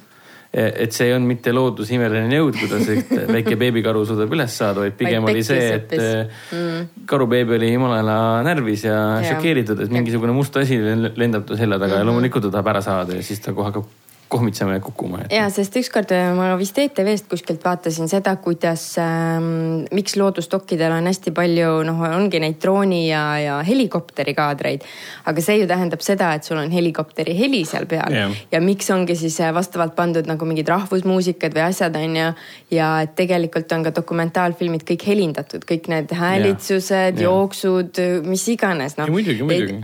et 0.52 0.94
see 0.96 1.10
ei 1.10 1.12
olnud 1.12 1.28
mitte 1.28 1.52
looduse 1.52 1.92
imeline 1.92 2.38
jõud, 2.38 2.56
kuidas 2.56 2.88
väike 3.36 3.56
beebikaru 3.60 4.04
suudab 4.08 4.32
üles 4.32 4.54
saada, 4.56 4.80
vaid 4.80 4.96
pigem 4.96 5.26
oli 5.28 5.42
see, 5.44 5.66
et 5.76 5.92
mm. 5.92 7.04
karubeebi 7.08 7.58
oli 7.58 7.72
jumala 7.74 8.18
närvis 8.46 8.86
ja, 8.88 8.96
ja 9.20 9.34
šokeeritud, 9.34 9.84
et 9.84 9.92
mingisugune 9.92 10.32
must 10.32 10.56
asi 10.56 10.80
lendab 10.80 11.44
ta 11.48 11.56
selja 11.56 11.76
taga 11.76 11.86
mm 11.86 11.92
-hmm. 11.92 11.98
ja 11.98 12.04
mhm. 12.04 12.08
loomulikult 12.08 12.48
ta 12.48 12.50
tahab 12.56 12.72
ära 12.74 12.82
saada 12.82 13.16
ja 13.16 13.22
siis 13.22 13.40
ta 13.44 13.52
kohe 13.52 13.68
hakkab 13.68 13.84
kohmitsema 14.28 14.72
ja 14.72 14.80
kukkuma. 14.80 15.18
ja, 15.30 15.48
sest 15.50 15.76
ükskord 15.80 16.12
äh, 16.12 16.30
ma 16.36 16.50
vist 16.60 16.76
ETV-st 16.78 17.28
kuskilt 17.30 17.64
vaatasin 17.64 18.10
seda, 18.10 18.34
kuidas 18.44 18.82
ähm,, 19.00 19.86
miks 19.94 20.16
loodustokkidel 20.20 20.92
on 20.92 21.08
hästi 21.08 21.32
palju, 21.36 21.70
noh, 21.88 22.02
ongi 22.08 22.40
neid 22.42 22.58
drooni 22.62 23.06
ja, 23.08 23.22
ja 23.40 23.58
helikopteri 23.66 24.34
kaadreid. 24.36 24.84
aga 25.28 25.44
see 25.44 25.58
ju 25.62 25.68
tähendab 25.70 26.04
seda, 26.04 26.34
et 26.36 26.44
sul 26.44 26.60
on 26.60 26.72
helikopteri 26.72 27.36
heli 27.38 27.64
seal 27.68 27.88
peal 27.88 28.12
yeah. 28.12 28.36
ja 28.52 28.60
miks 28.64 28.90
ongi 28.94 29.16
siis 29.16 29.40
äh, 29.40 29.54
vastavalt 29.54 29.96
pandud 29.96 30.28
nagu 30.28 30.48
mingid 30.48 30.68
rahvusmuusikad 30.68 31.56
või 31.56 31.64
asjad 31.70 31.96
on 31.96 32.20
ju. 32.20 32.28
ja 32.76 32.90
et 33.06 33.16
tegelikult 33.16 33.72
on 33.72 33.88
ka 33.88 33.94
dokumentaalfilmid 33.96 34.84
kõik 34.92 35.08
helindatud, 35.08 35.64
kõik 35.68 35.88
need 35.92 36.12
häälitsused 36.12 36.92
yeah., 36.92 37.16
yeah. 37.16 37.24
jooksud, 37.28 38.04
mis 38.28 38.44
iganes 38.52 39.00
noh. 39.00 39.08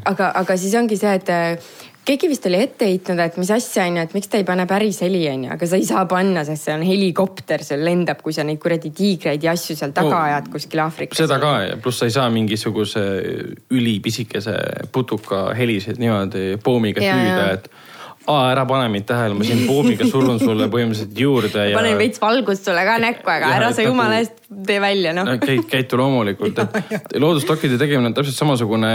aga, 0.05 0.31
aga 0.45 0.61
siis 0.61 0.77
ongi 0.77 1.01
see, 1.01 1.17
et 1.17 1.33
keegi 2.05 2.29
vist 2.29 2.47
oli 2.49 2.61
ette 2.61 2.89
heitnud, 2.89 3.21
et 3.25 3.37
mis 3.41 3.51
asja 3.55 3.87
on 3.89 3.99
ju, 3.99 4.05
et 4.07 4.15
miks 4.17 4.31
ta 4.31 4.41
ei 4.41 4.47
pane 4.47 4.67
päris 4.71 5.01
heli 5.05 5.23
on 5.31 5.47
ju, 5.47 5.53
aga 5.55 5.69
sa 5.69 5.81
ei 5.81 5.87
saa 5.89 6.05
panna, 6.11 6.45
sest 6.47 6.69
see 6.69 6.77
on 6.77 6.85
helikopter, 6.87 7.65
seal 7.65 7.85
lendab, 7.87 8.21
kui 8.25 8.37
sa 8.37 8.45
neid 8.47 8.61
kuradi 8.63 8.93
tiigreid 8.95 9.45
ja 9.45 9.55
asju 9.57 9.77
seal 9.79 9.95
taga 9.97 10.13
no, 10.13 10.21
ajad 10.29 10.51
kuskil 10.53 10.85
Aafrikas. 10.85 11.23
seda 11.25 11.41
ka 11.43 11.55
ja 11.65 11.81
pluss 11.81 12.03
sa 12.03 12.11
ei 12.11 12.15
saa 12.15 12.29
mingisuguse 12.35 13.05
ülipisikese 13.75 14.59
putuka 14.93 15.47
heliseid 15.57 16.01
niimoodi 16.03 16.61
poomiga 16.65 17.05
püüda, 17.05 17.51
et 17.59 17.71
aa, 18.27 18.45
ära 18.53 18.65
pane 18.69 18.89
mind 18.93 19.07
tähele, 19.09 19.37
ma 19.37 19.47
siin 19.47 19.65
poomiga 19.69 20.07
surun 20.09 20.39
sulle 20.41 20.69
põhimõtteliselt 20.73 21.19
juurde 21.21 21.67
ja. 21.69 21.77
panen 21.77 21.99
veits 22.01 22.23
valgust 22.23 22.69
sulle 22.69 22.85
ka 22.87 22.97
näkku, 23.03 23.27
aga 23.29 23.51
ja, 23.51 23.59
ära 23.59 23.71
sa 23.77 23.85
jumala 23.85 24.17
nagu 24.17 24.25
eest 24.25 24.41
tee 24.69 24.79
välja 24.83 25.13
noh. 25.17 25.29
käid, 25.43 25.65
käitu 25.71 25.99
loomulikult, 26.01 26.63
et 26.65 27.17
loodusdokkide 27.25 27.79
tegemine 27.81 28.13
on 28.13 28.17
täpselt 28.17 28.39
samasugune 28.39 28.95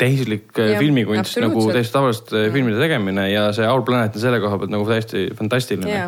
tehislik 0.00 0.52
äh, 0.58 0.74
ja, 0.74 0.82
filmikunst 0.82 1.40
nagu 1.44 1.64
täiesti 1.70 1.96
tavaliste 1.96 2.44
filmide 2.54 2.80
tegemine 2.82 3.28
ja 3.32 3.48
see 3.56 3.68
Our 3.68 3.84
Planet 3.86 4.18
on 4.18 4.26
selle 4.26 4.42
koha 4.44 4.60
pealt 4.60 4.74
nagu 4.74 4.88
täiesti 4.88 5.28
fantastiline. 5.38 6.04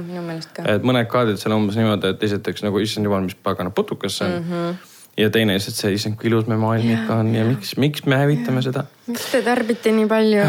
et 0.67 0.87
mõned 0.87 1.09
kaadrid 1.11 1.41
seal 1.41 1.57
umbes 1.57 1.81
niimoodi, 1.81 2.15
et 2.15 2.29
esiteks 2.31 2.67
nagu 2.67 2.85
issand 2.85 3.09
jumal, 3.09 3.25
mis 3.25 3.39
pagana 3.39 3.73
putukas 3.73 4.21
see 4.21 4.29
on 4.29 4.41
mm. 4.41 4.55
-hmm 4.55 4.90
ja 5.21 5.31
teine 5.33 5.57
lihtsalt 5.57 5.79
see, 5.79 5.95
issand 5.97 6.19
kui 6.21 6.31
ilus 6.31 6.49
me 6.51 6.59
maailm 6.61 6.91
ikka 6.95 7.21
on 7.23 7.35
ja 7.35 7.45
miks, 7.47 7.75
miks 7.81 8.07
me 8.09 8.19
hävitame 8.21 8.63
seda. 8.65 8.85
miks 9.11 9.29
te 9.33 9.43
tarbite 9.47 9.93
nii 9.95 10.09
palju? 10.11 10.47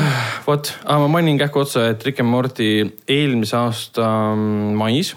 vot, 0.48 0.74
ma 0.88 1.10
mainin 1.12 1.40
kähku 1.42 1.64
otsa, 1.64 1.90
et 1.94 2.06
Rick 2.08 2.24
and 2.24 2.32
Morty 2.32 2.72
eelmise 3.08 3.58
aasta 3.60 4.08
mm, 4.36 4.78
mais 4.80 5.14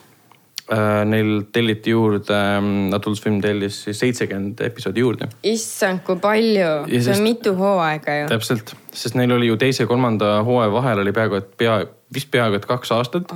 neil 1.05 1.43
telliti 1.53 1.93
juurde, 1.93 2.37
mm, 2.61 2.93
Adult 2.97 3.19
Swim 3.19 3.41
tellis 3.45 3.83
siis 3.85 3.99
seitsekümmend 4.01 4.63
episoodi 4.65 5.03
juurde. 5.05 5.29
issand, 5.45 6.01
kui 6.07 6.17
palju, 6.17 6.71
see 6.89 7.13
on 7.13 7.21
mitu 7.23 7.53
hooaega 7.59 8.15
ju. 8.23 8.31
täpselt, 8.33 8.73
sest 8.93 9.19
neil 9.19 9.35
oli 9.37 9.51
ju 9.51 9.59
teise 9.61 9.85
ja 9.85 9.91
kolmanda 9.91 10.39
hooaja 10.47 10.73
vahel 10.73 11.05
oli 11.05 11.13
peaaegu, 11.13 11.43
et 11.43 11.53
pea, 11.61 11.77
vist 12.15 12.31
peaaegu 12.33 12.57
et 12.57 12.65
kaks 12.71 12.95
aastat. 12.97 13.35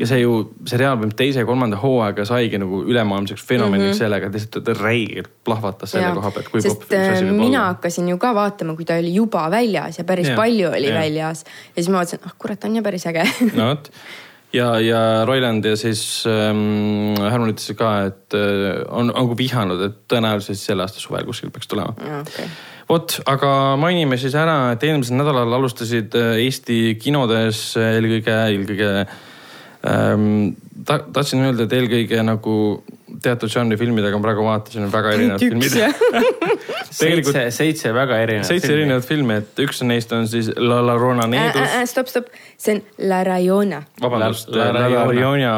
ja 0.00 0.08
see 0.08 0.22
ju, 0.22 0.38
seriaal 0.64 1.04
teise 1.16 1.44
ja 1.44 1.48
kolmanda 1.48 1.76
hooaega 1.82 2.24
saigi 2.24 2.60
nagu 2.62 2.80
ülemaailmseks 2.88 3.44
fenomeniks 3.44 3.90
mm 3.90 3.92
-hmm. 3.92 3.98
sellega, 3.98 4.26
et 4.26 4.40
lihtsalt 4.40 4.74
räigelt 4.80 5.32
plahvatas 5.44 5.90
selle 5.90 6.14
koha 6.14 6.30
pealt. 6.30 6.62
sest 6.62 6.92
äh, 6.92 7.22
mina 7.22 7.46
olla. 7.46 7.66
hakkasin 7.66 8.08
ju 8.08 8.18
ka 8.18 8.34
vaatama, 8.34 8.76
kui 8.76 8.84
ta 8.84 8.96
oli 8.96 9.14
juba 9.14 9.50
väljas 9.50 9.98
ja 9.98 10.04
päris 10.04 10.28
ja, 10.28 10.36
palju 10.36 10.70
oli 10.70 10.88
ja. 10.88 10.94
väljas. 10.94 11.44
ja 11.76 11.82
siis 11.82 11.88
ma 11.88 12.00
vaatasin, 12.00 12.20
ah 12.24 12.34
kurat, 12.38 12.64
on 12.64 12.76
ju 12.76 12.82
päris 12.82 13.06
äge 13.06 13.28
no 13.52 13.68
vot 13.68 13.92
ja, 14.56 14.70
ja 14.82 15.00
Roiland 15.28 15.64
ja 15.68 15.76
siis 15.78 16.24
ähm, 16.30 17.14
Härman 17.20 17.52
ütles 17.52 17.76
ka, 17.78 17.92
et 18.10 18.36
äh, 18.36 18.80
on, 18.88 19.10
on 19.10 19.12
nagu 19.12 19.36
vihanud, 19.38 19.82
et 19.86 20.00
tõenäoliselt 20.10 20.60
selle 20.60 20.86
aasta 20.86 21.02
suvel 21.02 21.28
kuskil 21.28 21.52
peaks 21.54 21.70
tulema. 21.70 21.94
Okay 22.22 22.48
vot, 22.86 23.16
aga 23.26 23.50
mainime 23.80 24.18
siis 24.20 24.36
ära, 24.38 24.72
et 24.74 24.84
eelmisel 24.86 25.18
nädalal 25.18 25.56
alustasid 25.58 26.14
äh, 26.18 26.36
Eesti 26.44 26.96
kinodes 27.02 27.72
eelkõige, 27.80 28.36
eelkõige 28.52 28.90
ähm, 29.90 30.54
ta, 30.86 31.00
tahtsin 31.00 31.42
öelda, 31.46 31.66
et 31.66 31.74
eelkõige 31.76 32.22
nagu 32.26 32.56
teatud 33.22 33.52
žanri 33.52 33.78
filmidega 33.80 34.18
ma 34.18 34.26
praegu 34.28 34.44
vaatasin, 34.46 34.86
on 34.86 34.92
väga 34.92 35.14
erinevad 35.16 35.42
filmid 35.42 35.72
seitse, 37.00 37.46
seitse 37.54 37.92
väga 37.94 38.18
erinevat 38.24 38.48
seitse 38.48 38.68
filmi. 38.68 38.82
erinevat 38.82 39.08
filmi, 39.08 39.38
et 39.42 39.64
üks 39.66 39.82
neist 39.86 40.12
on 40.16 40.28
siis 40.30 40.50
La 40.56 40.82
La 40.86 40.96
Rona 41.00 41.26
Needus 41.30 41.62
äh,. 41.62 41.80
Äh, 41.80 41.88
stopp, 41.90 42.12
stopp, 42.12 42.30
see 42.58 42.76
on 42.76 42.84
La 43.10 43.22
Rajona. 43.26 43.82
vabandust, 44.02 44.52
La 44.54 44.70
Rajona. 44.76 45.56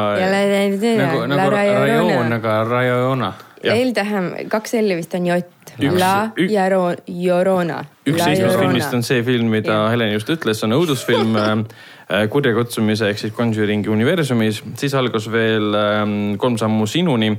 nagu, 1.03 1.21
nagu 1.33 1.53
rajoon, 1.55 2.33
aga 2.39 2.57
Rajona. 2.69 3.33
L-tähem, 3.59 4.29
kaks 4.47 4.77
L-i 4.79 4.95
vist 4.95 5.15
on 5.17 5.25
J 5.27 5.41
La 5.99 6.29
Jaro-, 6.49 6.95
Llorona. 7.07 7.83
üks 8.07 8.21
seitsmest 8.23 8.59
filmist 8.59 8.93
on 8.95 9.03
see 9.05 9.23
film, 9.23 9.51
mida 9.51 9.75
ja. 9.75 9.89
Helen 9.93 10.13
just 10.15 10.29
ütles, 10.31 10.63
on 10.65 10.75
õudusfilm 10.75 11.35
äh, 12.09 12.23
äh, 12.23 12.27
kurjakutsumise 12.29 13.09
ehk 13.09 13.19
siis 13.19 13.33
Conjuringi 13.33 13.89
universumis. 13.89 14.63
siis 14.77 14.93
algas 14.93 15.31
veel 15.31 15.73
ähm, 15.73 16.37
Kolm 16.37 16.57
sammu 16.57 16.87
sinuni, 16.87 17.33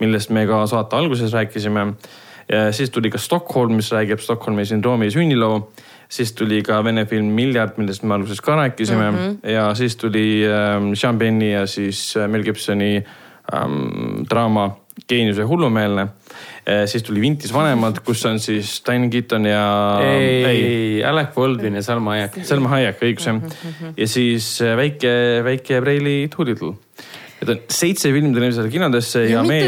millest 0.00 0.30
me 0.30 0.46
ka 0.46 0.66
saate 0.66 0.96
alguses 0.96 1.32
rääkisime. 1.32 1.94
siis 2.72 2.90
tuli 2.90 3.10
ka 3.10 3.18
Stockholm, 3.18 3.74
mis 3.76 3.92
räägib 3.92 4.20
Stockholmi 4.24 4.64
sündroomi 4.64 5.10
sünniloo 5.10 5.68
siis 6.08 6.32
tuli 6.32 6.62
ka 6.62 6.80
vene 6.84 7.04
film 7.06 7.32
Miljard, 7.36 7.76
millest 7.76 8.02
me 8.02 8.14
alguses 8.14 8.40
ka 8.40 8.56
rääkisime 8.56 9.10
mm 9.10 9.16
-hmm. 9.16 9.50
ja 9.50 9.74
siis 9.74 9.96
tuli 9.96 10.44
ähm, 10.46 10.94
Sean 10.94 11.18
Penni 11.18 11.52
ja 11.52 11.66
siis 11.66 12.16
äh, 12.16 12.28
Mel 12.28 12.42
Gibsoni 12.42 13.04
ähm, 13.54 14.24
draama 14.30 14.76
Geenius 15.08 15.38
ja 15.38 15.46
hullumeelne 15.46 16.06
siis 16.88 17.04
tuli 17.06 17.22
Vintis 17.22 17.52
vanemad, 17.54 18.02
kus 18.04 18.24
on 18.28 18.40
siis 18.42 18.78
Diane 18.86 19.08
Keaton 19.12 19.46
ja. 19.48 19.64
ei, 20.04 20.44
ei, 20.44 21.04
Alec 21.04 21.32
Baldwin 21.36 21.78
ja 21.78 21.84
Salma 21.86 22.16
Hayek. 22.16 22.40
Salma 22.48 22.74
Hayek, 22.74 23.00
õigus 23.06 23.28
jah. 23.28 23.40
ja 23.96 24.08
siis 24.10 24.50
eh, 24.64 24.74
väike, 24.78 25.14
väike 25.46 25.80
Preili 25.84 26.18
Doolittle. 26.32 26.74
Need 27.38 27.52
on 27.52 27.60
seitse 27.70 28.10
filmi 28.10 28.32
tuli 28.34 28.48
eelmisel 28.48 28.66
kinodesse 28.72 29.20
ja, 29.28 29.36
ja 29.36 29.42
me, 29.46 29.58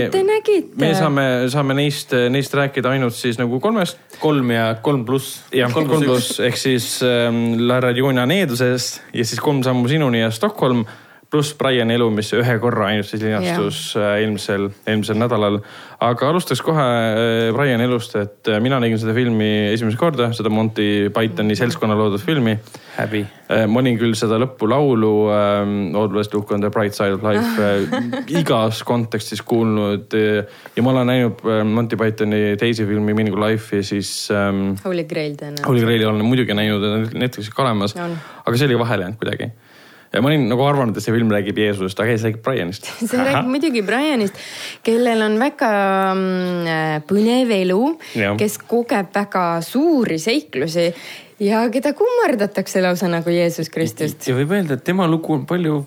me 0.82 0.88
saame, 0.98 1.26
saame 1.52 1.76
neist, 1.78 2.16
neist 2.34 2.56
rääkida 2.58 2.90
ainult 2.96 3.14
siis 3.14 3.38
nagu 3.38 3.60
kolmest. 3.62 4.00
kolm 4.18 4.50
ja 4.50 4.72
kolm 4.82 5.04
pluss. 5.06 5.44
jah, 5.54 5.70
kolm 5.70 6.02
pluss 6.02 6.40
ehk 6.42 6.58
siis 6.58 6.96
ähm, 7.06 7.60
La 7.70 7.78
Ragiona 7.84 8.26
Needuses 8.26 8.96
ja 9.14 9.22
siis 9.22 9.38
Kolm 9.40 9.62
sammu 9.62 9.86
sinuni 9.88 10.24
ja 10.24 10.32
Stockholm 10.34 10.82
pluss 11.30 11.54
Briani 11.58 11.94
elu, 11.94 12.08
mis 12.14 12.32
ühe 12.34 12.56
korra 12.62 12.88
ainult 12.90 13.06
siis 13.06 13.22
linastus 13.22 13.78
yeah. 13.94 14.16
eelmisel, 14.20 14.68
eelmisel 14.88 15.18
nädalal. 15.20 15.60
aga 16.02 16.30
alustaks 16.32 16.62
kohe 16.64 16.82
äh, 16.82 17.50
Briani 17.54 17.86
elust, 17.86 18.16
et 18.18 18.50
äh, 18.50 18.58
mina 18.62 18.80
nägin 18.82 18.98
seda 18.98 19.14
filmi 19.14 19.50
esimest 19.70 19.98
korda, 20.00 20.30
seda 20.36 20.50
Monty 20.50 21.10
Pythoni 21.14 21.54
seltskonna 21.58 21.94
loodud 21.98 22.22
filmi. 22.24 22.56
häbi. 22.96 23.22
Äh, 23.50 23.64
ma 23.70 23.82
olin 23.82 23.98
küll 24.00 24.16
seda 24.18 24.40
lõpulaulu 24.42 25.12
Always 26.00 26.32
look 26.34 26.50
on 26.52 26.64
the 26.64 26.70
bright 26.70 26.96
side 26.96 27.14
of 27.14 27.22
life 27.22 27.70
igas 28.40 28.82
kontekstis 28.86 29.42
kuulnud 29.46 30.10
ja 30.16 30.82
ma 30.82 30.94
olen 30.96 31.10
näinud 31.12 31.46
Monty 31.70 31.98
Pythoni 32.00 32.56
teisi 32.58 32.86
filmi 32.88 33.14
Meaning 33.14 33.38
of 33.38 33.44
Life'i 33.44 33.84
siis 33.86 34.12
um,. 34.34 34.74
Holy 34.82 35.06
Grail 35.06 35.38
tõenäoliselt. 35.38 35.66
Holy 35.70 35.86
Grail'i 35.86 36.10
olen 36.10 36.26
muidugi 36.26 36.58
näinud, 36.58 37.14
Netflixis 37.14 37.54
ka 37.54 37.68
olemas, 37.68 37.94
aga 37.94 38.56
see 38.56 38.70
oli 38.70 38.82
vahele 38.82 39.06
jäänud 39.06 39.20
kuidagi 39.22 39.52
ja 40.10 40.22
ma 40.22 40.30
olin 40.30 40.48
nagu 40.50 40.64
arvanud, 40.66 40.96
et 40.96 41.04
see 41.04 41.14
film 41.14 41.30
räägib 41.32 41.60
Jeesusest, 41.62 42.02
aga 42.02 42.14
ei, 42.14 42.18
see 42.18 42.30
räägib 42.30 42.44
Brianist 42.46 42.90
see 43.10 43.20
räägib 43.20 43.50
muidugi 43.52 43.84
Brianist, 43.86 44.42
kellel 44.86 45.24
on 45.26 45.38
väga 45.40 45.70
mm, 46.16 47.06
põnev 47.10 47.54
elu, 47.60 47.80
kes 48.40 48.58
kogeb 48.70 49.14
väga 49.14 49.46
suuri 49.64 50.18
seiklusi 50.22 50.90
ja 51.46 51.62
keda 51.72 51.94
kummardatakse 51.96 52.82
lausa 52.84 53.08
nagu 53.12 53.32
Jeesus 53.32 53.70
Kristust. 53.72 54.26
ja 54.28 54.36
võib 54.36 54.52
öelda, 54.58 54.76
et 54.76 54.84
tema 54.86 55.08
lugu 55.10 55.34
on 55.38 55.46
palju 55.48 55.84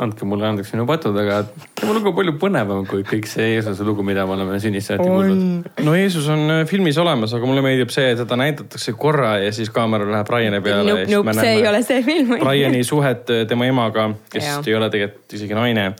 andke 0.00 0.26
mulle 0.28 0.46
andeks 0.48 0.72
minu 0.74 0.86
patud, 0.88 1.16
aga 1.20 1.42
tema 1.78 1.94
lugu 1.96 2.10
on 2.10 2.16
palju 2.16 2.34
põnevam 2.40 2.86
kui 2.88 3.02
kõik 3.06 3.28
see 3.28 3.50
Jeesuse 3.54 3.84
lugu, 3.86 4.04
mida 4.06 4.24
me 4.28 4.36
oleme 4.36 4.58
sünnist 4.62 4.92
saati 4.92 5.06
kuulnud. 5.06 5.68
no 5.84 5.94
Jeesus 5.96 6.28
on 6.32 6.44
äh, 6.54 6.60
filmis 6.68 6.98
olemas, 7.00 7.34
aga 7.36 7.48
mulle 7.48 7.64
meeldib 7.64 7.92
see, 7.94 8.12
et 8.14 8.20
teda 8.22 8.38
näidatakse 8.40 8.94
korra 9.00 9.34
ja 9.42 9.50
siis 9.54 9.72
kaamera 9.74 10.08
läheb 10.08 10.28
Briani 10.30 10.62
peale. 10.64 10.86
Nope, 10.88 11.08
nope, 11.12 11.34
see 11.40 11.56
ei 11.58 11.66
ole 11.68 11.82
see 11.86 12.04
film. 12.06 12.36
Briani 12.40 12.82
suhet 12.86 13.32
äh, 13.34 13.42
tema 13.50 13.68
emaga, 13.68 14.10
kes 14.32 14.46
ja. 14.46 14.60
ei 14.66 14.78
ole 14.78 14.90
tegelikult 14.92 15.36
isegi 15.40 15.58
naine. 15.58 15.90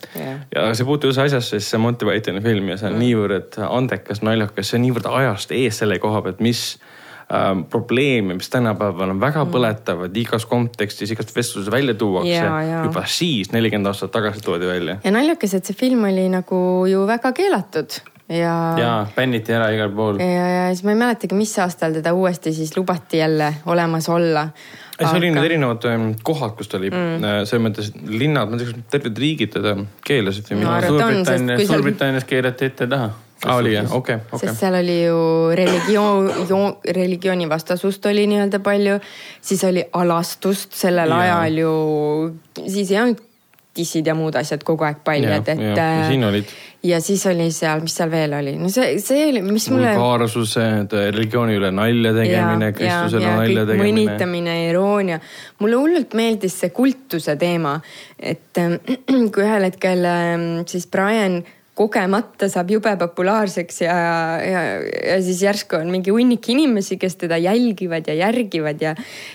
ja 0.54 0.70
see 0.74 0.88
puutub 0.88 1.12
üldse 1.12 1.26
asjasse, 1.26 1.58
sest 1.58 1.74
see 1.74 1.82
Monty 1.82 2.08
Pythoni 2.08 2.44
film 2.44 2.72
ja 2.72 2.80
see 2.80 2.88
on 2.88 2.96
mm. 2.96 3.04
niivõrd 3.04 3.60
andekas, 3.68 4.24
naljakas, 4.26 4.72
see 4.72 4.80
on 4.80 4.86
niivõrd 4.88 5.10
ajast 5.12 5.52
ees 5.56 5.82
selle 5.82 6.00
koha 6.02 6.24
pealt, 6.24 6.40
mis 6.44 6.64
äh, 7.32 7.50
probleeme, 7.70 8.34
mis 8.38 8.50
tänapäeval 8.50 9.14
on 9.14 9.20
väga 9.22 9.44
mm. 9.44 9.54
põletavad 9.54 10.20
igas 10.22 10.46
kontekstis, 10.50 11.14
igas 11.14 11.34
vestluses 11.36 11.72
välja 11.72 11.94
tuuakse. 11.94 12.44
juba 12.84 13.04
siis, 13.06 13.52
nelikümmend 13.52 13.92
aastat 13.92 14.14
tagasi 14.14 14.44
toodi 14.44 14.66
välja. 14.70 15.00
ja 15.04 15.14
naljakas, 15.14 15.54
et 15.58 15.70
see 15.70 15.76
film 15.86 16.04
oli 16.10 16.28
nagu 16.32 16.62
ju 16.90 17.06
väga 17.08 17.32
keelatud 17.36 18.00
ja. 18.30 18.54
ja 18.78 18.90
bänniti 19.16 19.54
ära 19.54 19.70
igal 19.74 19.90
pool. 19.94 20.20
ja, 20.22 20.46
ja 20.48 20.66
siis 20.74 20.84
ma 20.86 20.94
ei 20.94 21.00
mäletagi, 21.02 21.36
mis 21.38 21.52
aastal 21.62 21.94
teda 21.96 22.12
uuesti 22.16 22.52
siis 22.54 22.76
lubati 22.76 23.18
jälle 23.18 23.54
olemas 23.66 24.08
olla. 24.08 24.48
see 24.98 25.06
aga... 25.06 25.16
oli 25.18 25.32
need 25.34 25.48
erinevad 25.50 25.86
ähm, 25.90 26.12
kohad, 26.22 26.54
kus 26.58 26.70
ta 26.70 26.78
oli 26.78 26.92
mm., 26.92 27.24
äh, 27.24 27.40
selles 27.48 27.64
mõttes 27.66 27.90
linnad, 28.06 28.50
ma 28.52 28.58
ei 28.58 28.64
tea, 28.64 28.74
kas 28.74 28.92
terved 28.94 29.24
riigid 29.24 29.54
teda 29.56 29.74
keelasid 30.06 30.52
või 30.52 30.60
no, 30.60 30.76
midagi. 30.76 30.94
Suurbritannias, 30.94 31.66
Suurbritannias 31.72 32.30
keelati 32.30 32.70
ette-taha 32.70 33.10
aa, 33.46 33.56
oli 33.56 33.74
jah, 33.74 33.88
okei 33.92 34.14
okay,, 34.14 34.26
okei 34.26 34.36
okay.. 34.36 34.48
sest 34.48 34.60
seal 34.64 34.76
oli 34.80 34.98
ju 35.04 35.16
religioon, 35.60 36.76
religioonivastasust 37.00 38.06
oli 38.10 38.26
nii-öelda 38.30 38.60
palju, 38.64 39.00
siis 39.40 39.64
oli 39.64 39.84
alastust 39.92 40.76
sellel 40.76 41.14
ja. 41.14 41.20
ajal 41.24 41.60
ju, 41.64 41.74
siis 42.66 42.92
ei 42.92 43.02
olnud 43.04 43.26
dissid 43.76 44.08
ja 44.08 44.16
muud 44.18 44.34
asjad 44.38 44.64
kogu 44.66 44.84
aeg 44.86 44.98
paljad, 45.06 45.46
et. 45.48 45.60
ja, 45.62 45.74
ja 45.78 46.08
siin 46.08 46.24
olid. 46.26 46.48
ja 46.82 46.98
siis 47.02 47.22
oli 47.30 47.46
seal, 47.54 47.84
mis 47.84 47.94
seal 48.00 48.10
veel 48.10 48.34
oli, 48.40 48.56
no 48.58 48.70
see, 48.72 48.96
see 49.02 49.28
oli, 49.28 49.42
mis 49.46 49.68
mulle. 49.70 49.92
vulgaarsused, 49.94 50.96
religiooni 51.14 51.54
üle 51.60 51.70
nalja 51.74 52.12
tegemine, 52.16 52.72
Kristuse 52.76 53.20
üle 53.20 53.30
nalja 53.30 53.64
tegemine. 53.68 53.86
mõnitamine, 53.86 54.56
iroonia. 54.72 55.20
mulle 55.62 55.78
hullult 55.80 56.18
meeldis 56.18 56.58
see 56.64 56.74
kultuse 56.74 57.38
teema, 57.40 57.76
et 58.18 58.58
kui 59.32 59.46
ühel 59.46 59.70
hetkel 59.70 60.04
ähm, 60.10 60.50
siis 60.70 60.90
Brian 60.90 61.40
kogemata 61.80 62.48
saab 62.52 62.70
jube 62.74 62.92
populaarseks 63.00 63.80
ja, 63.86 63.96
ja, 64.44 64.62
ja 64.82 65.16
siis 65.24 65.40
järsku 65.44 65.78
on 65.78 65.90
mingi 65.92 66.12
hunnik 66.12 66.48
inimesi, 66.52 66.98
kes 67.00 67.16
teda 67.22 67.38
jälgivad 67.40 68.08
ja 68.10 68.16
järgivad 68.18 68.82
ja, 68.84 68.94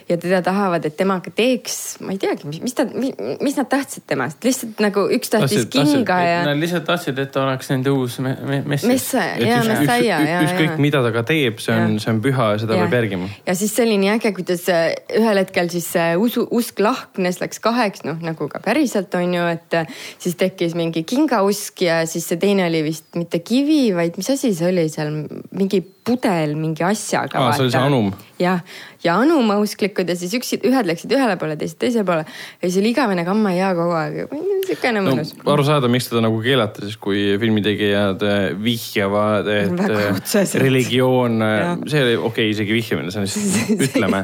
ja 0.09 0.17
teda 0.21 0.41
tahavad, 0.45 0.85
et 0.85 0.97
temaga 0.99 1.31
teeks, 1.33 1.77
ma 2.05 2.13
ei 2.13 2.21
teagi, 2.21 2.49
mis 2.61 2.77
ta, 2.77 2.85
mis 2.93 3.57
nad 3.57 3.69
tahtsid 3.71 4.05
temast, 4.09 4.43
lihtsalt 4.45 4.83
nagu 4.83 5.07
üks 5.15 5.33
tahtis 5.33 5.65
tahtsid, 5.65 5.71
kinga 5.73 6.19
ja. 6.21 6.43
Nad 6.45 6.61
lihtsalt 6.61 6.85
tahtsid, 6.87 7.19
et 7.23 7.33
ta 7.33 7.45
oleks 7.47 7.71
nende 7.73 7.93
uus 7.93 8.19
me, 8.23 8.35
me, 8.45 8.61
messis. 8.75 8.89
Messa, 8.91 9.25
ja 9.41 9.61
Messaia, 9.65 10.21
ja. 10.21 10.43
ükskõik, 10.45 10.77
mida 10.83 11.01
ta 11.05 11.13
ka 11.15 11.25
teeb, 11.27 11.57
see 11.63 11.73
on, 11.73 11.97
see 12.03 12.13
on 12.13 12.21
püha 12.25 12.51
ja 12.53 12.61
seda 12.61 12.77
ja. 12.77 12.85
peab 12.85 12.97
järgima. 12.99 13.31
ja 13.47 13.57
siis 13.57 13.73
see 13.75 13.87
oli 13.87 13.97
nii 14.03 14.13
äge, 14.17 14.33
kuidas 14.37 14.67
äh, 14.73 14.91
ühel 15.17 15.41
hetkel 15.41 15.71
siis 15.73 15.89
usu, 16.21 16.45
usk 16.53 16.83
lahknes, 16.83 17.41
läks 17.41 17.63
kaheks, 17.63 18.05
noh 18.05 18.21
nagu 18.21 18.49
ka 18.51 18.61
päriselt 18.63 19.13
on 19.17 19.33
ju, 19.33 19.49
et 19.55 19.79
äh, 19.81 19.89
siis 20.21 20.37
tekkis 20.37 20.77
mingi 20.77 21.05
kingausk 21.07 21.85
ja 21.87 22.03
siis 22.09 22.27
see 22.29 22.34
teine 22.41 22.65
oli 22.67 22.83
vist 22.85 23.17
mitte 23.19 23.39
kivi, 23.45 23.89
vaid 23.95 24.17
mis 24.19 24.29
asi 24.33 24.53
see 24.55 24.69
oli 24.71 24.87
seal, 24.91 25.11
mingi 25.55 25.81
pudel 26.05 26.55
mingi 26.59 26.85
asjaga. 26.85 27.41
aa, 27.41 27.55
see 27.55 27.65
oli 27.65 27.75
see 27.75 27.85
anum. 27.89 28.11
jah, 28.41 28.61
ja 29.05 29.15
anumausklikud 29.21 30.09
ja 30.09 30.15
siis 30.17 30.33
üks, 30.37 30.53
ühed 30.57 30.89
läksid 30.89 31.13
ühele 31.15 31.37
poole, 31.39 31.55
teised 31.59 31.77
teisele 31.81 32.05
poole. 32.07 32.25
ja 32.25 32.67
siis 32.67 32.79
oli 32.81 32.91
igavene 32.93 33.25
kammajaa 33.27 33.71
kogu 33.77 33.95
aeg, 33.99 34.33
siukene 34.69 35.03
mõnus 35.05 35.33
no,. 35.37 35.45
arusaadav, 35.53 35.91
miks 35.93 36.09
teda 36.09 36.23
nagu 36.25 36.39
keelata 36.43 36.85
siis, 36.85 36.97
kui 37.01 37.23
filmitegijad 37.41 38.25
eh, 38.25 38.47
vihjavad, 38.65 39.49
et 39.53 39.85
eh, 39.85 40.55
religioon, 40.61 41.37
eh, 41.45 41.71
see 41.91 42.03
oli 42.03 42.17
okei 42.17 42.27
okay,, 42.29 42.51
isegi 42.55 42.77
vihjamine, 42.79 43.13
see 43.13 43.23
on 43.23 43.31
siis, 43.31 43.57
ütleme 43.89 44.23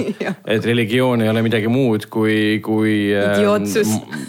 et 0.55 0.69
religioon 0.71 1.25
ei 1.25 1.31
ole 1.31 1.45
midagi 1.45 1.71
muud 1.71 2.07
kui, 2.11 2.59
kui. 2.65 2.95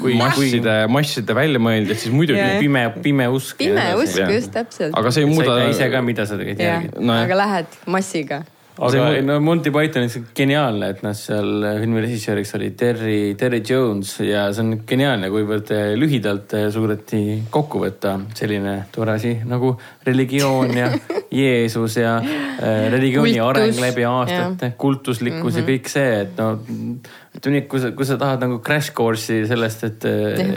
kui 0.03 0.17
masside, 0.19 0.79
masside 0.93 1.37
väljamõeldud, 1.37 1.99
siis 1.99 2.15
muidugi. 2.15 2.49
pime, 2.63 2.87
pime 3.05 3.29
usk. 3.33 3.59
pime 3.63 3.93
usk, 4.01 4.25
just 4.37 4.53
täpselt. 4.55 4.97
aga 4.99 5.15
see 5.15 5.25
ei 5.25 5.31
muuda. 5.33 5.49
sa 5.49 5.61
ei 5.61 5.71
tea 5.71 5.77
ise 5.79 5.93
ka, 5.93 6.05
mida 6.05 6.29
sa 6.29 6.41
tegelikult 6.41 6.67
järgid 6.69 6.99
no,. 7.01 7.23
aga 7.23 7.45
lähed 7.45 7.79
massiga 7.91 8.43
aga 8.83 9.09
ei, 9.15 9.23
no 9.27 9.39
Monty 9.45 9.71
Python 9.75 10.07
on 10.09 10.27
geniaalne, 10.37 10.89
et 10.95 11.03
noh, 11.05 11.15
seal 11.17 11.67
filmi 11.81 12.03
režissööriks 12.03 12.55
oli 12.59 12.71
Terry, 12.79 13.19
Terry 13.39 13.63
Jones 13.69 14.15
ja 14.27 14.49
see 14.53 14.65
on 14.65 14.77
geniaalne, 14.89 15.31
kuivõrd 15.33 15.73
lühidalt 15.99 16.57
suudeti 16.75 17.43
kokku 17.53 17.83
võtta 17.85 18.17
selline 18.39 18.79
tore 18.95 19.17
asi 19.19 19.37
nagu 19.49 19.75
religioon 20.07 20.77
ja 20.77 20.91
Jeesus 21.33 21.97
ja 21.97 22.17
äh, 22.19 22.89
religiooni 22.93 23.39
Kultus. 23.39 23.49
areng 23.49 23.81
läbi 23.81 24.05
aastate, 24.05 24.73
kultuslikkus 24.77 25.55
mm 25.55 25.59
-hmm. 25.59 25.59
ja 25.59 25.63
mhm. 25.63 25.71
kõik 25.71 25.89
see, 25.89 26.21
et 26.21 26.37
no 26.37 26.49
ütleme 27.33 27.57
nii, 27.57 27.65
kui 27.71 27.81
sa, 27.81 27.91
kui 27.97 28.05
sa 28.05 28.19
tahad 28.21 28.43
nagu 28.45 28.59
crash 28.65 28.93
course'i 28.97 29.47
sellest, 29.49 29.85
et 29.89 30.05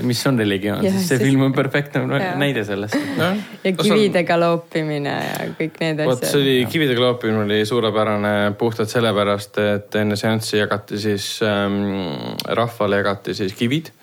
mis 0.04 0.22
on 0.28 0.40
religioon, 0.42 0.84
siis 0.84 1.06
see 1.08 1.22
film 1.22 1.46
on 1.48 1.54
perfektne 1.56 2.02
näide 2.40 2.66
sellest 2.68 2.98
no,. 3.20 3.30
ja 3.64 3.74
kividega 3.80 4.40
loopimine 4.42 5.14
ja 5.14 5.46
kõik 5.56 5.80
need 5.80 6.02
asjad. 6.04 6.10
vot 6.12 6.26
see 6.28 6.42
oli, 6.42 6.58
kividega 6.72 7.06
loopimine 7.06 7.46
oli 7.46 7.62
suurepärane 7.70 8.34
puhtalt 8.60 8.92
sellepärast, 8.92 9.62
et 9.64 10.00
enne 10.02 10.20
seanssi 10.20 10.60
jagati 10.60 11.00
siis 11.00 11.30
ähm,, 11.48 11.80
rahvale 12.60 13.00
jagati 13.00 13.38
siis 13.38 13.56
kivid. 13.56 13.94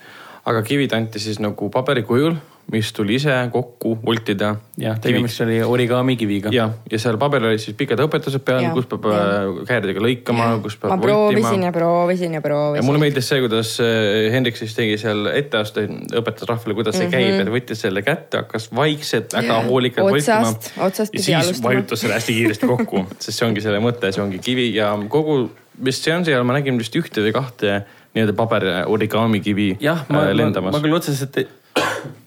aga 0.49 0.65
kivid 0.65 0.97
anti 0.97 1.21
siis 1.21 1.37
nagu 1.43 1.69
paberi 1.71 2.01
kujul 2.09 2.41
mis 2.71 2.93
tuli 2.93 3.17
ise 3.19 3.33
kokku 3.51 3.97
voltida. 4.05 4.55
jah, 4.79 4.99
tegemist 5.01 5.41
oli 5.43 5.59
origami 5.63 6.15
kiviga. 6.17 6.49
jah, 6.53 6.71
ja 6.91 6.99
seal 6.99 7.17
paberil 7.21 7.51
olid 7.51 7.61
siis 7.61 7.75
pikad 7.77 7.99
õpetused 8.05 8.43
peal, 8.45 8.69
kus 8.73 8.87
peab 8.89 9.07
äh, 9.11 9.59
käedega 9.67 10.03
lõikama, 10.03 10.47
kus 10.63 10.77
peab. 10.81 10.95
ma 10.95 10.97
proovisin 11.01 11.65
ja 11.67 11.71
proovisin 11.75 12.37
ja 12.37 12.41
proovisin. 12.41 12.81
ja 12.81 12.85
mulle 12.87 13.01
meeldis 13.03 13.29
see, 13.29 13.41
kuidas 13.43 13.75
äh, 13.83 14.29
Hendrik 14.33 14.59
siis 14.59 14.75
tegi 14.77 14.97
seal 15.01 15.27
etteaste, 15.33 15.85
õpetas 16.21 16.49
rahvale, 16.49 16.77
kuidas 16.79 16.97
see 16.97 17.07
mm 17.07 17.13
-hmm. 17.13 17.39
käib, 17.39 17.47
et 17.47 17.53
võttis 17.57 17.83
selle 17.85 18.05
kätte, 18.05 18.43
hakkas 18.45 18.69
vaikselt 18.75 19.35
väga 19.37 19.59
hoolikalt 19.67 20.09
voltima. 20.09 20.53
otsast 20.87 21.11
pidi 21.11 21.35
alustama. 21.35 21.39
ja 21.39 21.43
siis 21.49 21.63
vajutas 21.63 22.05
selle 22.05 22.19
hästi 22.19 22.37
kiiresti 22.39 22.71
kokku, 22.75 23.05
sest 23.23 23.37
see 23.37 23.47
ongi 23.47 23.65
selle 23.65 23.83
mõte, 23.83 24.11
see 24.11 24.23
ongi 24.23 24.39
kivi 24.39 24.71
ja 24.75 24.93
kogu 25.09 25.49
vist 25.83 26.05
seansi 26.05 26.33
ajal 26.33 26.45
ma 26.47 26.55
nägin 26.57 26.77
vist 26.79 26.95
ühte 26.95 27.21
või 27.25 27.33
kahte 27.33 27.83
nii-öelda 28.13 28.33
paber 28.37 28.65
origami 28.85 29.41
kivi 29.41 29.73
jah, 29.81 30.05
ma, 30.09 30.29
lendamas. 30.33 30.73
ma 30.73 30.81
küll 30.81 30.95
otseselt 30.95 31.37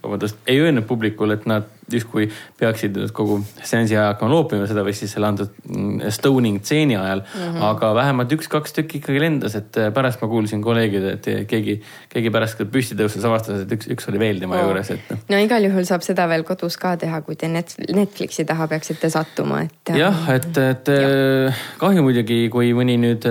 vabandust, 0.03 0.39
ei 0.47 0.61
öelnud 0.61 0.87
publikule, 0.89 1.35
et 1.35 1.47
nad 1.47 1.73
justkui 1.93 2.27
peaksid 2.59 2.97
kogu 3.15 3.39
seansi 3.63 3.95
aja 3.97 4.11
hakkama 4.11 4.33
loopima, 4.33 4.67
seda 4.67 4.83
võis 4.87 4.99
siis 5.03 5.13
selle 5.15 5.29
antud 5.29 5.53
mm, 5.71 6.09
stoning 6.15 6.59
stseeni 6.63 6.97
ajal 6.99 7.23
mm. 7.23 7.43
-hmm. 7.43 7.63
aga 7.69 7.93
vähemalt 7.95 8.33
üks-kaks 8.35 8.75
tükki 8.75 8.99
ikkagi 8.99 9.21
lendas, 9.23 9.55
et 9.55 9.79
äh, 9.79 9.93
pärast 9.95 10.23
ma 10.23 10.29
kuulsin 10.29 10.63
kolleegide, 10.63 11.13
et 11.15 11.29
keegi, 11.51 11.79
keegi 12.11 12.33
pärast 12.35 12.63
püsti 12.73 12.99
tõuses, 12.99 13.25
avastas, 13.29 13.63
et 13.63 13.75
üks, 13.79 13.91
üks 13.95 14.11
oli 14.11 14.19
veel 14.19 14.43
tema 14.43 14.59
oh. 14.59 14.65
juures, 14.67 14.91
et. 14.97 15.13
Noh. 15.13 15.23
no 15.31 15.43
igal 15.45 15.69
juhul 15.69 15.87
saab 15.87 16.03
seda 16.07 16.27
veel 16.29 16.43
kodus 16.49 16.79
ka 16.81 16.97
teha, 16.97 17.21
kui 17.27 17.39
te 17.39 17.49
net, 17.53 17.77
Netflixi 17.95 18.45
taha 18.49 18.67
peaksite 18.73 19.11
sattuma, 19.13 19.63
et. 19.69 19.95
jah, 19.95 20.27
et, 20.35 20.51
et 20.59 20.91
ja. 20.91 21.15
Äh, 21.47 21.63
kahju 21.79 22.03
muidugi, 22.03 22.41
kui 22.51 22.73
mõni 22.75 22.99
nüüd 22.99 23.29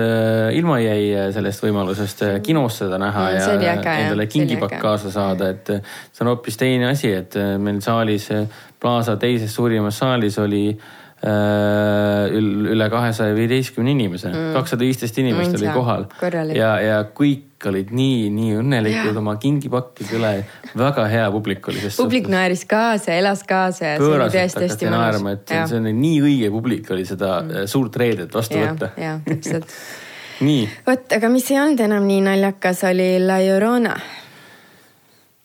ilma 0.56 0.80
jäi 0.80 1.28
sellest 1.34 1.64
võimalusest 1.64 2.24
kinos 2.46 2.80
seda 2.80 2.96
näha 3.00 3.28
mm, 3.34 3.62
ja 3.66 3.76
endale 3.98 4.26
kingipakk 4.30 4.80
kaasa 4.80 5.12
saada, 5.12 5.52
et 5.52 5.68
see 5.76 6.24
on 6.24 6.32
hoopis 6.32 6.35
teine 6.58 6.90
asi, 6.92 7.12
et 7.12 7.36
meil 7.62 7.80
saalis 7.84 8.30
Plaza 8.80 9.16
teises 9.16 9.54
suurimas 9.54 9.98
saalis 9.98 10.38
oli 10.38 10.68
äh, 10.70 10.96
üle 12.36 12.88
kahesaja 12.92 13.34
viieteistkümne 13.34 13.90
inimese 13.94 14.28
mm., 14.28 14.52
kakssada 14.54 14.84
viisteist 14.84 15.18
inimest 15.18 15.54
Mõnsa, 15.54 15.62
oli 15.62 15.72
kohal 15.74 16.04
ja, 16.54 16.74
ja 16.84 16.98
kõik 17.08 17.66
olid 17.66 17.88
nii, 17.96 18.26
nii 18.36 18.58
õnnelikud 18.60 19.14
ja. 19.14 19.18
oma 19.22 19.34
kingipakkide 19.40 20.18
üle. 20.18 20.32
väga 20.76 21.06
hea 21.08 21.30
publik 21.32 21.70
oli. 21.72 21.80
publik 21.96 22.28
naeris 22.30 22.66
kaasa, 22.68 23.14
elas 23.16 23.46
kaasa 23.48 23.94
ja 23.94 23.96
oli 23.96 24.28
tõesti-hästi 24.34 24.90
mõnus. 24.92 25.24
et 25.32 25.54
ja. 25.56 25.64
see 25.70 25.80
on 25.80 25.88
nii 25.88 26.20
õige 26.20 26.52
publik 26.52 26.92
oli 26.92 27.08
seda 27.08 27.38
mm. 27.40 27.70
suurt 27.72 27.96
reedet 27.96 28.36
vastu 28.36 28.60
ja, 28.60 28.68
võtta. 28.68 28.92
jah, 29.00 29.24
täpselt 29.24 29.72
nii. 30.46 30.68
vot, 30.86 31.16
aga 31.16 31.32
mis 31.32 31.48
ei 31.50 31.62
olnud 31.64 31.80
enam 31.88 32.06
nii 32.12 32.22
naljakas, 32.28 32.84
oli 32.92 33.10
La 33.24 33.40
Llorona 33.40 33.96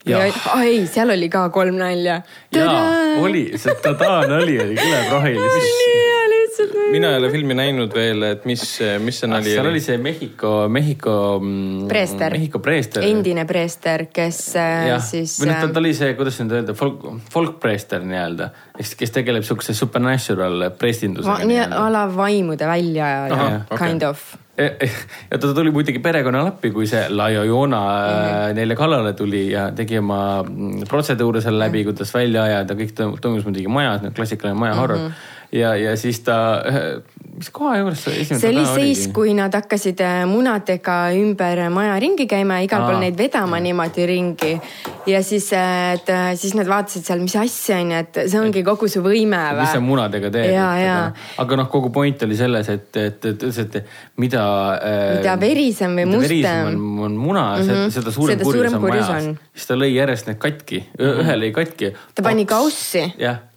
ja, 0.05 0.25
ja. 0.25 0.33
Oh, 0.55 0.61
ei, 0.61 0.85
seal 0.87 1.09
oli 1.13 1.29
ka 1.29 1.49
kolm 1.49 1.77
nalja. 1.81 2.21
jaa, 2.55 3.19
oli, 3.21 3.51
see 3.57 3.75
tadaa 3.83 4.25
nali 4.27 4.59
oli 4.63 4.75
kõleprohilises 6.61 6.91
mina 6.91 7.11
ei 7.11 7.19
ole 7.21 7.29
filmi 7.31 7.55
näinud 7.57 7.93
veel, 7.95 8.25
et 8.27 8.45
mis, 8.49 8.63
mis 9.03 9.21
see 9.21 9.29
nali 9.29 9.47
oli? 9.47 9.55
seal 9.55 9.69
oli 9.71 9.81
see 9.83 9.97
Mehhiko, 10.01 10.51
Mehhiko. 10.71 11.15
Mm, 11.39 11.87
preester. 11.91 12.35
Mehhiko 12.35 12.61
preester. 12.63 13.05
endine 13.07 13.45
preester, 13.49 14.05
kes 14.13 14.41
äh, 14.59 14.89
ja. 14.91 14.99
siis. 15.03 15.37
või 15.41 15.51
noh, 15.51 15.61
ta, 15.63 15.71
ta 15.71 15.81
oli 15.83 15.93
see, 15.97 16.13
kuidas 16.19 16.39
nüüd 16.41 16.57
öelda, 16.59 16.75
folk, 16.77 17.07
folkpreester 17.31 18.05
nii-öelda, 18.05 18.51
kes, 18.77 18.93
kes 18.99 19.17
tegeleb 19.17 19.47
sihukese 19.47 19.75
supernatural 19.77 20.69
preestindusega. 20.79 21.41
nii 21.47 21.65
a 21.65 21.89
la 21.93 22.05
vaimude 22.11 22.69
välja, 22.69 23.11
kind 23.75 24.01
okay. 24.03 24.09
of 24.11 24.31
ja 24.61 25.37
ta 25.39 25.53
tuli 25.55 25.71
muidugi 25.73 25.99
perekonnale 26.03 26.51
appi, 26.51 26.69
kui 26.75 26.85
see 26.89 27.07
La 27.09 27.29
Llorona 27.31 27.79
mm 27.79 28.17
-hmm. 28.27 28.55
neile 28.55 28.75
kallale 28.75 29.13
tuli 29.13 29.51
ja 29.51 29.71
tegi 29.71 29.97
oma 29.97 30.43
mm, 30.43 30.83
protseduure 30.89 31.41
seal 31.41 31.59
läbi, 31.59 31.83
kuidas 31.83 32.13
välja 32.13 32.43
ajada, 32.43 32.73
kõik 32.73 32.93
toimus 33.21 33.45
muidugi 33.45 33.67
majas, 33.67 34.01
klassikaline 34.13 34.59
maja 34.59 34.75
horror 34.75 34.97
mm. 34.97 35.07
-hmm 35.07 35.39
ja, 35.51 35.75
ja 35.75 35.95
siis 35.99 36.19
ta, 36.25 36.37
mis 37.35 37.49
koha 37.53 37.77
juures 37.79 38.03
see 38.05 38.21
esimene 38.23 38.41
see 38.41 38.51
oli 38.51 38.63
siis, 38.69 39.01
kui 39.15 39.33
nad 39.35 39.53
hakkasid 39.55 40.01
äh, 40.05 40.21
munadega 40.29 40.97
ümber 41.17 41.63
maja 41.73 41.97
ringi 42.01 42.27
käima 42.29 42.59
ja 42.59 42.67
igal 42.67 42.85
Aa. 42.85 42.91
pool 42.91 43.01
neid 43.03 43.17
vedama 43.19 43.59
niimoodi 43.63 44.07
ringi. 44.09 44.53
ja 45.09 45.21
siis, 45.25 45.51
äh, 45.57 45.97
et 45.97 46.11
äh, 46.13 46.31
siis 46.39 46.55
nad 46.57 46.69
vaatasid 46.71 47.07
seal, 47.07 47.23
mis 47.23 47.35
asja 47.39 47.81
on 47.81 47.93
ju, 47.95 47.99
et 48.05 48.21
see 48.23 48.41
ongi 48.41 48.63
kogu 48.67 48.89
su 48.91 49.03
võime 49.03 49.41
või. 49.51 49.59
mis 49.63 49.75
sa 49.75 49.83
munadega 49.83 50.31
teed. 50.33 50.55
aga 51.43 51.59
noh, 51.59 51.69
kogu 51.71 51.91
point 51.93 52.25
oli 52.27 52.39
selles, 52.39 52.71
et, 52.71 52.89
et, 52.95 53.29
et, 53.33 53.45
et, 53.51 53.61
et 53.81 53.93
mida. 54.21 54.47
mida 55.17 55.37
verisem 55.41 55.99
või 56.01 56.09
mustem. 56.15 56.71
On, 56.71 57.05
on 57.09 57.19
muna 57.19 57.45
mm, 57.57 57.69
-hmm. 57.69 57.93
seda 57.93 58.11
suurem 58.15 58.39
kurjus 58.41 58.73
on 58.73 58.83
majas. 58.87 59.29
siis 59.53 59.69
ta 59.69 59.79
lõi 59.79 59.93
järjest 59.95 60.31
need 60.31 60.41
katki, 60.41 60.83
ühe 60.99 61.39
lõi 61.45 61.55
katki. 61.55 61.95
ta 62.15 62.25
pani 62.25 62.45
kaussi. 62.49 63.07
jah 63.19 63.50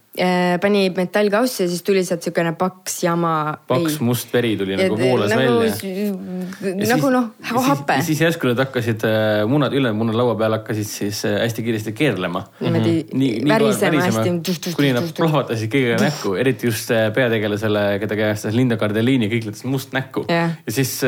pani 0.61 0.89
metallkaussi 0.95 1.63
ja 1.63 1.69
siis 1.69 1.83
tuli 1.83 2.03
sealt 2.05 2.23
siukene 2.23 2.53
paks 2.59 3.01
jama. 3.03 3.57
paks 3.67 3.97
ei. 3.97 4.05
must 4.07 4.33
veri 4.33 4.53
tuli 4.57 4.77
nagu 4.79 4.97
voolas 4.99 5.33
nagu, 5.33 5.57
välja. 5.59 6.85
nagu 6.91 7.11
noh, 7.13 7.27
hape. 7.67 7.97
siis 8.05 8.21
järsku 8.23 8.49
nad 8.51 8.61
hakkasid 8.63 9.03
äh, 9.07 9.41
munad, 9.49 9.75
ülejäänud 9.75 9.99
munad 9.99 10.19
laua 10.19 10.37
peal 10.39 10.57
hakkasid 10.57 10.87
siis 10.89 11.23
äh, 11.27 11.39
hästi 11.41 11.65
kiiresti 11.65 11.95
keerlema. 11.97 12.45
niimoodi 12.59 12.95
-hmm. 13.01 13.49
värisema 13.49 14.05
hästi. 14.05 14.75
kuni 14.77 14.93
nad 14.95 15.11
plahvatasid 15.17 15.73
kõigile 15.73 15.99
näkku, 16.07 16.35
eriti 16.39 16.71
just 16.71 16.89
peategelasele, 17.15 17.85
keda 17.99 18.19
käestas 18.21 18.55
Linda 18.55 18.77
Cardellini, 18.77 19.29
kõik 19.31 19.51
läks 19.51 19.63
must 19.67 19.93
näkku 19.93 20.25
yeah.. 20.29 20.55
ja 20.65 20.71
siis 20.71 21.01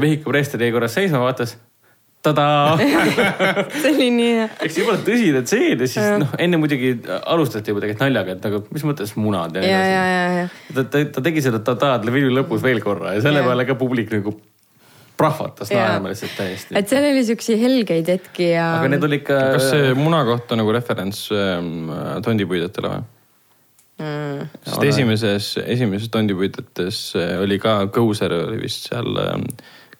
Mehhiko 0.00 0.30
preester 0.30 0.62
jäi 0.62 0.72
korra 0.72 0.88
seisma, 0.88 1.24
vaatas 1.24 1.56
tadaa 2.22 2.76
see 3.80 3.92
oli 3.94 4.10
nii 4.12 4.32
hea. 4.36 4.48
eks 4.66 4.78
jumala 4.82 5.00
tõsine 5.04 5.40
tseen 5.46 5.80
ja 5.80 5.88
siis 5.88 6.08
noh, 6.20 6.34
enne 6.42 6.60
muidugi 6.60 6.92
alustati 7.08 7.72
juba 7.72 7.84
tegelikult 7.84 8.04
naljaga, 8.04 8.36
et 8.36 8.48
nagu 8.48 8.62
mis 8.76 8.84
mõttes 8.84 9.14
munad 9.16 9.56
ja 9.56 9.64
nii 9.64 9.74
edasi. 9.74 10.62
ta, 10.76 10.84
ta, 10.84 11.04
ta 11.16 11.24
tegi 11.24 11.44
seda 11.46 11.62
tadaad 11.64 12.04
filmi 12.10 12.34
lõpus 12.36 12.64
veel 12.64 12.82
korra 12.84 13.16
ja 13.16 13.24
selle 13.24 13.40
ja. 13.40 13.48
peale 13.48 13.66
ka 13.68 13.78
publik 13.80 14.12
nagu 14.12 14.36
prahvatas 15.20 15.72
naerma 15.72 16.12
lihtsalt 16.12 16.36
täiesti. 16.36 16.76
et 16.76 16.92
seal 16.92 17.08
oli 17.08 17.24
siukseid 17.28 17.62
helgeid 17.62 18.12
hetki 18.12 18.52
ja. 18.52 18.68
aga 18.80 18.92
need 18.92 19.08
olid 19.08 19.24
ka. 19.24 19.40
kas 19.56 19.70
see 19.72 19.96
muna 19.96 20.20
koht 20.28 20.52
on 20.52 20.62
nagu 20.62 20.76
referents 20.76 21.26
ähm, 21.36 21.88
tondipuidetele 22.26 22.92
või? 22.94 23.08
Mm. 24.00 24.46
sest 24.64 24.84
esimeses, 24.88 25.46
esimeses 25.60 26.08
tondipuidetes 26.12 27.02
äh, 27.20 27.34
oli 27.42 27.58
ka 27.60 27.82
Kõuser 27.92 28.32
oli 28.32 28.62
vist 28.62 28.88
seal 28.88 29.12
ähm, 29.20 29.44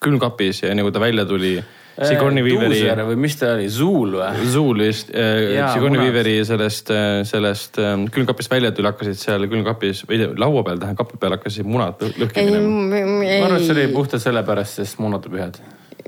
külmkapis 0.01 0.63
ja 0.63 0.71
enne 0.73 0.85
kui 0.85 0.93
ta 0.93 1.01
välja 1.01 1.27
tuli 1.29 1.59
Sigourney 2.07 2.45
Weaveri. 2.45 2.81
või 3.07 3.19
mis 3.25 3.35
ta 3.39 3.51
oli, 3.55 3.67
Zool 3.71 4.15
või? 4.19 4.47
Zool 4.53 4.85
just 4.85 5.11
äh,, 5.13 5.59
Sigourney 5.73 6.01
Weaveri 6.01 6.37
sellest, 6.47 6.93
äh, 6.93 7.21
sellest 7.27 7.81
ähm, 7.81 8.07
külmkapist 8.13 8.51
välja 8.51 8.73
tuli, 8.75 8.89
hakkasid 8.91 9.19
seal 9.21 9.49
külmkapis 9.51 10.05
või 10.09 10.23
laua 10.39 10.65
peal, 10.67 10.81
tähendab 10.81 11.03
kapi 11.03 11.21
peal 11.21 11.37
hakkasid 11.37 11.69
munad 11.69 12.01
lõhki 12.01 12.47
minema. 12.47 13.03
ma 13.21 13.45
arvan, 13.45 13.59
et 13.59 13.67
see 13.67 13.77
oli 13.77 13.87
puhtalt 13.93 14.23
sellepärast, 14.23 14.81
sest 14.81 15.01
munad 15.03 15.29
on 15.29 15.37
pühad 15.37 15.61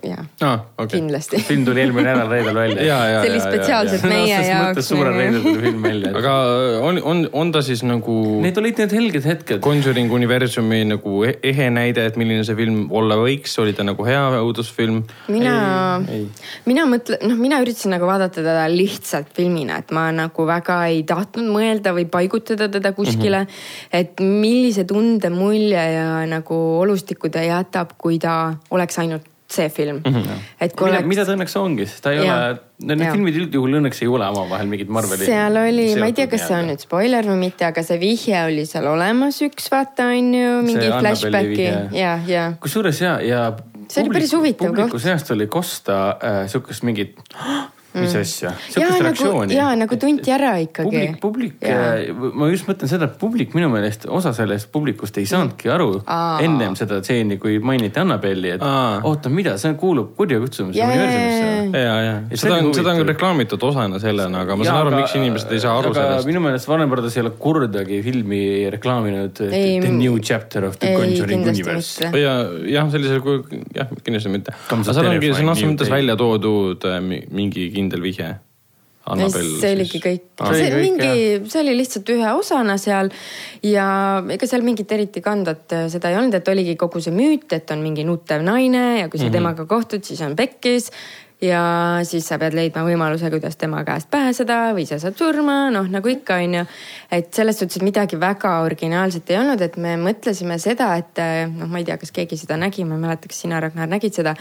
jaa 0.03 0.23
ah,, 0.41 0.59
okay. 0.77 0.99
kindlasti. 0.99 1.39
film 1.47 1.65
tuli 1.65 1.83
eelmine 1.83 2.09
nädal 2.09 2.29
reedel 2.31 2.55
välja. 2.55 2.99
see 3.21 3.31
oli 3.31 3.41
spetsiaalselt 3.43 4.05
meie 4.09 4.39
jaoks. 4.47 4.87
suurel 4.87 5.17
reedel 5.17 5.41
tuli 5.45 5.61
film 5.67 5.83
välja. 5.83 6.13
aga 6.19 6.33
on, 6.81 6.99
on, 7.03 7.23
on 7.31 7.51
ta 7.55 7.61
siis 7.65 7.83
nagu? 7.87 8.15
Need 8.43 8.57
olid 8.61 8.81
need 8.81 8.95
helged 8.95 9.27
hetked. 9.27 9.61
Conjuring 9.63 10.11
universumi 10.13 10.83
nagu 10.89 11.23
e-, 11.27 11.37
ehe 11.51 11.69
näide, 11.73 12.05
et 12.09 12.19
milline 12.19 12.45
see 12.47 12.57
film 12.57 12.85
olla 12.93 13.17
võiks, 13.19 13.55
oli 13.63 13.75
ta 13.77 13.85
nagu 13.87 14.07
hea 14.07 14.21
õudusfilm? 14.41 15.03
mina, 15.33 15.55
mina 16.69 16.87
mõtlen, 16.89 17.23
noh, 17.29 17.39
mina 17.39 17.59
üritasin 17.63 17.93
nagu 17.95 18.07
vaadata 18.09 18.41
teda 18.41 18.65
lihtsalt 18.71 19.31
filmina, 19.35 19.79
et 19.83 19.93
ma 19.95 20.07
nagu 20.15 20.47
väga 20.47 20.79
ei 20.91 21.03
tahtnud 21.07 21.49
mõelda 21.53 21.93
või 21.95 22.07
paigutada 22.11 22.69
teda 22.71 22.93
kuskile 22.97 23.43
mm. 23.43 23.51
-hmm. 23.51 23.99
et 24.01 24.23
millise 24.23 24.87
tunde, 24.89 25.29
mulje 25.33 25.83
ja 25.97 26.23
nagu 26.29 26.59
olustikku 26.83 27.29
ta 27.33 27.43
jätab, 27.45 27.95
kui 27.97 28.19
ta 28.19 28.55
oleks 28.71 28.99
ainult 28.99 29.32
see 29.53 29.69
film 29.73 29.99
mm. 30.01 30.13
-hmm. 30.15 30.45
et 30.59 30.75
kui 30.75 30.87
mida, 30.87 30.99
oleks. 30.99 31.09
mida 31.11 31.25
ta 31.27 31.35
õnneks 31.35 31.57
ongi, 31.59 31.87
sest 31.89 32.03
ta 32.05 32.13
ei 32.13 32.21
ja, 32.21 32.37
ole, 32.37 32.61
need 32.89 33.03
ja. 33.05 33.11
filmid 33.15 33.39
üldjuhul 33.43 33.77
õnneks 33.79 34.01
ei 34.03 34.09
ole 34.11 34.29
omavahel 34.33 34.71
mingid 34.71 34.93
Marveli. 34.93 35.27
seal 35.27 35.59
oli, 35.63 35.87
ma 35.99 36.09
ei 36.11 36.17
tea, 36.17 36.29
kas 36.31 36.47
see 36.47 36.57
on 36.57 36.71
nüüd 36.71 36.83
spoiler 36.83 37.29
või 37.31 37.39
mitte, 37.45 37.67
aga 37.69 37.85
see 37.85 37.99
vihje 38.01 38.45
oli 38.47 38.65
seal 38.69 38.89
olemas 38.91 39.41
üks 39.45 39.69
vaata 39.73 40.09
on 40.13 40.33
ju, 40.39 40.55
mingi 40.65 40.89
flashback'i 40.89 41.69
ja, 41.99 42.17
ja. 42.29 42.47
kusjuures 42.63 43.03
ja, 43.03 43.19
ja. 43.23 43.45
see 43.87 44.05
oli 44.05 44.17
päris 44.19 44.33
huvitav 44.37 44.69
koht. 44.69 44.81
publiku 44.81 45.03
seast 45.05 45.31
oli 45.35 45.47
kosta 45.51 46.01
äh, 46.17 46.41
sihukest 46.51 46.89
mingit 46.89 47.17
mis 47.93 48.13
mm. 48.13 48.21
asja? 48.21 48.51
sihukest 48.69 48.91
nagu- 48.91 49.03
reaktsiooni. 49.07 49.55
ja 49.57 49.69
nagu 49.77 49.97
tunti 50.01 50.33
ära 50.33 50.53
ikkagi. 50.61 51.03
publik, 51.21 51.59
publik, 51.59 52.33
ma 52.33 52.49
just 52.49 52.67
mõtlen 52.69 52.89
seda, 52.89 53.09
et 53.09 53.17
publik 53.21 53.53
minu 53.57 53.69
meelest, 53.73 54.07
osa 54.09 54.33
sellest 54.35 54.71
publikust 54.73 55.17
ei 55.21 55.27
saanudki 55.29 55.69
aru 55.73 55.89
Aa. 56.05 56.39
ennem 56.45 56.77
seda 56.79 56.99
stseeni, 57.03 57.37
kui 57.41 57.59
mainiti 57.63 58.01
Annabelli, 58.01 58.55
et 58.57 58.65
Aa. 58.65 59.01
oota, 59.07 59.31
mida, 59.33 59.55
see 59.61 59.75
kuulub 59.79 60.13
kurjakutsumise 60.17 60.81
universumisse. 60.83 61.83
ja, 61.83 61.95
ja, 62.07 62.15
seda 62.33 62.59
on, 62.59 62.71
seda 62.75 62.95
on 62.95 63.07
reklaamitud 63.07 63.67
osana 63.69 64.01
sellena, 64.03 64.43
aga 64.47 64.57
ma 64.57 64.67
saan 64.67 64.81
aru, 64.83 64.95
miks 64.97 65.15
inimesed 65.19 65.53
ei 65.53 65.63
saa 65.63 65.77
aru 65.81 65.93
sellest. 65.97 66.29
minu 66.29 66.43
meelest 66.43 66.69
Warner 66.69 66.89
Brothers 66.91 67.17
ei 67.17 67.25
ole 67.25 67.33
kordagi 67.39 68.01
filmi 68.05 68.41
reklaaminud 68.73 69.43
ei, 69.49 69.77
The 69.83 69.93
New 69.93 70.17
Chapter 70.19 70.67
of 70.69 70.79
the 70.81 70.95
Conjuring 70.97 71.45
Universe. 71.53 72.09
ja, 72.17 72.35
jah, 72.73 72.89
sellisel 72.93 73.21
kujul, 73.25 73.45
jah, 73.75 73.91
kindlasti 74.03 74.33
mitte. 74.33 74.55
aga 74.73 74.89
seal 74.89 75.11
ongi 75.13 75.33
sõna 75.33 75.53
otseses 75.53 75.71
mõttes 75.73 75.93
välja 75.93 76.17
toodud 76.19 76.89
äh, 76.89 76.99
mingi 77.03 77.69
kindel 77.83 78.03
vihje. 78.03 78.31
see 79.03 79.71
oligi 79.75 79.99
kõik 79.99 80.39
ah,, 80.39 80.53
see 80.55 80.69
kõik, 80.71 80.79
mingi, 80.79 81.49
see 81.51 81.59
oli 81.59 81.73
lihtsalt 81.75 82.11
ühe 82.13 82.29
osana 82.39 82.77
seal 82.79 83.11
ja 83.67 83.87
ega 84.31 84.47
seal 84.47 84.63
mingit 84.63 84.91
eriti 84.95 85.19
kandvat 85.23 85.75
äh, 85.75 85.89
seda 85.91 86.13
ei 86.13 86.21
olnud, 86.21 86.37
et 86.39 86.47
oligi 86.47 86.77
kogu 86.79 87.03
see 87.03 87.11
müüt, 87.11 87.49
et 87.51 87.75
on 87.75 87.83
mingi 87.83 88.07
nutev 88.07 88.45
naine 88.47 89.01
ja 89.01 89.09
kui 89.09 89.19
sa 89.19 89.25
mm 89.25 89.29
-hmm. 89.29 89.33
temaga 89.35 89.65
kohtud, 89.67 90.07
siis 90.07 90.21
on 90.23 90.37
pekkis 90.39 90.91
ja 91.43 91.63
siis 92.07 92.27
sa 92.27 92.37
pead 92.39 92.55
leidma 92.55 92.83
võimaluse, 92.87 93.27
kuidas 93.33 93.57
tema 93.59 93.81
käest 93.87 94.07
pääseda 94.11 94.59
või 94.75 94.85
sa 94.87 94.99
saad 95.01 95.17
surma, 95.19 95.67
noh 95.73 95.89
nagu 95.91 96.11
ikka, 96.11 96.37
on 96.43 96.57
ju. 96.59 96.63
et 97.11 97.33
selles 97.35 97.59
suhtes, 97.59 97.81
midagi 97.83 98.19
väga 98.19 98.53
originaalset 98.63 99.31
ei 99.33 99.39
olnud, 99.41 99.61
et 99.61 99.75
me 99.81 99.95
mõtlesime 99.99 100.57
seda, 100.61 100.93
et 101.01 101.19
noh, 101.51 101.67
ma 101.67 101.81
ei 101.81 101.87
tea, 101.87 101.97
kas 101.99 102.13
keegi 102.15 102.39
seda 102.39 102.57
nägi, 102.59 102.85
ma 102.87 102.95
ei 102.95 103.03
mäleta, 103.03 103.31
kas 103.31 103.43
sina, 103.43 103.59
Ragnar, 103.63 103.89
nägid 103.91 104.15
seda, 104.15 104.35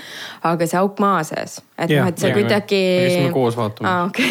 aga 0.47 0.69
see 0.69 0.79
auk 0.79 1.01
maa 1.03 1.23
sees, 1.27 1.59
et 1.77 1.91
noh, 1.91 2.11
et 2.11 2.23
see 2.23 2.31
ja, 2.31 2.37
kuidagi. 2.39 2.83
käisime 3.07 3.33
koos 3.35 3.59
vaatamas. 3.59 3.91
aa, 3.91 4.05
okei 4.07 4.31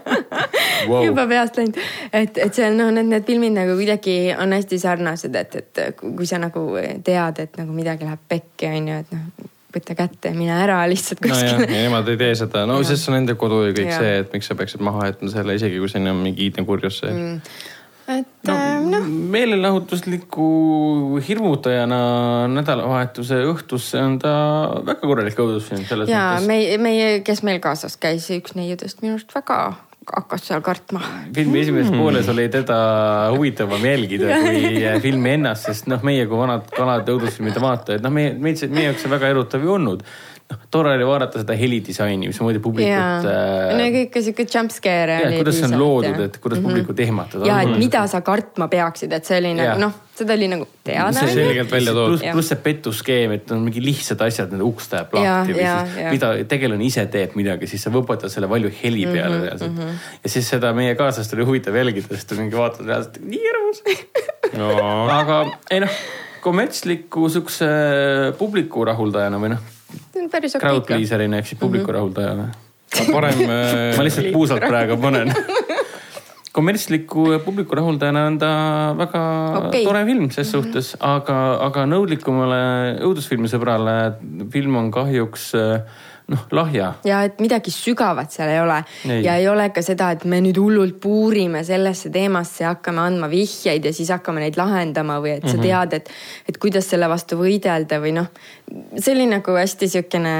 wow. 0.90 1.04
juba 1.06 1.26
peast 1.30 1.56
läinud, 1.60 1.80
et, 2.12 2.42
et 2.48 2.60
see 2.60 2.68
noh, 2.74 2.92
need, 2.92 3.08
need 3.14 3.24
filmid 3.28 3.56
nagu 3.56 3.78
kuidagi 3.78 4.18
on 4.36 4.52
hästi 4.56 4.82
sarnased, 4.84 5.40
et, 5.40 5.56
et 5.64 6.04
kui 6.04 6.28
sa 6.28 6.42
nagu 6.42 6.66
tead, 7.06 7.40
et 7.46 7.58
nagu 7.62 7.72
midagi 7.76 8.08
läheb 8.08 8.28
pekki, 8.28 8.68
on 8.74 8.92
ju, 8.92 9.00
et 9.00 9.16
noh 9.16 9.56
võta 9.74 9.96
kätte 9.98 10.32
ja 10.32 10.36
mine 10.36 10.54
ära 10.64 10.80
lihtsalt 10.90 11.22
kuskile 11.24 11.64
no. 11.64 11.66
ja 11.66 11.84
nemad 11.88 12.08
ei 12.12 12.20
tee 12.20 12.38
seda, 12.42 12.64
no 12.68 12.78
sest 12.84 13.04
see 13.04 13.12
on 13.12 13.20
nende 13.20 13.36
kodu 13.40 13.64
ja 13.68 13.74
kõik 13.76 13.92
ja. 13.92 13.98
see, 14.02 14.14
et 14.24 14.32
miks 14.36 14.50
sa 14.50 14.56
peaksid 14.58 14.84
maha 14.84 15.10
jätma 15.10 15.32
selle, 15.32 15.58
isegi 15.60 15.82
kui 15.82 15.92
siin 15.92 16.10
on 16.10 16.24
mingi 16.24 16.48
iidne 16.48 16.66
kurjus 16.68 17.02
sees 17.04 17.14
mm 17.16 17.68
et 18.10 18.48
no, 18.48 18.54
äh, 18.54 18.80
noh. 18.90 19.06
meelelahutusliku 19.06 20.46
hirmutajana 21.26 22.00
nädalavahetuse 22.50 23.42
õhtusse 23.50 24.00
on 24.02 24.18
ta 24.22 24.32
väga 24.86 25.04
korralik 25.04 25.38
õudusfilm 25.38 25.86
selles 25.88 26.10
ja, 26.10 26.24
mõttes. 26.34 26.48
meie, 26.50 26.80
meie, 26.82 27.12
kes 27.26 27.44
meil 27.46 27.60
kaasas 27.62 27.96
käis, 28.00 28.26
üks 28.34 28.56
neiudest 28.58 29.04
minu 29.04 29.16
arust 29.18 29.34
väga 29.36 29.60
hakkas 30.08 30.46
seal 30.48 30.62
kartma. 30.64 31.02
filmi 31.34 31.60
esimeses 31.60 31.92
mm. 31.92 32.00
pooles 32.00 32.28
oli 32.32 32.48
teda 32.52 32.78
huvitavam 33.34 33.84
jälgida 33.84 34.32
kui 34.42 34.72
filmi 35.04 35.36
ennast, 35.36 35.68
sest 35.68 35.90
noh, 35.92 36.02
meie 36.06 36.26
kui 36.26 36.40
vanad 36.40 36.66
kalad 36.74 37.08
õudusfilmide 37.12 37.62
vaatajad, 37.62 38.04
noh, 38.04 38.14
meie, 38.14 38.34
meid, 38.34 38.64
meie 38.72 38.90
jaoks 38.90 39.04
see 39.04 39.12
väga 39.12 39.32
erutav 39.34 39.64
ju 39.64 39.74
olnud 39.76 40.04
noh, 40.50 40.60
tore 40.72 40.94
oli 40.96 41.06
vaadata 41.06 41.42
seda 41.42 41.56
helidisaini, 41.58 42.30
mismoodi 42.30 42.62
publikut. 42.62 43.28
Äh, 43.30 43.72
no 43.78 43.88
ikka 44.02 44.22
sihuke 44.24 44.46
jump 44.50 44.74
scare. 44.74 45.20
kuidas 45.36 45.60
see 45.60 45.68
on 45.68 45.78
loodud, 45.78 46.20
et 46.26 46.38
kuidas 46.38 46.58
mm 46.58 46.64
-hmm. 46.64 46.68
publikut 46.68 47.00
ehmatada. 47.00 47.46
ja, 47.46 47.60
et 47.62 47.78
mida 47.78 48.06
sa 48.06 48.20
kartma 48.20 48.68
peaksid, 48.68 49.12
et 49.12 49.24
see 49.24 49.38
oli 49.38 49.54
nagu 49.54 49.78
noh, 49.80 49.92
seda 50.20 50.36
oli 50.36 50.48
nagu 50.52 50.66
teada. 50.86 51.24
selgelt 51.32 51.72
välja 51.72 51.94
toodud. 51.96 52.20
pluss 52.20 52.32
plus 52.36 52.50
see 52.52 52.60
petuskeem, 52.64 53.34
et 53.38 53.50
on 53.54 53.64
mingi 53.64 53.82
lihtsad 53.84 54.20
asjad, 54.26 54.52
need 54.54 54.64
uks 54.66 54.90
läheb 54.92 55.16
lahti 55.16 55.56
või 55.56 55.66
siis 55.66 56.12
mida 56.14 56.32
tegelane 56.50 56.86
ise 56.86 57.06
teeb 57.12 57.36
midagi, 57.38 57.70
siis 57.70 57.84
sa 57.86 57.92
võpatad 57.94 58.32
selle 58.32 58.50
valju 58.50 58.72
heli 58.82 59.06
mhm, 59.06 59.16
peale 59.16 59.34
mm 59.34 59.40
-hmm, 59.40 59.48
reaalselt 59.48 59.74
mm. 59.74 59.82
-hmm. 59.82 60.14
ja 60.24 60.34
siis 60.36 60.48
seda 60.54 60.72
meie 60.76 60.94
kaaslast 60.98 61.36
oli 61.36 61.48
huvitav 61.48 61.76
jälgida, 61.76 62.14
sest 62.14 62.32
ta 62.32 62.40
mingi 62.40 62.56
vaatab 62.56 62.86
reaalselt 62.86 63.20
nii 63.24 63.42
hirmus 63.46 63.82
no.. 64.58 64.70
aga 65.16 65.42
ei 65.70 65.84
noh, 65.84 66.00
kommertsliku 66.40 67.28
siukse 67.28 67.68
publiku 68.38 68.84
rahuldajana 68.84 69.40
või 69.42 69.54
noh 69.56 69.68
päris 70.30 70.56
okei 70.56 70.68
okay. 70.68 70.80
Crowdpleaser'ina 70.80 71.40
ehk 71.40 71.46
siis 71.46 71.60
publiku 71.60 71.84
mm 71.84 71.88
-hmm. 71.88 71.94
rahuldajana. 71.94 72.48
parem 73.12 73.38
ma 73.96 74.04
lihtsalt 74.04 74.32
puusalt 74.32 74.60
praegu 74.66 74.96
panen 74.96 75.34
kommertsliku 76.60 77.26
publiku 77.44 77.78
rahuldajana 77.78 78.26
on 78.28 78.38
ta 78.40 78.52
väga 78.98 79.24
okay. 79.64 79.84
tore 79.84 80.04
film 80.04 80.30
ses 80.30 80.38
mm 80.38 80.42
-hmm. 80.44 80.52
suhtes, 80.52 80.96
aga, 81.00 81.40
aga 81.66 81.86
nõudlikumale 81.88 82.62
õudusfilmi 83.08 83.48
sõbrale 83.48 83.96
film 84.52 84.76
on 84.76 84.90
kahjuks 84.90 85.54
äh, 85.54 85.80
noh, 86.30 86.44
lahja. 86.54 86.92
ja 87.06 87.20
et 87.26 87.40
midagi 87.42 87.72
sügavat 87.74 88.32
seal 88.34 88.50
ei 88.52 88.60
ole 88.62 88.78
ei. 89.08 89.22
ja 89.24 89.36
ei 89.40 89.48
ole 89.50 89.68
ka 89.74 89.82
seda, 89.84 90.10
et 90.14 90.24
me 90.30 90.40
nüüd 90.42 90.58
hullult 90.60 91.00
puurime 91.02 91.62
sellesse 91.66 92.12
teemasse 92.14 92.64
ja 92.64 92.74
hakkame 92.74 93.02
andma 93.02 93.30
vihjeid 93.32 93.88
ja 93.88 93.92
siis 93.96 94.12
hakkame 94.14 94.44
neid 94.44 94.58
lahendama 94.60 95.18
või 95.22 95.36
et 95.36 95.46
sa 95.46 95.56
mm 95.56 95.62
-hmm. 95.62 95.66
tead, 95.66 95.98
et, 96.00 96.10
et 96.48 96.58
kuidas 96.62 96.90
selle 96.90 97.08
vastu 97.10 97.38
võidelda 97.40 98.00
või 98.02 98.14
noh. 98.20 98.30
See 98.98 99.14
oli 99.14 99.26
nagu 99.30 99.54
hästi 99.56 99.88
siukene 99.90 100.34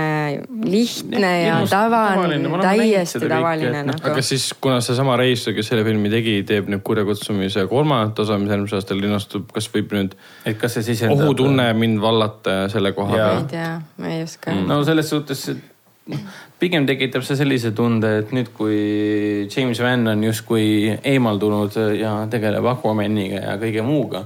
lihtne 0.64 1.30
ja, 1.42 1.54
ja 1.60 1.66
tavaline, 1.70 2.50
täiesti 2.62 3.20
tavaline 3.28 3.82
nagu. 3.88 4.04
aga 4.10 4.22
siis, 4.22 4.50
kuna 4.60 4.80
seesama 4.84 5.16
reisija, 5.18 5.54
kes 5.56 5.70
selle 5.72 5.84
filmi 5.86 6.12
tegi, 6.12 6.36
teeb 6.46 6.70
nüüd 6.70 6.84
kurjakutsumise 6.86 7.66
kolmandat 7.70 8.22
osa, 8.24 8.38
mis 8.38 8.52
eelmisel 8.52 8.80
aastal 8.80 9.00
linastub, 9.02 9.48
kas 9.54 9.66
võib 9.74 9.94
nüüd. 9.96 10.14
et 10.46 10.60
kas 10.60 10.78
see 10.78 10.86
siis. 10.92 11.02
ohutunne 11.10 11.70
mind 11.78 12.02
vallata 12.02 12.62
selle 12.72 12.94
koha 12.96 13.16
peal? 13.16 13.34
ma 13.34 13.42
ei 13.42 13.50
tea, 13.54 13.72
ma 13.98 14.14
ei 14.14 14.22
oska 14.26 14.54
mm.. 14.54 14.70
no 14.70 14.80
selles 14.86 15.10
suhtes, 15.10 15.48
et 15.54 16.20
pigem 16.60 16.86
tekitab 16.88 17.24
see 17.26 17.38
sellise 17.38 17.72
tunde, 17.76 18.12
et 18.22 18.30
nüüd, 18.34 18.52
kui 18.56 18.78
James 19.50 19.80
Van 19.82 20.12
on 20.12 20.22
justkui 20.26 20.94
eemaldunud 20.98 21.76
ja 21.98 22.14
tegeleb 22.30 22.66
Aquamaniga 22.74 23.42
ja 23.44 23.56
kõige 23.60 23.84
muuga, 23.86 24.24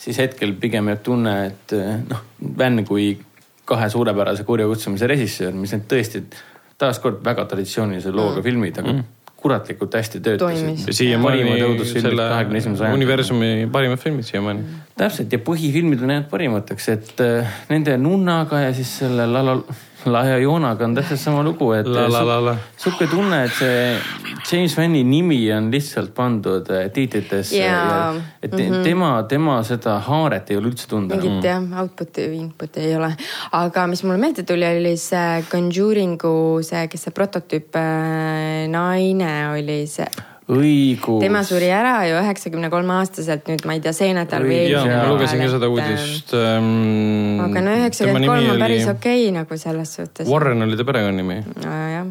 siis 0.00 0.18
hetkel 0.22 0.54
pigem 0.60 0.90
jääb 0.90 1.02
tunne, 1.06 1.34
et 1.50 1.74
noh, 2.10 2.24
Van 2.58 2.82
kui 2.88 3.12
kahe 3.70 3.88
suurepärase 3.92 4.44
kurjakutsumise 4.48 5.08
režissöör, 5.10 5.54
mis 5.56 5.72
need 5.76 5.86
tõesti 5.90 6.24
taaskord 6.80 7.22
väga 7.24 7.46
traditsioonilise 7.50 8.12
looga 8.12 8.40
mm. 8.40 8.46
filmid, 8.46 8.82
aga 8.82 8.92
mm 8.98 9.08
kuratlikult 9.40 9.94
hästi 9.96 10.20
töötasid. 10.20 10.92
siiamaani 10.92 11.44
selle 11.88 12.26
universumi 12.92 13.68
parimad 13.72 13.98
filmid 13.98 14.26
siiamaani. 14.28 14.64
täpselt 15.00 15.32
ja 15.32 15.40
põhifilmid 15.46 16.02
on 16.04 16.12
jäänud 16.14 16.28
parimateks, 16.30 16.88
et 16.92 17.22
äh, 17.24 17.54
nende 17.70 17.96
nunnaga 17.96 18.60
ja 18.66 18.74
siis 18.76 18.98
selle 19.00 19.26
La 19.26 19.44
La 19.46 19.56
Lahe 20.06 20.38
Joonaga 20.40 20.84
on 20.84 20.94
täpselt 20.96 21.20
sama 21.20 21.42
lugu, 21.44 21.72
et 21.76 21.88
sihuke 22.80 23.08
tunne, 23.10 23.44
et 23.44 23.52
see 23.52 23.98
James 24.50 24.76
Vanni 24.76 25.02
nimi 25.04 25.40
on 25.52 25.68
lihtsalt 25.72 26.14
pandud 26.16 26.70
äh, 26.72 26.88
tiitlitesse 26.92 27.58
yeah.. 27.58 28.16
et 28.42 28.52
mm 28.52 28.58
-hmm. 28.58 28.82
tema, 28.84 29.10
tema 29.28 29.62
seda 29.62 29.98
haaret 29.98 30.50
ei 30.50 30.56
ole 30.56 30.72
üldse 30.72 30.88
tunda. 30.88 31.16
mingit 31.16 31.44
jah, 31.44 31.62
output'i 31.82 32.28
või 32.30 32.40
input'i 32.46 32.80
ei 32.80 32.96
ole. 32.96 33.12
aga 33.52 33.86
mis 33.86 34.02
mulle 34.04 34.18
meelde 34.18 34.42
tuli, 34.42 34.66
oli 34.78 34.96
see 34.96 35.44
Conjuring'u 35.50 36.62
see, 36.62 36.88
kes 36.88 37.02
see 37.02 37.12
prototüüp 37.12 37.76
äh, 37.76 38.68
naine 38.68 39.32
oli 39.52 39.86
see 39.86 40.08
õigus. 40.50 41.20
tema 41.22 41.42
suri 41.46 41.68
ära 41.74 41.94
ju 42.08 42.16
üheksakümne 42.20 42.70
kolme 42.72 42.96
aastaselt 42.98 43.46
nüüd, 43.50 43.62
ma 43.68 43.76
ei 43.76 43.84
tea, 43.84 43.92
see 43.96 44.14
nädal 44.16 44.46
või 44.46 44.56
eelmine 44.64 44.86
nädal. 44.88 45.04
ma 45.04 45.12
lugesin 45.14 45.44
ka 45.44 45.50
seda 45.54 45.70
uudist 45.72 46.34
ähm,. 46.38 47.44
aga 47.46 47.66
no 47.66 47.76
üheksakümmend 47.82 48.30
kolm 48.32 48.50
on 48.54 48.64
päris 48.64 48.88
okei 48.90 49.28
okay, 49.28 49.36
nagu 49.36 49.60
selles 49.60 49.94
suhtes. 50.00 50.26
Warren 50.30 50.66
oli 50.66 50.80
ta 50.80 50.88
perekonnanimi. 50.88 51.38
nojah 51.64 52.10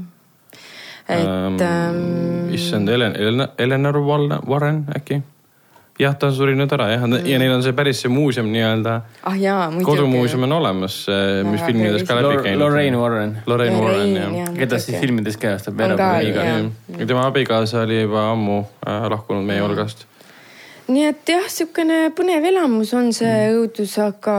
et 1.10 1.62
ähm,. 1.66 2.54
issand, 2.54 2.90
Helen, 2.90 3.48
Eleanor 3.58 4.00
Warren 4.06 4.86
äkki? 4.96 5.22
Jah, 6.00 6.16
ta 6.16 6.30
on 6.30 6.36
surinud 6.36 6.72
ära 6.78 6.90
jah 6.94 7.06
mm., 7.08 7.26
ja 7.28 7.40
neil 7.42 7.54
on 7.54 7.64
see 7.66 7.76
päris 7.78 8.04
see 8.04 8.12
muuseum 8.12 8.52
nii-öelda 8.54 8.96
ah,. 9.24 9.80
kodumuuseum 9.86 10.46
on 10.48 10.58
olemas, 10.60 11.00
mis 11.50 11.66
filmides 11.66 12.06
ka 12.08 12.20
läbi 12.20 12.44
käinud. 12.44 12.64
Lorraine 12.64 12.98
Warren. 12.98 13.38
Lorraine 13.46 13.82
Warren 13.82 14.16
jah. 14.40 14.54
keda 14.58 14.80
siis 14.80 15.00
filmides 15.00 15.38
kajastab. 15.38 15.82
tema 17.08 17.26
abikaasa 17.28 17.82
oli 17.82 18.02
juba 18.02 18.30
ammu 18.32 18.62
äh, 18.88 19.10
lahkunud 19.12 19.46
meie 19.46 19.62
hulgast 19.66 20.08
nii 20.90 21.06
et 21.06 21.30
jah, 21.30 21.46
niisugune 21.46 21.98
põnev 22.18 22.46
elamus 22.50 22.92
on 22.98 23.12
see 23.14 23.30
mm. 23.30 23.58
õudus, 23.60 23.94
aga. 24.02 24.36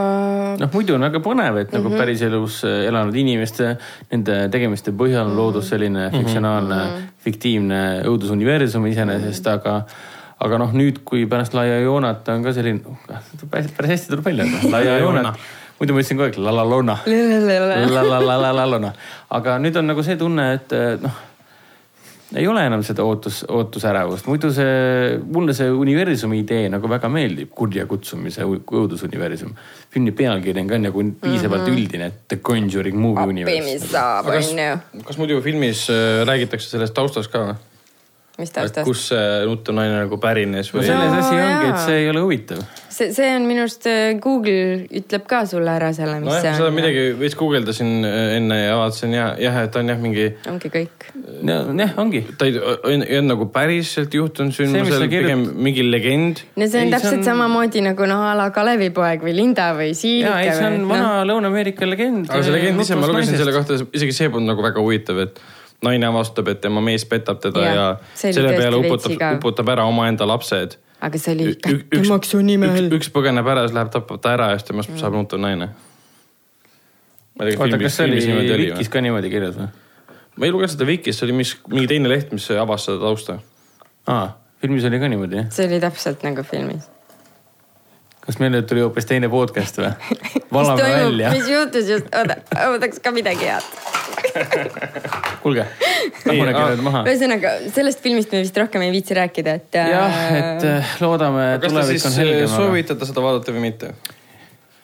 noh, 0.59 0.71
muidu 0.75 0.97
on 0.97 1.07
väga 1.07 1.23
põnev, 1.23 1.61
et 1.63 1.75
nagu 1.75 1.87
mm 1.87 1.93
-hmm. 1.95 2.03
päriselus 2.03 2.61
äh, 2.67 2.87
elanud 2.89 3.17
inimeste, 3.17 3.77
nende 4.11 4.39
tegemiste 4.51 4.91
põhjal 4.91 5.31
on 5.31 5.37
loodud 5.37 5.65
selline 5.65 6.09
mm 6.09 6.13
-hmm. 6.13 6.19
fiktsionaalne 6.19 6.75
mm, 6.75 6.97
-hmm. 6.97 7.13
fiktiivne 7.25 7.83
õudusuniversum 8.11 8.87
iseenesest 8.91 9.45
mm, 9.45 9.51
-hmm. 9.51 9.55
aga 9.55 9.85
aga 10.41 10.59
noh, 10.59 10.75
nüüd, 10.77 11.03
kui 11.05 11.27
pärast 11.31 11.55
Laia 11.55 11.81
Joonat 11.85 12.29
on 12.33 12.45
ka 12.45 12.53
selline, 12.57 12.99
päris, 13.51 13.73
päris 13.77 13.97
hästi 13.97 14.15
tuleb 14.15 14.31
välja, 14.31 14.47
Laia 14.71 14.99
Joonat 14.99 15.49
muidu 15.81 15.95
ma 15.97 16.03
ütlesin 16.03 16.19
kogu 16.19 16.29
aeg 16.29 16.39
la 16.45 16.53
la 16.53 16.65
lona. 16.69 16.99
la 17.09 18.03
la 18.05 18.21
la 18.21 18.37
la 18.37 18.53
la 18.53 18.69
lona, 18.69 18.93
aga 19.33 19.57
nüüd 19.59 19.77
on 19.81 19.89
nagu 19.89 20.05
see 20.05 20.19
tunne, 20.21 20.53
et 20.59 20.77
noh 21.01 21.27
ei 22.39 22.47
ole 22.47 22.63
enam 22.67 22.83
seda 22.87 23.03
ootus, 23.07 23.41
ootusärevust, 23.51 24.29
muidu 24.31 24.53
see, 24.55 25.17
mulle 25.35 25.55
see 25.57 25.71
universumi 25.75 26.41
idee 26.45 26.69
nagu 26.71 26.91
väga 26.91 27.11
meeldib, 27.11 27.51
kurja 27.57 27.87
kutsumise 27.91 28.47
õudusuniversum. 28.47 29.57
filmi 29.91 30.13
pealkiri 30.15 30.63
on 30.63 30.71
ka 30.71 30.79
nagu 30.79 31.03
piisavalt 31.25 31.67
mm 31.67 31.67
-hmm. 31.67 31.79
üldine, 31.79 32.07
et 32.07 32.21
The 32.29 32.37
Conjuring 32.37 32.97
Movie 32.97 33.25
Universe. 33.25 33.89
kas, 33.91 34.55
kas 35.07 35.19
muidu 35.19 35.41
filmis 35.43 35.89
äh, 35.91 36.27
räägitakse 36.27 36.71
sellest 36.71 36.95
taustast 36.95 37.33
ka 37.33 37.39
või? 37.39 37.55
Mis 38.41 38.53
taustast? 38.55 38.87
kus 38.89 39.09
see 39.13 39.25
nuttu 39.49 39.75
naine 39.77 40.05
nagu 40.05 40.19
pärines 40.23 40.71
või? 40.73 40.83
no 40.83 40.87
selles 40.89 41.17
asi 41.21 41.37
ongi, 41.37 41.67
et 41.71 41.83
see 41.85 41.99
ei 42.03 42.09
ole 42.13 42.23
huvitav. 42.25 42.63
see, 42.89 43.11
see 43.17 43.29
on 43.37 43.47
minu 43.49 43.65
arust, 43.65 43.87
äh, 43.91 44.15
Google 44.23 44.87
ütleb 45.01 45.27
ka 45.31 45.43
sulle 45.51 45.75
ära 45.77 45.91
selle, 45.97 46.19
mis 46.23 46.31
no, 46.31 46.39
see 46.39 46.53
on. 46.53 46.59
seda 46.61 46.73
midagi 46.75 47.05
veits 47.21 47.37
guugeldasin 47.39 47.93
äh, 48.09 48.37
enne 48.39 48.59
ja 48.63 48.79
vaatasin 48.81 49.17
ja 49.17 49.29
jah, 49.41 49.61
et 49.67 49.79
on 49.81 49.93
jah 49.93 50.01
mingi. 50.03 50.27
ongi 50.51 50.73
kõik. 50.73 51.07
jah, 51.51 51.95
ongi. 52.03 52.25
ta 52.41 52.49
ei, 52.49 52.57
ei, 52.57 52.99
ei 52.99 53.21
olnud 53.21 53.35
nagu 53.35 53.49
päriselt 53.55 54.17
juhtunud 54.17 54.57
sündmusel, 54.57 55.07
pigem 55.13 55.47
mingi 55.61 55.87
legend. 55.87 56.45
no 56.57 56.67
see 56.67 56.85
on 56.85 56.91
ei, 56.91 56.97
täpselt 56.97 57.21
on... 57.21 57.29
samamoodi 57.31 57.85
nagu 57.87 58.11
noh, 58.11 58.27
a 58.31 58.35
la 58.39 58.51
Kalevipoeg 58.55 59.25
või 59.29 59.37
Linda 59.37 59.71
või 59.79 59.95
Siilike. 59.95 60.29
ja, 60.29 60.43
ei 60.45 60.57
see 60.57 60.69
on 60.73 60.85
vana 60.91 61.21
no. 61.21 61.31
Lõuna-Ameerika 61.31 61.89
legend. 61.89 62.29
aga 62.31 62.43
see 62.47 62.57
legend 62.57 62.85
ise, 62.87 62.99
ma 62.99 63.11
lugesin 63.11 63.39
selle 63.41 63.55
kohta, 63.57 63.81
isegi 63.97 64.17
see 64.17 64.33
polnud 64.33 64.55
nagu 64.55 64.65
väga 64.65 64.83
huvitav, 64.83 65.25
et 65.29 65.43
naine 65.85 66.07
avastab, 66.11 66.49
et 66.53 66.61
tema 66.61 66.83
mees 66.85 67.05
petab 67.09 67.41
teda 67.43 67.65
ja, 67.65 67.75
ja 67.75 67.91
selle 68.15 68.53
peale 68.57 68.81
uputab, 68.81 69.17
uputab 69.39 69.73
ära 69.73 69.87
omaenda 69.89 70.29
lapsed. 70.29 70.77
aga 71.01 71.21
see 71.21 71.37
oli 71.37 71.55
kättemaksu 71.57 72.43
nimel. 72.45 72.77
üks, 72.89 72.97
üks 72.99 73.13
põgeneb 73.15 73.49
ära, 73.49 73.65
siis 73.67 73.77
läheb, 73.79 73.93
tapab 73.95 74.21
ta 74.21 74.35
ära 74.37 74.51
ja 74.53 74.61
siis 74.61 74.69
temast 74.69 74.93
saab 75.01 75.17
nutuv 75.17 75.41
naine. 75.43 75.71
oota, 77.41 77.81
kas 77.81 77.97
see 77.97 78.11
oli 78.11 78.67
Vikis 78.67 78.93
ka 78.93 79.05
niimoodi 79.05 79.33
kirjas 79.33 79.57
või? 79.61 79.73
ma 80.37 80.49
ei 80.49 80.55
lugenud 80.55 80.75
seda 80.77 80.89
Vikis, 80.89 81.21
see 81.21 81.29
oli 81.29 81.41
mis, 81.41 81.57
mingi 81.73 81.89
teine 81.95 82.13
leht, 82.13 82.33
mis 82.37 82.51
avas 82.53 82.89
seda 82.89 83.01
tausta. 83.03 83.41
aa, 84.07 84.31
filmis 84.61 84.85
oli 84.89 85.01
ka 85.01 85.13
niimoodi, 85.13 85.45
jah? 85.45 85.53
see 85.55 85.71
oli 85.71 85.81
täpselt 85.83 86.27
nagu 86.29 86.45
filmis 86.45 86.89
kas 88.25 88.39
meil 88.41 88.53
nüüd 88.55 88.69
tuli 88.69 88.85
hoopis 88.85 89.09
teine 89.09 89.31
podcast 89.33 89.81
või? 89.81 89.91
valame 90.57 90.85
välja. 90.85 91.33
mis 91.35 91.49
juhtus 91.51 91.89
just, 91.91 92.11
oota, 92.15 92.41
ma 92.55 92.77
tahaks 92.83 93.03
ka 93.03 93.13
midagi 93.17 93.49
head 93.49 93.99
kuulge, 95.43 95.65
rahunege 96.27 96.65
nüüd 96.75 96.85
maha. 96.87 97.03
ühesõnaga 97.09 97.55
sellest 97.75 98.03
filmist 98.05 98.33
me 98.35 98.43
vist 98.45 98.57
rohkem 98.61 98.85
ei 98.85 98.93
viitsi 98.95 99.17
rääkida, 99.17 99.57
et. 99.61 99.79
jah, 99.95 100.19
et 100.37 100.67
äh, 100.69 100.97
loodame, 101.03 101.47
tulevik 101.65 102.05
on 102.07 102.17
helgem. 102.19 102.45
Äh, 102.47 102.57
soovitate 102.57 103.09
seda 103.09 103.25
vaadata 103.25 103.55
või 103.57 103.65
mitte? 103.71 103.95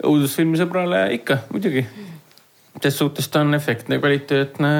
õudusfilmi 0.07 0.59
sõbrale 0.61 1.07
ikka, 1.17 1.43
muidugi. 1.53 1.87
ses 2.83 2.99
suhtes 2.99 3.29
ta 3.33 3.43
on 3.45 3.57
efektne, 3.57 4.01
kvaliteetne 4.01 4.73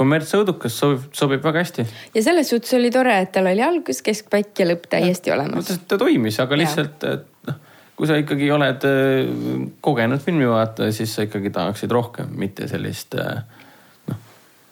kommertsõudukas 0.00 0.76
sobib, 0.80 1.08
sobib 1.16 1.44
väga 1.44 1.64
hästi. 1.64 1.84
ja 2.14 2.22
selles 2.24 2.52
suhtes 2.52 2.72
oli 2.78 2.92
tore, 2.94 3.16
et 3.24 3.32
tal 3.34 3.50
oli 3.50 3.64
algus, 3.64 4.00
keskpaik 4.06 4.54
ja 4.62 4.70
lõpp 4.70 4.88
täiesti 4.92 5.32
ja, 5.32 5.36
olemas. 5.36 5.72
ta 5.88 5.98
toimis, 6.00 6.40
aga 6.42 6.58
lihtsalt, 6.60 7.04
et 7.04 7.26
noh, 7.26 7.29
kui 8.00 8.08
sa 8.08 8.16
ikkagi 8.16 8.46
oled 8.54 8.84
äh, 8.88 9.32
kogenud 9.84 10.22
filmivaataja, 10.24 10.92
siis 10.96 11.12
sa 11.12 11.26
ikkagi 11.26 11.52
tahaksid 11.52 11.92
rohkem, 11.92 12.30
mitte 12.40 12.64
sellist 12.70 13.12
äh, 13.20 13.42
noh, 14.08 14.16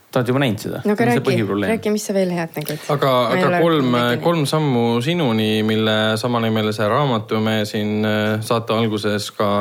sa 0.08 0.22
oled 0.22 0.30
juba 0.32 0.40
näinud 0.40 0.62
seda. 0.64 0.80
no 0.88 0.94
aga 0.96 1.10
räägi, 1.10 1.34
räägi, 1.66 1.92
mis 1.92 2.08
sa 2.08 2.16
veel 2.16 2.32
head 2.32 2.56
nägid. 2.56 2.80
aga, 2.94 3.12
aga 3.36 3.60
kolm, 3.60 4.00
kolm 4.24 4.48
sammu 4.48 4.86
sinuni, 5.04 5.50
mille 5.68 5.98
samanimelise 6.16 6.88
raamatu 6.88 7.42
me 7.44 7.60
siin 7.68 8.00
äh, 8.08 8.40
saate 8.40 8.76
alguses 8.78 9.28
ka 9.36 9.52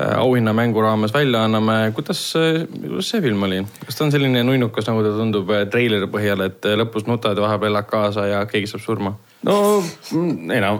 auhinnamängu 0.00 0.80
raames 0.80 1.12
välja 1.12 1.42
anname. 1.44 1.92
kuidas, 1.92 2.22
kuidas 2.80 3.10
see 3.12 3.20
film 3.20 3.42
oli, 3.44 3.58
kas 3.84 3.98
ta 3.98 4.06
on 4.06 4.14
selline 4.14 4.40
nunnukas, 4.48 4.88
nagu 4.88 5.02
ta 5.04 5.12
tundub 5.18 5.52
treileri 5.68 6.08
põhjal, 6.08 6.46
et 6.46 6.70
lõpus 6.80 7.04
nutad 7.04 7.36
ja 7.36 7.44
vahepeal 7.44 7.74
elad 7.74 7.90
kaasa 7.92 8.24
ja 8.30 8.40
keegi 8.48 8.72
saab 8.72 8.86
surma? 8.86 9.12
no 9.44 9.58
mm, 9.82 10.56
no 10.64 10.72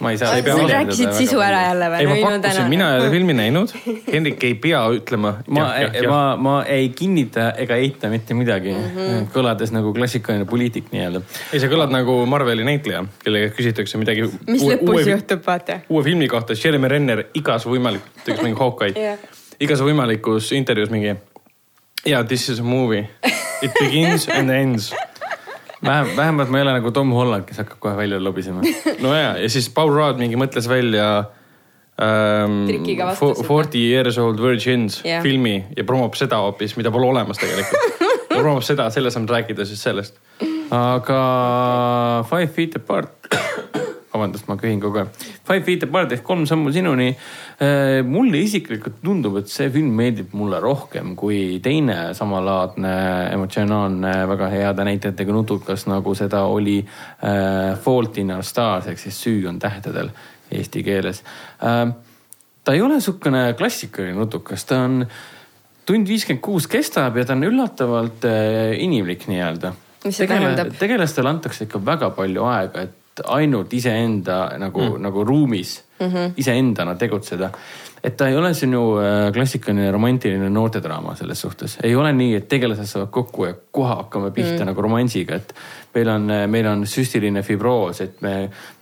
ma 0.00 0.10
ei 0.10 0.18
saa. 0.18 0.36
sa 0.42 0.66
rääkisid 0.68 1.12
sisu 1.12 1.40
ära 1.44 1.60
jälle 1.68 1.88
või? 1.92 2.00
ei, 2.00 2.06
ma 2.06 2.16
pakkusin, 2.22 2.68
mina 2.72 2.88
ei 2.94 3.00
ole 3.00 3.10
filmi 3.12 3.34
näinud. 3.36 3.72
Hendrik 4.12 4.44
ei 4.44 4.54
pea 4.60 4.80
ütlema. 4.94 5.34
ma, 5.46 5.66
ma, 6.08 6.20
ma 6.40 6.54
ei 6.64 6.88
kinnita 6.96 7.50
ega 7.60 7.76
eita 7.76 8.10
mitte 8.12 8.36
midagi 8.38 8.72
mm, 8.72 8.90
-hmm. 8.96 9.26
kõlades 9.34 9.72
nagu 9.74 9.92
klassikaline 9.96 10.48
poliitik 10.48 10.92
nii-öelda. 10.92 11.22
ei, 11.52 11.60
sa 11.60 11.70
kõlad 11.72 11.92
nagu 11.92 12.20
Marveli 12.26 12.64
näitleja, 12.64 13.04
kellega 13.24 13.52
küsitakse 13.56 14.00
midagi. 14.00 14.28
mis 14.46 14.62
uue, 14.62 14.76
lõpus 14.76 14.94
uue, 14.94 15.10
juhtub, 15.10 15.42
vaata. 15.46 15.80
uue 15.88 16.04
filmi 16.04 16.28
kohta, 16.28 16.56
Jeremy 16.64 16.88
Renner 16.88 17.24
igas 17.34 17.66
võimalik, 17.68 18.08
teeks 18.24 18.42
mingi 18.42 18.58
Hawkeye 18.58 18.94
yeah., 18.96 19.18
igas 19.60 19.82
võimalikus 19.84 20.52
intervjuus 20.56 20.90
mingi. 20.94 21.16
Yeah, 22.06 22.24
this 22.24 22.48
is 22.48 22.60
a 22.60 22.62
movie. 22.62 23.08
It 23.60 23.74
begins 23.74 24.28
and 24.28 24.50
ends 24.50 24.94
vähem, 25.84 26.12
vähemalt 26.16 26.50
ma 26.50 26.60
ei 26.60 26.66
ole 26.66 26.76
nagu 26.78 26.92
Tom 26.94 27.12
Holland, 27.16 27.46
kes 27.48 27.60
hakkab 27.62 27.80
kohe 27.82 27.96
välja 27.96 28.20
lobisema. 28.22 28.62
no 29.04 29.14
ja, 29.14 29.36
ja 29.38 29.50
siis 29.50 29.70
Paul 29.74 29.92
Rudd 29.94 30.20
mingi 30.20 30.38
mõtles 30.40 30.68
välja 30.70 31.08
ähm, 32.02 32.66
Forty 33.46 33.82
Years 33.90 34.18
Old 34.18 34.42
Virgins 34.42 35.00
yeah. 35.04 35.22
filmi 35.22 35.60
ja 35.76 35.84
promob 35.84 36.18
seda 36.18 36.42
hoopis, 36.44 36.76
mida 36.78 36.92
pole 36.94 37.10
olemas 37.10 37.40
tegelikult. 37.40 38.06
promob 38.28 38.62
seda, 38.66 38.90
selle 38.94 39.10
saame 39.14 39.30
rääkida 39.30 39.66
siis 39.66 39.82
sellest. 39.82 40.18
aga 40.70 41.20
Five 42.28 42.52
Feet 42.54 42.76
Apart 42.76 43.28
vabandust, 44.18 44.48
ma 44.50 44.58
köhin 44.58 44.80
kogu 44.82 45.02
aeg. 45.02 45.14
Five 45.46 45.62
Feet 45.66 45.86
Apart 45.86 46.12
ehk 46.16 46.24
kolm 46.26 46.44
sammu 46.48 46.72
sinuni. 46.74 47.08
Äh, 47.58 48.00
mulle 48.06 48.42
isiklikult 48.42 49.00
tundub, 49.04 49.38
et 49.40 49.50
see 49.50 49.70
film 49.74 49.94
meeldib 49.98 50.34
mulle 50.38 50.60
rohkem 50.62 51.14
kui 51.18 51.58
teine 51.62 52.12
samalaadne 52.18 52.92
emotsionaalne, 53.32 54.12
väga 54.30 54.50
heade 54.52 54.86
näitajatega 54.86 55.34
nutukas, 55.34 55.86
nagu 55.90 56.14
seda 56.18 56.44
oli 56.50 56.80
äh, 56.82 57.72
Fault 57.82 58.18
in 58.22 58.34
our 58.34 58.46
stars 58.46 58.90
ehk 58.90 59.00
siis 59.02 59.18
Süü 59.24 59.48
on 59.50 59.58
tähtedel 59.62 60.12
eesti 60.54 60.82
keeles 60.86 61.22
äh,. 61.62 61.90
ta 62.64 62.72
ei 62.76 62.80
ole 62.84 63.00
sihukene 63.00 63.54
klassikaline 63.58 64.14
nutukas, 64.16 64.64
ta 64.68 64.82
on 64.84 65.02
tund 65.88 66.08
viiskümmend 66.08 66.44
kuus 66.44 66.68
kestab 66.70 67.16
ja 67.16 67.24
ta 67.24 67.34
on 67.34 67.44
üllatavalt 67.48 68.24
inimlik 68.76 69.26
nii-öelda. 69.30 69.72
Tegele, 70.04 70.68
tegelastele 70.78 71.30
antakse 71.32 71.66
ikka 71.66 71.80
väga 71.84 72.10
palju 72.14 72.44
aega, 72.46 72.84
et 72.86 73.07
ainult 73.26 73.72
iseenda 73.72 74.38
nagu 74.58 74.80
mm., 74.80 75.02
nagu 75.02 75.24
ruumis 75.24 75.84
mm 76.00 76.06
-hmm. 76.06 76.32
iseendana 76.36 76.94
tegutseda. 76.94 77.50
et 78.04 78.16
ta 78.16 78.28
ei 78.28 78.36
ole 78.36 78.54
sinu 78.54 78.98
äh, 78.98 79.32
klassikaline 79.32 79.90
romantiline 79.90 80.50
noortedraama 80.50 81.14
selles 81.14 81.40
suhtes, 81.40 81.78
ei 81.82 81.96
ole 81.96 82.12
nii, 82.12 82.34
et 82.34 82.48
tegelased 82.48 82.86
saavad 82.86 83.08
kokku 83.10 83.44
ja 83.44 83.54
kohe 83.70 83.94
hakkame 83.94 84.30
pihta 84.30 84.62
mm. 84.62 84.66
nagu 84.66 84.82
romansiga, 84.82 85.34
et 85.34 85.54
meil 85.98 86.10
on, 86.12 86.32
meil 86.50 86.68
on 86.70 86.86
süstiline 86.88 87.42
fibroos, 87.46 88.00
et 88.04 88.22
me 88.24 88.34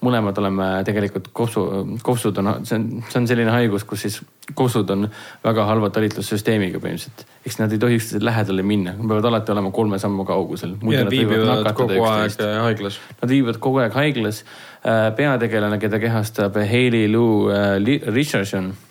mõlemad 0.05 0.39
oleme 0.43 0.69
tegelikult 0.87 1.31
kopsu, 1.37 1.67
kopsud 2.05 2.41
on, 2.43 2.53
see 2.69 2.79
on, 2.79 2.87
see 3.09 3.21
on 3.23 3.29
selline 3.31 3.53
haigus, 3.55 3.87
kus 3.89 4.07
siis 4.07 4.21
kopsud 4.55 4.91
on 4.95 5.09
väga 5.45 5.67
halva 5.67 5.91
talitlussüsteemiga 5.95 6.81
põhimõtteliselt. 6.83 7.27
eks 7.47 7.61
nad 7.61 7.75
ei 7.75 7.83
tohiks 7.83 8.13
lähedale 8.23 8.65
minna, 8.67 8.95
nad 8.97 9.11
peavad 9.11 9.31
alati 9.33 9.55
olema 9.57 9.75
kolme 9.75 10.01
sammu 10.03 10.25
kaugusel. 10.29 10.77
ja 10.93 11.05
viibivad 11.11 11.73
kogu 11.75 12.01
aeg 12.13 12.41
haiglas. 12.63 13.01
Nad 13.23 13.31
viibivad 13.35 13.61
kogu 13.63 13.85
aeg 13.85 13.95
haiglas. 13.97 14.45
Äh, 14.87 15.11
peategelane, 15.19 15.81
keda 15.83 15.99
kehastab 15.99 16.59
Hailey 16.63 17.09
Lou 17.11 17.49
äh, 17.51 17.79
Richardson 18.07 18.71
Äh, 18.71 18.86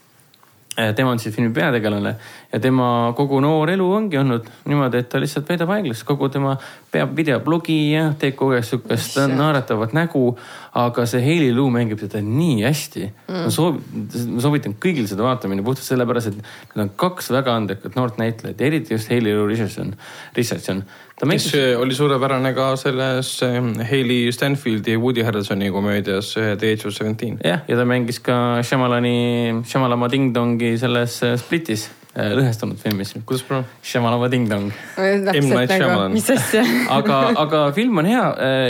tema 0.95 1.11
on 1.11 1.19
siis 1.19 1.35
filmi 1.35 1.53
peategelane 1.55 2.15
ja 2.51 2.59
tema 2.59 3.13
kogu 3.15 3.39
noor 3.43 3.69
elu 3.71 3.85
ongi 3.97 4.17
olnud 4.19 4.47
niimoodi, 4.67 4.99
et 4.99 5.09
ta 5.11 5.21
lihtsalt 5.21 5.47
veedab 5.49 5.71
haiglas, 5.71 6.03
kogu 6.07 6.27
tema 6.33 6.55
peab 6.91 7.15
videoblogi 7.15 7.77
ja 7.93 8.09
teeb 8.19 8.35
kogu 8.39 8.57
aeg 8.57 8.67
sihukest 8.67 9.19
naeratavat 9.31 9.95
nägu. 9.95 10.35
aga 10.75 11.05
see 11.07 11.21
Hailey 11.23 11.53
Lou 11.55 11.69
mängib 11.71 12.01
seda 12.03 12.19
nii 12.19 12.65
hästi 12.65 13.05
mm.. 13.05 13.45
ma 13.45 13.51
soovin, 13.53 14.07
ma 14.35 14.41
soovitan 14.43 14.73
kõigil 14.83 15.07
seda 15.07 15.23
vaatamine 15.23 15.63
puhtalt 15.63 15.87
sellepärast, 15.87 16.33
et 16.33 16.75
need 16.75 16.83
on 16.83 16.91
kaks 16.99 17.31
väga 17.31 17.55
andekat 17.55 17.95
noort 17.95 18.19
näitlejat 18.19 18.59
ja 18.59 18.67
eriti 18.67 18.95
just 18.97 19.11
Hailey 19.11 19.37
Lou 19.37 19.47
Richardson, 19.47 19.95
Richardson. 20.35 20.83
Ta 21.19 21.25
mängis. 21.25 21.51
oli 21.79 21.95
suurepärane 21.95 22.53
ka 22.53 22.75
selles 22.75 23.41
Hailey 23.89 24.31
Stanfieldi 24.31 24.91
ja 24.91 24.99
Woody 24.99 25.23
Harrelsoni 25.23 25.69
komöödias 25.71 26.33
The 26.33 26.73
Age 26.73 26.87
of 26.87 26.93
Seventeen. 26.93 27.39
jah, 27.43 27.59
ja 27.67 27.77
ta 27.77 27.85
mängis 27.85 28.19
ka 28.19 28.61
Shyamalani, 28.63 29.61
Shyamalama 29.65 30.11
Ding 30.11 30.33
Dongi 30.35 30.77
selles 30.77 31.21
Splitis 31.35 31.89
lõhestunud 32.15 32.79
filmis. 32.79 33.13
kuidas 33.25 33.43
bro? 33.43 33.63
Shamalama 33.83 34.29
Ding 34.31 34.49
Dong. 34.49 34.71
Nagu, 34.97 36.09
mis 36.13 36.29
asja 36.31 36.63
aga, 36.97 37.19
aga 37.35 37.71
film 37.75 37.97
on 37.99 38.07
hea. 38.07 38.25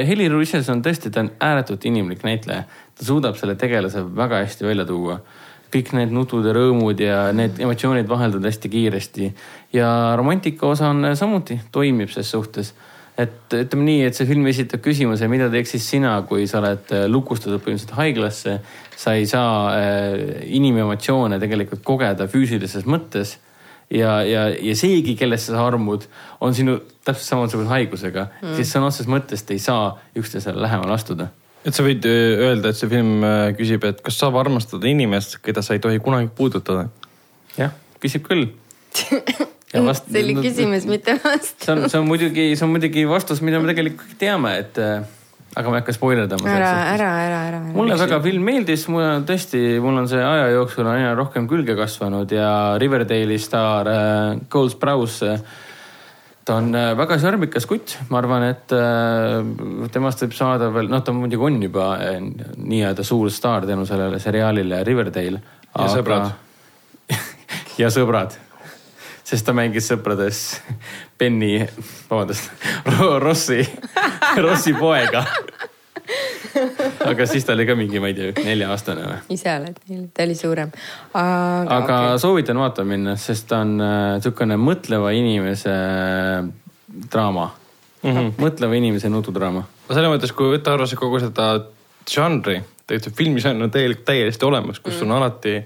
Heli 0.08 0.30
Ruises 0.30 0.70
on 0.74 0.82
tõesti, 0.86 1.12
ta 1.14 1.22
on 1.26 1.32
ääretult 1.40 1.86
inimlik 1.86 2.26
näitleja. 2.26 2.66
ta 2.96 3.06
suudab 3.06 3.38
selle 3.38 3.56
tegelase 3.56 4.02
väga 4.16 4.42
hästi 4.46 4.66
välja 4.66 4.86
tuua 4.86 5.20
kõik 5.76 5.94
need 5.98 6.14
nutud 6.16 6.46
ja 6.48 6.56
rõõmud 6.56 7.00
ja 7.04 7.20
need 7.36 7.60
emotsioonid 7.62 8.08
vahelduvad 8.10 8.50
hästi 8.50 8.72
kiiresti. 8.72 9.32
ja 9.74 10.16
romantika 10.18 10.68
osa 10.68 10.90
on 10.94 11.16
samuti, 11.16 11.60
toimib 11.72 12.10
ses 12.10 12.32
suhtes. 12.32 12.74
et 13.18 13.54
ütleme 13.54 13.86
nii, 13.88 14.02
et 14.10 14.16
see 14.16 14.28
film 14.28 14.48
esitab 14.48 14.82
küsimuse, 14.84 15.28
mida 15.32 15.48
teeksid 15.50 15.80
sina, 15.80 16.18
kui 16.28 16.48
sa 16.48 16.60
oled 16.60 16.92
äh, 16.92 17.06
lukustatud 17.08 17.62
põhimõtteliselt 17.64 17.96
haiglasse. 17.96 18.60
sa 18.96 19.14
ei 19.14 19.26
saa 19.26 19.72
äh, 19.76 20.44
inimemotsioone 20.46 21.40
tegelikult 21.40 21.84
kogeda 21.84 22.28
füüsilises 22.28 22.86
mõttes 22.86 23.38
ja, 23.90 24.22
ja, 24.24 24.50
ja 24.50 24.76
seegi, 24.76 25.16
kellesse 25.16 25.54
sa 25.54 25.64
armud, 25.68 26.08
on 26.42 26.54
sinu 26.56 26.80
täpselt 27.06 27.30
samasuguse 27.30 27.70
haigusega 27.70 28.28
mm., 28.42 28.56
siis 28.60 28.72
sõna 28.72 28.92
otseses 28.92 29.12
mõttes 29.12 29.46
te 29.46 29.56
ei 29.56 29.64
saa 29.64 29.96
üksteisele 30.16 30.62
lähemale 30.62 30.96
astuda 30.96 31.32
et 31.66 31.74
sa 31.74 31.86
võid 31.86 32.06
äh, 32.06 32.46
öelda, 32.50 32.72
et 32.72 32.80
see 32.80 32.92
film 32.92 33.26
äh, 33.26 33.50
küsib, 33.58 33.88
et 33.90 34.00
kas 34.06 34.20
saab 34.22 34.38
armastada 34.42 34.88
inimest, 34.90 35.40
keda 35.46 35.66
sa 35.66 35.78
ei 35.78 35.84
tohi 35.84 36.02
kunagi 36.04 36.32
puudutada? 36.38 36.88
jah, 37.58 37.76
küsib 38.04 38.26
küll. 38.28 38.50
Vast... 39.76 40.06
see 40.08 40.22
oli 40.24 40.38
küsimus, 40.40 40.86
mitte 40.88 41.18
vastus. 41.20 41.66
see 41.66 41.74
on, 41.74 41.90
see 41.92 42.00
on 42.00 42.06
muidugi, 42.08 42.44
see 42.56 42.64
on 42.64 42.72
muidugi 42.72 43.04
vastus, 43.10 43.42
mida 43.44 43.60
me 43.60 43.68
tegelikult 43.74 44.14
teame, 44.22 44.54
et 44.62 44.80
äh, 44.80 45.04
aga 45.56 45.72
ma 45.72 45.76
ei 45.76 45.84
hakka 45.84 45.96
spoilerdama. 45.98 46.48
ära, 46.54 46.70
ära, 46.94 47.10
ära, 47.26 47.42
ära. 47.50 47.60
mulle 47.76 47.98
väga 48.00 48.22
film 48.24 48.48
meeldis, 48.48 48.86
mul 48.92 49.04
on 49.04 49.28
tõesti, 49.28 49.62
mul 49.84 50.00
on 50.00 50.08
see 50.12 50.24
aja 50.24 50.48
jooksul 50.54 50.88
aina 50.94 51.12
rohkem 51.18 51.50
külge 51.52 51.76
kasvanud 51.76 52.32
ja 52.32 52.50
Riverdale'i 52.80 53.42
staar 53.42 53.92
äh, 53.92 54.42
Cole 54.54 54.72
Sprouse 54.72 55.34
äh, 55.34 55.64
ta 56.46 56.60
on 56.62 56.70
äh, 56.78 56.92
väga 56.98 57.18
sõrmikas 57.22 57.66
kutt, 57.70 57.96
ma 58.12 58.20
arvan, 58.22 58.46
et 58.52 58.74
äh, 58.76 59.90
temast 59.94 60.22
võib 60.24 60.36
saada 60.38 60.70
veel, 60.74 60.90
noh, 60.92 61.02
ta 61.06 61.14
muidugi 61.16 61.48
on 61.50 61.60
juba 61.66 61.90
äh, 61.98 62.20
nii-öelda 62.22 63.06
suur 63.08 63.32
staar 63.34 63.66
tänu 63.66 63.88
sellele 63.90 64.20
seriaalile 64.22 64.84
Riverdale. 64.86 65.42
ja 65.42 65.76
aga... 65.76 65.94
sõbrad. 65.98 66.34
Ja 67.76 67.90
sõbrad, 67.92 68.32
sest 69.28 69.44
ta 69.44 69.52
mängis 69.52 69.90
sõprades 69.92 70.38
Benny, 71.20 71.58
vabandust, 72.08 72.48
Rossi, 73.20 73.66
Rossi 74.40 74.72
poega 74.80 75.26
aga 77.12 77.28
siis 77.30 77.46
ta 77.48 77.54
oli 77.56 77.66
ka 77.68 77.76
mingi, 77.78 78.02
ma 78.04 78.12
ei 78.12 78.18
tea, 78.18 78.34
nelja-aastane 78.46 79.06
või? 79.06 79.20
ise 79.36 79.52
oled, 79.54 79.80
ta 80.16 80.26
oli 80.26 80.38
suurem. 80.40 80.74
aga, 81.14 81.78
aga 81.78 82.00
okay. 82.02 82.20
soovitan 82.26 82.60
vaatama 82.62 82.96
minna, 82.96 83.16
sest 83.22 83.50
ta 83.52 83.62
on 83.66 83.78
niisugune 83.80 84.58
äh, 84.58 84.66
mõtleva 84.70 85.14
inimese 85.16 85.74
äh, 85.74 86.50
draama 87.12 87.50
mm. 88.02 88.12
-hmm. 88.12 88.36
mõtleva 88.42 88.78
inimese 88.78 89.10
nutudraama. 89.10 89.66
selles 89.88 90.12
mõttes, 90.12 90.36
kui 90.36 90.54
võtta 90.58 90.76
arvesse 90.76 91.00
kogu 91.00 91.20
seda 91.24 91.50
žanri, 92.10 92.62
tegelikult 92.86 93.18
filmižanr 93.18 93.66
on 93.66 93.74
täielikult 93.74 94.06
täiesti 94.06 94.46
olemas, 94.46 94.80
kus 94.80 95.00
mm. 95.00 95.08
on 95.08 95.18
alati 95.18 95.58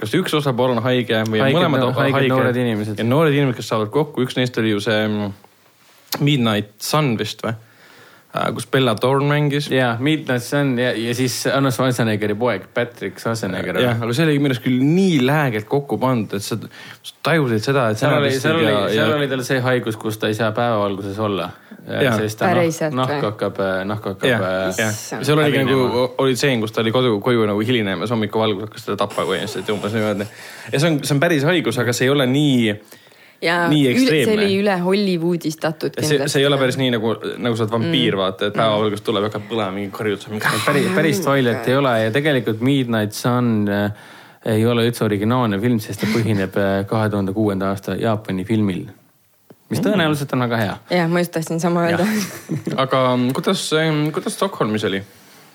kas 0.00 0.14
üks 0.18 0.34
osapool 0.34 0.74
on 0.74 0.82
haige 0.84 1.22
või 1.28 1.42
haiged, 1.42 1.58
mõlemad 1.58 1.84
no, 1.84 1.92
haiged, 1.94 2.18
haiged 2.18 2.32
noored 2.32 2.56
inimesed. 2.58 2.98
ja 2.98 3.06
noored 3.06 3.34
inimesed, 3.34 3.60
kes 3.60 3.70
saavad 3.72 3.92
kokku, 3.94 4.24
üks 4.26 4.36
neist 4.38 4.58
oli 4.58 4.74
ju 4.74 4.82
see 4.82 5.06
Midnight 6.20 6.82
Sun 6.82 7.14
vist 7.18 7.44
või? 7.46 7.54
Äh, 8.34 8.48
kus 8.54 8.66
Bella 8.66 8.96
Thorne 8.98 9.28
mängis. 9.28 9.70
ja, 9.70 9.96
Midnight 10.00 10.42
Sun 10.42 10.78
ja, 10.78 10.90
ja 10.98 11.14
siis 11.14 11.46
Arnold 11.46 11.72
Schwarzeneggeri 11.72 12.34
poeg 12.34 12.64
Patrick 12.74 13.20
Schwarzenegger. 13.22 13.78
jah, 13.78 14.00
aga 14.02 14.16
see 14.16 14.24
oli 14.26 14.40
minu 14.42 14.50
arust 14.50 14.64
küll 14.64 14.80
nii 14.82 15.20
lähedalt 15.22 15.68
kokku 15.70 16.00
pandud, 16.02 16.34
et 16.34 16.42
sa, 16.42 16.58
tajusid 17.22 17.62
seda, 17.62 17.84
et. 17.92 18.00
seal 18.00 18.16
oli, 18.16 18.32
seal 18.34 18.58
oli, 18.58 18.72
seal 18.90 19.14
oli 19.20 19.28
tal 19.30 19.44
see 19.46 19.60
haigus, 19.62 19.98
kus 20.02 20.18
ta 20.18 20.32
ei 20.32 20.34
saa 20.34 20.50
päevavalguses 20.56 21.20
olla. 21.22 21.46
sest 21.84 22.40
ta 22.40 22.50
nahk, 22.58 22.82
nahk 22.98 23.28
hakkab, 23.28 23.62
nahk 23.86 24.10
hakkab. 24.10 24.44
seal 24.80 25.38
oligi 25.38 25.62
nagu, 25.70 26.08
oli 26.26 26.34
tseen, 26.34 26.64
kus 26.64 26.74
ta 26.74 26.82
oli 26.82 26.90
kodu, 26.96 27.14
koju 27.22 27.46
nagu 27.46 27.62
hilinemas, 27.62 28.10
hommikuvalgus 28.10 28.66
hakkas 28.66 28.88
teda 28.88 28.98
tapma 29.04 29.28
põhimõtteliselt 29.30 29.70
umbes 29.76 29.94
niimoodi. 29.94 30.26
ja 30.72 30.82
see 30.82 30.90
on, 30.90 31.00
see 31.06 31.14
on 31.14 31.22
päris 31.22 31.46
haigus, 31.46 31.78
aga 31.78 31.94
see 31.94 32.10
ei 32.10 32.14
ole 32.18 32.26
nii 32.34 32.74
ja 33.44 33.58
nii 33.68 33.84
ekstreemne. 33.90 34.24
see 34.24 34.38
oli 34.38 34.58
üle 34.62 34.78
Hollywoodistatud 34.84 35.98
kindlasti. 35.98 36.32
see 36.32 36.42
ei 36.42 36.48
ole 36.48 36.58
päris 36.60 36.78
nii 36.80 36.94
nagu, 36.96 37.14
nagu 37.44 37.58
sa 37.58 37.66
oled 37.66 37.76
vampiir 37.76 38.16
mm., 38.16 38.22
vaata, 38.22 38.50
et 38.50 38.58
päevavalgus 38.58 39.04
tuleb 39.06 39.26
ja 39.26 39.30
hakkab 39.30 39.46
põlema 39.50 39.76
mingi 39.76 39.92
karjutus. 39.94 40.28
päris, 40.66 40.90
päris 40.96 41.22
Twilight 41.24 41.70
ei 41.70 41.78
ole 41.78 41.94
ja 42.06 42.12
tegelikult 42.14 42.64
Midnight 42.64 43.16
Sun 43.18 43.54
äh, 43.68 43.88
ei 44.54 44.66
ole 44.68 44.86
üldse 44.88 45.04
originaalne 45.06 45.60
film, 45.60 45.80
sest 45.80 46.04
ta 46.04 46.10
põhineb 46.12 46.60
äh, 46.60 46.76
kahe 46.88 47.10
tuhande 47.12 47.36
kuuenda 47.36 47.72
aasta 47.72 47.98
Jaapani 48.00 48.46
filmil 48.48 48.86
mis 49.70 49.80
mm. 49.80 49.84
tõenäoliselt 49.88 50.32
on 50.36 50.46
väga 50.46 50.62
hea. 50.62 50.78
jah, 50.98 51.10
ma 51.10 51.22
just 51.24 51.34
tahtsin 51.36 51.60
sama 51.62 51.86
öelda 51.88 52.06
aga 52.84 53.04
kuidas, 53.36 53.68
kuidas 54.14 54.40
Stockholmis 54.40 54.88
oli? 54.88 55.02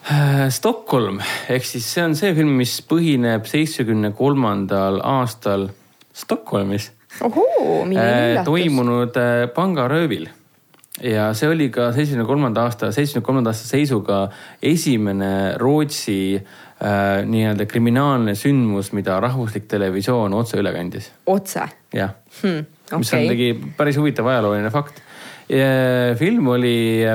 Äh, 0.09 0.47
Stockholm 0.53 1.19
ehk 1.49 1.65
siis 1.65 1.89
see 1.93 2.05
on 2.05 2.15
see 2.17 2.31
film, 2.37 2.55
mis 2.61 2.79
põhineb 2.85 3.49
seitsmekümne 3.49 4.13
kolmandal 4.17 5.01
aastal 5.05 5.69
Stockholmis 6.15 6.91
ohoo, 7.21 7.85
milline 7.85 8.05
äh, 8.05 8.27
üllatus. 8.33 8.45
toimunud 8.45 9.17
äh, 9.19 9.47
pangaröövil 9.55 10.27
ja 11.03 11.29
see 11.37 11.49
oli 11.49 11.69
ka 11.71 11.89
seitsmekümne 11.95 12.27
kolmanda 12.27 12.65
aasta, 12.67 12.91
seitsmekümne 12.91 13.25
kolmanda 13.25 13.53
aasta 13.53 13.67
seisuga 13.69 14.19
esimene 14.61 15.31
Rootsi 15.59 16.35
äh, 16.35 17.23
nii-öelda 17.25 17.67
kriminaalne 17.69 18.35
sündmus, 18.35 18.91
mida 18.97 19.19
rahvuslik 19.23 19.67
televisioon 19.71 20.35
otse 20.37 20.59
üle 20.59 20.73
kandis. 20.75 21.11
otse? 21.25 21.67
jah 21.95 22.15
hmm,, 22.41 22.65
okay. 22.85 23.01
mis 23.01 23.13
on 23.13 23.25
muidugi 23.25 23.73
päris 23.77 23.99
huvitav 23.99 24.27
ajalooline 24.27 24.71
fakt. 24.73 25.03
film 26.19 26.47
oli 26.47 27.07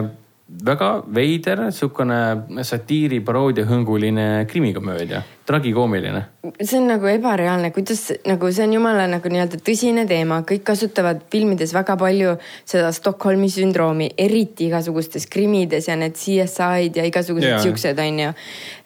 väga 0.65 0.89
veider, 1.15 1.69
sihukene 1.73 2.63
satiiri, 2.67 3.21
paroodia, 3.25 3.65
hõnguline 3.69 4.45
krimikomöödia, 4.51 5.23
tragikoomiline. 5.47 6.23
see 6.61 6.79
on 6.79 6.89
nagu 6.89 7.09
ebareaalne, 7.09 7.71
kuidas 7.73 8.03
nagu 8.29 8.51
see 8.53 8.67
on 8.67 8.75
jumala 8.77 9.07
nagu 9.09 9.31
nii-öelda 9.33 9.61
tõsine 9.65 10.05
teema, 10.09 10.41
kõik 10.49 10.65
kasutavad 10.69 11.23
filmides 11.33 11.73
väga 11.77 11.97
palju 12.01 12.35
seda 12.69 12.93
Stockholmi 12.93 13.49
sündroomi, 13.53 14.11
eriti 14.19 14.69
igasugustes 14.69 15.27
krimides 15.33 15.89
ja 15.89 15.97
need 16.01 16.19
CSI-d 16.21 17.01
ja 17.01 17.07
igasugused 17.09 17.49
yeah. 17.49 17.63
siuksed 17.63 18.01
onju. 18.05 18.33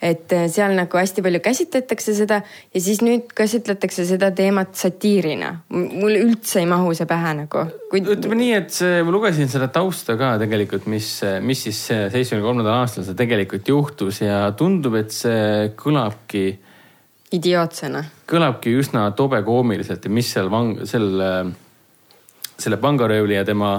et 0.02 0.32
eh, 0.32 0.46
seal 0.52 0.76
nagu 0.78 1.00
hästi 1.00 1.24
palju 1.26 1.42
käsitletakse 1.42 2.14
seda 2.14 2.42
ja 2.74 2.80
siis 2.80 3.02
nüüd 3.02 3.32
käsitletakse 3.34 4.06
seda 4.06 4.30
teemat 4.30 4.74
satiirina. 4.78 5.54
mul 5.70 6.14
üldse 6.14 6.62
ei 6.62 6.70
mahu 6.70 6.94
see 6.94 7.06
pähe 7.10 7.34
nagu 7.42 7.66
Kui.... 7.88 8.02
ütleme 8.04 8.36
nii, 8.36 8.52
et 8.52 8.72
see, 8.74 9.00
ma 9.00 9.12
lugesin 9.14 9.48
seda 9.48 9.70
tausta 9.72 10.18
ka 10.20 10.34
tegelikult, 10.40 10.84
mis, 10.92 11.08
mis 11.40 11.62
siis 11.68 11.78
seitsmekümne 11.88 12.44
kolmandal 12.44 12.82
aastal 12.82 13.06
see 13.06 13.16
tegelikult 13.16 13.70
juhtus 13.70 14.20
ja 14.20 14.42
tundub, 14.58 14.98
et 15.00 15.14
see 15.14 15.70
kõlabki. 15.78 16.47
Idiootsena. 17.32 18.04
kõlabki 18.28 18.74
üsna 18.80 19.10
tobe 19.16 19.42
koomiliselt 19.44 20.04
ja 20.04 20.10
mis 20.12 20.30
seal 20.32 20.50
vang-, 20.52 20.84
sel, 20.88 21.08
selle 22.58 22.78
pangaröövli 22.82 23.36
ja 23.36 23.44
tema 23.46 23.72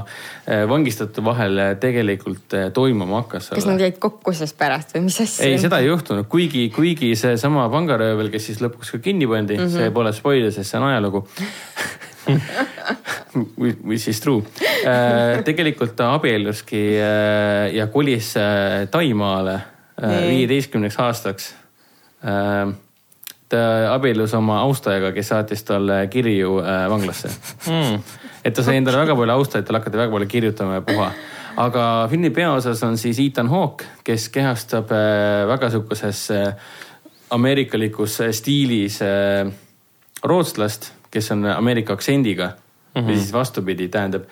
eh, 0.47 0.63
vangistatu 0.69 1.23
vahel 1.25 1.59
tegelikult 1.81 2.53
eh, 2.55 2.67
toimuma 2.73 3.23
hakkas. 3.23 3.51
kas 3.55 3.67
nad 3.67 3.81
jäid 3.81 3.99
kokku 4.01 4.33
siis 4.35 4.53
pärast 4.57 4.95
või 4.95 5.07
mis 5.09 5.19
asja? 5.23 5.47
ei, 5.47 5.57
seda 5.61 5.81
ei 5.83 5.89
juhtunud, 5.89 6.29
kuigi, 6.31 6.67
kuigi 6.75 7.11
seesama 7.19 7.67
pangaröövel, 7.73 8.31
kes 8.33 8.51
siis 8.51 8.61
lõpuks 8.63 8.93
ka 8.95 9.01
kinni 9.09 9.27
pandi 9.29 9.57
mm, 9.57 9.65
-hmm. 9.65 9.77
see 9.83 9.95
pole 9.95 10.13
spoiler, 10.15 10.53
sest 10.55 10.71
see 10.71 10.81
on 10.81 10.89
ajalugu 10.91 11.25
Which 13.59 14.09
is 14.09 14.19
true. 14.21 14.43
Tegelikult 15.45 15.95
ta 15.97 16.11
abielluski 16.17 16.81
ja 17.73 17.87
kolis 17.93 18.33
Taimaale 18.91 19.55
viieteistkümneks 20.01 20.99
aastaks. 20.99 21.49
Ta 23.49 23.61
abiellus 23.93 24.33
oma 24.37 24.59
austajaga, 24.65 25.11
kes 25.15 25.31
saatis 25.33 25.63
talle 25.67 26.03
kirju 26.11 26.59
vanglasse. 26.91 27.31
Mm.. 27.69 28.03
et 28.45 28.55
ta 28.55 28.63
sai 28.63 28.77
endale 28.79 29.01
väga 29.01 29.17
palju 29.17 29.35
austajaid, 29.35 29.67
talle 29.67 29.81
hakati 29.81 30.01
väga 30.03 30.13
palju 30.15 30.29
kirjutama 30.35 30.79
ja 30.79 30.85
puha. 30.85 31.09
Aga 31.59 31.83
filmi 32.11 32.29
peaosas 32.31 32.83
on 32.87 32.95
siis 32.97 33.19
Ethan 33.19 33.49
Hawke, 33.51 33.87
kes 34.07 34.29
kehastab 34.31 34.93
väga 35.49 35.71
sihukeses 35.73 36.21
ameerikalikus 37.35 38.21
stiilis 38.37 39.01
rootslast 40.23 40.91
kes 41.11 41.31
on 41.31 41.45
Ameerika 41.45 41.93
aktsendiga 41.93 42.51
mm. 42.95 43.01
-hmm. 43.01 43.09
või 43.09 43.17
siis 43.17 43.33
vastupidi, 43.33 43.87
tähendab. 43.87 44.23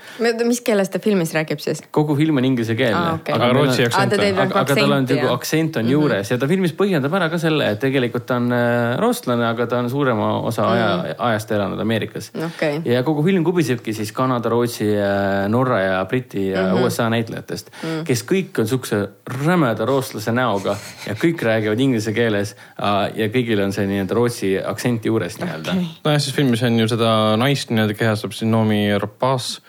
mis 0.46 0.62
keeles 0.62 0.90
ta 0.90 1.00
filmis 1.00 1.34
räägib 1.34 1.60
siis? 1.60 1.82
kogu 1.92 2.16
film 2.16 2.38
on 2.38 2.46
inglisekeelne 2.46 2.98
ah,. 2.98 3.14
Okay. 3.20 3.36
aga 3.36 3.54
rootsi 3.54 3.86
aktsent 3.86 4.14
on. 4.14 4.40
aga, 4.40 4.60
aga 4.62 4.76
tal 4.76 4.92
on 4.92 5.08
nagu 5.10 5.28
aktsent 5.34 5.76
on 5.78 5.84
mm 5.84 5.88
-hmm. 5.88 5.92
juures 5.92 6.32
ja 6.32 6.38
ta 6.38 6.48
filmis 6.48 6.74
põhjendab 6.74 7.14
ära 7.20 7.30
ka 7.30 7.38
selle, 7.38 7.70
et 7.72 7.80
tegelikult 7.80 8.26
ta 8.26 8.36
on 8.36 8.52
äh, 8.52 8.98
rootslane, 9.00 9.46
aga 9.48 9.68
ta 9.68 9.80
on 9.80 9.90
suurema 9.90 10.40
osa 10.40 10.62
mm 10.62 10.68
-hmm. 10.68 10.74
aja, 10.74 11.16
ajast 11.18 11.52
elanud 11.52 11.80
Ameerikas 11.80 12.32
okay.. 12.46 12.82
ja 12.86 13.04
kogu 13.04 13.24
film 13.24 13.44
kubisebki 13.44 13.94
siis 13.94 14.12
Kanada, 14.12 14.50
Rootsi, 14.50 14.86
Norra 15.48 15.80
ja 15.80 16.06
Briti 16.06 16.48
ja 16.50 16.62
mm 16.62 16.74
-hmm. 16.74 16.86
USA 16.86 17.10
näitlejatest 17.10 17.72
mm, 17.72 17.90
-hmm. 17.90 18.04
kes 18.04 18.26
kõik 18.32 18.60
on 18.60 18.68
siukse 18.68 19.10
rämeda 19.46 19.86
rootslase 19.86 20.32
näoga 20.32 20.78
ja 21.08 21.14
kõik 21.14 21.42
räägivad 21.42 21.80
inglise 21.80 22.14
keeles 22.14 22.56
ja 23.16 23.28
kõigil 23.28 23.64
on 23.64 23.74
see 23.74 23.88
nii-öelda 23.88 24.14
rootsi 24.14 24.58
aktsent 24.66 25.06
juures 25.06 25.40
nii-öelda 25.40 25.72
okay.. 25.72 25.86
nojah, 26.04 26.22
siis 26.22 26.36
filmis 26.36 26.64
on 26.64 26.80
ju 26.80 26.88
seda 26.88 27.38
naist 27.38 27.70
nii-öelda 27.70 27.94
kehastab 27.94 28.32
siin 28.32 28.47
Noomi 28.52 28.82
Rapace, 29.00 29.62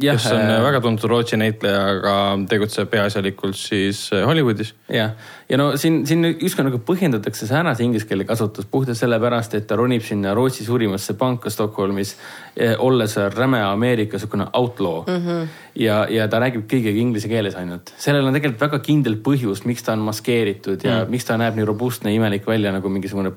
kes 0.00 0.26
on 0.30 0.40
äh, 0.40 0.58
väga 0.64 0.80
tuntud 0.84 1.08
Rootsi 1.10 1.38
näitleja, 1.40 1.80
aga 1.94 2.14
tegutseb 2.48 2.88
peaasjalikult 2.92 3.56
siis 3.58 4.06
äh, 4.14 4.24
Hollywoodis. 4.28 4.74
jah, 4.92 5.14
ja 5.48 5.58
no 5.60 5.70
siin, 5.80 6.02
siin 6.08 6.24
justkui 6.30 6.66
nagu 6.66 6.80
põhjendatakse 6.86 7.48
see 7.48 7.56
ära, 7.58 7.74
see 7.76 7.86
inglise 7.88 8.08
keele 8.08 8.26
kasutus 8.28 8.68
puhtalt 8.70 8.98
sellepärast, 8.98 9.56
et 9.58 9.66
ta 9.68 9.78
ronib 9.78 10.04
sinna 10.04 10.34
Rootsi 10.36 10.66
suurimasse 10.66 11.16
panka 11.20 11.52
Stockholmis, 11.52 12.16
eh, 12.56 12.74
olles 12.78 13.16
räme 13.36 13.62
Ameerika 13.64 14.20
sihukene 14.20 14.48
outlaw 14.52 15.02
mm. 15.06 15.22
-hmm. 15.26 15.48
ja, 15.82 16.04
ja 16.10 16.28
ta 16.28 16.40
räägib 16.44 16.68
kõigega 16.70 17.00
inglise 17.00 17.28
keeles 17.28 17.56
ainult. 17.56 17.92
sellel 17.98 18.26
on 18.26 18.36
tegelikult 18.36 18.68
väga 18.68 18.82
kindel 18.84 19.20
põhjus, 19.24 19.64
miks 19.64 19.82
ta 19.82 19.92
on 19.92 20.04
maskeeritud 20.08 20.84
ja 20.84 21.04
mm. 21.04 21.10
miks 21.10 21.24
ta 21.24 21.36
näeb 21.40 21.56
nii 21.56 21.64
robustne, 21.64 22.14
imelik 22.14 22.46
välja 22.46 22.72
nagu 22.72 22.88
mingisugune 22.88 23.32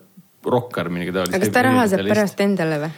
rokkar, 0.46 0.90
midagi 0.90 1.12
taolist. 1.12 1.34
aga 1.36 1.46
kas 1.46 1.54
ta 1.54 1.64
raha 1.66 1.88
saab 1.88 2.08
pärast 2.08 2.40
endale 2.44 2.84
või? 2.84 2.92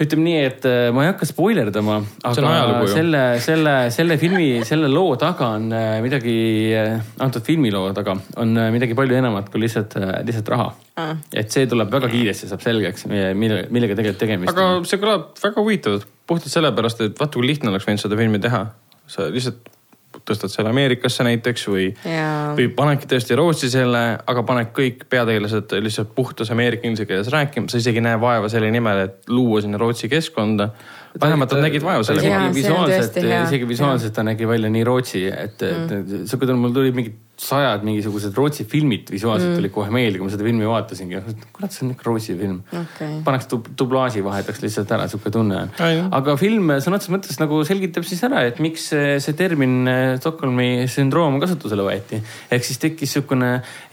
Ütleme 0.00 0.24
nii, 0.24 0.36
et 0.48 0.66
äh, 0.68 0.88
ma 0.94 1.04
ei 1.04 1.10
hakka 1.10 1.26
spoiler 1.28 1.70
dama, 1.74 1.98
aga 2.26 2.52
selle, 2.88 3.22
selle, 3.44 3.74
selle 3.92 4.16
filmi, 4.20 4.48
selle 4.66 4.88
loo 4.92 5.16
taga 5.20 5.50
on 5.58 5.66
äh, 5.76 5.98
midagi, 6.04 6.36
äh, 6.76 6.94
antud 7.20 7.44
filmi 7.46 7.72
loo 7.74 7.90
taga 7.96 8.16
on 8.40 8.54
midagi 8.72 8.96
palju 8.98 9.18
enamat 9.18 9.50
kui 9.52 9.64
lihtsalt, 9.64 9.98
lihtsalt 10.26 10.52
raha 10.54 10.70
ah.. 11.00 11.12
et 11.36 11.52
see 11.52 11.68
tuleb 11.70 11.92
väga 11.92 12.08
kiiresti, 12.12 12.48
saab 12.50 12.64
selgeks, 12.64 13.08
mille, 13.10 13.66
millega 13.74 13.98
tegelikult 13.98 14.24
tegemist 14.24 14.54
aga 14.54 14.68
on. 14.70 14.78
aga 14.80 14.92
see 14.92 15.02
kõlab 15.02 15.28
väga 15.44 15.66
huvitavalt, 15.66 16.08
puhtalt 16.30 16.54
sellepärast, 16.54 17.04
et 17.04 17.20
vaata, 17.20 17.36
kui 17.36 17.50
lihtne 17.50 17.72
oleks 17.72 17.88
võinud 17.88 18.04
seda 18.06 18.20
filmi 18.20 18.40
teha. 18.40 18.64
sa 19.10 19.28
lihtsalt 19.28 19.68
tõstad 20.28 20.52
selle 20.52 20.72
Ameerikasse 20.72 21.24
näiteks 21.26 21.66
või, 21.70 21.88
või 22.56 22.68
panedki 22.76 23.08
tõesti 23.10 23.38
Rootsi 23.38 23.70
selle, 23.72 24.04
aga 24.26 24.44
paned 24.46 24.72
kõik 24.76 25.04
peategelased 25.10 25.76
lihtsalt 25.80 26.14
puhtas 26.14 26.50
ameerika 26.54 26.88
inglise 26.88 27.08
keeles 27.08 27.30
rääkima, 27.32 27.70
sa 27.70 27.80
isegi 27.80 28.02
ei 28.02 28.08
näe 28.08 28.20
vaeva 28.20 28.48
selle 28.52 28.70
nimel, 28.72 29.04
et 29.06 29.30
luua 29.32 29.62
sinna 29.64 29.80
Rootsi 29.80 30.10
keskkonda 30.12 30.70
vähemalt 31.18 31.56
nad 31.56 31.64
nägid 31.64 31.82
vaeva 31.82 32.04
selle 32.06 32.22
peale. 32.22 32.52
visuaalselt, 32.54 33.16
isegi 33.16 33.68
visuaalselt 33.68 34.14
ta 34.14 34.22
nägi 34.26 34.46
välja 34.48 34.70
nii 34.70 34.84
Rootsi, 34.86 35.24
et 35.26 35.64
mm., 35.66 36.26
sihuke, 36.30 36.54
mul 36.54 36.74
tuli 36.76 36.92
mingid 36.94 37.18
sajad 37.40 37.84
mingisugused 37.86 38.36
Rootsi 38.36 38.66
filmid 38.68 39.08
visuaalselt 39.10 39.50
mm. 39.50 39.56
tulid 39.56 39.72
kohe 39.72 39.90
meelde, 39.94 40.20
kui 40.20 40.28
ma 40.28 40.32
seda 40.34 40.44
filmi 40.44 40.68
vaatasingi. 40.68 41.22
kurat, 41.56 41.72
see 41.72 41.86
on 41.86 41.94
ikka 41.94 42.06
Rootsi 42.06 42.36
film 42.36 42.60
okay.. 42.68 43.16
paneks 43.24 43.48
dub 43.50 43.70
dublaaži, 43.80 44.22
vahetaks 44.24 44.60
lihtsalt 44.62 44.92
ära, 44.96 45.08
sihuke 45.10 45.32
tunne 45.34 45.64
on. 45.64 45.72
aga 46.20 46.36
film 46.40 46.74
sõna 46.84 47.00
otseses 47.00 47.14
mõttes 47.16 47.40
nagu 47.40 47.62
selgitab 47.66 48.06
siis 48.06 48.22
ära, 48.28 48.44
et 48.50 48.60
miks 48.62 48.90
see 48.92 49.36
termin 49.38 49.80
eh, 49.88 50.02
Stockholmi 50.20 50.86
sündroom 50.90 51.40
kasutusele 51.42 51.88
võeti. 51.88 52.20
ehk 52.52 52.68
siis 52.68 52.82
tekkis 52.82 53.16
sihukene 53.16 53.52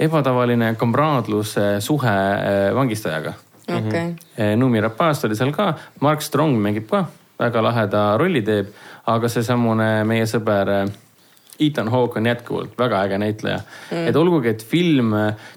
ebatavaline 0.09 0.73
kamraadluse 0.79 1.77
suhe 1.87 2.17
eh, 2.37 2.69
vangistajaga 2.75 3.37
okay.. 3.67 4.13
Eh, 4.37 4.55
Numi 4.55 4.81
Rapaz 4.81 5.25
oli 5.25 5.35
seal 5.35 5.51
ka, 5.55 5.73
Mark 5.99 6.21
Strong 6.21 6.57
mängib 6.61 6.87
ka, 6.89 7.05
väga 7.39 7.63
laheda 7.63 8.05
rolli 8.19 8.41
teeb, 8.45 8.71
aga 9.07 9.29
seesamune 9.31 9.89
meie 10.07 10.27
sõber 10.29 10.73
eh, 10.73 10.95
Ethan 11.67 11.89
Hawke 11.89 12.19
on 12.19 12.29
jätkuvalt 12.29 12.77
väga 12.77 13.01
äge 13.07 13.17
näitleja. 13.17 13.57
Mm.. 13.91 14.07
et 14.11 14.15
olgugi, 14.15 14.53
et 14.53 14.63
film, 14.63 15.15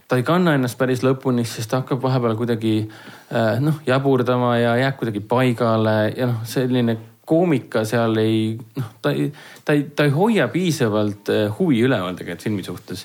ta 0.09 0.17
ei 0.17 0.25
kanna 0.25 0.55
ennast 0.57 0.79
päris 0.81 1.05
lõpuni, 1.05 1.45
sest 1.45 1.71
ta 1.71 1.83
hakkab 1.83 2.01
vahepeal 2.03 2.39
kuidagi 2.41 2.75
eh, 2.87 3.61
noh, 3.61 3.83
jaburdama 3.87 4.57
ja 4.59 4.75
jääb 4.81 4.97
kuidagi 5.01 5.21
paigale. 5.21 5.99
Ja 6.17 6.31
noh, 6.33 6.41
selline 6.49 6.97
koomika 7.31 7.85
seal 7.87 8.17
ei, 8.19 8.57
noh, 8.77 8.95
ta 9.03 9.13
ei, 9.15 9.29
ta 9.65 9.77
ei, 9.77 9.85
ta 9.95 10.09
ei 10.09 10.15
hoia 10.15 10.49
piisavalt 10.51 11.29
huvi 11.61 11.85
üleval 11.87 12.17
tegelikult 12.19 12.49
filmi 12.49 12.65
suhtes 12.67 13.05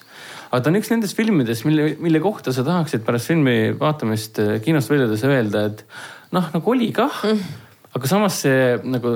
aga 0.55 0.63
ta 0.63 0.71
on 0.71 0.79
üks 0.79 0.91
nendest 0.93 1.17
filmidest, 1.17 1.67
mille, 1.67 1.91
mille 1.99 2.23
kohta 2.23 2.53
sa 2.55 2.63
tahaksid 2.63 3.03
pärast 3.03 3.27
filmi 3.33 3.75
vaatamist 3.75 4.39
äh, 4.39 4.55
kinost 4.63 4.91
väljudes 4.91 5.27
öelda, 5.27 5.67
et 5.67 5.85
noh, 6.35 6.47
nagu 6.55 6.75
oli 6.75 6.91
kah. 6.95 7.23
Mm. 7.27 7.61
Aga 7.95 8.09
samas 8.11 8.41
see 8.43 8.63
nagu 8.91 9.09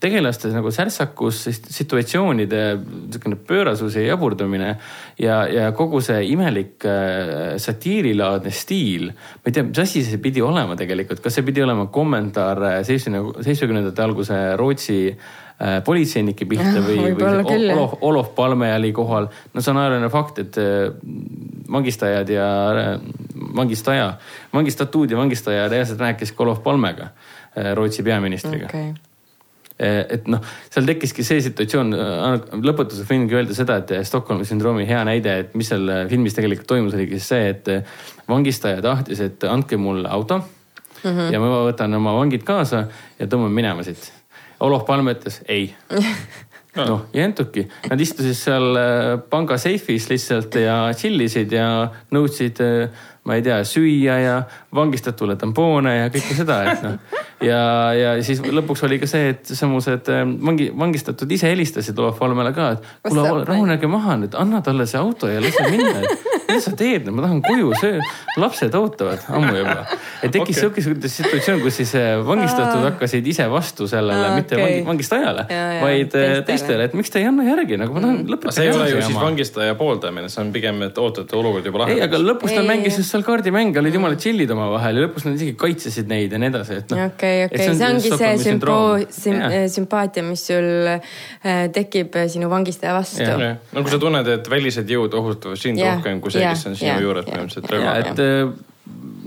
tegelaste 0.00 0.48
nagu 0.48 0.70
särtsakus, 0.72 1.42
situatsioonide 1.76 2.60
niisugune 2.80 3.36
pöörasus 3.36 3.98
ja 3.98 4.06
jaburdumine 4.06 4.70
ja, 5.20 5.42
ja 5.44 5.66
kogu 5.76 6.00
see 6.04 6.22
imelik 6.30 6.86
äh, 6.88 7.58
satiirilaadne 7.60 8.48
stiil. 8.48 9.10
ma 9.12 9.52
ei 9.52 9.58
tea, 9.58 9.66
mis 9.68 9.82
asi 9.84 10.06
see 10.08 10.22
pidi 10.24 10.40
olema 10.40 10.72
tegelikult, 10.80 11.20
kas 11.20 11.36
see 11.36 11.44
pidi 11.44 11.64
olema 11.66 11.90
kommentaar 11.92 12.64
äh, 12.70 12.78
seitsmekümnendate 12.88 14.06
alguse 14.08 14.40
Rootsi 14.56 15.00
äh, 15.12 15.43
politseinike 15.84 16.48
pihta 16.50 16.80
või, 16.82 17.12
või 17.14 17.70
Olof, 17.72 17.92
Olof 18.02 18.32
Palme 18.34 18.72
oli 18.74 18.90
kohal. 18.92 19.28
no 19.54 19.62
see 19.62 19.70
on 19.70 19.78
ajalooline 19.80 20.10
fakt, 20.10 20.40
et 20.42 20.58
äh, 20.58 20.90
vangistajad 21.72 22.28
ja 22.28 22.48
äh, 22.72 22.90
vangistaja, 23.56 24.16
vangistatuud 24.52 25.10
ja 25.14 25.16
vangistaja 25.16 25.68
reaalselt 25.68 26.02
rääkisid 26.02 26.36
ka 26.36 26.42
Olof 26.42 26.62
Palmega 26.62 27.12
Äh, 27.54 27.74
Rootsi 27.74 28.02
peaministriga 28.02 28.66
okay 28.66 28.88
äh, 29.78 30.00
et 30.16 30.26
noh, 30.30 30.40
seal 30.74 30.88
tekkiski 30.88 31.22
see 31.26 31.38
situatsioon, 31.44 31.94
äh, 31.94 32.24
lõpetuseks 32.66 33.06
võingi 33.06 33.36
öelda 33.38 33.54
seda, 33.54 33.76
et 33.78 33.92
Stockholmi 34.08 34.46
sündroomi 34.48 34.86
hea 34.88 35.04
näide, 35.06 35.36
et 35.44 35.54
mis 35.58 35.70
seal 35.70 35.86
filmis 36.10 36.34
tegelikult 36.34 36.66
toimus, 36.72 36.96
oligi 36.98 37.20
see, 37.22 37.52
et 37.52 37.70
vangistaja 38.30 38.82
tahtis, 38.82 39.22
et 39.22 39.46
andke 39.46 39.78
mulle 39.78 40.10
auto 40.10 40.40
mm 40.40 41.10
-hmm. 41.10 41.30
ja 41.30 41.42
ma 41.42 41.62
võtan 41.68 41.94
oma 41.94 42.16
vangid 42.18 42.42
kaasa 42.42 42.86
ja 43.20 43.26
tõmban 43.30 43.54
minema 43.54 43.86
siit. 43.86 44.10
Olof 44.64 44.86
Palme 44.88 45.16
ütles 45.16 45.42
ei. 45.48 45.70
Noh, 46.74 47.04
ei 47.14 47.20
jäntuki, 47.20 47.62
nad 47.86 48.00
istusid 48.02 48.34
seal 48.34 48.74
panga 49.30 49.54
seifis 49.62 50.08
lihtsalt 50.10 50.56
ja 50.58 50.88
chill 50.98 51.22
isid 51.22 51.52
ja 51.54 51.68
nõudsid, 52.10 52.58
ma 53.30 53.36
ei 53.38 53.44
tea, 53.46 53.60
süüa 53.62 54.16
ja 54.18 54.32
vangistatule 54.74 55.36
tampoone 55.38 55.92
ja 56.00 56.10
kõike 56.10 56.34
seda, 56.34 56.56
et 56.72 56.82
noh. 56.82 56.98
Ja, 57.44 57.60
ja 57.94 58.10
siis 58.26 58.42
lõpuks 58.42 58.82
oli 58.88 58.98
ka 59.02 59.06
see, 59.10 59.30
et 59.34 59.54
samused 59.54 60.10
ähm, 60.12 60.36
vangi, 60.42 60.70
vangistatud 60.74 61.30
ise 61.34 61.50
helistasid 61.52 61.98
Olav 62.02 62.18
Valmele 62.20 62.50
ka, 62.56 62.70
et 62.74 62.86
kuule, 63.06 63.44
rahunege 63.46 63.90
maha 63.90 64.18
nüüd, 64.24 64.34
anna 64.38 64.62
talle 64.64 64.86
see 64.90 64.98
auto 64.98 65.30
ja 65.30 65.42
lase 65.44 65.68
minna. 65.70 66.02
mida 66.48 66.60
sa 66.64 66.74
teed, 66.78 67.08
ma 67.10 67.24
tahan 67.26 67.42
koju, 67.44 67.72
söö, 67.80 68.00
lapsed 68.40 68.76
ootavad 68.78 69.26
ammu 69.28 69.54
juba. 69.58 69.84
et 70.22 70.32
tekkis 70.34 70.62
okay. 70.64 70.84
sihuke 70.84 71.10
situatsioon, 71.10 71.62
kus 71.64 71.80
siis 71.82 71.94
äh, 71.98 72.14
vangistatud 72.26 72.84
hakkasid 72.88 73.26
ise 73.34 73.48
vastu 73.52 73.88
sellele 73.90 74.30
Aa, 74.30 74.38
mitte 74.38 74.58
okay. 74.58 74.80
vangistajale, 74.86 75.46
vaid 75.82 76.06
äh, 76.06 76.12
teistele, 76.14 76.46
teistele, 76.48 76.88
et 76.90 76.96
miks 76.98 77.12
te 77.12 77.22
ei 77.22 77.28
anna 77.30 77.46
järgi, 77.48 77.78
nagu 77.80 77.96
ma 77.96 78.04
tahan 78.06 78.20
mm. 78.22 78.32
lõpetada. 78.34 78.56
see 78.58 78.68
ei 78.68 78.74
ole 78.76 78.88
ju 78.92 79.02
siis 79.02 79.20
vangistaja 79.20 79.76
pooldamine, 79.80 80.30
see 80.32 80.42
on 80.44 80.54
pigem, 80.54 80.82
et 80.88 81.02
ootate 81.02 81.38
olukord 81.38 81.66
juba 81.66 81.84
lahenes. 81.84 82.00
ei, 82.00 82.06
aga 82.08 82.22
lõpus 82.22 82.54
nad 82.56 82.68
mängisid 82.70 83.08
seal 83.08 83.26
kaardimänge, 83.26 83.82
olid 83.82 84.00
jumala 84.00 84.20
chill'id 84.20 84.54
omavahel 84.54 85.00
ja 85.00 85.08
lõpus 85.08 85.28
nad 85.28 85.38
isegi 85.38 85.56
kaitsesid 85.58 86.10
neid 86.10 86.32
ja 86.32 86.40
nii 86.40 86.52
edasi, 86.54 86.80
et 86.84 86.94
noh 86.94 87.06
okay 87.08 87.24
okei, 87.24 87.44
okei, 87.44 87.76
see 87.76 87.86
ongi 87.88 88.12
see 88.12 88.32
sümpo-, 88.42 89.06
süm-, 89.12 89.42
sümpaatia, 89.72 90.24
mis 90.26 90.44
sul 90.48 90.88
äh, 90.90 91.66
tekib 91.74 92.16
äh, 92.18 92.28
sinu 92.32 92.50
vangistaja 92.52 92.94
vastu. 92.96 93.24
no 93.24 93.82
kui 93.82 93.92
sa 93.92 94.00
tunned, 94.02 94.28
et 94.36 94.50
välised 94.50 94.90
jõud 94.90 95.14
ohustavad 95.18 95.60
sind 95.60 95.82
rohkem 95.82 96.20
kui 96.24 96.33
see, 96.34 96.44
kes 96.44 96.66
on 96.70 96.78
sinu 96.78 97.02
juures 97.06 97.26
põhimõtteliselt. 97.28 97.74
ja, 97.84 97.94
et 98.02 98.22
äh, 98.22 98.52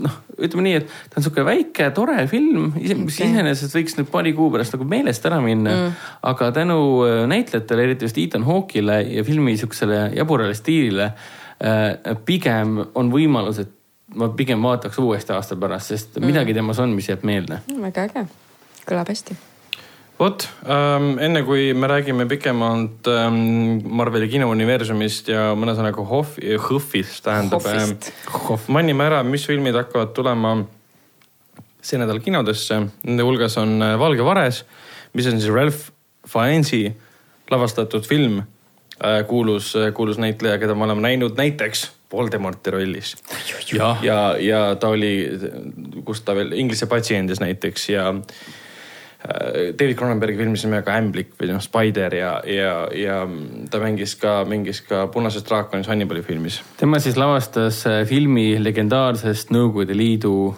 noh, 0.04 0.18
ütleme 0.38 0.66
nii, 0.66 0.74
et 0.80 0.92
ta 1.10 1.20
on 1.20 1.26
sihuke 1.26 1.44
väike, 1.46 1.88
tore 1.96 2.20
film, 2.30 2.70
mis 2.76 3.18
iseenesest 3.18 3.74
võiks 3.74 3.98
nüüd 3.98 4.12
paari 4.12 4.34
kuu 4.36 4.52
pärast 4.54 4.76
nagu 4.76 4.86
meelest 4.88 5.26
ära 5.28 5.40
minna 5.44 5.74
mm.. 5.74 6.06
aga 6.30 6.52
tänu 6.60 6.78
näitlejatele, 7.30 7.88
eriti 7.88 8.08
just 8.08 8.20
Ethan 8.22 8.46
Hawke'ile 8.46 9.00
ja 9.16 9.26
filmi 9.26 9.56
sihukesele 9.58 10.04
jaburale 10.18 10.54
stiilile 10.58 11.12
pigem 12.24 12.78
on 12.94 13.10
võimalus, 13.10 13.58
et 13.64 13.74
ma 14.14 14.30
pigem 14.38 14.62
vaataks 14.62 15.00
uuesti 15.02 15.34
aasta 15.34 15.58
pärast, 15.58 15.90
sest 15.90 16.20
mm. 16.20 16.30
midagi 16.30 16.54
temas 16.56 16.78
on, 16.84 16.94
mis 16.94 17.10
jääb 17.10 17.26
meelde. 17.26 17.60
väga 17.82 18.06
äge, 18.08 18.26
kõlab 18.86 19.10
hästi 19.10 19.36
vot 20.18 20.48
ähm,, 20.66 21.12
enne 21.22 21.42
kui 21.46 21.70
me 21.74 21.88
räägime 21.90 22.26
pikemalt 22.30 23.08
ähm, 23.12 23.78
Marveli 23.98 24.28
kinouniversumist 24.32 25.30
ja 25.30 25.52
mõne 25.58 25.76
sõnaga 25.78 26.04
Hoff, 26.10 26.38
Hõhvist 26.38 27.22
tähendab 27.26 27.66
ähm,. 27.70 27.94
mainime 28.72 29.06
ära, 29.06 29.22
mis 29.26 29.46
filmid 29.48 29.78
hakkavad 29.78 30.14
tulema 30.16 30.56
see 31.88 32.00
nädal 32.00 32.18
kinodesse. 32.20 32.80
Nende 33.06 33.26
hulgas 33.26 33.56
on 33.60 33.78
äh, 33.84 33.94
Valge 34.00 34.26
vares, 34.26 34.64
mis 35.14 35.28
on 35.30 35.38
siis 35.38 35.54
Ralph 35.54 35.92
Fiennes'i 36.28 36.88
lavastatud 37.50 38.06
film 38.06 38.42
äh,. 38.42 39.22
kuulus, 39.28 39.74
äh, 39.78 39.92
kuulus 39.94 40.18
näitleja, 40.18 40.58
keda 40.58 40.74
me 40.74 40.88
oleme 40.88 41.06
näinud 41.06 41.38
näiteks 41.38 41.88
Voldemorti 42.12 42.70
rollis. 42.72 43.16
ja, 43.72 43.96
ja, 44.02 44.36
ja 44.40 44.60
ta 44.80 44.88
oli, 44.88 45.28
kus 46.04 46.22
ta 46.24 46.34
veel, 46.34 46.54
Inglise 46.56 46.88
patsiendis 46.88 47.40
näiteks 47.40 47.88
ja 47.92 48.14
David 49.18 49.96
Cronenbergi 49.98 50.38
filmis 50.38 50.62
nimega 50.62 50.94
Ämblik 50.94 51.32
või 51.40 51.48
noh, 51.50 51.62
Spider 51.62 52.14
ja, 52.14 52.30
ja, 52.46 52.74
ja 52.94 53.16
ta 53.70 53.80
mängis 53.82 54.14
ka, 54.20 54.44
mängis 54.46 54.78
ka 54.86 55.08
Punases 55.10 55.42
draakonis 55.48 55.90
Hannibali 55.90 56.22
filmis. 56.22 56.60
tema 56.78 57.00
siis 57.02 57.18
lavastas 57.18 57.82
äh, 57.90 58.04
filmi 58.06 58.52
legendaarsest 58.62 59.50
Nõukogude 59.50 59.96
Liidu 59.98 60.54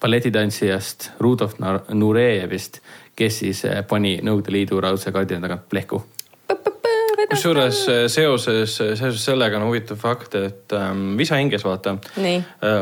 balletitantsijast 0.00 1.10
Rudolf 1.20 1.58
Nurejevist, 1.92 2.80
kes 3.16 3.42
siis 3.44 3.64
äh, 3.68 3.82
pani 3.84 4.16
Nõukogude 4.24 4.56
Liidu 4.56 4.80
raudse 4.80 5.12
kardina 5.12 5.44
tagant 5.44 5.68
plehku. 5.68 6.00
Kusjuures 7.26 7.82
seoses, 8.12 8.76
seoses 8.78 9.20
sellega 9.20 9.58
on 9.58 9.66
huvitav 9.66 9.98
fakt, 10.00 10.36
et 10.38 10.72
ähm, 10.76 11.16
Visa 11.18 11.36
hinges 11.36 11.64
vaata, 11.66 11.96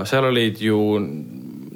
seal 0.06 0.26
olid 0.28 0.60
ju 0.60 0.78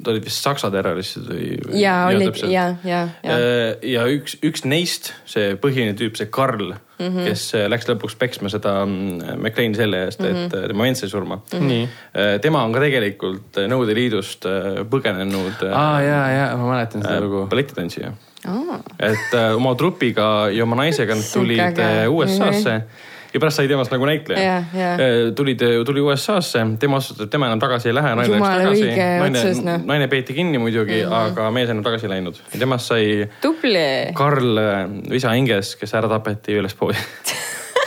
ta 0.03 0.13
olid 0.13 0.25
vist 0.25 0.45
saksa 0.45 0.69
terroristid 0.73 1.25
või? 1.29 1.47
ja 1.79 1.95
olid 2.09 2.37
ja, 2.47 2.65
ja, 2.85 3.01
ja. 3.23 3.39
Ja 3.85 4.05
üks, 4.11 4.37
üks 4.45 4.63
neist, 4.67 5.13
see 5.29 5.55
põhiline 5.59 5.95
tüüp, 5.99 6.17
see 6.19 6.29
Karl 6.33 6.71
mm, 6.71 7.05
-hmm. 7.07 7.27
kes 7.27 7.45
äh, 7.57 7.67
läks 7.71 7.89
lõpuks 7.89 8.15
peksma 8.19 8.51
seda 8.53 8.77
mm, 8.85 9.35
McLeani 9.39 9.79
selle 9.79 10.05
eest 10.07 10.23
mm, 10.23 10.29
-hmm. 10.29 10.45
et 10.45 10.53
mhm. 10.53 10.63
äh, 10.63 10.71
tema 10.71 10.87
vend 10.87 11.01
sai 11.01 11.11
surma 11.11 11.41
mm. 11.41 11.67
-hmm. 11.67 12.39
tema 12.41 12.63
on 12.63 12.73
ka 12.73 12.85
tegelikult 12.85 13.61
Nõukogude 13.67 13.95
Liidust 13.95 14.47
põgenenud. 14.89 15.67
aa 15.73 16.01
ja, 16.01 16.23
ja 16.37 16.49
ma 16.57 16.73
mäletan 16.73 17.03
seda 17.03 17.21
lugu. 17.21 17.45
balletitantsija 17.51 18.13
oh.. 18.47 18.75
et 18.99 19.37
oma 19.55 19.75
trupiga 19.75 20.49
ja 20.53 20.63
oma 20.63 20.83
naisega 20.83 21.15
nad 21.15 21.31
tulid 21.33 21.85
USA-sse 22.07 22.77
mm 22.77 22.83
-hmm 22.83 23.07
ja 23.33 23.41
pärast 23.41 23.61
sai 23.61 23.67
temast 23.69 23.93
nagu 23.93 24.07
näitleja 24.09 24.41
yeah,. 24.41 24.75
Yeah. 24.75 25.33
tuli, 25.35 25.55
tuli 25.85 26.01
USA-sse, 26.01 26.63
tema 26.79 26.97
otsustas, 26.99 27.27
et 27.27 27.33
tema 27.33 27.49
enam 27.49 27.61
tagasi 27.61 27.91
ei 27.91 27.97
lähe, 27.97 28.13
naine 28.17 28.35
läks 28.35 28.47
tagasi. 28.47 28.87
naine, 28.95 29.43
no. 29.65 29.77
naine 29.91 30.07
peeti 30.11 30.33
kinni 30.37 30.61
muidugi 30.61 31.03
mm, 31.03 31.09
-hmm. 31.09 31.29
aga 31.29 31.51
mees 31.55 31.69
enam 31.69 31.83
tagasi 31.85 32.09
ei 32.09 32.15
läinud 32.15 32.41
ja 32.53 32.59
temast 32.59 32.89
sai 32.93 33.29
Tubli. 33.41 34.13
Karl 34.13 34.63
Visa 35.09 35.33
Inges, 35.37 35.75
kes 35.79 35.93
ära 35.93 36.09
tapeti 36.09 36.57
ülespoole 36.59 36.97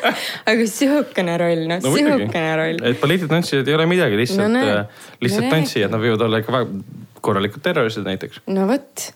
aga 0.51 0.67
sihukene 0.67 1.37
roll, 1.41 1.67
noh 1.71 1.83
no, 1.83 1.95
sihukene 1.97 2.55
roll. 2.59 2.81
et 2.91 3.01
baletitantsijad 3.01 3.69
ei 3.69 3.79
ole 3.79 3.87
midagi, 3.91 4.19
lihtsalt 4.19 4.51
no,, 4.53 4.63
äh, 4.63 5.05
lihtsalt 5.23 5.51
tantsijad, 5.53 5.93
nad 5.93 6.03
võivad 6.03 6.27
olla 6.27 6.43
ikka 6.43 6.55
väga 6.55 7.03
korralikud 7.23 7.63
terroristid 7.65 8.07
näiteks. 8.09 8.43
no 8.51 8.67
vot 8.71 9.11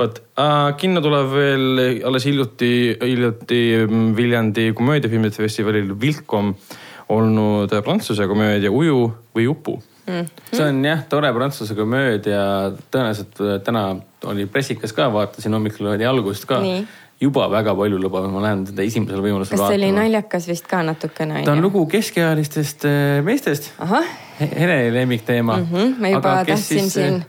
vot 0.00 0.20
äh,, 0.40 0.70
kinno 0.80 1.02
tuleb 1.04 1.32
veel 1.34 1.82
alles 2.08 2.26
hiljuti, 2.28 2.72
hiljuti 3.02 3.62
mm, 3.84 4.14
Viljandi 4.16 4.70
komöödiafilmide 4.76 5.36
festivalil 5.36 5.92
Vilkom 6.00 6.54
olnud 7.10 7.72
prantsuse 7.84 8.26
komöödia 8.30 8.70
Uju 8.72 9.02
või 9.36 9.46
upu 9.50 9.76
mm.. 10.06 10.30
see 10.52 10.64
on 10.66 10.80
jah, 10.86 11.04
tore 11.10 11.32
prantsuse 11.36 11.76
komöödia, 11.78 12.42
tõenäoliselt 12.90 13.44
äh, 13.44 13.60
täna 13.66 13.84
oli 14.30 14.48
pressikas 14.50 14.94
ka, 14.96 15.10
vaatasin 15.12 15.54
hommikul 15.56 15.92
oli 15.94 16.08
algust 16.08 16.48
ka 16.50 16.62
Nii 16.64 16.82
juba 17.20 17.50
väga 17.52 17.74
palju 17.76 17.98
lubav, 18.00 18.26
ma 18.32 18.40
lähen 18.44 18.62
teda 18.70 18.84
esimesel 18.88 19.20
võimalusel 19.20 19.58
vaatama. 19.58 19.68
kas 19.68 19.74
see 19.74 19.80
oli 19.82 19.92
naljakas 19.92 20.46
vist 20.48 20.68
ka 20.70 20.80
natukene? 20.86 21.42
ta 21.44 21.52
on 21.52 21.60
lugu 21.60 21.84
keskealistest 21.92 22.86
äh, 22.88 23.18
meestest. 23.24 23.72
Hele 24.40 24.78
lemmikteema 24.94 25.58
mm. 25.58 25.66
-hmm, 25.72 25.98
ma 26.00 26.12
juba 26.14 26.36
tahtsin 26.48 26.88
siis, 26.88 26.94
siin 26.94 27.24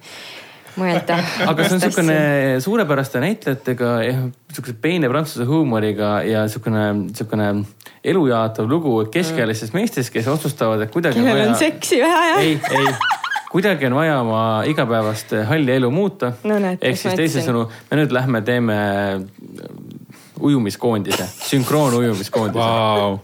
mõelda. 0.79 1.19
aga 1.51 1.67
see 1.67 1.77
on 1.77 1.83
niisugune 1.83 2.17
suurepäraste 2.63 3.21
näitlejatega, 3.23 3.93
niisuguse 4.49 4.75
peene 4.81 5.09
prantsuse 5.11 5.47
huumoriga 5.49 6.19
ja 6.27 6.45
niisugune, 6.47 6.85
niisugune 7.07 7.51
elujaatav 8.03 8.69
lugu 8.69 8.97
keskealistest 9.13 9.77
meestest, 9.77 10.13
kes 10.13 10.29
otsustavad, 10.31 10.81
et 10.85 10.93
kuidagi. 10.93 11.19
kellel 11.19 11.47
on 11.47 11.55
vaja... 11.55 11.59
seksi 11.65 12.01
vähe, 12.01 12.29
jah? 12.31 12.45
ei, 12.45 12.59
ei 12.77 12.93
kuidagi 13.51 13.85
on 13.85 13.95
vaja 13.95 14.19
oma 14.21 14.63
igapäevast 14.67 15.33
halli 15.47 15.73
elu 15.75 15.91
muuta 15.91 16.31
no,. 16.47 16.57
ehk 16.81 16.97
siis 16.97 17.17
teisisõnu, 17.19 17.65
me 17.89 17.99
nüüd 17.99 18.13
lähme 18.15 18.41
teeme 18.47 18.77
ujumiskoondise, 20.41 21.27
sünkroonujumiskoondise 21.49 22.59
wow. 22.59 23.17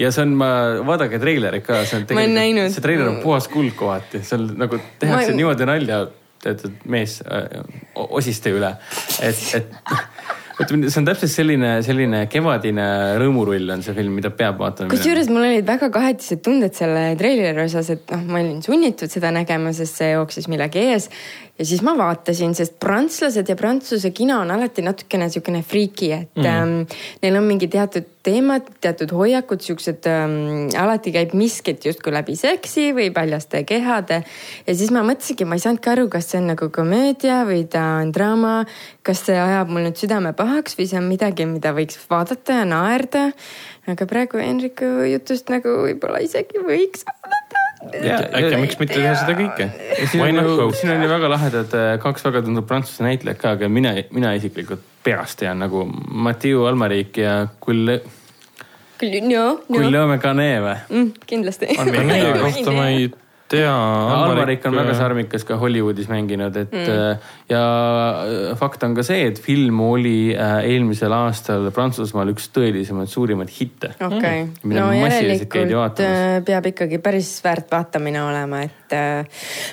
ja 0.00 0.12
see 0.14 0.24
on, 0.24 0.36
ma, 0.38 0.50
vaadake 0.86 1.18
treilerit 1.22 1.66
ka, 1.66 1.82
see 1.88 2.00
on 2.00 2.06
tegelikult, 2.08 2.76
see 2.76 2.84
treiler 2.84 3.10
on 3.10 3.18
puhas 3.24 3.48
kuld 3.52 3.74
kohati, 3.78 4.22
seal 4.26 4.46
nagu 4.54 4.78
tehakse 5.02 5.32
ma... 5.32 5.40
niimoodi 5.40 5.68
nalja 5.68 6.04
teatud 6.44 6.84
mees 6.90 7.20
osiste 7.94 8.52
üle, 8.54 8.74
et, 9.24 9.44
et 9.58 10.62
ütleme, 10.62 10.90
see 10.90 11.00
on 11.00 11.08
täpselt 11.08 11.32
selline, 11.32 11.70
selline 11.86 12.24
kevadine 12.30 12.86
rõõmurull 13.20 13.74
on 13.74 13.82
see 13.84 13.96
film, 13.96 14.14
mida 14.18 14.30
peab 14.34 14.60
vaatama. 14.62 14.92
kusjuures 14.92 15.30
mul 15.32 15.48
olid 15.48 15.66
väga 15.66 15.90
kahetised 15.94 16.44
tunded 16.46 16.76
selle 16.78 17.06
treileri 17.20 17.64
osas, 17.64 17.90
et 17.96 18.14
noh, 18.14 18.22
ma 18.28 18.42
olin 18.42 18.60
sunnitud 18.64 19.12
seda 19.12 19.32
nägema, 19.34 19.74
sest 19.76 20.02
see 20.02 20.12
jooksis 20.14 20.48
millegi 20.52 20.84
ees 20.92 21.10
ja 21.58 21.64
siis 21.66 21.82
ma 21.86 21.94
vaatasin, 21.98 22.54
sest 22.56 22.78
prantslased 22.82 23.48
ja 23.48 23.54
prantsuse 23.58 24.10
kino 24.14 24.40
on 24.42 24.50
alati 24.50 24.82
natukene 24.82 25.28
niisugune 25.28 25.62
friiki, 25.62 26.10
et 26.16 26.40
mm. 26.40 26.48
ähm, 26.50 27.02
neil 27.22 27.38
on 27.38 27.46
mingi 27.46 27.68
teatud 27.70 28.08
teemad, 28.24 28.66
teatud 28.82 29.12
hoiakud, 29.14 29.62
siuksed 29.62 30.08
ähm,, 30.10 30.34
alati 30.80 31.12
käib 31.14 31.34
miskit 31.36 31.84
justkui 31.86 32.14
läbi 32.14 32.34
seksi 32.38 32.88
või 32.96 33.10
paljaste 33.14 33.62
kehade. 33.68 34.22
ja 34.66 34.74
siis 34.74 34.90
ma 34.94 35.04
mõtlesingi, 35.06 35.46
ma 35.46 35.58
ei 35.58 35.62
saanudki 35.62 35.92
aru, 35.92 36.08
kas 36.12 36.32
see 36.32 36.40
on 36.40 36.50
nagu 36.54 36.70
komöödia 36.74 37.42
või 37.46 37.62
ta 37.70 37.84
on 38.00 38.10
draama. 38.16 38.56
kas 39.06 39.22
see 39.28 39.38
ajab 39.38 39.70
mul 39.70 39.86
nüüd 39.86 40.00
südame 40.00 40.34
pahaks 40.34 40.78
või 40.78 40.88
see 40.90 40.98
on 40.98 41.06
midagi, 41.10 41.46
mida 41.46 41.74
võiks 41.76 42.00
vaadata 42.10 42.62
ja 42.62 42.66
naerda. 42.68 43.28
aga 43.86 44.10
praegu 44.10 44.42
Henriku 44.42 44.90
jutust 45.12 45.52
nagu 45.52 45.78
võib-olla 45.84 46.24
isegi 46.24 46.64
võiks 46.64 47.06
äkki, 47.92 48.58
miks 48.60 48.78
mitte 48.80 48.98
teha 48.98 49.14
seda 49.20 49.36
kõike? 49.38 49.68
siin 50.10 50.24
on, 50.24 51.04
ju 51.04 51.10
väga 51.10 51.30
lahedad 51.32 51.76
äh, 51.78 51.94
kaks 52.02 52.26
väga 52.26 52.44
tuntud 52.46 52.66
prantsuse 52.68 53.06
näitlejat 53.06 53.40
ka, 53.40 53.54
aga 53.58 53.70
mina, 53.72 53.94
mina 54.14 54.34
isiklikult 54.38 54.84
peast 55.04 55.40
tean 55.42 55.60
nagu 55.62 55.84
Mathieu 55.88 56.64
Almaric 56.68 57.18
ja 57.20 57.36
Kulle. 57.60 58.00
Guillaume 59.00 60.18
Canet 60.22 60.62
või 60.64 60.76
mm,? 60.88 61.12
kindlasti. 61.28 61.74
Kohta 61.76 62.72
ma 62.72 62.88
ei 62.92 63.10
tea. 63.48 63.72
Alvarik 64.14 64.64
on 64.66 64.76
väga 64.76 64.94
sarmikas 64.96 65.44
ka 65.46 65.56
Hollywoodis 65.60 66.08
mänginud, 66.08 66.56
et 66.56 66.72
mm. 66.72 66.84
Äh, 66.94 67.18
ja 67.48 67.62
äh, 68.24 68.56
fakt 68.58 68.82
on 68.86 68.94
ka 68.96 69.04
see, 69.06 69.26
et 69.28 69.40
film 69.42 69.80
oli 69.84 70.32
äh, 70.32 70.64
eelmisel 70.70 71.12
aastal 71.12 71.68
Prantsusmaal 71.74 72.32
üks 72.32 72.48
tõelisemaid 72.54 73.10
suurimaid 73.12 73.52
hitte. 73.52 73.92
okei, 74.04 74.46
no 74.70 74.88
järelikult 74.96 76.00
peab 76.46 76.70
ikkagi 76.70 77.00
päris 77.04 77.30
väärt 77.44 77.70
vaatamine 77.72 78.22
olema, 78.24 78.62
et 78.64 78.96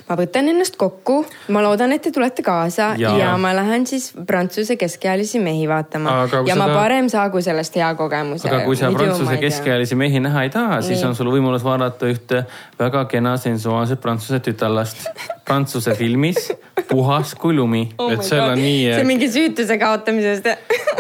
ma 0.08 0.18
võtan 0.20 0.50
ennast 0.52 0.78
kokku, 0.80 1.22
ma 1.54 1.64
loodan, 1.64 1.94
et 1.96 2.04
te 2.04 2.14
tulete 2.14 2.44
kaasa 2.46 2.92
ja, 3.00 3.14
ja 3.20 3.32
ma 3.42 3.54
lähen 3.56 3.88
siis 3.90 4.12
Prantsuse 4.28 4.76
keskealisi 4.80 5.40
mehi 5.44 5.68
vaatama 5.70 6.22
aga 6.26 6.44
ja 6.48 6.58
ma 6.60 6.68
seda... 6.68 6.78
parem 6.80 7.10
saagu 7.12 7.42
sellest 7.44 7.76
hea 7.80 7.92
kogemuse. 8.00 8.50
aga 8.50 8.64
kui 8.66 8.80
sa 8.80 8.92
Prantsuse 8.94 9.38
keskealisi 9.42 10.00
mehi 10.00 10.24
näha 10.24 10.48
ei 10.48 10.54
taha, 10.54 10.82
siis 10.86 11.00
Nii. 11.00 11.12
on 11.12 11.18
sul 11.20 11.32
võimalus 11.34 11.64
vaadata 11.66 12.10
ühte 12.12 12.44
väga 12.80 13.06
kena 13.12 13.38
sensuaalset 13.38 13.61
sensuaalset 13.62 14.02
prantsuse 14.02 14.40
tütarlast 14.42 15.06
prantsuse 15.46 15.94
filmis 15.96 16.52
Puhas 16.90 17.36
kui 17.40 17.54
lumi 17.56 17.84
oh. 18.02 18.10
et 18.12 18.24
seal 18.26 18.50
on 18.50 18.58
nii. 18.58 18.88
see 18.90 19.04
on 19.04 19.10
mingi 19.10 19.28
süütuse 19.32 19.78
kaotamisest 19.80 20.50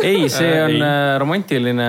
ei, 0.06 0.28
see 0.30 0.52
on 0.62 0.76
äh, 0.86 1.18
romantiline, 1.22 1.88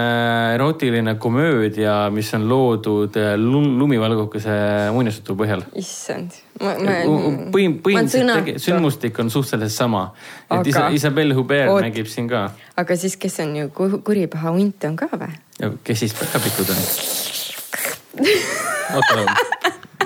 erootiline 0.55 1.15
komöödia, 1.21 1.95
mis 2.15 2.33
on 2.37 2.49
loodud 2.49 3.17
äh, 3.21 3.35
lumivalgukese 3.37 4.57
muinasjutu 4.97 5.37
põhjal. 5.39 5.65
issand. 5.79 6.41
põhim-, 6.59 7.79
põhimõtteliselt 7.85 8.61
sündmustik 8.65 9.21
on 9.23 9.31
suhteliselt 9.33 9.77
sama. 9.77 10.05
et 10.49 10.59
aga... 10.59 10.69
Isa, 10.73 10.89
Isabel 10.99 11.37
Hubert 11.37 11.73
Oot. 11.73 11.85
mängib 11.85 12.11
siin 12.11 12.29
ka. 12.33 12.49
aga 12.81 12.99
siis, 12.99 13.17
kes 13.21 13.41
on 13.45 13.57
ju 13.61 13.71
kuripaha 13.77 14.57
hunt 14.57 14.89
on 14.89 14.99
ka 14.99 15.11
või? 15.13 15.33
kes 15.85 16.07
siis 16.07 16.17
päkapikud 16.21 16.75
on? 16.75 16.85
oota 18.97 19.51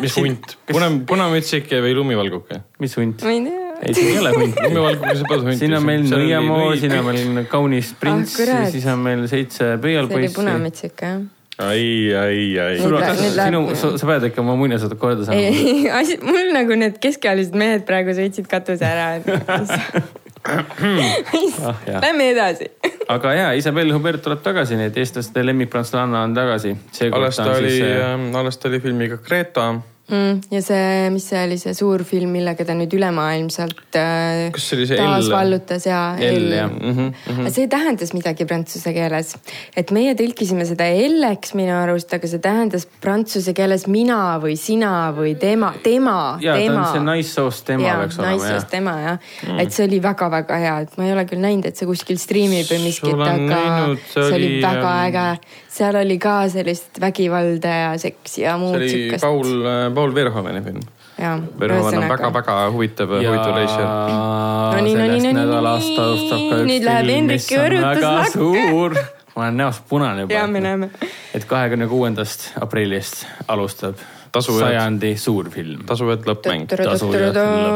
mis 0.03 0.17
hunt? 0.21 0.57
pune, 0.71 0.91
punamütsike 1.09 1.81
või 1.85 1.95
lumivalguke? 1.99 2.61
mis 2.83 2.97
hunt? 2.99 3.25
ma 3.27 3.33
ei 3.35 3.45
tea. 3.47 3.63
ei, 3.81 3.95
siin 3.97 4.11
ei 4.11 4.19
ole 4.23 4.35
hunt. 4.37 4.61
lumivalgukese 4.67 5.31
põld 5.31 5.47
hunt. 5.49 5.61
siin 5.61 5.77
on 5.79 5.87
meil 5.87 6.05
nõiamoo, 6.11 6.69
siin 6.81 6.99
on 6.99 7.09
meil 7.11 7.47
kaunis 7.53 7.95
prints 8.01 8.37
ah, 8.45 8.53
ja 8.53 8.69
siis 8.75 8.87
on 8.93 9.03
meil 9.07 9.25
seitse 9.31 9.75
pöialpoissi. 9.83 10.29
see 10.29 10.35
oli 10.35 10.39
punamütsik 10.41 11.07
jah 11.07 11.25
ai, 11.59 12.13
ai, 12.15 12.59
ai. 12.61 12.77
sinu, 12.81 13.63
sa, 13.75 13.95
sa 13.97 14.09
pead 14.11 14.29
ikka 14.29 14.43
oma 14.45 14.57
muinasjutud 14.61 14.99
korda 15.01 15.25
saama. 15.25 15.41
ei, 15.41 15.89
asi, 16.01 16.19
mul 16.25 16.53
nagu 16.57 16.77
need 16.77 17.01
keskealised 17.03 17.57
mehed 17.57 17.87
praegu 17.89 18.13
sõitsid 18.17 18.47
katuse 18.51 18.85
ära 18.85 19.17
ah, 21.67 21.75
Lähme 22.05 22.31
edasi 22.35 22.69
aga 23.09 23.35
ja, 23.35 23.51
Isabel 23.55 23.93
Hubert 23.95 24.23
tuleb 24.23 24.43
tagasi, 24.43 24.79
nii 24.79 24.91
et 24.91 24.97
eestlaste 25.03 25.45
lemmikprantslanna 25.47 26.23
on 26.27 26.35
tagasi. 26.35 26.77
alles 27.11 27.37
ta 27.37 27.51
oli 27.57 27.77
äh, 27.83 28.39
alles 28.39 28.59
ta 28.59 28.69
oli 28.69 28.81
filmiga 28.81 29.17
Greta 29.17 29.75
mm,. 30.09 30.41
ja 30.51 30.63
see, 30.65 31.11
mis 31.15 31.27
see 31.31 31.43
oli, 31.47 31.59
see 31.61 31.75
suur 31.77 32.05
film, 32.09 32.33
millega 32.37 32.67
ta 32.67 32.77
nüüd 32.79 32.93
ülemaailmselt 32.97 33.99
äh, 33.99 34.47
kas 34.55 34.69
see 34.71 34.79
oli 34.79 34.89
see 34.91 35.01
taas 35.01 35.29
L? 35.29 35.35
vallutas 35.35 35.87
ja 35.89 36.01
L, 36.19 36.49
jah. 36.55 36.71
Mm 36.71 36.93
-hmm, 36.93 37.13
mm 37.13 37.41
aga 37.47 37.53
see 37.55 37.69
tähendas 37.73 38.13
midagi 38.17 38.47
prantsuse 38.49 38.93
keeles, 38.97 39.35
et 39.77 39.93
meie 39.95 40.15
tõlkisime 40.19 40.67
seda 40.69 40.89
L-eks 40.91 41.55
minu 41.59 41.77
arust, 41.77 42.13
aga 42.15 42.31
see 42.31 42.43
tähendas 42.43 42.89
prantsuse 43.01 43.55
keeles 43.57 43.87
mina 43.87 44.39
või 44.43 44.57
sina 44.61 45.13
või 45.17 45.37
tema, 45.39 45.75
tema, 45.83 46.39
ja 46.41 46.55
ta 46.55 46.61
tema. 46.61 46.81
on 46.81 46.93
see 46.93 47.05
naissoost 47.11 47.67
tema 47.67 47.89
Jaa, 47.89 47.99
peaks 48.01 48.19
olema 48.19 48.33
naissoost 48.33 48.67
jah. 48.67 48.71
tema 48.71 48.97
jah 49.01 49.19
mm., 49.47 49.61
et 49.61 49.73
see 49.73 49.87
oli 49.87 50.03
väga-väga 50.03 50.61
hea, 50.65 50.79
et 50.87 50.99
ma 50.99 51.07
ei 51.07 51.13
ole 51.13 51.25
küll 51.25 51.45
näinud, 51.45 51.67
et 51.67 51.77
see 51.77 51.87
kuskil 51.87 52.19
striimib 52.19 52.67
või 52.71 52.83
miskit, 52.89 53.15
aga 53.15 53.37
näinud, 53.37 54.03
see 54.11 54.27
see 54.27 54.39
oli 54.39 54.47
oli, 54.47 54.63
väga 54.63 54.91
ähm, 54.91 55.07
äge. 55.07 55.27
Seal 55.77 55.99
oli 56.01 56.19
ka 56.23 56.37
sellist 56.53 57.01
vägivalda 57.01 57.73
ja 57.83 57.91
seksi 58.01 58.43
ja 58.45 58.55
see 58.55 58.63
muud 58.63 58.79
oli 58.79 58.89
siukest. 58.93 59.25
Paul, 59.25 59.67
Paul 59.95 60.15
Verhoveni 60.15 60.63
film. 60.65 60.81
Verhoven 61.61 61.99
on 61.99 62.09
väga-väga 62.09 62.57
huvitav, 62.73 63.13
huvitav 63.17 63.55
reisija. 63.57 63.87
No 64.73 64.81
nii, 64.85 64.95
no 64.95 65.07
nii, 65.13 65.21
no 65.33 65.45
nii, 65.81 66.67
Nüüd 66.69 66.85
läheb 66.85 67.13
Hendriki 67.13 67.61
väga 67.61 68.11
lakke. 68.19 68.33
suur. 68.35 68.99
ma 69.37 69.43
olen 69.43 69.57
näost 69.57 69.83
punane 69.89 70.25
juba. 70.25 70.35
ja 70.35 70.47
me 70.47 70.61
näeme. 70.61 70.91
et 71.35 71.45
kahekümne 71.45 71.89
kuuendast 71.89 72.53
aprillist 72.61 73.27
alustab. 73.49 74.01
Sajandi 74.35 75.15
suurfilm. 75.17 75.85
tasuvad 75.87 76.27
lõppmäng. 76.29 76.67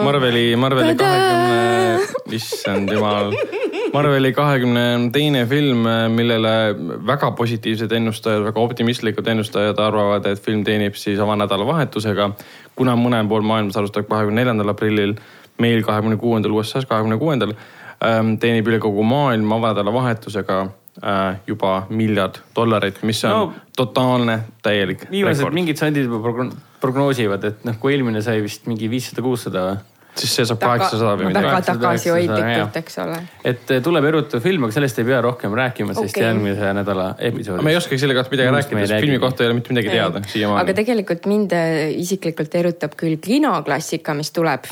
Marveli, 0.05 0.44
Marveli 0.56 0.94
kahekümne, 0.98 1.98
issand 2.36 2.93
jumal, 2.93 3.35
Marveli 3.93 4.32
kahekümne 4.32 5.10
teine 5.12 5.47
film, 5.51 5.86
millele 6.14 6.55
väga 7.06 7.32
positiivsed 7.39 7.93
ennustajad, 7.93 8.44
väga 8.51 8.60
optimistlikud 8.60 9.27
ennustajad 9.32 9.78
arvavad, 9.82 10.27
et 10.31 10.43
film 10.43 10.64
teenib 10.64 10.98
siis 10.98 11.20
avanädalavahetusega. 11.20 12.31
kuna 12.77 12.94
mõnel 12.97 13.28
pool 13.28 13.43
maailmas 13.44 13.77
alustab 13.77 14.09
kahekümne 14.09 14.40
neljandal 14.40 14.72
aprillil, 14.72 15.14
meil 15.59 15.82
kahekümne 15.85 16.16
kuuendal, 16.16 16.55
USA-s 16.56 16.89
kahekümne 16.89 17.18
kuuendal, 17.18 17.55
teenib 18.40 18.68
üle 18.68 18.78
kogu 18.81 19.02
maailma 19.05 19.59
avanädalavahetusega 19.60 20.60
äh, 20.60 20.80
juba 21.47 21.86
miljard 21.89 22.40
dollarit, 22.56 23.02
mis 23.02 23.24
on 23.24 23.31
No. 23.31 23.52
totaalne 23.77 24.40
täielik 24.62 25.06
viimased 25.10 25.52
mingid 25.56 25.77
sandid 25.81 26.05
juba 26.05 26.18
progno- 26.28 26.56
prognoosivad, 26.81 27.44
et 27.44 27.64
noh, 27.64 27.78
kui 27.81 27.94
eelmine 27.94 28.22
sai 28.22 28.43
vist 28.43 28.66
mingi 28.68 28.90
viissada, 28.90 29.22
kuussada 29.24 29.64
või 29.70 29.78
siis 30.20 30.32
see 30.35 30.44
saab 30.44 30.59
kaheksasada 30.60 31.12
või 31.16 31.28
midagi. 31.31 31.47
väga 31.47 31.60
800, 31.60 31.77
tagasihoidlikult, 31.81 32.77
eks 32.81 32.98
ole. 32.98 33.18
et 33.47 33.70
eh, 33.70 33.81
tuleb 33.85 34.05
erutav 34.10 34.43
film, 34.43 34.64
aga 34.66 34.74
sellest 34.74 34.98
ei 34.98 35.06
pea 35.06 35.20
rohkem 35.24 35.55
rääkima, 35.56 35.94
sest 35.94 36.16
Okei. 36.16 36.24
järgmise 36.27 36.72
nädala 36.77 37.06
episoodis. 37.31 37.62
ma 37.64 37.70
ei 37.70 37.78
oskagi 37.78 37.98
selle 38.02 38.16
kohta 38.18 38.35
midagi 38.35 38.51
rääkida, 38.56 38.81
ei 38.82 38.90
sest 38.90 39.05
filmi 39.06 39.18
kohta 39.22 39.44
ei 39.44 39.51
ole 39.51 39.55
mitte 39.60 39.72
midagi 39.72 39.89
teada 39.94 40.18
aga 40.18 40.28
siiamaani. 40.35 40.74
tegelikult 40.82 41.27
mind 41.31 41.52
äh, 41.56 41.78
isiklikult 42.02 42.55
erutab 42.55 42.98
küll 43.01 43.16
kinoklassika, 43.22 44.14
mis 44.18 44.32
tuleb. 44.35 44.66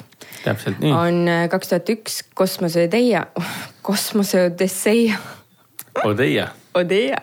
täpselt 0.45 0.83
nii. 0.83 0.93
on 0.93 1.23
äh, 1.29 1.49
kaks 1.49 1.69
tuhat 1.73 1.89
üks 1.95 2.21
Kosmose 2.35 2.89
Odeia, 2.89 3.27
Kosmose 3.89 4.49
Odesseia, 4.51 5.17
Odeia. 6.05 6.49
Odeia. 6.79 7.19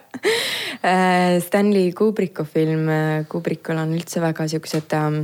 Stanley 1.42 1.92
Kubricku 1.96 2.44
film, 2.46 2.90
Kubrickul 3.30 3.80
on 3.82 3.94
üldse 3.96 4.22
väga 4.22 4.48
siuksed 4.52 4.94
ähm, 4.98 5.22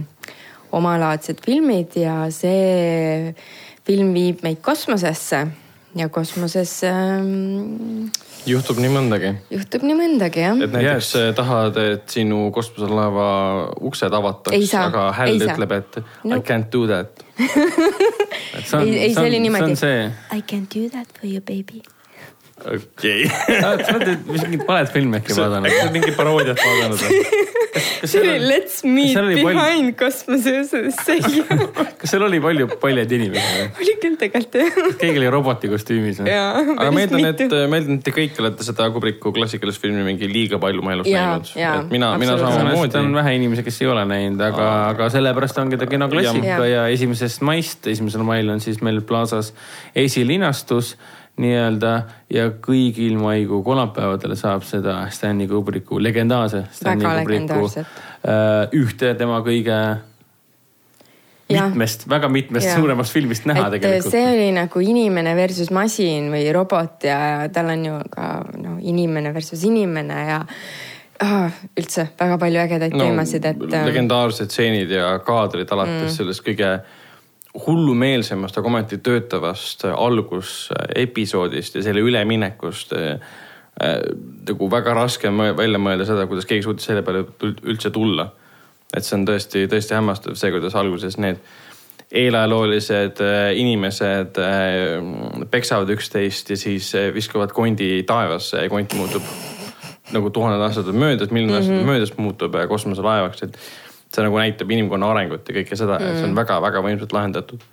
omalaadsed 0.72 1.42
filmid 1.46 1.98
ja 2.00 2.24
see 2.34 3.34
film 3.86 4.14
viib 4.16 4.46
meid 4.46 4.62
kosmosesse 4.64 5.46
ja 5.96 6.08
kosmoses 6.10 6.78
ähm, 6.88 8.08
juhtub 8.48 8.80
nii 8.80 8.92
mõndagi. 8.94 9.34
juhtub 9.52 9.84
nii 9.86 9.98
mõndagi 10.00 10.44
jah. 10.46 10.60
et 10.64 10.72
näiteks 10.72 11.10
yes. 11.18 11.36
tahad, 11.38 11.78
et 11.82 12.14
sinu 12.16 12.46
kosmoselaeva 12.56 13.28
uksed 13.90 14.16
avataks, 14.22 14.76
aga 14.80 15.10
hääl 15.18 15.42
ütleb, 15.42 15.78
et 15.78 16.02
No. 16.24 16.36
I 16.38 16.42
can't 16.46 16.72
do 16.72 16.86
that. 16.88 17.24
ei, 17.40 18.98
ei 18.98 19.14
see 19.14 19.26
oli 19.26 19.40
niimoodi. 19.44 19.76
I 20.32 20.42
can 20.48 20.68
do 20.72 20.88
that 20.94 21.08
for 21.20 21.28
you 21.28 21.42
baby. 21.42 21.82
Okei. 22.66 23.26
sa 23.62 23.96
oled 23.98 24.28
mingit 24.28 24.68
valet 24.68 24.92
filmi 24.94 25.20
äkki 25.22 25.38
vaadanud? 25.38 25.70
äkki 25.70 25.80
sa 25.80 25.88
oled 25.88 25.98
mingit 25.98 26.18
paroodiat 26.18 26.62
vaadanud 26.62 27.02
või? 27.02 27.22
see 28.06 28.22
oli 28.24 28.36
Let's 28.44 28.82
meet 28.84 29.18
oli 29.18 29.38
palju- 29.40 29.60
behind 29.60 29.96
Cosmose 30.00 30.54
Odesseia. 30.60 31.60
kas 32.02 32.14
seal 32.14 32.26
oli 32.26 32.42
palju 32.44 32.68
paljaid 32.82 33.14
inimesi? 33.18 33.68
oli 33.82 33.96
küll 34.04 34.18
tegelikult 34.22 34.58
jah. 34.60 34.98
keegi 35.02 35.22
oli 35.22 35.32
roboti 35.34 35.72
kostüümis 35.72 36.22
või? 36.24 36.34
aga 36.34 36.90
ma 36.92 37.04
eeldan, 37.04 37.30
et, 37.32 37.46
ma 37.72 37.80
eeldan, 37.80 38.00
et 38.00 38.06
te 38.08 38.16
kõik 38.16 38.42
olete 38.44 38.68
seda 38.68 38.90
Kubriku 38.94 39.34
klassikalist 39.36 39.82
filmi 39.84 40.04
mingi 40.08 40.30
liiga 40.32 40.60
palju 40.62 40.84
oma 40.84 40.96
elus 40.98 41.10
näinud. 41.10 41.54
et 41.56 41.94
mina, 41.94 42.12
mina 42.22 42.38
samamoodi 42.42 43.00
on. 43.00 43.14
vähe 43.22 43.36
inimesi, 43.40 43.66
kes 43.68 43.82
ei 43.86 43.92
ole 43.92 44.06
näinud, 44.10 44.44
aga, 44.52 44.68
aga 44.92 45.10
sellepärast 45.14 45.62
ongi 45.64 45.80
ta 45.82 45.90
kinoklassika 45.90 46.60
Jaa. 46.60 46.70
ja 46.70 46.86
esimesest 46.94 47.46
maist, 47.48 47.88
esimesel 47.92 48.26
mail 48.28 48.50
on 48.54 48.64
siis 48.64 48.82
meil 48.86 49.02
Plaza's 49.06 49.54
esilinastus 49.96 50.96
nii-öelda 51.40 51.94
ja 52.34 52.50
kõigil 52.64 53.16
maikuu 53.20 53.62
kolmapäevadel 53.64 54.36
saab 54.40 54.66
seda 54.68 55.06
Stanley 55.14 55.48
Kubricku, 55.48 56.00
legendaarse 56.04 56.66
Stanley 56.76 57.08
Kubricku 57.08 57.68
äh, 57.80 58.68
ühte 58.78 59.14
tema 59.18 59.40
kõige 59.46 59.78
Jah. 61.52 61.68
mitmest, 61.68 62.06
väga 62.10 62.30
mitmest 62.32 62.68
Jah. 62.68 62.80
suuremast 62.80 63.14
filmist 63.14 63.46
näha 63.50 63.66
et 63.68 63.78
tegelikult. 63.80 64.12
see 64.14 64.28
oli 64.28 64.52
nagu 64.56 64.84
inimene 64.84 65.34
versus 65.36 65.72
masin 65.76 66.30
või 66.32 66.46
robot 66.56 67.08
ja, 67.08 67.18
ja 67.32 67.50
tal 67.54 67.74
on 67.74 67.86
ju 67.86 67.98
ka 68.12 68.30
noh, 68.56 68.78
inimene 68.80 69.34
versus 69.36 69.64
inimene 69.68 70.20
ja 70.30 70.40
ah, 71.26 71.60
üldse 71.78 72.08
väga 72.20 72.38
palju 72.42 72.64
ägedaid 72.66 72.96
no, 72.96 73.04
teemasid, 73.06 73.46
et. 73.52 73.62
ähm, 73.68 73.88
legendaarsed 73.90 74.52
stseenid 74.52 74.92
ja 74.96 75.14
kaadrid 75.26 75.72
alates 75.72 76.12
mm. 76.12 76.16
sellest 76.16 76.46
kõige 76.46 76.74
hullumeelsemast, 77.54 78.58
aga 78.58 78.68
ometi 78.68 78.98
töötavast 79.04 79.86
algusepisoodist 79.92 81.76
ja 81.76 81.84
selle 81.84 82.04
üleminekust 82.06 82.94
äh, 82.96 83.10
äh, 83.82 83.98
nagu 84.48 84.70
väga 84.72 84.94
raske 84.96 85.28
on 85.32 85.42
välja 85.58 85.82
mõelda 85.82 86.08
seda, 86.08 86.28
kuidas 86.32 86.48
keegi 86.50 86.64
suutis 86.64 86.88
selle 86.88 87.04
peale 87.04 87.26
üldse 87.44 87.92
tulla. 87.92 88.32
et 88.96 89.06
see 89.08 89.16
on 89.16 89.28
tõesti, 89.28 89.68
tõesti 89.72 89.96
hämmastav, 89.96 90.36
see, 90.36 90.52
kuidas 90.52 90.76
alguses 90.76 91.16
need 91.18 91.40
eelajaloolised 92.12 93.22
äh, 93.24 93.54
inimesed 93.56 94.40
äh, 94.44 95.46
peksavad 95.52 95.90
üksteist 95.96 96.50
ja 96.52 96.58
siis 96.60 96.96
äh, 96.96 97.14
viskavad 97.16 97.54
kondi 97.56 98.04
taevasse 98.08 98.66
ja 98.66 98.70
kont 98.70 98.94
muutub 99.00 99.24
nagu 100.12 100.30
tuhanded 100.30 100.64
aastad 100.66 100.92
möödas, 100.92 101.32
miljon 101.32 101.56
aastat 101.56 101.72
Mhm. 101.76 101.80
on 101.80 101.94
möödas, 101.94 102.18
muutub 102.18 102.56
äh, 102.56 102.68
kosmoselaevaks, 102.68 103.44
et 103.44 103.58
see 104.12 104.26
nagu 104.26 104.42
näitab 104.42 104.74
inimkonna 104.74 105.12
arengut 105.14 105.48
ja 105.48 105.56
kõike 105.62 105.78
seda 105.80 106.00
ja 106.02 106.18
see 106.18 106.28
on 106.28 106.36
väga-väga 106.38 106.84
võimsalt 106.86 107.16
lahendatud. 107.16 107.64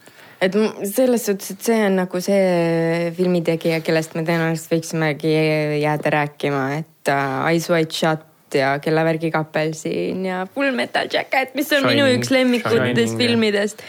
et 0.41 0.55
selles 0.87 1.27
suhtes, 1.27 1.51
et 1.57 1.69
see 1.71 1.81
on 1.89 1.99
nagu 2.03 2.23
see 2.23 3.11
filmitegija, 3.17 3.83
kellest 3.87 4.15
me 4.15 4.25
tõenäoliselt 4.29 4.77
võiksimegi 4.77 5.35
jääda 5.83 6.15
rääkima, 6.15 6.65
et 6.79 7.13
äh, 7.13 7.53
Eyes 7.53 7.69
Wide 7.73 7.95
Shut 7.95 8.27
ja 8.55 8.79
Kellavärgi 8.81 9.31
kapel 9.35 9.75
siin 9.77 10.25
ja 10.29 10.47
Full 10.55 10.73
Metal 10.77 11.11
Jacket, 11.13 11.55
mis 11.59 11.73
on 11.73 11.83
Shining, 11.83 11.95
minu 11.99 12.19
üks 12.21 12.33
lemmikutest 12.33 13.19
filmidest. 13.19 13.83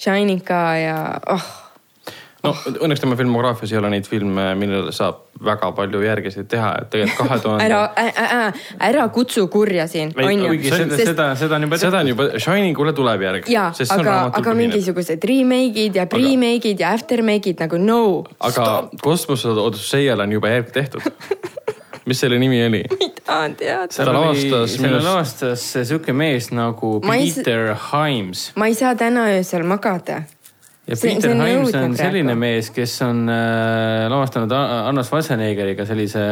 Shining 0.00 0.44
ka 0.46 0.60
ja 0.80 0.98
oh, 1.34 1.48
no 2.46 2.54
õnneks 2.86 3.02
tema 3.02 3.16
filmograafias 3.18 3.72
ei 3.74 3.78
ole 3.80 3.90
neid 3.92 4.06
filme, 4.08 4.46
millele 4.58 4.92
saab 4.94 5.22
väga 5.44 5.68
palju 5.76 6.00
järgiseid 6.04 6.48
teha, 6.48 6.70
et 6.82 6.90
tegelikult 6.94 7.28
kahe 7.28 7.38
tuhande. 7.44 7.64
ära, 7.68 7.80
ära, 8.00 8.52
ära 8.88 9.08
kutsu 9.14 9.46
kurja 9.52 9.84
siin, 9.90 10.14
Ei, 10.16 10.24
on 10.30 10.44
ju 10.46 10.52
kuigi 10.54 10.72
seda, 10.72 11.00
seda, 11.02 11.28
seda 11.36 11.58
on 11.60 11.66
juba 11.68 11.80
seda 11.82 12.00
on 12.04 12.12
juba, 12.14 12.28
Shiningule 12.40 12.94
tuleb 12.96 13.26
järg. 13.26 13.50
ja, 13.52 13.68
aga, 13.98 14.16
aga 14.40 14.54
mingisugused 14.58 15.24
remake'id 15.28 16.00
ja 16.00 16.06
pre-make'id 16.10 16.80
ja 16.80 16.94
aftermake'id 16.96 17.60
nagu 17.66 17.80
no. 17.82 18.00
aga 18.40 18.70
Kosmose 19.02 19.52
Odüsseial 19.52 20.20
on 20.24 20.32
juba 20.38 20.54
järg 20.54 20.72
tehtud. 20.74 21.02
mis 22.06 22.20
selle 22.22 22.38
nimi 22.38 22.60
oli? 22.66 22.82
ei 23.02 23.08
taha 23.26 23.48
teada. 23.58 23.88
Ta 23.90 24.04
lavastas 24.14 24.76
selle 24.78 25.00
lavastas 25.02 25.64
sihuke 25.74 26.14
mees 26.14 26.52
nagu 26.54 27.00
Ma 27.04 27.16
ei 27.18 27.30
s- 27.30 27.40
Peter 27.40 27.72
Himes. 27.88 28.52
ma 28.56 28.68
ei 28.70 28.76
saa 28.78 28.94
täna 28.94 29.24
öösel 29.34 29.66
magada. 29.66 30.22
Ja 30.86 30.94
See- 30.96 31.14
Peter 31.14 31.30
on 31.34 31.40
Himes 31.42 31.72
on 31.74 31.80
praegu. 31.80 31.96
selline 31.98 32.34
mees, 32.38 32.68
kes 32.70 32.92
on 33.02 33.24
äh, 33.28 34.06
lavastanud 34.12 34.52
A- 34.54 34.84
Arnold 34.88 35.06
Schwarzeneggeriga 35.08 35.86
sellise 35.88 36.22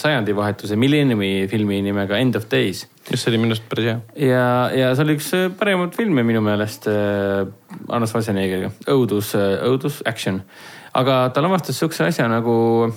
sajandivahetuse 0.00 0.76
Millenniumi 0.76 1.46
filmi 1.48 1.78
nimega 1.86 2.18
End 2.20 2.36
of 2.36 2.44
Days. 2.52 2.84
just 3.10 3.24
see 3.24 3.30
oli 3.32 3.38
minu 3.40 3.54
arust 3.56 3.68
päris 3.70 3.88
hea. 3.90 4.00
ja, 4.28 4.44
ja 4.76 4.90
see 4.94 5.04
oli 5.06 5.16
üks 5.18 5.30
äh, 5.36 5.46
paremaid 5.58 5.96
filme 5.96 6.22
minu 6.26 6.42
meelest 6.44 6.86
äh, 6.90 7.46
Arnold 7.88 8.10
Schwarzeneggeriga, 8.12 8.70
õudus, 8.92 9.32
õudus, 9.38 10.02
action. 10.08 10.42
aga 10.94 11.30
ta 11.34 11.40
lavastas 11.42 11.78
sihukese 11.80 12.04
asja 12.10 12.28
nagu 12.28 12.90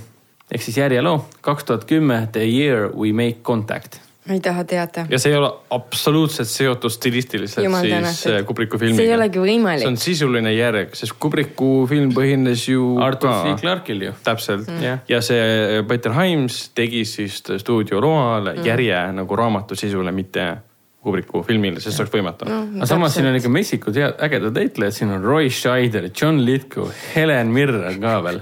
ehk 0.52 0.62
siis 0.64 0.78
järjeloo 0.78 1.22
kaks 1.44 1.64
tuhat 1.68 1.88
kümme 1.90 2.28
The 2.32 2.44
year 2.48 2.92
we 2.96 3.12
make 3.16 3.42
contact 3.48 4.02
ma 4.28 4.34
ei 4.34 4.40
taha 4.44 4.64
teada. 4.68 5.06
ja 5.10 5.20
see 5.20 5.32
ei 5.32 5.38
ole 5.38 5.50
absoluutselt 5.72 6.50
seotud 6.52 6.92
stilistiliselt 6.92 7.66
Jumal 7.66 7.82
siis 7.82 7.94
tänatud. 7.94 8.40
äh, 8.40 8.46
Kubriku 8.46 8.78
filmiga. 8.78 8.98
see 9.02 9.10
ei 9.10 9.16
olegi 9.16 9.40
võimalik. 9.40 9.86
see 9.86 9.92
on 9.94 9.98
sisuline 9.98 10.54
järg, 10.54 10.96
sest 11.00 11.16
Kubriku 11.20 11.88
film 11.90 12.12
põhines 12.16 12.68
ju 12.72 12.98
Artur 13.04 13.32
C 13.32 13.56
Clarke'il 13.62 14.08
ju. 14.10 14.14
täpselt 14.24 14.68
Mm. 14.68 14.84
Jah. 14.84 15.00
ja 15.08 15.22
see 15.22 15.84
Peter 15.88 16.14
Himes 16.14 16.70
tegi 16.76 17.06
siis 17.06 17.42
stuudio 17.58 18.02
loal 18.02 18.54
Mm. 18.54 18.66
järje 18.66 19.02
nagu 19.14 19.36
raamatu 19.36 19.76
sisule, 19.76 20.12
mitte 20.12 20.58
Kubriku 21.04 21.44
filmile, 21.44 21.80
sest 21.80 21.96
see 21.96 22.04
oleks 22.04 22.16
võimatu 22.18 22.48
no,. 22.50 22.62
aga 22.78 22.86
samas 22.90 23.14
siin 23.16 23.26
on 23.30 23.36
ikka 23.38 23.50
messikud 23.50 23.96
head, 23.96 24.16
ägedad 24.26 24.56
näitlejad, 24.58 24.92
siin 24.96 25.12
on 25.14 25.24
Roy 25.24 25.50
Scheider, 25.50 26.10
John 26.22 26.42
Lithgow, 26.46 26.90
Helen 27.16 27.48
Mirren 27.54 28.02
ka 28.02 28.18
veel 28.26 28.42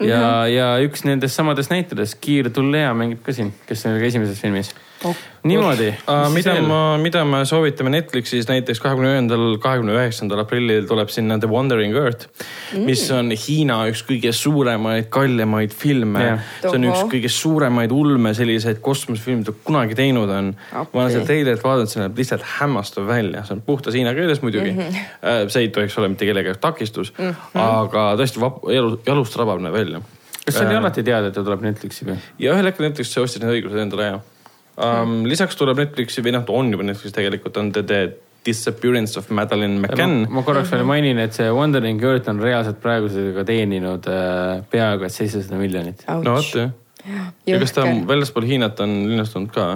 ja 0.00 0.16
mm, 0.16 0.22
-hmm. 0.22 0.48
ja 0.56 0.66
üks 0.88 1.04
nendest 1.04 1.34
samadest 1.34 1.70
näitlejatest, 1.70 2.18
Kiir 2.20 2.50
Tullea 2.50 2.92
mängib 2.94 3.22
ka 3.22 3.32
siin, 3.32 3.52
kes 3.66 3.86
oli 3.86 4.00
ka 4.00 4.06
esimeses 4.06 4.40
filmis 4.40 4.74
niimoodi 5.46 5.90
mida 6.34 6.54
ma, 6.64 6.80
mida 7.00 7.22
me 7.28 7.42
soovitame 7.46 7.90
Netflixis 7.92 8.48
näiteks 8.48 8.80
kahekümne 8.82 9.12
ühendal, 9.12 9.44
kahekümne 9.62 9.94
üheksandal 9.94 10.42
aprillil 10.42 10.86
tuleb 10.88 11.10
sinna 11.12 11.38
The 11.42 11.50
Wandering 11.50 11.94
Earth 11.96 12.26
mm., 12.26 12.86
mis 12.88 13.04
on 13.14 13.30
Hiina 13.36 13.78
üks 13.90 14.02
kõige 14.08 14.32
suuremaid, 14.36 15.08
kallimaid 15.12 15.74
filme 15.76 16.24
yeah.. 16.24 16.50
see 16.64 16.74
on 16.78 16.88
üks 16.90 17.04
kõige 17.12 17.30
suuremaid 17.32 17.94
ulme 17.94 18.32
selliseid 18.36 18.80
kosmosefilme, 18.84 19.44
mida 19.44 19.54
kunagi 19.66 19.98
teinud 19.98 20.32
on 20.32 20.52
okay.. 20.56 20.90
ma 20.92 21.04
olen 21.04 21.14
seda 21.14 21.28
treilerit 21.30 21.64
vaadanud, 21.64 21.92
see 21.92 22.02
näeb 22.02 22.22
lihtsalt 22.22 22.46
hämmastav 22.56 23.08
välja, 23.08 23.44
see 23.46 23.58
on 23.58 23.64
puhtas 23.66 23.98
hiina 23.98 24.14
keeles 24.16 24.42
muidugi 24.44 24.72
mm. 24.72 24.84
-hmm. 24.84 25.50
see 25.52 25.66
ei 25.66 25.72
tohiks 25.74 25.98
olla 26.00 26.10
mitte 26.12 26.28
kellegi 26.28 26.56
takistus 26.60 27.12
mm, 27.18 27.34
-hmm. 27.34 27.60
aga 27.62 28.08
tõesti 28.20 28.42
jalu, 28.74 29.00
jalust 29.06 29.36
rabab 29.36 29.60
näeb 29.62 29.76
välja. 29.76 30.00
kas 30.44 30.54
see 30.54 30.66
oli 30.66 30.74
äh, 30.74 30.80
alati 30.80 31.02
teada, 31.02 31.28
et 31.30 31.36
ta 31.36 31.44
tuleb 31.44 31.62
Netflixi 31.68 32.08
või? 32.08 32.18
ja 32.38 32.56
ühel 32.56 32.72
hetkel 32.72 32.88
Netflix 32.88 33.14
ostis 33.18 33.42
need 33.42 33.52
õigused 33.58 33.82
endale 33.82 34.10
ja 34.10 34.24
um,. 34.76 35.18
lisaks 35.28 35.58
tuleb 35.58 35.80
Netflixi 35.82 36.24
või 36.24 36.36
noh, 36.36 36.46
ta 36.46 36.54
on 36.56 36.70
juba 36.72 36.86
Netflixis 36.86 37.16
tegelikult 37.16 37.56
on 37.60 37.72
The, 37.72 37.82
The 37.86 38.00
Disappearance 38.46 39.18
of 39.18 39.30
Madeline 39.34 39.80
McCann. 39.82 40.26
ma 40.30 40.44
korraks 40.46 40.70
veel 40.74 40.86
mainin, 40.86 41.18
et 41.22 41.34
see 41.34 41.48
Wandering 41.52 42.02
Earth 42.04 42.30
on 42.30 42.40
reaalselt 42.42 42.78
praegusega 42.82 43.44
teeninud 43.48 44.06
äh, 44.10 44.62
peaaegu 44.70 45.08
et 45.08 45.14
seitsesada 45.14 45.58
miljonit. 45.60 46.06
no 46.22 46.38
vot 46.38 46.54
jah. 46.54 46.72
ja 47.46 47.60
kas 47.62 47.74
ta 47.74 47.86
väljaspool 48.08 48.46
Hiinat 48.46 48.80
on 48.84 48.98
linnastunud 49.10 49.52
ka? 49.54 49.68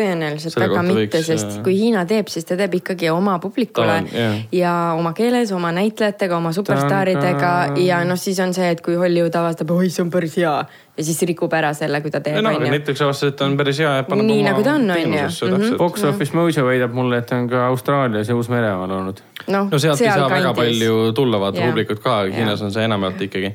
Tõenäoliselt 0.00 0.58
väga 0.60 0.82
mitte, 0.86 1.22
sest 1.26 1.60
kui 1.64 1.76
Hiina 1.78 2.04
teeb, 2.08 2.30
siis 2.32 2.48
ta 2.48 2.58
teeb 2.58 2.78
ikkagi 2.80 3.10
oma 3.12 3.38
publikule 3.42 4.00
on, 4.00 4.10
yeah. 4.14 4.36
ja 4.54 4.74
oma 4.98 5.14
keeles, 5.16 5.52
oma 5.56 5.72
näitlejatega, 5.76 6.36
oma 6.40 6.54
superstaaridega 6.56 7.52
ja 7.84 8.02
noh, 8.08 8.20
siis 8.20 8.40
on 8.42 8.54
see, 8.56 8.70
et 8.74 8.84
kui 8.84 8.98
Hollywood 9.00 9.36
avastab, 9.40 9.74
oi, 9.76 9.90
see 9.92 10.04
on 10.06 10.12
päris 10.12 10.38
hea 10.40 10.54
ja 11.00 11.04
siis 11.06 11.22
rikub 11.28 11.52
ära 11.56 11.72
selle, 11.76 12.00
kui 12.04 12.12
ta 12.12 12.20
teeb. 12.24 12.40
no, 12.44 12.52
näiteks 12.60 13.04
avastas, 13.06 13.32
et 13.32 13.38
ta 13.40 13.48
on 13.48 13.56
päris 13.60 13.80
hea 13.80 13.92
ja 14.00 14.06
paneb 14.08 14.28
nii 14.28 14.44
nagu 14.46 14.64
ta 14.66 14.76
on, 14.76 14.88
on 14.90 15.16
ju. 15.16 15.50
Mhm. 15.50 15.76
Box 15.80 16.04
Office 16.08 16.36
Mojo 16.36 16.66
väidab 16.66 16.96
mulle, 16.96 17.22
et 17.22 17.30
ta 17.30 17.38
on 17.40 17.48
ka 17.50 17.66
Austraalias 17.70 18.28
ja 18.28 18.36
Uus-Meremaal 18.36 18.96
olnud. 18.98 19.22
No, 19.48 19.66
no 19.70 19.78
sealt 19.78 20.00
ei 20.00 20.10
saa 20.10 20.28
kandis. 20.28 20.36
väga 20.36 20.54
palju 20.54 21.12
tulla, 21.16 21.40
vaata 21.40 21.62
publikut 21.64 22.02
ka, 22.04 22.22
Hiinas 22.34 22.62
on 22.66 22.72
see 22.74 22.84
enamjaolt 22.84 23.22
ikkagi 23.28 23.54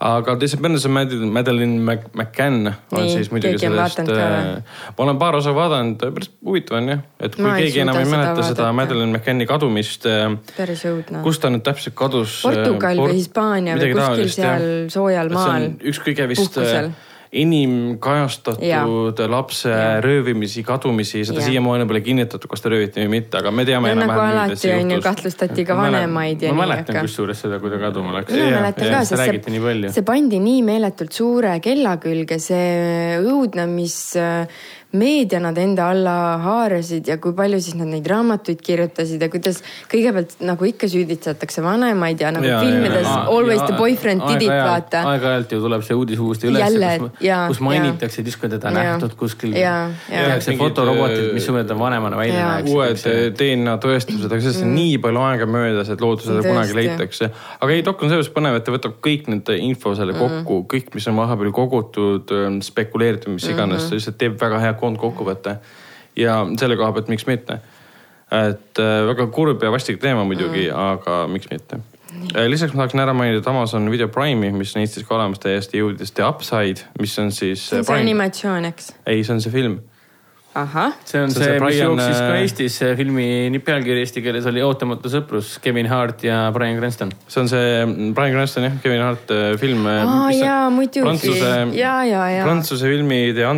aga 0.00 0.36
Disappearance 0.40 0.88
of 0.88 0.92
Madeline 0.92 1.78
McCann 2.14 2.66
on 2.68 2.98
nii, 2.98 3.12
siis 3.16 3.30
muidugi 3.32 3.60
sellest, 3.62 4.02
äh, 4.02 4.62
ma 4.96 5.04
olen 5.06 5.20
paar 5.20 5.38
osa 5.38 5.54
vaadanud, 5.56 6.02
päris 6.02 6.30
huvitav 6.44 6.80
on 6.80 6.90
jah, 6.92 7.04
et 7.20 7.36
kui 7.36 7.46
no, 7.46 7.54
keegi 7.58 7.84
enam 7.84 8.00
ei 8.00 8.10
mäleta 8.10 8.46
seda 8.46 8.68
Madeline 8.76 9.12
McCanni 9.12 9.46
kadumist. 9.48 10.08
Äh, 10.10 10.36
päris 10.56 10.84
õudne. 10.88 11.22
kus 11.24 11.40
ta 11.42 11.52
nüüd 11.52 11.64
täpselt 11.66 11.96
kadus? 11.98 12.40
Portugal 12.46 13.04
või 13.04 13.16
Hispaania 13.20 13.78
või 13.78 13.94
kuskil 13.96 14.34
seal 14.36 14.68
soojal 14.92 15.32
maal. 15.32 15.72
üks 15.80 16.02
kõige 16.04 16.28
vist 16.32 16.48
puhkusel 16.48 16.92
inimkajastatud 17.32 18.64
ja. 18.64 18.82
lapse 19.28 19.70
ja. 19.70 20.00
röövimisi, 20.04 20.62
kadumisi, 20.62 21.22
seda 21.24 21.40
siiamaani 21.40 21.86
pole 21.88 22.02
kinnitatud, 22.04 22.44
kas 22.50 22.60
ta 22.60 22.72
rööviti 22.72 23.00
või 23.00 23.14
mitte, 23.14 23.38
aga 23.40 23.52
me 23.54 23.64
teame 23.64 23.94
no, 23.96 24.04
nagu 24.04 24.20
alati 24.20 24.72
on 24.74 24.92
ju 24.92 24.98
kahtlustati 25.04 25.64
ka 25.64 25.76
vanemaid 25.78 26.44
ja 26.44 26.52
ma 26.52 26.66
nii. 26.66 26.68
ma 26.68 26.74
mäletan 26.74 27.00
kusjuures 27.06 27.40
seda, 27.46 27.56
kui 27.62 27.72
ta 27.72 27.80
kaduma 27.80 28.12
läks. 28.18 28.36
mina 28.36 28.50
mäletan 28.58 28.92
ka, 28.92 29.00
sest 29.08 29.48
see, 29.48 29.94
see 29.96 30.04
pandi 30.04 30.42
nii 30.44 30.60
meeletult 30.66 31.16
suure 31.16 31.56
kella 31.64 31.96
külge, 32.02 32.36
see 32.42 33.16
õudne, 33.24 33.64
mis 33.70 33.96
meedia 34.92 35.40
nad 35.40 35.56
enda 35.58 35.88
alla 35.90 36.14
haarasid 36.42 37.08
ja 37.08 37.16
kui 37.22 37.32
palju 37.36 37.60
siis 37.62 37.76
nad 37.78 37.88
neid 37.88 38.06
raamatuid 38.08 38.60
kirjutasid 38.64 39.22
ja 39.22 39.28
kuidas 39.32 39.62
kõigepealt 39.90 40.34
nagu 40.44 40.68
ikka 40.68 40.88
süüdistatakse 40.92 41.64
vanemaid 41.64 42.20
ja 42.20 42.32
nagu 42.34 42.46
ja, 42.46 42.60
filmides 42.60 43.06
ja, 43.06 43.22
Always 43.32 43.60
ja, 43.60 43.68
the 43.70 43.78
boyfriend 43.78 44.24
did 44.28 44.44
it, 44.44 44.52
vaata. 44.52 45.04
aeg-ajalt 45.12 45.54
ju 45.56 45.60
tuleb 45.64 45.86
see 45.86 45.96
uudis 45.96 46.20
uuesti 46.20 46.50
üles, 46.50 46.76
kus, 47.00 47.30
kus 47.54 47.62
mainitakse 47.64 48.24
siis, 48.24 48.36
kui 48.36 48.50
teda 48.52 48.72
nähtud 48.74 49.16
kuskil. 49.18 49.54
tehakse 50.08 50.56
fotorobotid, 50.60 51.32
missugune 51.36 51.64
ta 51.68 51.78
vanemana 51.78 52.20
välja 52.20 52.44
näeks. 52.50 52.70
uued 52.70 53.36
DNA 53.38 53.78
tõestused, 53.82 54.28
aga 54.28 54.40
sellest 54.44 54.66
on 54.66 54.70
mm. 54.70 54.78
nii 54.80 55.00
palju 55.06 55.24
aega 55.24 55.48
möödas, 55.48 55.92
et 55.92 56.04
loodus 56.04 56.28
seda 56.28 56.44
kunagi 56.44 56.76
leitakse. 56.76 57.30
aga 57.60 57.72
ei, 57.72 57.84
dok 57.86 58.04
on 58.04 58.12
selles 58.12 58.30
põnev, 58.34 58.60
et 58.60 58.68
ta 58.68 58.76
võtab 58.76 59.00
kõik 59.04 59.32
need 59.32 59.54
info 59.56 59.94
selle 59.98 60.16
mm. 60.16 60.20
kokku 60.20 60.60
mm., 60.60 60.68
kõik, 60.74 60.92
mis 60.96 61.08
on 61.08 61.18
vahepeal 61.22 61.52
kogutud, 61.56 62.36
spekuleeritud, 62.64 63.32
mis 63.36 63.48
iganes 63.48 63.78
mm, 63.78 63.84
-hmm. 63.84 63.88
ta 63.88 64.00
lihtsalt 64.00 64.18
teeb 64.20 64.38
väga 64.40 64.60
hea 64.62 64.74
koondkokkuvõte. 64.82 65.56
ja 66.16 66.42
selle 66.60 66.76
koha 66.76 66.92
pealt, 66.92 67.08
miks 67.12 67.26
mitte. 67.30 67.60
et 68.32 68.80
äh, 68.80 68.98
väga 69.08 69.26
kurb 69.32 69.62
ja 69.62 69.72
vastik 69.72 70.00
teema 70.00 70.24
muidugi 70.24 70.68
mm., 70.68 70.76
aga 70.76 71.24
miks 71.28 71.50
mitte. 71.52 71.80
Äh, 72.36 72.46
lisaks 72.48 72.74
ma 72.74 72.82
tahaksin 72.82 73.00
ära 73.00 73.14
mainida, 73.16 73.40
et 73.40 73.48
Amazon 73.48 73.90
Video 73.90 74.08
Prime'i, 74.12 74.52
mis 74.52 74.74
on 74.76 74.82
Eestis 74.82 75.06
ka 75.08 75.16
olemas 75.16 75.40
täiesti 75.40 75.80
jõudis 75.80 76.12
The 76.12 76.26
Upside, 76.28 76.84
mis 77.00 77.16
on 77.18 77.32
siis. 77.32 77.64
see 77.70 77.80
on 77.80 77.88
see 77.88 78.04
animatsioon, 78.04 78.68
eks? 78.68 78.92
ei, 79.06 79.24
see 79.24 79.36
on 79.36 79.40
see 79.44 79.52
film 79.52 79.80
ahah. 80.54 80.92
see 81.04 81.20
on 81.22 81.30
see, 81.32 81.44
see, 81.44 81.60
mis 81.60 81.78
jooksis 81.78 82.18
ka 82.20 82.34
Eestis, 82.40 82.78
filmi 82.98 83.60
pealkiri 83.64 84.02
eesti 84.04 84.22
keeles 84.24 84.46
oli 84.50 84.64
Ootamatu 84.64 85.12
sõprus, 85.12 85.54
Kevin 85.64 85.88
Hart 85.88 86.26
ja 86.26 86.44
Brian 86.54 86.76
Cranston. 86.80 87.12
see 87.26 87.40
on 87.40 87.48
see 87.52 87.86
Brian 88.16 88.36
Cranston 88.36 88.68
jah, 88.68 88.76
Kevin 88.84 89.04
Hart 89.06 89.32
film. 89.60 89.86
aa 89.88 90.28
jaa, 90.36 90.66
muidugi. 90.72 91.04
Prantsuse, 91.06 91.54
Prantsuse 92.44 92.92
filmi 92.92 93.22
The 93.32 93.48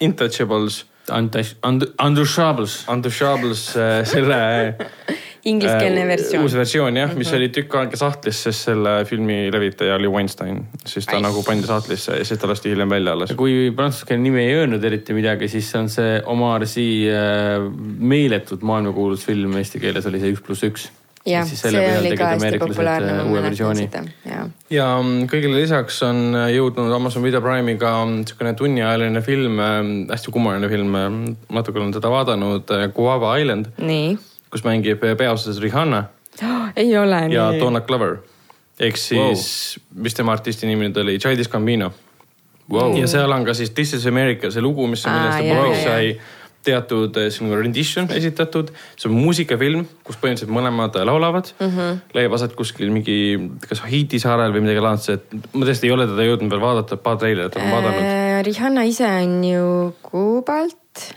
Untouchables. 0.00 0.86
Untouchables. 1.10 2.84
Untouchables, 2.88 3.76
äh, 3.76 4.04
selle 4.04 4.76
ingliskeelne 5.48 6.02
äh, 6.02 6.08
versioon. 6.08 6.44
uus 6.44 6.54
versioon 6.54 6.96
jah, 6.96 7.14
mis 7.14 7.26
mm 7.26 7.32
-hmm. 7.32 7.36
oli 7.36 7.48
tükk 7.48 7.74
aega 7.74 7.96
sahtlis, 7.96 8.42
sest 8.42 8.64
selle 8.68 9.04
filmi 9.04 9.52
levitaja 9.52 9.94
oli 9.94 10.08
Weinstein. 10.08 10.66
siis 10.86 11.06
ta 11.06 11.16
Ai. 11.16 11.22
nagu 11.22 11.42
pandi 11.42 11.66
sahtlisse 11.66 12.16
ja 12.16 12.24
siis 12.24 12.40
ta 12.40 12.48
lasti 12.48 12.70
hiljem 12.70 12.90
välja 12.90 13.12
alles. 13.12 13.32
kui 13.36 13.72
prantsuskeelne 13.76 14.22
nimi 14.22 14.42
ei 14.44 14.54
öelnud 14.54 14.84
eriti 14.84 15.12
midagi, 15.12 15.48
siis 15.48 15.74
on 15.74 15.88
see 15.88 16.22
Omar 16.26 16.66
Sy 16.66 17.08
äh, 17.08 17.72
meeletult 17.98 18.62
maailmakuulus 18.62 19.26
film 19.26 19.56
eesti 19.56 19.80
keeles 19.80 20.06
oli 20.06 20.20
see 20.20 20.32
Üks 20.32 20.42
pluss 20.46 20.64
üks 20.64 20.90
jah, 21.28 21.48
see 21.48 21.72
oli 21.72 22.14
ka 22.18 22.32
hästi 22.34 22.60
populaarne, 22.62 23.16
ma 23.18 23.26
mäletan 23.36 23.78
seda, 23.82 24.02
ja. 24.28 24.44
ja 24.72 24.88
mm, 25.00 25.28
kõigile 25.30 25.60
lisaks 25.60 26.00
on 26.06 26.36
jõudnud 26.52 26.94
Amazon 26.96 27.24
Video 27.26 27.42
Prime'iga 27.44 27.92
niisugune 28.10 28.54
tunniajaline 28.58 29.22
film, 29.26 29.60
mm, 29.60 30.08
hästi 30.12 30.34
kummaline 30.34 30.70
film, 30.72 30.96
mm, 30.96 31.36
natuke 31.58 31.80
olen 31.82 31.94
teda 31.96 32.12
vaadanud, 32.12 32.74
Guava 32.96 33.36
Island. 33.40 33.72
kus 34.50 34.64
mängib 34.64 35.02
peaosas 35.18 35.60
Rihanna 35.60 36.04
oh,. 36.42 36.68
ei 36.80 36.98
ole 36.98 37.28
nii. 37.28 37.36
ja 37.36 37.50
Donna 37.60 37.80
Glover 37.80 38.18
ehk 38.80 38.96
siis 38.96 39.78
wow., 39.78 40.02
mis 40.04 40.14
tema 40.14 40.32
artisti 40.32 40.68
nimi 40.68 40.88
nüüd 40.88 41.00
oli, 41.02 41.18
Childish 41.18 41.50
Gambino 41.50 41.90
wow.. 42.72 42.94
ja 42.96 43.08
seal 43.10 43.32
on 43.32 43.46
ka 43.46 43.54
siis 43.58 43.70
This 43.76 43.94
is 43.98 44.06
America, 44.06 44.50
see 44.54 44.62
lugu, 44.64 44.86
mis, 44.86 45.04
millest 45.06 45.40
ta 45.42 45.62
poiss 45.62 45.84
sai 45.84 46.12
teatud 46.68 47.20
eh, 47.20 47.28
selline 47.34 47.60
rendition 47.62 48.08
esitatud, 48.14 48.72
see 48.96 49.10
on 49.10 49.16
muusikafilm, 49.18 49.84
kus 50.06 50.20
põhimõtteliselt 50.20 50.54
mõlemad 50.54 50.98
laulavad 51.08 51.52
mm. 51.56 51.70
-hmm. 51.74 52.00
leiab 52.16 52.38
aset 52.38 52.56
kuskil 52.58 52.92
mingi, 52.94 53.18
kas 53.68 53.84
Haiti 53.86 54.20
saarel 54.22 54.54
või 54.54 54.66
midagi 54.66 54.84
laadset, 54.84 55.38
ma 55.52 55.68
tõesti 55.68 55.90
ei 55.90 55.94
ole 55.96 56.08
teda 56.10 56.28
jõudnud 56.28 56.52
veel 56.54 56.64
vaadata, 56.64 57.00
paar 57.00 57.20
treilerit 57.20 57.56
olen 57.58 57.72
vaadanud 57.76 58.02
äh,. 58.04 58.26
Rihanna 58.48 58.84
ise 58.86 59.08
on 59.08 59.40
ju 59.42 59.64
Kuubalt 60.02 61.08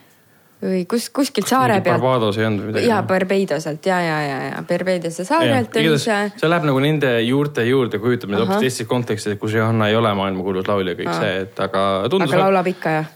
või 0.61 0.83
kus, 0.89 1.09
kuskilt 1.13 1.49
saare 1.49 1.79
pealt. 1.81 2.01
Barbados 2.01 2.37
ei 2.37 2.45
olnud 2.45 2.69
midagi. 2.69 2.89
jaa, 2.89 3.01
Barbeidoselt 3.07 3.85
ja, 3.85 4.01
ja, 4.05 4.17
ja, 4.25 4.37
ja 4.49 4.63
Barbeidosse 4.67 5.25
saarelt 5.25 5.75
on 5.75 5.97
see. 5.99 6.19
see 6.37 6.49
läheb 6.49 6.67
nagu 6.69 6.83
nende 6.83 7.13
juurte 7.25 7.65
juurde, 7.65 8.01
kujutab 8.01 8.33
neid 8.33 8.43
hoopis 8.43 8.67
teistes 8.67 8.89
kontekstis, 8.89 9.39
kus 9.41 9.55
Rihanna 9.57 9.89
ei 9.89 9.97
ole 9.97 10.13
maailmakuulus 10.17 10.69
laulja, 10.69 10.95
kõik 10.99 11.09
Aha. 11.09 11.23
see, 11.23 11.41
et 11.47 11.65
aga. 11.65 11.87
aga 12.05 12.43
laulab 12.45 12.69
ikka 12.73 12.95
jah? 12.99 13.09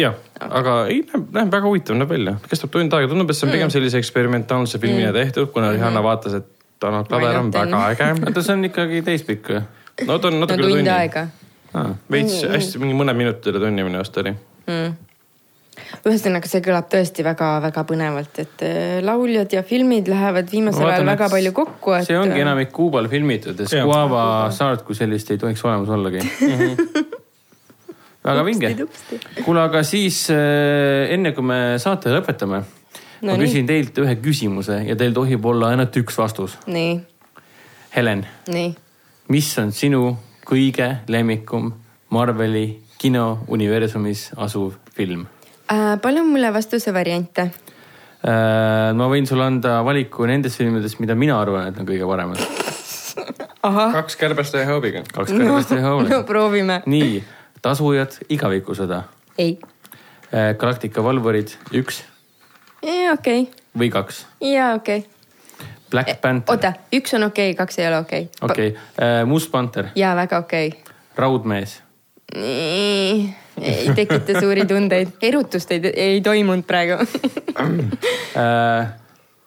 Jah, 0.00 0.16
aga 0.46 0.76
ei, 0.92 1.02
näeb 1.10 1.52
väga 1.52 1.66
huvitav 1.66 1.98
näeb 1.98 2.14
välja, 2.14 2.36
kestab 2.48 2.72
tund 2.74 2.94
aega, 2.96 3.10
tundub, 3.10 3.32
et 3.32 3.38
see 3.38 3.46
on 3.48 3.52
pigem 3.52 3.68
mm. 3.68 3.74
sellise 3.74 4.00
eksperimentaalse 4.00 4.80
filmina 4.82 5.10
mm. 5.10 5.18
tehtud, 5.18 5.52
kuna 5.54 5.74
Rihanna 5.74 6.00
mm-hmm. 6.00 6.08
vaatas, 6.08 6.38
et 6.40 6.48
Donald 6.80 7.10
Glover 7.10 7.36
on 7.42 7.52
väga 7.52 7.84
äge. 7.90 8.08
oota, 8.30 8.46
see 8.46 8.56
on 8.56 8.64
ikkagi 8.70 9.04
täispikk 9.06 9.52
või? 9.52 9.62
no 10.08 10.16
ta 10.16 10.32
on 10.32 10.40
natuke 10.40 10.62
no, 10.62 10.72
üle 10.72 10.80
tunni. 10.80 10.96
aega 10.96 11.26
ah,. 11.74 11.94
veits 12.10 12.40
mm. 12.40 12.56
hästi, 12.56 12.82
mingi 12.82 12.98
mõned 13.02 13.20
minutid 13.20 13.52
üle 13.52 13.62
tunni 13.66 13.86
minu 13.86 14.02
arust 14.02 14.20
oli 14.22 14.34
mm 14.66 14.98
ühesõnaga, 16.06 16.48
see 16.48 16.62
kõlab 16.64 16.88
tõesti 16.92 17.24
väga-väga 17.24 17.82
põnevalt, 17.88 18.40
et 18.42 18.64
äh, 18.66 18.98
lauljad 19.04 19.52
ja 19.54 19.62
filmid 19.66 20.10
lähevad 20.10 20.50
viimasel 20.52 20.86
ajal 20.86 21.06
väga 21.08 21.30
palju 21.32 21.54
kokku 21.56 21.94
et.... 21.96 22.08
see 22.08 22.18
ongi 22.18 22.36
äh, 22.36 22.44
enamik 22.44 22.72
Kuubal 22.74 23.08
filmitud, 23.12 23.64
et 23.64 23.74
Guava 23.88 24.22
saart 24.54 24.84
kui 24.86 24.98
sellist 24.98 25.32
ei 25.32 25.40
tohiks 25.40 25.64
olemas 25.66 25.90
ollagi. 25.96 26.22
-hmm 26.28 27.19
väga 28.24 28.44
vinge. 28.44 28.74
kuule, 29.44 29.62
aga 29.62 29.82
siis 29.86 30.26
äh, 30.34 31.10
enne 31.14 31.32
kui 31.36 31.46
me 31.46 31.60
saate 31.80 32.12
lõpetame 32.12 32.60
no, 32.60 33.32
ma 33.32 33.38
küsin 33.40 33.64
nii. 33.64 33.70
teilt 33.70 34.00
ühe 34.02 34.16
küsimuse 34.22 34.80
ja 34.86 34.96
teil 34.98 35.16
tohib 35.16 35.44
olla 35.52 35.72
ainult 35.74 35.96
üks 36.02 36.18
vastus. 36.20 36.58
nii. 36.70 36.98
Helen. 37.96 38.26
nii. 38.52 38.74
mis 39.32 39.50
on 39.62 39.72
sinu 39.76 40.04
kõige 40.46 40.92
lemmikum 41.10 41.72
Marveli 42.10 42.66
kinouniversumis 43.00 44.30
asuv 44.36 44.76
film 44.96 45.26
äh,? 45.72 45.96
palun 46.02 46.30
mulle 46.32 46.52
vastuse 46.54 46.94
variante 46.94 47.48
äh,. 47.48 48.92
ma 48.96 49.10
võin 49.12 49.28
sulle 49.28 49.48
anda 49.48 49.80
valiku 49.86 50.28
nendest 50.28 50.60
filmidest, 50.60 51.00
mida 51.00 51.16
mina 51.16 51.40
arvan, 51.40 51.70
et 51.70 51.80
on 51.80 51.88
kõige 51.88 52.08
paremad. 52.08 52.40
kaks 54.00 54.16
kärbest 54.20 54.56
ühe 54.56 54.68
hoobiga. 54.68 55.04
kaks 55.08 55.32
kärbest 55.32 55.76
ühe 55.76 55.84
hoobiga 55.84 56.14
no 56.18 56.24
proovime. 56.28 56.82
nii, 56.86 57.20
Tasujad, 57.62 58.18
Igavikusõda. 58.28 59.02
ei 59.38 59.58
äh,. 60.34 60.56
Galaktika 60.56 61.04
valvurid, 61.04 61.56
üks. 61.74 62.04
okei 62.82 63.08
okay. 63.12 63.46
või 63.78 63.90
kaks. 63.90 64.26
jaa, 64.40 64.74
okei 64.74 64.98
okay 65.04 65.20
Black 65.90 66.08
eh, 66.08 66.18
Panther. 66.20 66.54
oota, 66.54 66.72
üks 66.94 67.14
on 67.14 67.26
okei 67.26 67.50
okay,, 67.50 67.58
kaks 67.58 67.78
ei 67.78 67.86
ole 67.88 67.98
okei 67.98 68.22
okay.. 68.22 68.50
okei 68.50 68.68
okay. 68.72 69.22
uh,, 69.22 69.28
Must 69.28 69.50
Panther. 69.50 69.90
jaa, 69.94 70.14
väga 70.16 70.38
okei 70.38 70.68
okay.. 70.68 70.94
Raudmees. 71.16 71.82
ei 72.34 73.34
tekita 73.94 74.40
suuri 74.40 74.64
tundeid, 74.66 75.08
erutust 75.22 75.70
ei, 75.70 75.80
ei 75.94 76.20
toimunud 76.20 76.64
praegu 76.66 77.00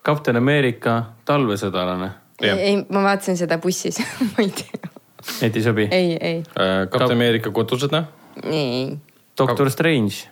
Kapten 0.04 0.36
Ameerika, 0.36 1.04
talvesõdalane. 1.26 2.10
ei, 2.44 2.76
ma 2.90 3.06
vaatasin 3.08 3.40
seda 3.40 3.58
bussis 3.58 4.02
ma 4.34 4.44
ei 4.44 4.52
tea. 4.52 4.93
Et 5.42 5.56
ei 5.56 5.64
sobi? 5.64 5.88
ei, 5.92 6.18
ei 6.20 6.38
uh,. 6.44 6.84
Kapten 6.92 7.18
Ameerika 7.18 7.52
kodusõda? 7.54 8.06
ei. 8.44 8.98
Doctor 9.38 9.72
Strange? 9.72 10.28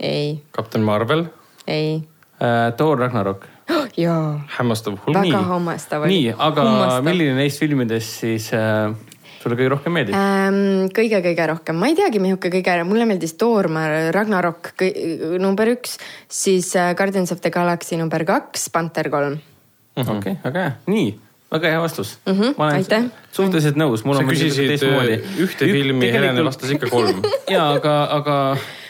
ei. 0.00 0.38
Kapten 0.54 0.86
Marvel? 0.86 1.26
ei 1.66 1.98
uh,. 1.98 2.70
Thor 2.76 2.98
Ragnarok 2.98 3.46
jaa. 4.04 4.38
hämmastav 4.58 4.96
hull. 5.04 5.18
väga 5.18 5.42
hämmastav 5.52 6.06
oli. 6.06 6.16
nii, 6.16 6.32
aga 6.38 6.64
Hummastav. 6.64 7.04
milline 7.10 7.36
neist 7.38 7.62
filmidest 7.62 8.22
siis 8.22 8.48
äh, 8.56 8.94
sulle 9.42 9.58
kõige 9.58 9.72
rohkem 9.74 9.94
meeldib 9.98 10.16
ähm,? 10.18 10.88
kõige-kõige 10.94 11.46
rohkem, 11.52 11.78
ma 11.78 11.90
ei 11.90 11.98
teagi, 11.98 12.22
milline 12.22 12.40
kõige, 12.42 12.80
mulle 12.88 13.06
meeldis 13.10 13.36
Thor, 13.40 13.70
Ragnarok 14.14 14.72
number 15.42 15.74
üks, 15.76 15.98
siis 16.30 16.74
äh, 16.78 16.94
Guardians 16.98 17.34
of 17.34 17.44
the 17.44 17.52
Galaxy 17.54 18.00
number 18.00 18.24
kaks, 18.28 18.68
Panther 18.74 19.10
kolm. 19.12 19.38
Okei, 19.98 20.38
väga 20.44 20.60
hea, 20.62 20.74
nii 20.86 21.08
väga 21.52 21.70
hea 21.74 21.80
vastus 21.80 22.18
mm. 22.26 22.32
-hmm, 22.32 22.54
ma 22.58 22.64
olen 22.64 22.82
aitäh. 22.82 23.04
suhteliselt 23.32 23.76
nõus. 23.76 24.04
sa 24.04 24.24
küsisid 24.24 24.82
äh, 24.82 25.38
ühte 25.38 25.64
filmi, 25.64 26.12
Helene 26.12 26.44
vastas 26.44 26.70
ikka 26.70 26.90
kolm. 26.90 27.22
ja 27.54 27.70
aga, 27.72 28.02
aga 28.10 28.36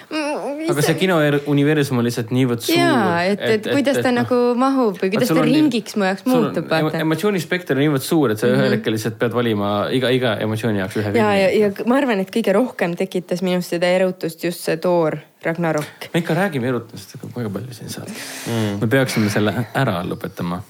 aga 0.09 0.83
see 0.85 0.95
kinouniversum 1.03 2.01
on 2.01 2.07
lihtsalt 2.07 2.31
niivõrd 2.33 2.63
suur. 2.65 2.79
jaa, 2.79 3.25
et, 3.29 3.41
et, 3.41 3.67
et 3.67 3.69
kuidas 3.77 3.99
et, 3.99 4.05
ta 4.05 4.09
et, 4.09 4.17
nagu 4.17 4.39
mahub 4.59 4.97
või 5.01 5.11
kuidas 5.13 5.33
ta 5.33 5.45
ringiks 5.45 5.99
mu 6.01 6.07
jaoks 6.09 6.25
muutub, 6.29 6.73
emotsioonispekter 7.03 7.77
on 7.77 7.85
niivõrd 7.85 8.07
suur, 8.07 8.33
et 8.33 8.41
sa 8.41 8.47
mm 8.47 8.55
-hmm. 8.55 8.63
ühel 8.63 8.77
hetkel 8.79 8.97
lihtsalt 8.97 9.19
pead 9.21 9.37
valima 9.37 9.73
iga, 9.93 10.13
iga 10.17 10.37
emotsiooni 10.47 10.81
jaoks 10.81 10.97
ühe. 11.03 11.13
ja, 11.17 11.29
ja, 11.43 11.51
ja 11.61 11.71
ma 11.87 12.01
arvan, 12.01 12.25
et 12.25 12.33
kõige 12.33 12.57
rohkem 12.57 12.97
tekitas 12.97 13.45
minust 13.45 13.77
seda 13.77 13.93
erutust 13.99 14.45
just 14.45 14.65
see 14.65 14.77
Thor 14.77 15.19
Ragnarok. 15.45 16.09
me 16.15 16.25
ikka 16.25 16.35
räägime 16.35 16.73
erutusest 16.73 17.21
väga 17.37 17.51
palju 17.51 17.77
siin 17.77 17.93
saates 17.93 18.25
mm.. 18.47 18.81
me 18.81 18.87
peaksime 18.87 19.31
selle 19.31 19.55
ära 19.75 20.01
lõpetama. 20.09 20.63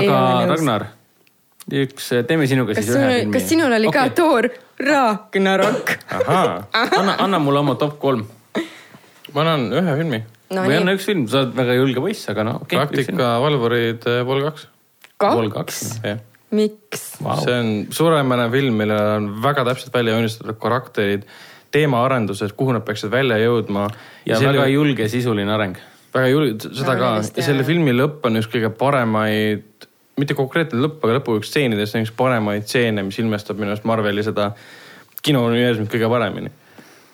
aga 0.00 0.18
Ragnar 0.48 0.88
üks, 1.70 2.10
teeme 2.28 2.46
sinuga 2.50 2.74
siis 2.74 2.90
kas 2.90 2.98
ühe 2.98 3.14
filmi. 3.14 3.32
kas 3.36 3.48
sinul 3.48 3.78
oli 3.78 3.90
okay. 3.90 4.10
ka 4.10 4.16
Thor 4.18 4.48
Ragnarok? 4.82 5.96
anna, 6.26 7.16
anna 7.18 7.42
mulle 7.42 7.62
oma 7.62 7.76
top 7.80 7.98
kolm 8.02 8.26
ma 9.32 9.44
annan 9.44 9.68
ühe 9.78 9.96
filmi 10.00 10.20
no,. 10.52 10.64
või 10.66 10.76
anna 10.80 10.96
üks 10.96 11.06
film, 11.08 11.24
sa 11.30 11.44
oled 11.44 11.54
väga 11.56 11.78
julge 11.78 12.04
poiss, 12.04 12.26
aga 12.32 12.46
no 12.48 12.58
okay,. 12.64 12.78
praktika 12.80 13.36
valvurid 13.42 14.04
pool 14.26 14.44
kaks. 14.48 14.68
kaks? 15.22 15.80
miks 16.52 17.06
wow.? 17.22 17.40
see 17.40 17.54
on 17.56 17.72
suurepärane 17.94 18.50
film, 18.52 18.82
millel 18.82 19.14
on 19.16 19.30
väga 19.44 19.64
täpselt 19.70 19.94
välja 19.94 20.16
joonistatud 20.16 20.58
karakterid, 20.60 21.24
teemaarendused, 21.72 22.52
kuhu 22.58 22.76
nad 22.76 22.84
peaksid 22.86 23.12
välja 23.12 23.40
jõudma. 23.40 23.88
ja, 24.26 24.36
ja 24.36 24.52
väga 24.52 24.68
julge 24.72 25.08
sisuline 25.12 25.54
areng. 25.54 25.78
väga 26.12 26.28
julge, 26.28 26.72
seda 26.76 26.98
ka. 27.00 27.14
ja 27.24 27.46
selle 27.46 27.64
filmi 27.68 27.96
lõpp 27.96 28.28
on 28.28 28.42
üks 28.42 28.50
kõige 28.52 28.72
paremaid, 28.76 29.64
mitte 30.20 30.36
konkreetne 30.38 30.80
lõpp, 30.82 31.02
aga 31.04 31.18
lõpu 31.18 31.38
üks 31.40 31.52
stseenidest 31.52 31.96
on 31.96 32.06
üks 32.06 32.14
paremaid 32.16 32.66
stseene, 32.68 33.04
mis 33.06 33.18
ilmestab 33.22 33.60
minu 33.60 33.72
arust 33.72 33.86
Marveli 33.88 34.24
seda 34.26 34.50
kinouniversumit 35.22 35.92
kõige 35.92 36.10
paremini 36.10 36.52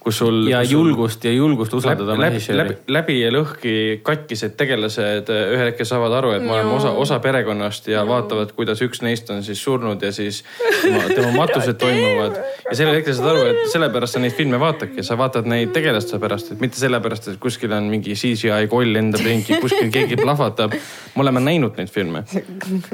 kus 0.02 0.18
sul. 0.18 0.46
ja 0.48 0.60
kus 0.62 0.72
julgust 0.72 1.24
ja 1.24 1.32
julgust 1.32 1.74
usaldada 1.74 2.14
läbi, 2.18 2.38
läbi, 2.38 2.56
läbi, 2.58 2.76
läbi 2.96 3.16
ja 3.20 3.30
lõhki 3.34 3.72
katkised 4.06 4.54
tegelased 4.58 5.30
äh, 5.32 5.40
ühel 5.54 5.70
hetkel 5.72 5.88
saavad 5.88 6.14
aru, 6.20 6.32
et 6.36 6.44
me 6.44 6.54
oleme 6.54 6.76
osa, 6.76 6.92
osa 7.02 7.18
perekonnast 7.24 7.90
ja 7.90 8.04
vaatavad, 8.08 8.52
kuidas 8.56 8.82
üks 8.84 9.02
neist 9.04 9.30
on 9.34 9.42
siis 9.46 9.62
surnud 9.64 10.02
ja 10.02 10.12
siis 10.14 10.44
tema, 10.82 11.02
tema 11.10 11.32
matused 11.36 11.78
toimuvad. 11.80 12.38
ja 12.68 12.78
sellel 12.78 12.98
hetkel 13.00 13.16
saad 13.18 13.32
aru, 13.32 13.44
et 13.52 13.72
sellepärast 13.72 14.16
sa 14.16 14.22
neid 14.22 14.36
filme 14.38 14.60
vaatadki, 14.62 15.04
sa 15.06 15.18
vaatad 15.18 15.48
neid 15.50 15.74
tegelaste 15.76 16.20
pärast, 16.22 16.54
et 16.54 16.62
mitte 16.62 16.80
sellepärast, 16.80 17.32
et 17.34 17.42
kuskil 17.42 17.74
on 17.76 17.90
mingi 17.90 18.16
CGI 18.18 18.70
koll 18.70 18.94
lendab 18.94 19.24
ringi, 19.26 19.58
kuskil 19.62 19.90
keegi 19.94 20.20
plahvatab. 20.24 20.78
me 21.16 21.26
oleme 21.26 21.42
näinud 21.42 21.78
neid 21.80 21.90
filme. 21.90 22.22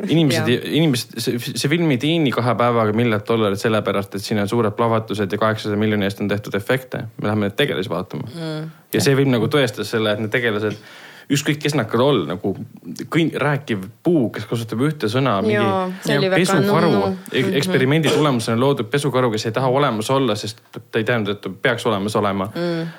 inimesed, 0.08 0.48
inimesed, 0.48 1.18
see, 1.20 1.38
see 1.52 1.68
film 1.68 1.90
ei 1.92 2.00
teeni 2.00 2.32
kahe 2.34 2.56
päevaga 2.58 2.96
miljard 2.96 3.26
dollarit 3.28 3.60
sellepärast, 3.60 4.16
et 4.16 4.24
siin 4.24 4.40
on 4.40 4.48
suured 4.48 4.72
plahvatused 4.76 5.32
ja 5.32 5.38
kaheksasada 5.38 5.76
miljoni 5.76 6.08
eest 6.08 6.22
on 6.24 6.30
tehtud 6.32 6.54
efekte 6.56 6.93
me 7.02 7.28
läheme 7.28 7.48
neid 7.48 7.56
tegelasi 7.58 7.90
vaatama. 7.90 8.28
Mm.. 8.34 8.70
ja 8.92 9.02
see 9.02 9.16
film 9.16 9.34
nagu 9.34 9.50
tõestas 9.52 9.90
selle, 9.94 10.14
et 10.14 10.22
need 10.22 10.32
tegelased, 10.32 10.78
ükskõik 11.34 11.58
kes 11.62 11.74
nad 11.78 11.88
ka 11.88 11.98
olla, 12.04 12.26
nagu 12.34 12.52
kõn-, 13.12 13.32
rääkiv 13.40 13.86
puu, 14.04 14.28
kes 14.34 14.46
kasutab 14.50 14.84
ühte 14.86 15.08
sõna. 15.12 15.38
pesukaru 16.36 16.92
no, 16.92 17.02
no. 17.10 17.12
eksperimendi 17.32 18.12
tulemusena 18.12 18.60
loodud 18.60 18.90
pesukaru, 18.92 19.32
kes 19.34 19.48
ei 19.48 19.56
taha 19.56 19.72
olemas 19.72 20.10
olla, 20.12 20.36
sest 20.36 20.60
ta 20.74 21.00
ei 21.00 21.04
teadnud, 21.04 21.34
et 21.34 21.44
ta 21.44 21.52
peaks 21.68 21.86
olemas 21.90 22.16
olema. 22.20 22.50
Mm.. 22.54 22.96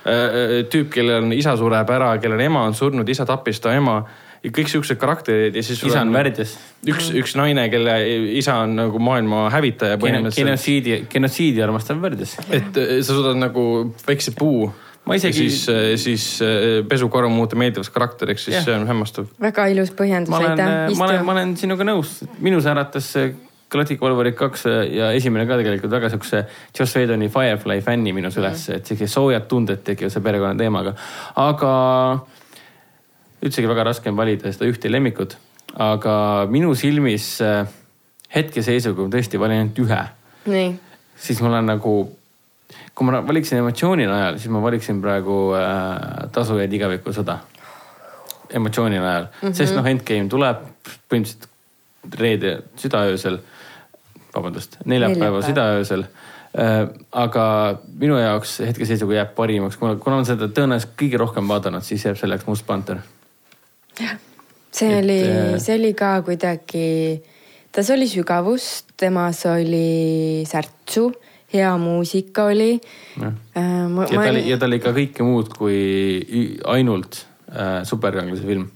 tüüp, 0.73 0.93
kellel 0.97 1.27
on 1.27 1.35
isa 1.37 1.57
sureb 1.59 1.95
ära, 1.97 2.15
kellel 2.21 2.47
ema 2.47 2.65
on 2.69 2.77
surnud, 2.77 3.09
isa 3.09 3.27
tappis 3.29 3.61
ta 3.61 3.75
ema 3.77 4.01
ja 4.45 4.53
kõik 4.53 4.69
siuksed 4.69 4.99
karakterid 5.01 5.57
ja 5.57 5.63
siis. 5.65 5.81
isa 5.83 6.01
on 6.03 6.13
värdjas. 6.13 6.55
üks, 6.85 7.09
üks 7.17 7.35
naine, 7.39 7.67
kelle 7.73 7.95
isa 8.37 8.59
on 8.65 8.75
nagu 8.77 9.01
maailma 9.01 9.47
hävitaja 9.53 9.99
põhimõtteliselt. 10.01 10.41
genotsiidi, 10.43 10.97
genotsiidi 11.11 11.63
armastav 11.65 12.01
värdjas. 12.03 12.37
et 12.49 12.77
äh, 12.81 12.97
sa 13.01 13.15
suudad 13.15 13.39
nagu 13.41 13.65
väikse 14.05 14.35
puu 14.37 14.69
ma 15.05 15.17
isegi. 15.17 15.45
siis, 15.45 15.65
äh, 15.69 15.95
siis 16.01 16.27
äh, 16.45 16.83
pesukaru 16.89 17.31
muuta 17.33 17.57
meeldivaks 17.59 17.89
karakteriks, 17.93 18.45
siis 18.47 18.59
yeah. 18.59 18.67
see 18.67 18.77
on 18.77 18.87
hämmastav. 18.89 19.31
väga 19.41 19.67
ilus 19.73 19.93
põhjendus, 19.97 20.37
aitäh. 20.37 20.93
ma 20.97 21.09
olen, 21.09 21.25
ma 21.25 21.37
olen 21.37 21.57
sinuga 21.59 21.87
nõus, 21.87 22.21
minus 22.39 22.69
äratas 22.69 23.13
Galactic 23.75 23.99
Wolverine 23.99 24.37
kaks 24.37 24.67
ja 24.93 25.09
esimene 25.17 25.47
ka 25.49 25.57
tegelikult 25.57 25.89
väga 25.91 26.09
siukse 26.13 26.43
Joss 26.77 26.95
Whedoni 26.95 27.31
Firefly 27.33 27.81
fänni 27.83 28.13
minus 28.13 28.37
üles, 28.37 28.67
et 28.71 28.85
siuke 28.85 29.07
soojad 29.09 29.49
tunded 29.49 29.81
tekivad 29.83 30.13
selle 30.13 30.27
perekonna 30.27 30.59
teemaga. 30.59 30.93
aga 31.41 31.71
üldsegi 33.43 33.69
väga 33.69 33.89
raske 33.89 34.11
on 34.11 34.17
valida 34.17 34.51
seda 34.53 34.69
ühte 34.69 34.91
lemmikut. 34.91 35.37
aga 35.75 36.47
minu 36.47 36.75
silmis 36.75 37.41
äh, 37.43 37.65
hetkeseisuga 38.35 39.05
ma 39.05 39.11
tõesti 39.11 39.39
valin 39.39 39.63
ainult 39.63 39.81
ühe. 39.83 40.01
siis 41.15 41.41
mul 41.41 41.57
on 41.57 41.65
nagu, 41.71 41.95
kui 42.95 43.07
ma 43.07 43.21
valiksin 43.27 43.59
emotsiooni 43.59 44.07
najal, 44.07 44.39
siis 44.39 44.51
ma 44.53 44.61
valiksin 44.63 45.01
praegu 45.01 45.39
äh, 45.57 46.29
Tasujaid 46.31 46.73
igaviku 46.73 47.13
sõda. 47.15 47.39
emotsiooni 48.49 48.99
najal 48.99 49.25
mm, 49.25 49.41
-hmm. 49.41 49.53
sest 49.53 49.75
noh, 49.75 49.85
Endgame 49.85 50.29
tuleb 50.29 50.61
põhimõtteliselt 51.09 51.49
reede 52.19 52.59
südaöösel, 52.77 53.39
vabandust, 54.35 54.77
neljapäeva 54.85 55.41
südaöösel 55.41 56.05
äh, 56.05 56.87
aga 57.11 57.45
minu 57.99 58.17
jaoks 58.17 58.59
hetkeseisuga 58.59 59.13
jääb 59.15 59.35
parimaks, 59.35 59.77
kuna, 59.77 59.95
kuna 59.95 60.15
olen 60.15 60.25
seda 60.25 60.47
tõenäoliselt 60.47 60.93
kõige 61.01 61.17
rohkem 61.17 61.47
vaadanud, 61.47 61.83
siis 61.83 62.05
jääb 62.05 62.17
selleks 62.21 62.47
Must 62.47 62.65
Panther 62.67 63.01
see 64.75 64.89
et, 64.91 65.03
oli, 65.03 65.19
äh, 65.23 65.59
see 65.61 65.77
oli 65.79 65.93
ka 65.97 66.17
kuidagi, 66.25 66.87
tas 67.71 67.89
oli 67.93 68.07
sügavust, 68.11 68.95
temas 68.99 69.45
oli 69.49 70.43
särtsu, 70.47 71.09
hea 71.53 71.75
muusika 71.79 72.49
oli. 72.51 72.73
Äh, 73.21 73.29
ja 73.55 74.07
ta 74.09 74.29
oli, 74.29 74.47
ja 74.49 74.57
ta 74.59 74.69
oli 74.69 74.81
ka 74.83 74.95
kõike 74.95 75.27
muud 75.27 75.53
kui 75.55 76.57
ainult 76.71 77.23
äh, 77.51 77.83
superkangelase 77.87 78.47
film. 78.47 78.67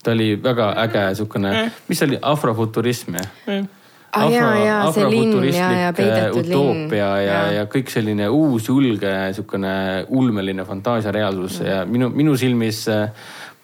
ta 0.00 0.14
oli 0.14 0.32
väga 0.40 0.72
äge 0.86 1.02
siukene, 1.18 1.50
mis 1.88 2.00
oli 2.06 2.16
afrofuturism 2.22 3.18
jah 3.18 3.28
mm.? 3.46 3.68
ah, 4.12 4.22
afro, 4.24 4.34
jaa, 4.34 4.54
jaa, 4.64 4.78
afrofuturistlik 4.88 6.00
äh, 6.00 6.30
utoopia 6.40 6.96
ja, 6.96 7.10
ja, 7.20 7.42
ja 7.58 7.66
kõik 7.70 7.92
selline 7.92 8.28
uus, 8.32 8.68
julge, 8.68 9.12
siukene 9.36 9.74
ulmeline 10.08 10.64
fantaasiareaalsus 10.66 11.60
mm. 11.60 11.68
ja 11.68 11.84
minu, 11.86 12.10
minu 12.14 12.36
silmis 12.40 12.82
äh, 12.90 13.12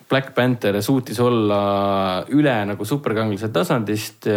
Black 0.09 0.35
Panther 0.35 0.77
suutis 0.83 1.19
olla 1.21 1.59
üle 2.31 2.55
nagu 2.69 2.85
superkangelase 2.85 3.49
tasandist. 3.53 4.29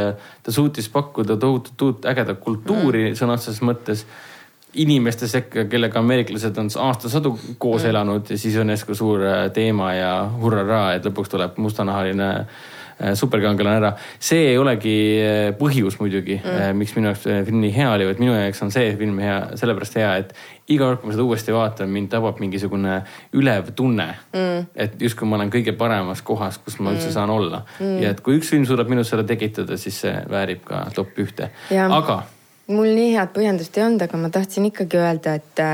ta 0.44 0.52
suutis 0.52 0.90
pakkuda 0.90 1.38
tohutut 1.38 1.82
uut 1.82 2.10
ägedat 2.10 2.40
kultuuri 2.42 3.10
mm. 3.12 3.20
sõna 3.20 3.38
otseses 3.38 3.62
mõttes 3.62 4.06
inimeste 4.74 5.28
sekka, 5.28 5.66
kellega 5.70 6.00
ameeriklased 6.00 6.58
on 6.62 6.70
aastasadu 6.90 7.34
koos 7.58 7.84
mm. 7.84 7.90
elanud 7.90 8.30
ja 8.30 8.38
siis 8.38 8.58
on 8.62 8.70
järsku 8.70 8.96
suur 8.98 9.24
äh, 9.26 9.46
teema 9.54 9.94
ja 9.94 10.12
hurraraa, 10.42 10.94
et 10.98 11.06
lõpuks 11.06 11.34
tuleb 11.34 11.58
mustanahaline 11.58 12.30
superkangelane 13.16 13.80
ära. 13.80 13.92
see 14.20 14.52
ei 14.52 14.58
olegi 14.60 14.96
põhjus 15.60 16.00
muidugi 16.02 16.40
mm., 16.40 16.80
miks 16.80 16.96
minu 16.98 17.12
jaoks 17.12 17.28
film 17.48 17.62
nii 17.64 17.74
hea 17.76 17.92
oli, 17.94 18.08
vaid 18.10 18.22
minu 18.22 18.34
jaoks 18.36 18.64
on 18.66 18.74
see 18.76 18.92
film 19.00 19.22
hea, 19.24 19.38
sellepärast 19.60 20.00
hea, 20.00 20.10
et 20.24 20.34
iga 20.70 20.90
kord, 20.90 21.02
kui 21.02 21.10
ma 21.10 21.16
seda 21.16 21.26
uuesti 21.26 21.56
vaatan, 21.56 21.92
mind 21.94 22.12
tabab 22.14 22.42
mingisugune 22.44 23.00
ülev 23.38 23.72
tunne 23.78 24.10
mm.. 24.34 24.68
et 24.76 25.00
justkui 25.02 25.30
ma 25.30 25.40
olen 25.40 25.54
kõige 25.54 25.74
paremas 25.80 26.22
kohas, 26.26 26.60
kus 26.64 26.78
ma 26.80 26.90
mm. 26.90 26.98
üldse 26.98 27.14
saan 27.16 27.34
olla 27.34 27.64
mm.. 27.80 27.96
ja 28.04 28.12
et 28.14 28.22
kui 28.26 28.38
üks 28.40 28.52
film 28.54 28.68
suudab 28.70 28.92
minus 28.92 29.12
seda 29.14 29.26
tekitada, 29.28 29.80
siis 29.82 30.04
see 30.06 30.14
väärib 30.30 30.66
ka 30.68 30.86
top 30.96 31.18
ühte. 31.24 31.50
aga. 31.88 32.22
mul 32.70 32.92
nii 32.94 33.16
head 33.16 33.34
põhjendust 33.36 33.80
ei 33.80 33.88
olnud, 33.88 34.06
aga 34.06 34.22
ma 34.22 34.32
tahtsin 34.34 34.70
ikkagi 34.70 35.02
öelda, 35.02 35.40
et 35.40 35.66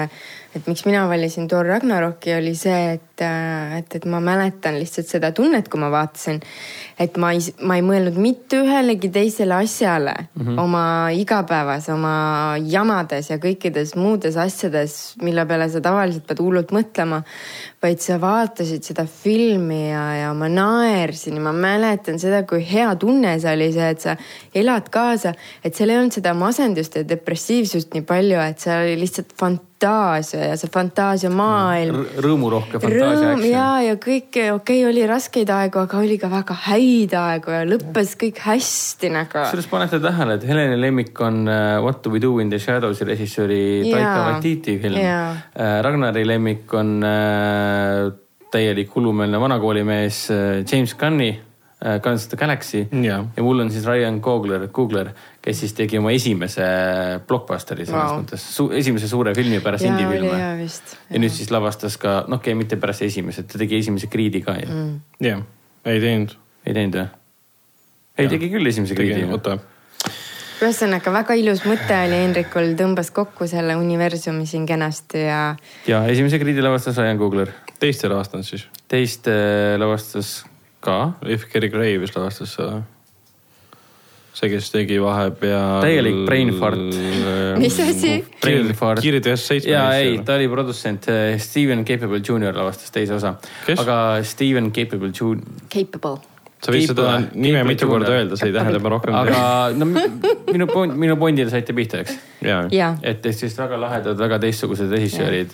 et 0.56 0.68
miks 0.70 0.86
mina 0.88 1.04
valisin 1.10 1.50
Thor 1.52 1.68
Ragnaroki, 1.68 2.32
oli 2.38 2.54
see, 2.56 2.96
et, 2.96 3.24
et, 3.78 3.96
et 3.98 4.06
ma 4.08 4.22
mäletan 4.24 4.78
lihtsalt 4.80 5.10
seda 5.12 5.32
tunnet, 5.36 5.68
kui 5.72 5.82
ma 5.82 5.90
vaatasin. 5.92 6.40
et 7.00 7.18
ma 7.20 7.34
ei, 7.36 7.42
ma 7.68 7.76
ei 7.76 7.84
mõelnud 7.84 8.16
mitte 8.24 8.62
ühelegi 8.64 9.10
teisele 9.12 9.58
asjale 9.58 10.14
mm 10.16 10.46
-hmm. 10.46 10.60
oma 10.64 10.84
igapäevas, 11.12 11.90
oma 11.92 12.56
jamades 12.64 13.30
ja 13.30 13.38
kõikides 13.38 13.96
muudes 14.00 14.38
asjades, 14.38 15.16
mille 15.22 15.46
peale 15.46 15.70
sa 15.70 15.82
tavaliselt 15.82 16.28
pead 16.28 16.40
hullult 16.40 16.72
mõtlema. 16.72 17.22
vaid 17.84 18.00
sa 18.00 18.22
vaatasid 18.22 18.84
seda 18.84 19.06
filmi 19.06 19.92
ja, 19.92 20.16
ja 20.16 20.34
ma 20.34 20.48
naersin 20.50 21.36
ja 21.36 21.42
ma 21.42 21.52
mäletan 21.52 22.20
seda, 22.20 22.44
kui 22.44 22.64
hea 22.72 22.96
tunne 22.96 23.40
see 23.40 23.54
oli, 23.54 23.72
see, 23.74 23.90
et 23.90 24.02
sa 24.02 24.18
elad 24.56 24.90
kaasa, 24.90 25.34
et 25.64 25.76
seal 25.76 25.90
ei 25.90 25.98
olnud 25.98 26.14
seda 26.14 26.34
masendust 26.34 26.96
ja 26.96 27.04
depressiivsust 27.04 27.94
nii 27.94 28.02
palju, 28.02 28.40
et 28.40 28.60
see 28.60 28.78
oli 28.82 29.00
lihtsalt 29.00 29.36
fantastiline 29.38 29.75
fantaasia 29.86 30.50
ja 30.50 30.58
see 30.58 30.72
fantaasiamaailm 30.72 32.00
R. 32.00 32.24
rõõmurohke 32.26 32.80
fantaasia 32.82 33.34
Rõõm,. 33.34 33.46
ja, 33.50 33.68
ja 33.86 33.96
kõik 34.02 34.34
okei 34.34 34.52
okay,, 34.56 34.82
oli 34.90 35.06
raskeid 35.08 35.50
aegu, 35.54 35.82
aga 35.84 36.02
oli 36.02 36.18
ka 36.22 36.30
väga 36.32 36.58
häid 36.66 37.16
aegu 37.20 37.54
ja 37.54 37.62
lõppes 37.68 38.16
kõik 38.22 38.42
hästi 38.46 39.12
nagu. 39.14 39.46
sellest 39.52 39.72
panete 39.72 40.00
tähele, 40.04 40.40
et 40.40 40.48
Heleni 40.48 40.80
lemmik 40.82 41.22
on 41.22 41.46
uh, 41.48 41.80
What 41.86 42.04
do 42.04 42.14
we 42.14 42.20
do 42.20 42.40
in 42.40 42.50
the 42.50 42.60
shadows'i 42.60 43.08
režissööri 43.08 43.92
Taika 43.92 44.30
Waititi 44.30 44.78
film. 44.82 45.00
Uh, 45.00 45.80
Ragnari 45.86 46.26
lemmik 46.28 46.74
on 46.74 46.96
uh, 47.04 48.14
täielik 48.52 48.94
hullumeelne 48.96 49.40
vanakoolimees 49.42 50.28
James 50.72 50.96
Gunni 50.96 51.34
uh, 51.86 52.00
Guns 52.04 52.26
of 52.26 52.30
the 52.30 52.38
Galaxy 52.40 52.88
ja. 53.04 53.20
ja 53.36 53.44
mul 53.44 53.60
on 53.60 53.72
siis 53.72 53.86
Ryan 53.86 54.22
Coogler, 54.22 54.68
Coogler, 54.74 55.12
kes 55.42 55.60
siis 55.64 55.76
tegi 55.78 56.00
oma 56.02 56.14
esimese 56.16 56.66
blockbusteri 57.28 57.86
selles 57.86 58.10
wow. 58.10 58.24
mõttes 58.24 58.48
su, 58.56 58.68
esimese 58.76 59.10
suure 59.12 59.36
filmi 59.38 59.62
pärast 59.64 59.86
indie-filme. 59.88 60.40
ja 61.10 61.22
nüüd 61.22 61.36
siis 61.36 61.54
lavastas 61.54 62.00
ka, 62.02 62.24
noh, 62.26 62.40
okei 62.40 62.54
okay,, 62.54 62.62
mitte 62.64 62.80
pärast 62.82 63.06
esimese, 63.06 63.46
ta 63.46 63.62
tegi 63.62 63.80
esimese 63.84 64.10
Creed'i 64.12 64.42
ka 64.46 64.58
ju 64.62 64.72
mm.. 64.72 64.98
jah, 65.26 65.46
ei 65.86 66.02
teinud. 66.04 66.36
ei 66.66 66.78
teinud 66.78 67.00
või? 67.02 67.08
ei, 68.18 68.30
tegi 68.32 68.52
küll 68.54 68.74
esimese 68.74 68.98
Creed'i. 68.98 69.28
oota 69.30 69.60
ühesõnaga 70.56 71.12
väga 71.12 71.36
ilus 71.38 71.66
mõte 71.68 71.96
oli 72.06 72.18
Hendrikul, 72.24 72.74
tõmbas 72.80 73.12
kokku 73.14 73.48
selle 73.52 73.76
universumi 73.78 74.48
siin 74.50 74.66
kenasti 74.66 75.26
ja. 75.28 75.44
ja 75.88 76.02
esimese 76.10 76.40
Creed'i 76.42 76.64
lavastas 76.64 76.98
Ryan 76.98 77.22
Coogler. 77.22 77.54
teist 77.80 78.04
ei 78.04 78.14
lavastanud 78.14 78.48
siis? 78.48 78.68
teist 78.90 79.28
äh, 79.30 79.76
lavastas 79.82 80.42
ka. 80.86 81.00
If 81.26 81.50
Gary 81.52 81.72
Graves 81.74 82.14
lavastas 82.16 82.54
seda 82.58 82.84
see, 84.36 84.52
kes 84.52 84.70
tegi 84.74 85.00
vahepeal. 85.02 85.82
täielik 85.86 86.22
brain 86.28 86.54
fart. 86.60 86.82
mis 87.64 87.80
asi? 87.80 88.18
Brain 88.44 88.72
fart. 88.78 89.02
kiirtest 89.04 89.52
seitsme. 89.52 89.74
ja 89.74 89.88
ei, 89.96 90.20
ta 90.26 90.36
oli 90.40 90.50
produtsent, 90.52 91.10
eh, 91.12 91.40
Steven 91.42 91.86
Capable 91.88 92.22
Junior 92.22 92.56
lavastas 92.56 92.92
teise 92.96 93.16
osa. 93.16 93.36
aga 93.78 94.00
Steven 94.24 94.72
Capable 94.76 95.12
Junior. 95.12 95.44
Capable 95.72 96.18
sa 96.66 96.74
võid 96.74 96.90
seda 96.90 97.10
nime 97.38 97.62
mitu 97.68 97.86
korda 97.90 98.10
öelda, 98.16 98.38
see 98.40 98.50
ei 98.50 98.56
tähenda 98.56 98.80
juba 98.80 98.96
rohkem. 98.96 99.16
aga 99.20 99.42
no 99.78 99.86
minu 99.88 100.68
point, 100.72 100.96
minu 100.98 101.18
pointile 101.22 101.52
saite 101.54 101.76
pihta, 101.78 102.02
eks? 102.02 102.18
et 103.06 103.30
siis 103.38 103.54
väga 103.60 103.80
lahedad, 103.82 104.18
väga 104.18 104.42
teistsugused 104.48 104.90
režissöörid 104.92 105.54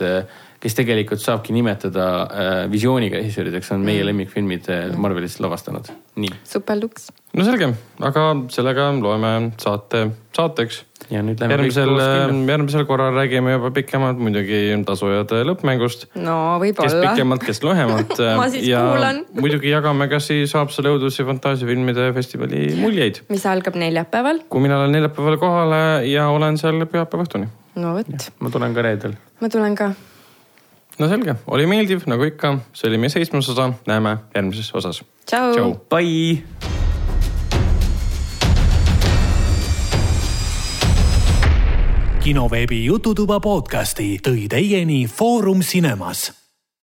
kes 0.62 0.78
tegelikult 0.78 1.22
saabki 1.22 1.56
nimetada 1.56 2.06
äh, 2.22 2.52
visiooniga 2.72 3.18
režissöörideks, 3.18 3.72
on 3.74 3.82
meie 3.86 4.04
mm. 4.04 4.10
lemmikfilmid 4.12 4.70
äh, 4.70 4.84
mm. 4.92 5.02
Marvelis 5.02 5.40
lavastanud. 5.42 5.90
nii. 6.22 6.30
super 6.46 6.78
luks. 6.78 7.10
no 7.38 7.46
selge, 7.48 7.72
aga 8.06 8.26
sellega 8.54 8.92
loeme 9.00 9.32
saate 9.62 10.04
saateks. 10.38 10.84
ja 11.10 11.24
nüüd 11.26 11.42
lähme 11.42 11.58
järgmisel, 11.58 11.94
äh, 12.04 12.34
järgmisel 12.52 12.86
korral 12.90 13.16
räägime 13.18 13.56
juba 13.56 13.72
pikemalt 13.74 14.22
muidugi 14.22 14.60
tasujate 14.86 15.42
lõppmängust. 15.50 16.06
no 16.22 16.38
võib-olla. 16.62 16.92
kes 16.92 17.10
pikemalt, 17.10 17.48
kes 17.48 17.64
lühemalt 17.66 18.14
ma 18.44 18.48
siis 18.54 18.70
ja 18.70 18.84
kuulan 18.92 19.24
muidugi 19.42 19.74
jagame 19.74 20.12
ka 20.14 20.22
siis 20.22 20.54
Haapsalu 20.58 20.94
õudus- 21.00 21.18
ja 21.18 21.26
fantaasiafilmide 21.32 22.12
festivali 22.20 22.70
muljeid. 22.78 23.24
mis 23.34 23.50
algab 23.50 23.82
neljapäeval. 23.82 24.46
kui 24.52 24.62
mina 24.62 24.78
olen 24.78 24.94
neljapäeval 25.00 25.42
kohale 25.42 25.82
ja 26.12 26.30
olen 26.30 26.62
seal 26.62 26.86
pühapäeva 26.86 27.26
õhtuni. 27.26 27.50
no 27.82 27.98
vot. 27.98 28.32
ma 28.38 28.54
tulen 28.54 28.78
ka 28.78 28.86
reedel. 28.92 29.18
ma 29.42 29.50
tulen 29.50 29.82
ka 29.82 29.92
no 31.00 31.08
selge, 31.08 31.36
oli 31.48 31.68
meeldiv 31.70 32.04
nagu 32.10 32.28
ikka, 32.28 32.58
see 32.74 32.90
oli 32.92 33.00
meie 33.02 33.14
seitsmes 33.14 33.50
osa, 33.54 33.72
näeme 33.88 34.18
järgmises 34.36 34.74
osas. 34.76 35.04
tšau, 35.26 35.76
bye. 35.90 36.44
kinoveebi 42.22 42.84
Jututuba 42.86 43.40
podcasti 43.42 44.20
tõi 44.22 44.46
teieni 44.46 45.08
Foorum 45.10 45.66
Cinemas 45.66 46.41